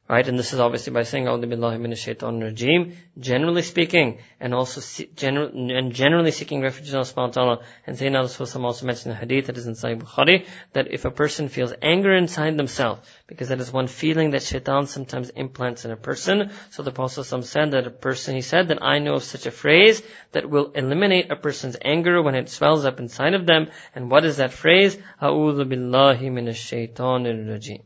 [0.10, 0.26] Right?
[0.26, 4.80] And this is obviously by saying, A'udhu billahi minash shaitan rajim, generally speaking, and also
[5.16, 7.60] general, and generally seeking refuge in Allah subhanahu wa ta'ala.
[7.86, 11.12] And Sayyidina Rasulullah also mentioned in hadith that is in Sahih Bukhari, that if a
[11.12, 15.92] person feels anger inside themselves, because that is one feeling that shaitan sometimes implants in
[15.92, 19.24] a person, so the Prophet said that a person, he said that I know of
[19.24, 23.46] such a phrase that will eliminate a person's anger when it swells up inside of
[23.46, 23.68] them.
[23.94, 24.98] And what is that phrase?
[25.22, 27.82] A'udhu billahi minash shaitan rajim.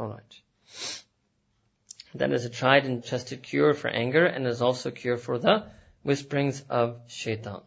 [0.00, 0.41] Alright
[2.15, 5.37] That is a tried and trusted cure for anger and is also a cure for
[5.37, 5.65] the
[6.03, 7.61] whisperings of shaitan.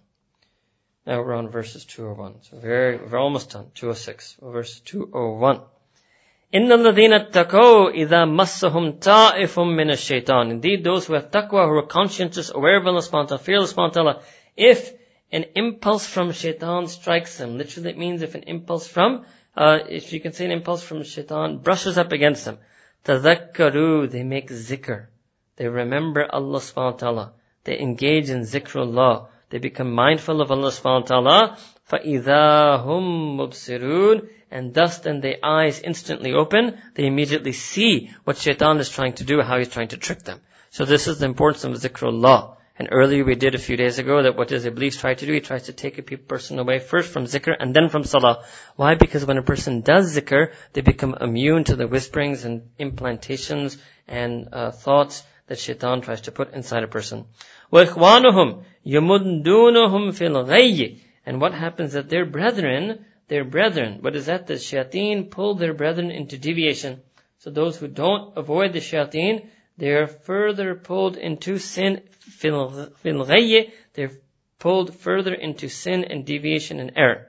[1.07, 2.43] Now we're on verses 201.
[2.43, 3.71] So very, we're almost done.
[3.75, 4.37] 206.
[4.43, 5.61] Verse 201.
[6.53, 11.87] إِنَّ الَّذِينَ اتَّقَوْا إِذَا مَسَّهُمْ طَائِفٌ مِّنَ الشَّيْطَانِ Indeed, those who have taqwa, who are
[11.87, 14.23] conscientious, aware of Allah subhanahu wa ta'ala, Allah subhanahu
[14.57, 14.93] if
[15.31, 19.25] an impulse from shaitan strikes them, literally it means if an impulse from,
[19.57, 22.59] uh, if you can say an impulse from shaitan brushes up against them,
[23.05, 25.07] Tadhakkaru, they make zikr.
[25.57, 27.33] They remember Allah subhanahu wa ta'ala.
[27.65, 29.29] They engage in zikrullah.
[29.51, 31.59] They become mindful of Allah subhanahu wa ta'ala.
[31.91, 36.79] فَإِذَا هُمْ مُبْصِرُونَ And thus then their eyes instantly open.
[36.95, 40.41] They immediately see what shaitan is trying to do, how he's trying to trick them.
[40.71, 42.54] So this is the importance of zikrullah.
[42.79, 45.35] And earlier we did a few days ago that what does Iblis try to do?
[45.35, 48.45] He tries to take a person away first from zikr and then from salah.
[48.77, 48.95] Why?
[48.95, 53.77] Because when a person does zikr, they become immune to the whisperings and implantations
[54.09, 57.27] and uh, thoughts that shaitan tries to put inside a person.
[57.73, 63.99] وَإِخْوَانُهُمْ يَمُدُّونَهُمْ فِي الْغَيِّ And what happens that their brethren, their brethren.
[64.01, 64.47] What is that?
[64.47, 67.03] The shayateen pull their brethren into deviation.
[67.39, 72.03] So those who don't avoid the shayateen, they are further pulled into sin.
[72.43, 74.11] They're
[74.59, 77.27] pulled further into sin and deviation and error.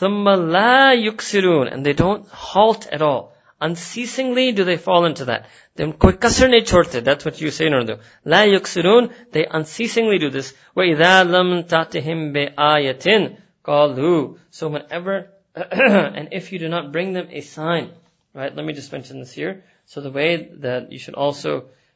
[0.00, 3.34] ثُمَّ لَا يُكْسِرُونَ And they don't halt at all.
[3.60, 5.46] Unceasingly do they fall into that.
[5.76, 7.02] Then koi kasr nahi chhodte.
[7.02, 7.96] That's what you say in Urdu.
[8.24, 9.12] La yuksirun.
[9.32, 10.52] They unceasingly do this.
[10.76, 17.40] وَإِذَا لَمْ تَعْتِهِمْ بِآيَةٍ قَالُوا So whenever, and if you do not bring them a
[17.40, 17.92] sign,
[18.34, 18.54] right?
[18.54, 19.64] Let me just mention this here.
[19.89, 21.53] So the way that you should also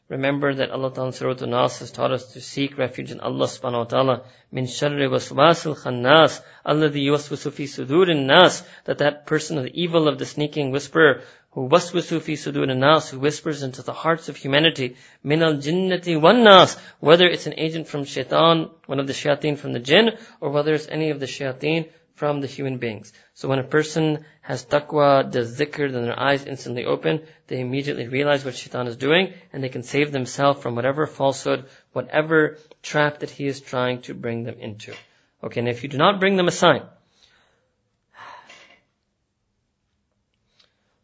[0.10, 3.84] Remember that Allah Ta'ala Surah An-Nas has taught us to seek refuge in Allah Subhanahu
[3.86, 9.64] Wa Ta'ala min sharri waswasil khannas alladhi yuwaswisu fi sudurin nas that that person of
[9.64, 13.94] the evil of the sneaking whisperer who waswisu fi sudurin nas who whispers into the
[13.94, 19.00] hearts of humanity min al jinnati wan nas whether it's an agent from shaitan one
[19.00, 22.49] of the shayateen from the jinn or whether it's any of the shayateen from the
[22.49, 23.13] human beings.
[23.35, 28.09] So when a person has taqwa, does dhikr, then their eyes instantly open, they immediately
[28.09, 33.21] realize what shaitan is doing, and they can save themselves from whatever falsehood, whatever trap
[33.21, 34.93] that he is trying to bring them into.
[35.45, 36.83] Okay, and if you do not bring them a sign,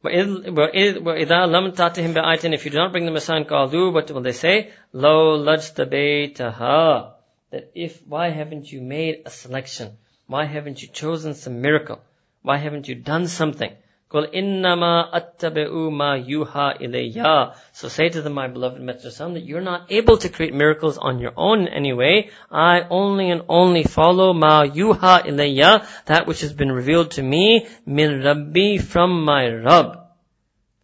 [0.04, 4.20] وَإِذَا لَمْ تَعْتِهِمْ بِآيَةٍ If you do not bring them a sign, قَالُوا What will
[4.20, 4.70] they say?
[4.92, 7.12] لَوْ لَجْتَبَيْتَهَا
[7.50, 9.96] That if, why haven't you made a selection?
[10.28, 12.00] Why haven't you chosen some miracle?
[12.42, 13.72] Why haven't you done something?
[14.14, 19.60] قُلْ إِنَّمَا أَتَّبِعُ مَا يُوحَى إِلَيَّ So say to them, my beloved Messenger that you're
[19.60, 22.30] not able to create miracles on your own anyway.
[22.48, 27.66] I only and only follow ma yuha ilayya, that which has been revealed to me,
[27.86, 29.98] min rabbi, from my Rabb.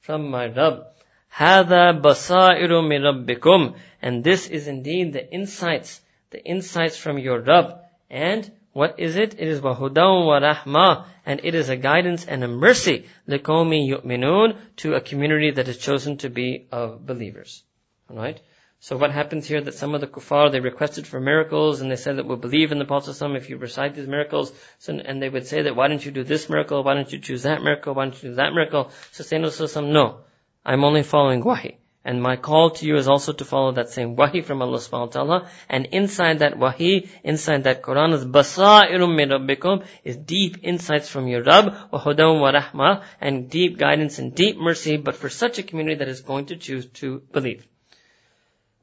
[0.00, 0.86] From my Rabb.
[1.36, 6.00] هَذَا بَصَائِرُ مِن رَبِّكُمْ And this is indeed the insights,
[6.30, 7.78] the insights from your Rabb.
[8.10, 9.35] And what is it?
[9.39, 14.57] It is wahudaw wa rahma, and it is a guidance and a mercy liqawmi yu'minun
[14.81, 17.63] to a community that is chosen to be of believers.
[18.11, 18.41] Alright?
[18.81, 21.95] So what happens here that some of the kuffar, they requested for miracles and they
[21.95, 24.51] said that we'll believe in the Prophet if you recite these miracles.
[24.79, 26.83] So, and they would say that why don't you do this miracle?
[26.83, 27.93] Why don't you choose that miracle?
[27.93, 28.91] Why don't you do that miracle?
[29.13, 30.19] So Sayyidina no.
[30.65, 31.77] I'm only following wahi.
[32.04, 35.06] And my call to you is also to follow that same wahi from Allah subhanahu
[35.08, 35.50] wa ta'ala.
[35.68, 41.28] And inside that wahi, inside that Quran is basairum min rabbikum, is deep insights from
[41.28, 45.58] your Rabb, wa hudam wa rahma, and deep guidance and deep mercy, but for such
[45.58, 47.66] a community that is going to choose to believe.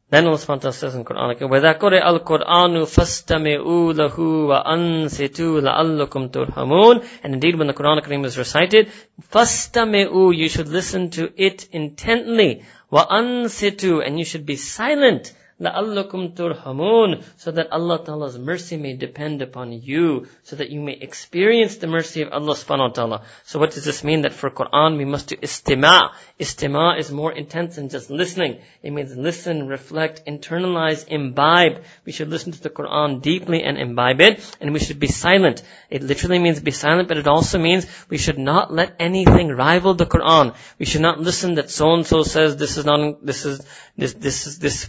[0.10, 6.30] Then Allah subhanahu wa ta'ala says in Quran, وَإِذَا قُرِئَ الْقُرْآنُ فَاسْتَمِعُوا لَهُ وَأَنْسِتُوا لَعَلَّكُمْ
[6.32, 8.90] تُرْحَمُونَ And indeed when the Quran Kareem is recited,
[9.34, 12.64] فَاسْتَمِعُوا You should listen to it intently.
[12.93, 15.33] Wa ansitu, and you should be silent.
[15.62, 20.94] لَأَلَّكُمْ تُرْحَمُونَ So that Allah Ta'ala's mercy may depend upon you, so that you may
[20.94, 23.22] experience the mercy of Allah subhanahu wa ta'ala.
[23.44, 24.22] So what does this mean?
[24.22, 26.12] That for Quran we must do istima.
[26.40, 28.60] Istima is more intense than just listening.
[28.84, 31.84] It means listen, reflect, internalize, imbibe.
[32.06, 35.64] We should listen to the Quran deeply and imbibe it, and we should be silent.
[35.90, 39.96] It literally means be silent, but it also means we should not let anything rival
[39.96, 40.54] the Quran.
[40.78, 43.66] We should not listen that so and so says this is not, this is,
[43.98, 44.88] this, this is, this,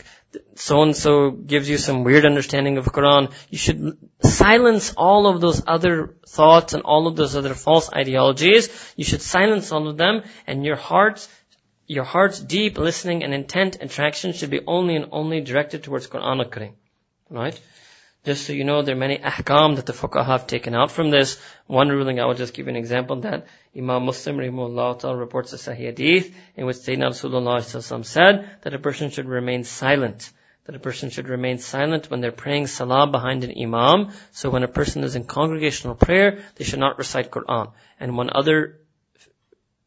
[0.55, 5.41] so and so gives you some weird understanding of Quran, you should silence all of
[5.41, 8.69] those other thoughts and all of those other false ideologies.
[8.95, 11.29] You should silence all of them and your heart's
[11.85, 16.39] your heart's deep listening and intent attraction should be only and only directed towards Quran
[16.39, 16.75] al-Karim.
[17.29, 17.59] Right?
[18.25, 21.09] Just so you know, there are many ahkam that the fuqaha have taken out from
[21.09, 21.37] this.
[21.67, 25.57] One ruling, I will just give you an example that Imam Muslim rahimahullah reports a
[25.57, 30.31] sahih hadith in which Sayyidina Rasulullah said that a person should remain silent.
[30.65, 34.13] That a person should remain silent when they're praying salah behind an imam.
[34.31, 37.73] So when a person is in congregational prayer, they should not recite Quran.
[37.99, 38.79] And one other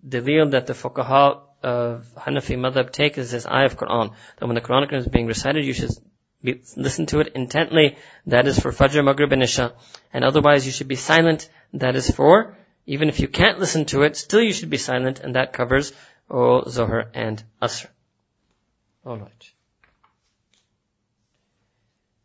[0.06, 4.12] dalil that the fuqaha of Hanafi madhab take is this ayah of Quran.
[4.36, 5.92] That when the Quran is being recited, you should
[6.76, 7.96] listen to it intently.
[8.26, 9.74] That is for Fajr, Maghrib, and Isha.
[10.12, 11.48] And otherwise you should be silent.
[11.72, 15.20] That is for, even if you can't listen to it, still you should be silent,
[15.20, 15.92] and that covers
[16.30, 17.88] O Zohar and Asr.
[19.04, 19.52] Alright.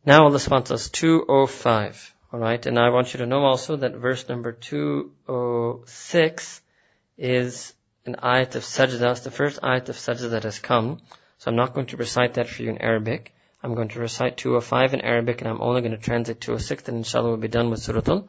[0.05, 2.15] Now Allah subhanahu us 205.
[2.33, 6.61] Alright, and I want you to know also that verse number 206
[7.17, 7.73] is
[8.05, 9.11] an ayat of sajda.
[9.11, 11.01] It's the first ayat of sajda that has come.
[11.37, 13.33] So I'm not going to recite that for you in Arabic.
[13.62, 16.98] I'm going to recite 205 in Arabic and I'm only going to translate 206 and
[16.98, 18.22] inshallah we'll be done with Surah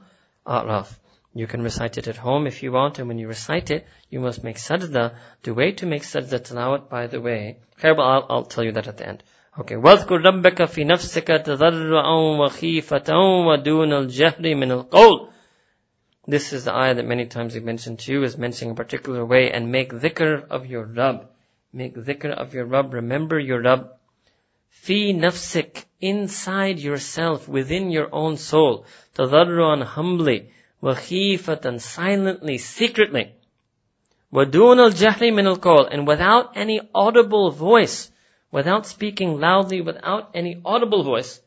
[0.45, 0.97] Al-A'raf.
[1.33, 4.19] You can recite it at home if you want and when you recite it, you
[4.19, 5.15] must make sajda.
[5.43, 8.97] The way to make sajda tilawat, by the way, I'll, I'll tell you that at
[8.97, 9.23] the end.
[9.59, 9.75] Okay.
[9.75, 13.09] وَاذْكُرْ رَبَّكَ فِي نَفْسِكَ تَضَرُّعًا وَخِيفَةً
[13.47, 15.29] وَدُونَ الْجَهْرِ مِنَ الْقَوْلِ
[16.27, 19.25] This is the ayah that many times we mentioned to you is mentioning a particular
[19.25, 21.29] way and make dhikr of your Rabb.
[21.73, 22.93] Make dhikr of your Rabb.
[22.93, 23.91] Remember your Rabb.
[24.72, 28.84] Fi nafsik, inside yourself, within your own soul.
[29.14, 30.50] Tadarruan humbly.
[30.80, 33.32] Wa khifatan, silently, secretly.
[34.32, 38.10] Wadun al jahri min al call, and without any audible voice,
[38.50, 41.40] without speaking loudly, without any audible voice.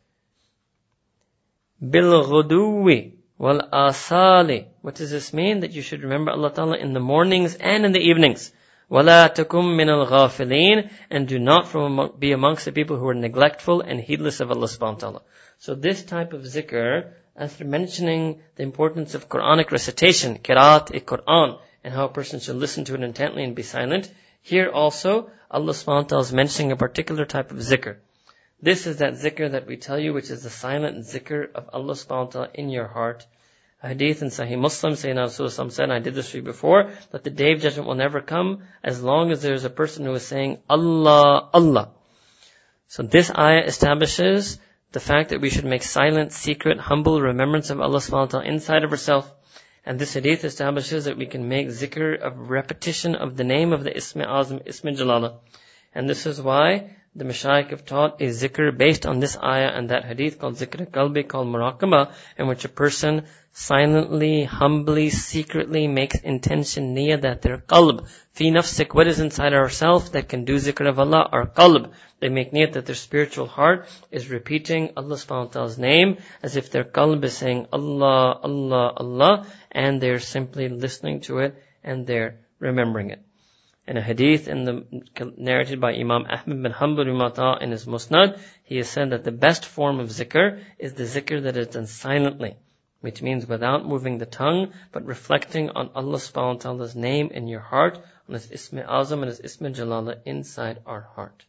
[1.81, 4.67] Bil ghuduwi wal asali.
[4.81, 5.59] What does this mean?
[5.61, 8.53] That you should remember Allah Ta'ala in the mornings and in the evenings.
[8.90, 13.82] وَلَا تَكُمْ مِنَ الْغَافِلِينَ And do not from, be amongst the people who are neglectful
[13.82, 15.22] and heedless of Allah subhanahu wa ta'ala.
[15.58, 21.58] So this type of zikr, after mentioning the importance of Quranic recitation, kirat e Quran,
[21.84, 25.72] and how a person should listen to it intently and be silent, here also Allah
[25.72, 27.96] subhanahu wa ta'ala is mentioning a particular type of zikr.
[28.60, 31.94] This is that zikr that we tell you, which is the silent zikr of Allah
[31.94, 33.24] subhanahu wa ta'ala in your heart.
[33.87, 37.29] Hadith in Sahih Muslim, Sayyidina Rasulullah said, I did this for you before, that the
[37.29, 40.25] day of judgment will never come as long as there is a person who is
[40.25, 41.89] saying, Allah, Allah.
[42.87, 44.59] So this ayah establishes
[44.91, 48.45] the fact that we should make silent, secret, humble remembrance of Allah subhanahu wa ta'ala
[48.45, 49.27] inside of ourselves.
[49.85, 53.83] And this hadith establishes that we can make zikr of repetition of the name of
[53.83, 55.39] the Ismi Azam, Ismi Jalala.
[55.93, 59.89] And this is why the Mashaykh have taught a zikr based on this ayah and
[59.89, 66.19] that hadith called zikr qalbi, called muraqabah, in which a person silently, humbly, secretly makes
[66.19, 70.89] intention niyyah that their qalb, fi nafsik, what is inside ourself that can do zikr
[70.89, 71.93] of Allah, our qalb.
[72.19, 76.57] They make niyyah that their spiritual heart is repeating Allah subhanahu wa ta'ala's name as
[76.57, 82.05] if their qalb is saying Allah, Allah, Allah, and they're simply listening to it and
[82.05, 83.21] they're remembering it.
[83.87, 84.83] In a hadith in the,
[85.37, 89.63] narrated by Imam Ahmad bin Hanbal in his Musnad, he has said that the best
[89.63, 92.57] form of zikr is the zikr that is done silently,
[93.01, 97.47] which means without moving the tongue, but reflecting on Allah subhanahu wa ta'ala's name in
[97.47, 101.45] your heart, on His Ismi Azam and His Ismi Jalala inside our heart.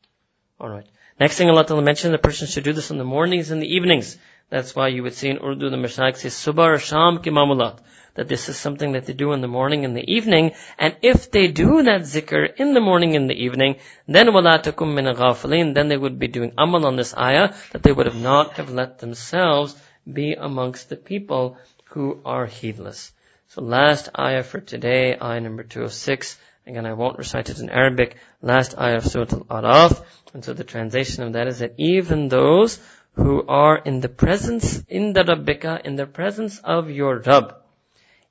[0.60, 0.86] Alright.
[1.18, 3.74] Next thing Allah Ta'ala mentioned, the person should do this in the mornings and the
[3.74, 4.18] evenings.
[4.50, 7.78] That's why you would see in Urdu the Mashayikh says, Subah or Sham ki mamulat
[8.15, 10.51] that this is something that they do in the morning and the evening.
[10.77, 14.75] And if they do that zikr in the morning and the evening, then وَلَا تَكُمْ
[14.75, 18.21] مِنَ غَافِلِينَ Then they would be doing amal on this ayah, that they would have
[18.21, 19.75] not have let themselves
[20.11, 23.11] be amongst the people who are heedless.
[23.47, 26.37] So last ayah for today, ayah number 206.
[26.67, 28.17] Again, I won't recite it in Arabic.
[28.41, 30.03] Last ayah of Surah Al-Araf.
[30.33, 32.79] And so the translation of that is that even those
[33.13, 37.55] who are in the presence, in the Rabbika, in the presence of your Rabb,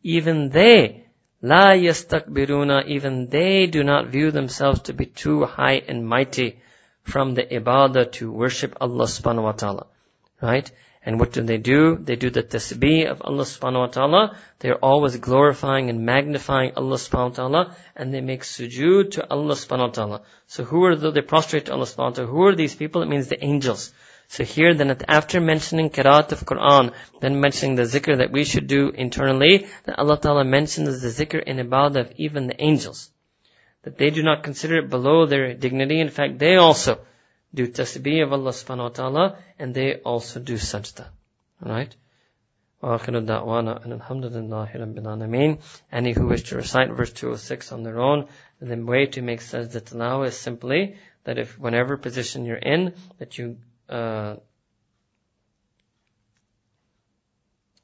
[0.05, 1.03] even they,
[1.41, 6.59] la yastakbiruna, even they do not view themselves to be too high and mighty
[7.01, 9.87] from the ibadah to worship Allah subhanahu wa ta'ala.
[10.39, 10.71] Right?
[11.03, 11.97] And what do they do?
[11.97, 14.37] They do the tasbih of Allah subhanahu wa ta'ala.
[14.59, 17.75] They're always glorifying and magnifying Allah subhanahu wa ta'ala.
[17.95, 20.21] And they make sujood to Allah subhanahu wa ta'ala.
[20.45, 22.31] So who are the, they prostrate to Allah subhanahu wa ta'ala.
[22.31, 23.01] Who are these people?
[23.01, 23.91] It means the angels.
[24.28, 28.68] So here then after mentioning Qiraat of Quran, then mentioning the zikr that we should
[28.68, 33.10] do internally, that Allah Ta'ala mentions the zikr in ibadah of even the angels.
[33.82, 36.00] That they do not consider it below their dignity.
[36.00, 37.00] In fact, they also
[37.52, 41.08] do tasbih of Allah subhanahu wa ta'ala, and they also do sajda.
[41.64, 41.96] Alright?
[42.82, 45.58] وآخر دعوانا أن الحمد لله رب العالمين
[45.92, 48.28] Any who wish to recite verse 206 on their own,
[48.60, 53.36] the way to make sajda tilawah is simply that if whenever position you're in, that
[53.36, 53.58] you
[53.89, 54.35] uh,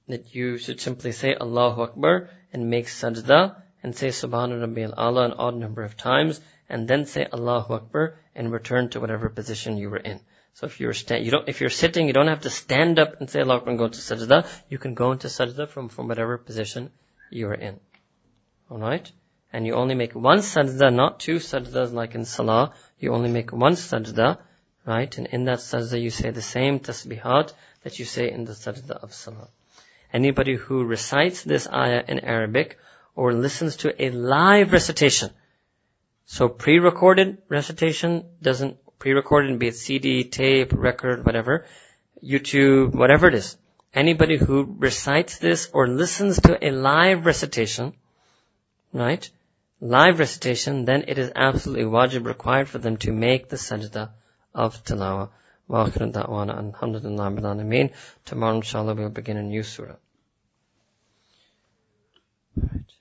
[0.07, 5.25] that you should simply say Allahu Akbar and make sajda and say Subhana Rabbi al-Ala
[5.25, 9.77] an odd number of times and then say Allahu Akbar and return to whatever position
[9.77, 10.19] you were in.
[10.53, 13.19] So if you're sta- you don't, if you're sitting, you don't have to stand up
[13.19, 14.47] and say Allahu Akbar and go to sajda.
[14.69, 16.91] You can go into sajda from, from whatever position
[17.29, 17.79] you are in.
[18.69, 19.11] Alright?
[19.53, 22.73] And you only make one sajda, not two sajdas like in salah.
[22.99, 24.39] You only make one sajda
[24.85, 25.15] Right?
[25.17, 27.53] And in that sajda you say the same tasbihat
[27.83, 29.49] that you say in the sajda of salah.
[30.13, 32.77] Anybody who recites this ayah in Arabic
[33.15, 35.29] or listens to a live recitation,
[36.25, 41.65] so pre-recorded recitation doesn't, pre-recorded be it CD, tape, record, whatever,
[42.23, 43.57] YouTube, whatever it is.
[43.93, 47.93] Anybody who recites this or listens to a live recitation,
[48.93, 49.29] right?
[49.81, 54.11] Live recitation, then it is absolutely wajib required for them to make the sajda
[54.54, 55.28] of tilawah.
[55.68, 57.92] Wa akhiru da'wana alhamdulillah bil alameen.
[58.24, 59.96] Tomorrow inshallah we'll begin a new surah.
[62.56, 62.96] Right.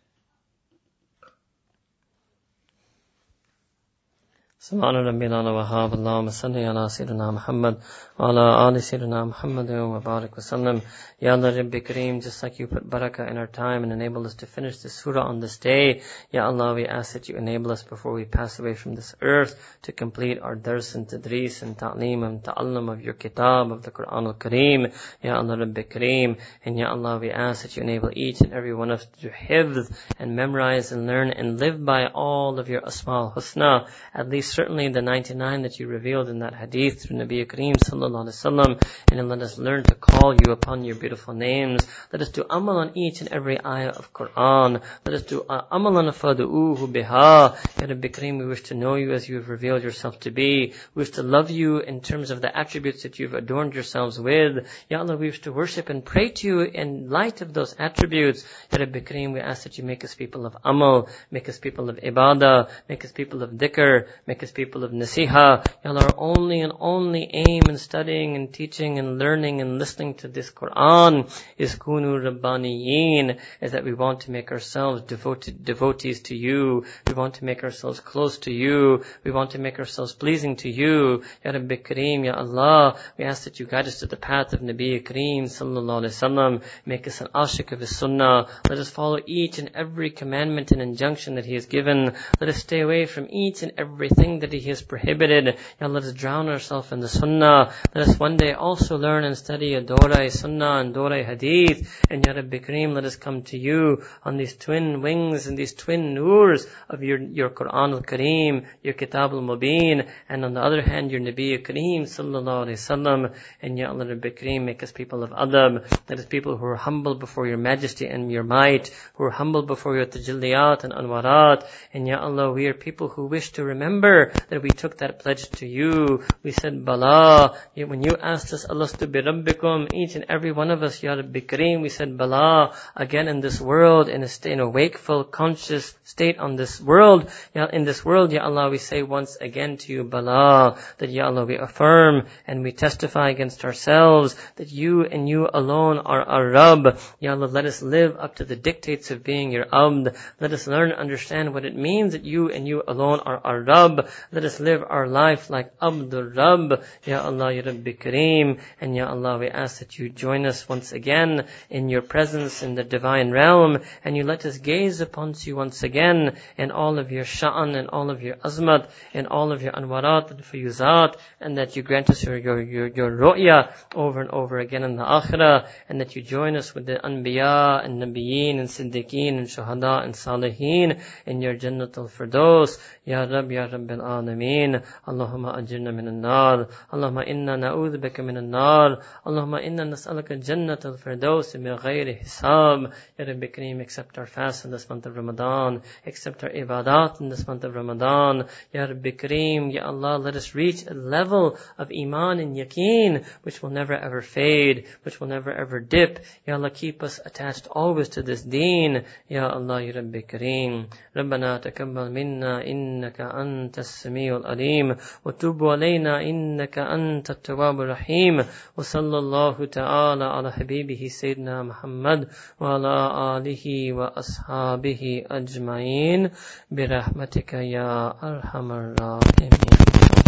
[4.66, 7.76] سبحان ربي الأعلى وهاب اللهم صل على سيدنا محمد
[8.20, 10.82] وعلى آل سيدنا محمد وبارك وسلم
[11.22, 14.34] Ya Allah Rabbi Kareem, just like you put barakah in our time and enabled us
[14.36, 17.84] to finish this surah on this day, Ya Allah, we ask that you enable us
[17.84, 22.22] before we pass away from this earth to complete our dars and tadris and ta'lim
[22.24, 24.94] and ta'allam of your kitab, of the Quran al-Kareem,
[25.24, 28.76] Ya Allah Rabbi Kareem, and Ya Allah, we ask that you enable each and every
[28.76, 32.86] one of us to hifz and memorize and learn and live by all of your
[32.86, 37.46] asma al-husna, at least certainly the 99 that you revealed in that hadith through Nabi
[37.46, 41.87] Kareem sallallahu alaihi wasallam, and let us learn to call you upon your beautiful names.
[42.13, 44.83] Let us do amal on each and every ayah of Quran.
[45.07, 47.57] Let us do uh, amal on fadu'uhu biha.
[47.81, 50.75] Ya Rabbi Kareem, we wish to know you as you have revealed yourself to be.
[50.95, 54.67] We wish to love you in terms of the attributes that you've adorned yourselves with.
[54.89, 58.45] Ya Allah, we wish to worship and pray to you in light of those attributes.
[58.73, 61.89] Ya Rabbi Kareem, we ask that you make us people of amal, make us people
[61.89, 65.65] of ibadah, make us people of dhikr, make us people of nasiha.
[65.85, 70.15] Ya Allah, our only and only aim in studying and teaching and learning and listening
[70.15, 76.23] to this Quran is kunu rabbaniyin, is that we want to make ourselves devoted, devotees
[76.23, 76.87] to you.
[77.07, 79.05] We want to make ourselves close to you.
[79.23, 81.25] We want to make ourselves pleasing to you.
[81.45, 84.61] Ya Rabbi Kareem, Ya Allah, we ask that you guide us to the path of
[84.61, 86.63] Nabi Kareem sallallahu alaihi wasallam.
[86.87, 88.47] Make us an ashik of his sunnah.
[88.67, 92.15] Let us follow each and every commandment and injunction that he has given.
[92.41, 95.59] Let us stay away from each and everything that he has prohibited.
[95.79, 97.75] Ya let us drown ourselves in the sunnah.
[97.95, 102.07] Let us one day also learn and study a Dora sunnah and Dora Hadith.
[102.09, 105.75] And Ya Rabbi Kareem, let us come to you on these twin wings and these
[105.75, 111.11] twin noors of your, your Quran al-Kareem, your Kitab al-Mubin, and on the other hand,
[111.11, 113.35] your Nabi Kareem sallallahu alayhi wasallam.
[113.61, 116.77] And Ya Allah Rabbi Kareem, make us people of adab, that is people who are
[116.77, 121.67] humble before your majesty and your might, who are humble before your tajalliyat and anwarat.
[121.93, 125.51] And Ya Allah, we are people who wish to remember that we took that pledge
[125.61, 126.23] to you.
[126.43, 130.83] We said, Bala, when you asked us, Alastu bi Rabbikum, each and every one of
[130.83, 134.61] us, Ya Rabbi Kareem, we said Bala, again in this world, in a, state, in
[134.61, 139.03] a wakeful, conscious state on this world, Ya, in this world, Ya Allah, we say
[139.03, 144.37] once again to you, Bala, that Ya Allah, we affirm and we testify against ourselves
[144.57, 146.99] that you and you alone are our Rabb.
[147.21, 150.17] Ya Allah, let us live up to the dictates of being your Abd.
[150.41, 153.63] Let us learn and understand what it means that you and you alone are our
[153.63, 154.09] Rabb.
[154.33, 156.85] Let us live our life like Abdul Rabb.
[157.05, 158.61] Ya Allah, Ya Rabbi Kareem.
[158.81, 162.75] And Ya Allah, we ask that you join us once again in your presence in
[162.75, 167.13] the divine realm, and you let us gaze upon you once again in all of
[167.13, 171.59] your sha'an and all of your azmat and all of your anwarat and fuyuzat, and
[171.59, 175.05] that you grant us your, your, your, your ru'ya over and over again in the
[175.05, 180.05] akhirah, and that you join us with the anbiya and nabiyeen and siddiqeen and shuhada
[180.05, 182.79] and salihin in your Jannatul Firdaus.
[183.05, 184.83] Ya Rab, Ya Rabbil Alameen.
[185.07, 186.69] Allahumma ajirna min al-nar.
[186.93, 189.02] Allahumma inna na'udhu bika min al-nar.
[189.26, 192.94] Allahumma inna nas'alaka Jannat al-Firdaus min ghayri hisab.
[193.18, 195.82] Ya Rabbi Kareem, accept our fast in this month of Ramadan.
[196.06, 198.48] Accept our ibadat in this month of Ramadan.
[198.74, 203.62] Ya Rabbi Kareem, Ya Allah, let us reach a level of iman and yaqeen which
[203.62, 206.20] will never ever fade, which will never ever dip.
[206.46, 209.06] Ya Allah, keep us attached always to this deen.
[209.28, 210.88] Ya Allah, Ya Rabbi Kareem.
[211.18, 218.45] ربنا تقبل منا إنك أنت السميع العليم وتب علينا إنك أنت التواب الرحيم.
[218.77, 222.29] وصلى الله تعالى على حبيبه سيدنا محمد
[222.61, 222.97] وعلى
[223.37, 226.31] آله وأصحابه أجمعين.
[226.71, 230.20] برحمتك يا أرحم الراحمين.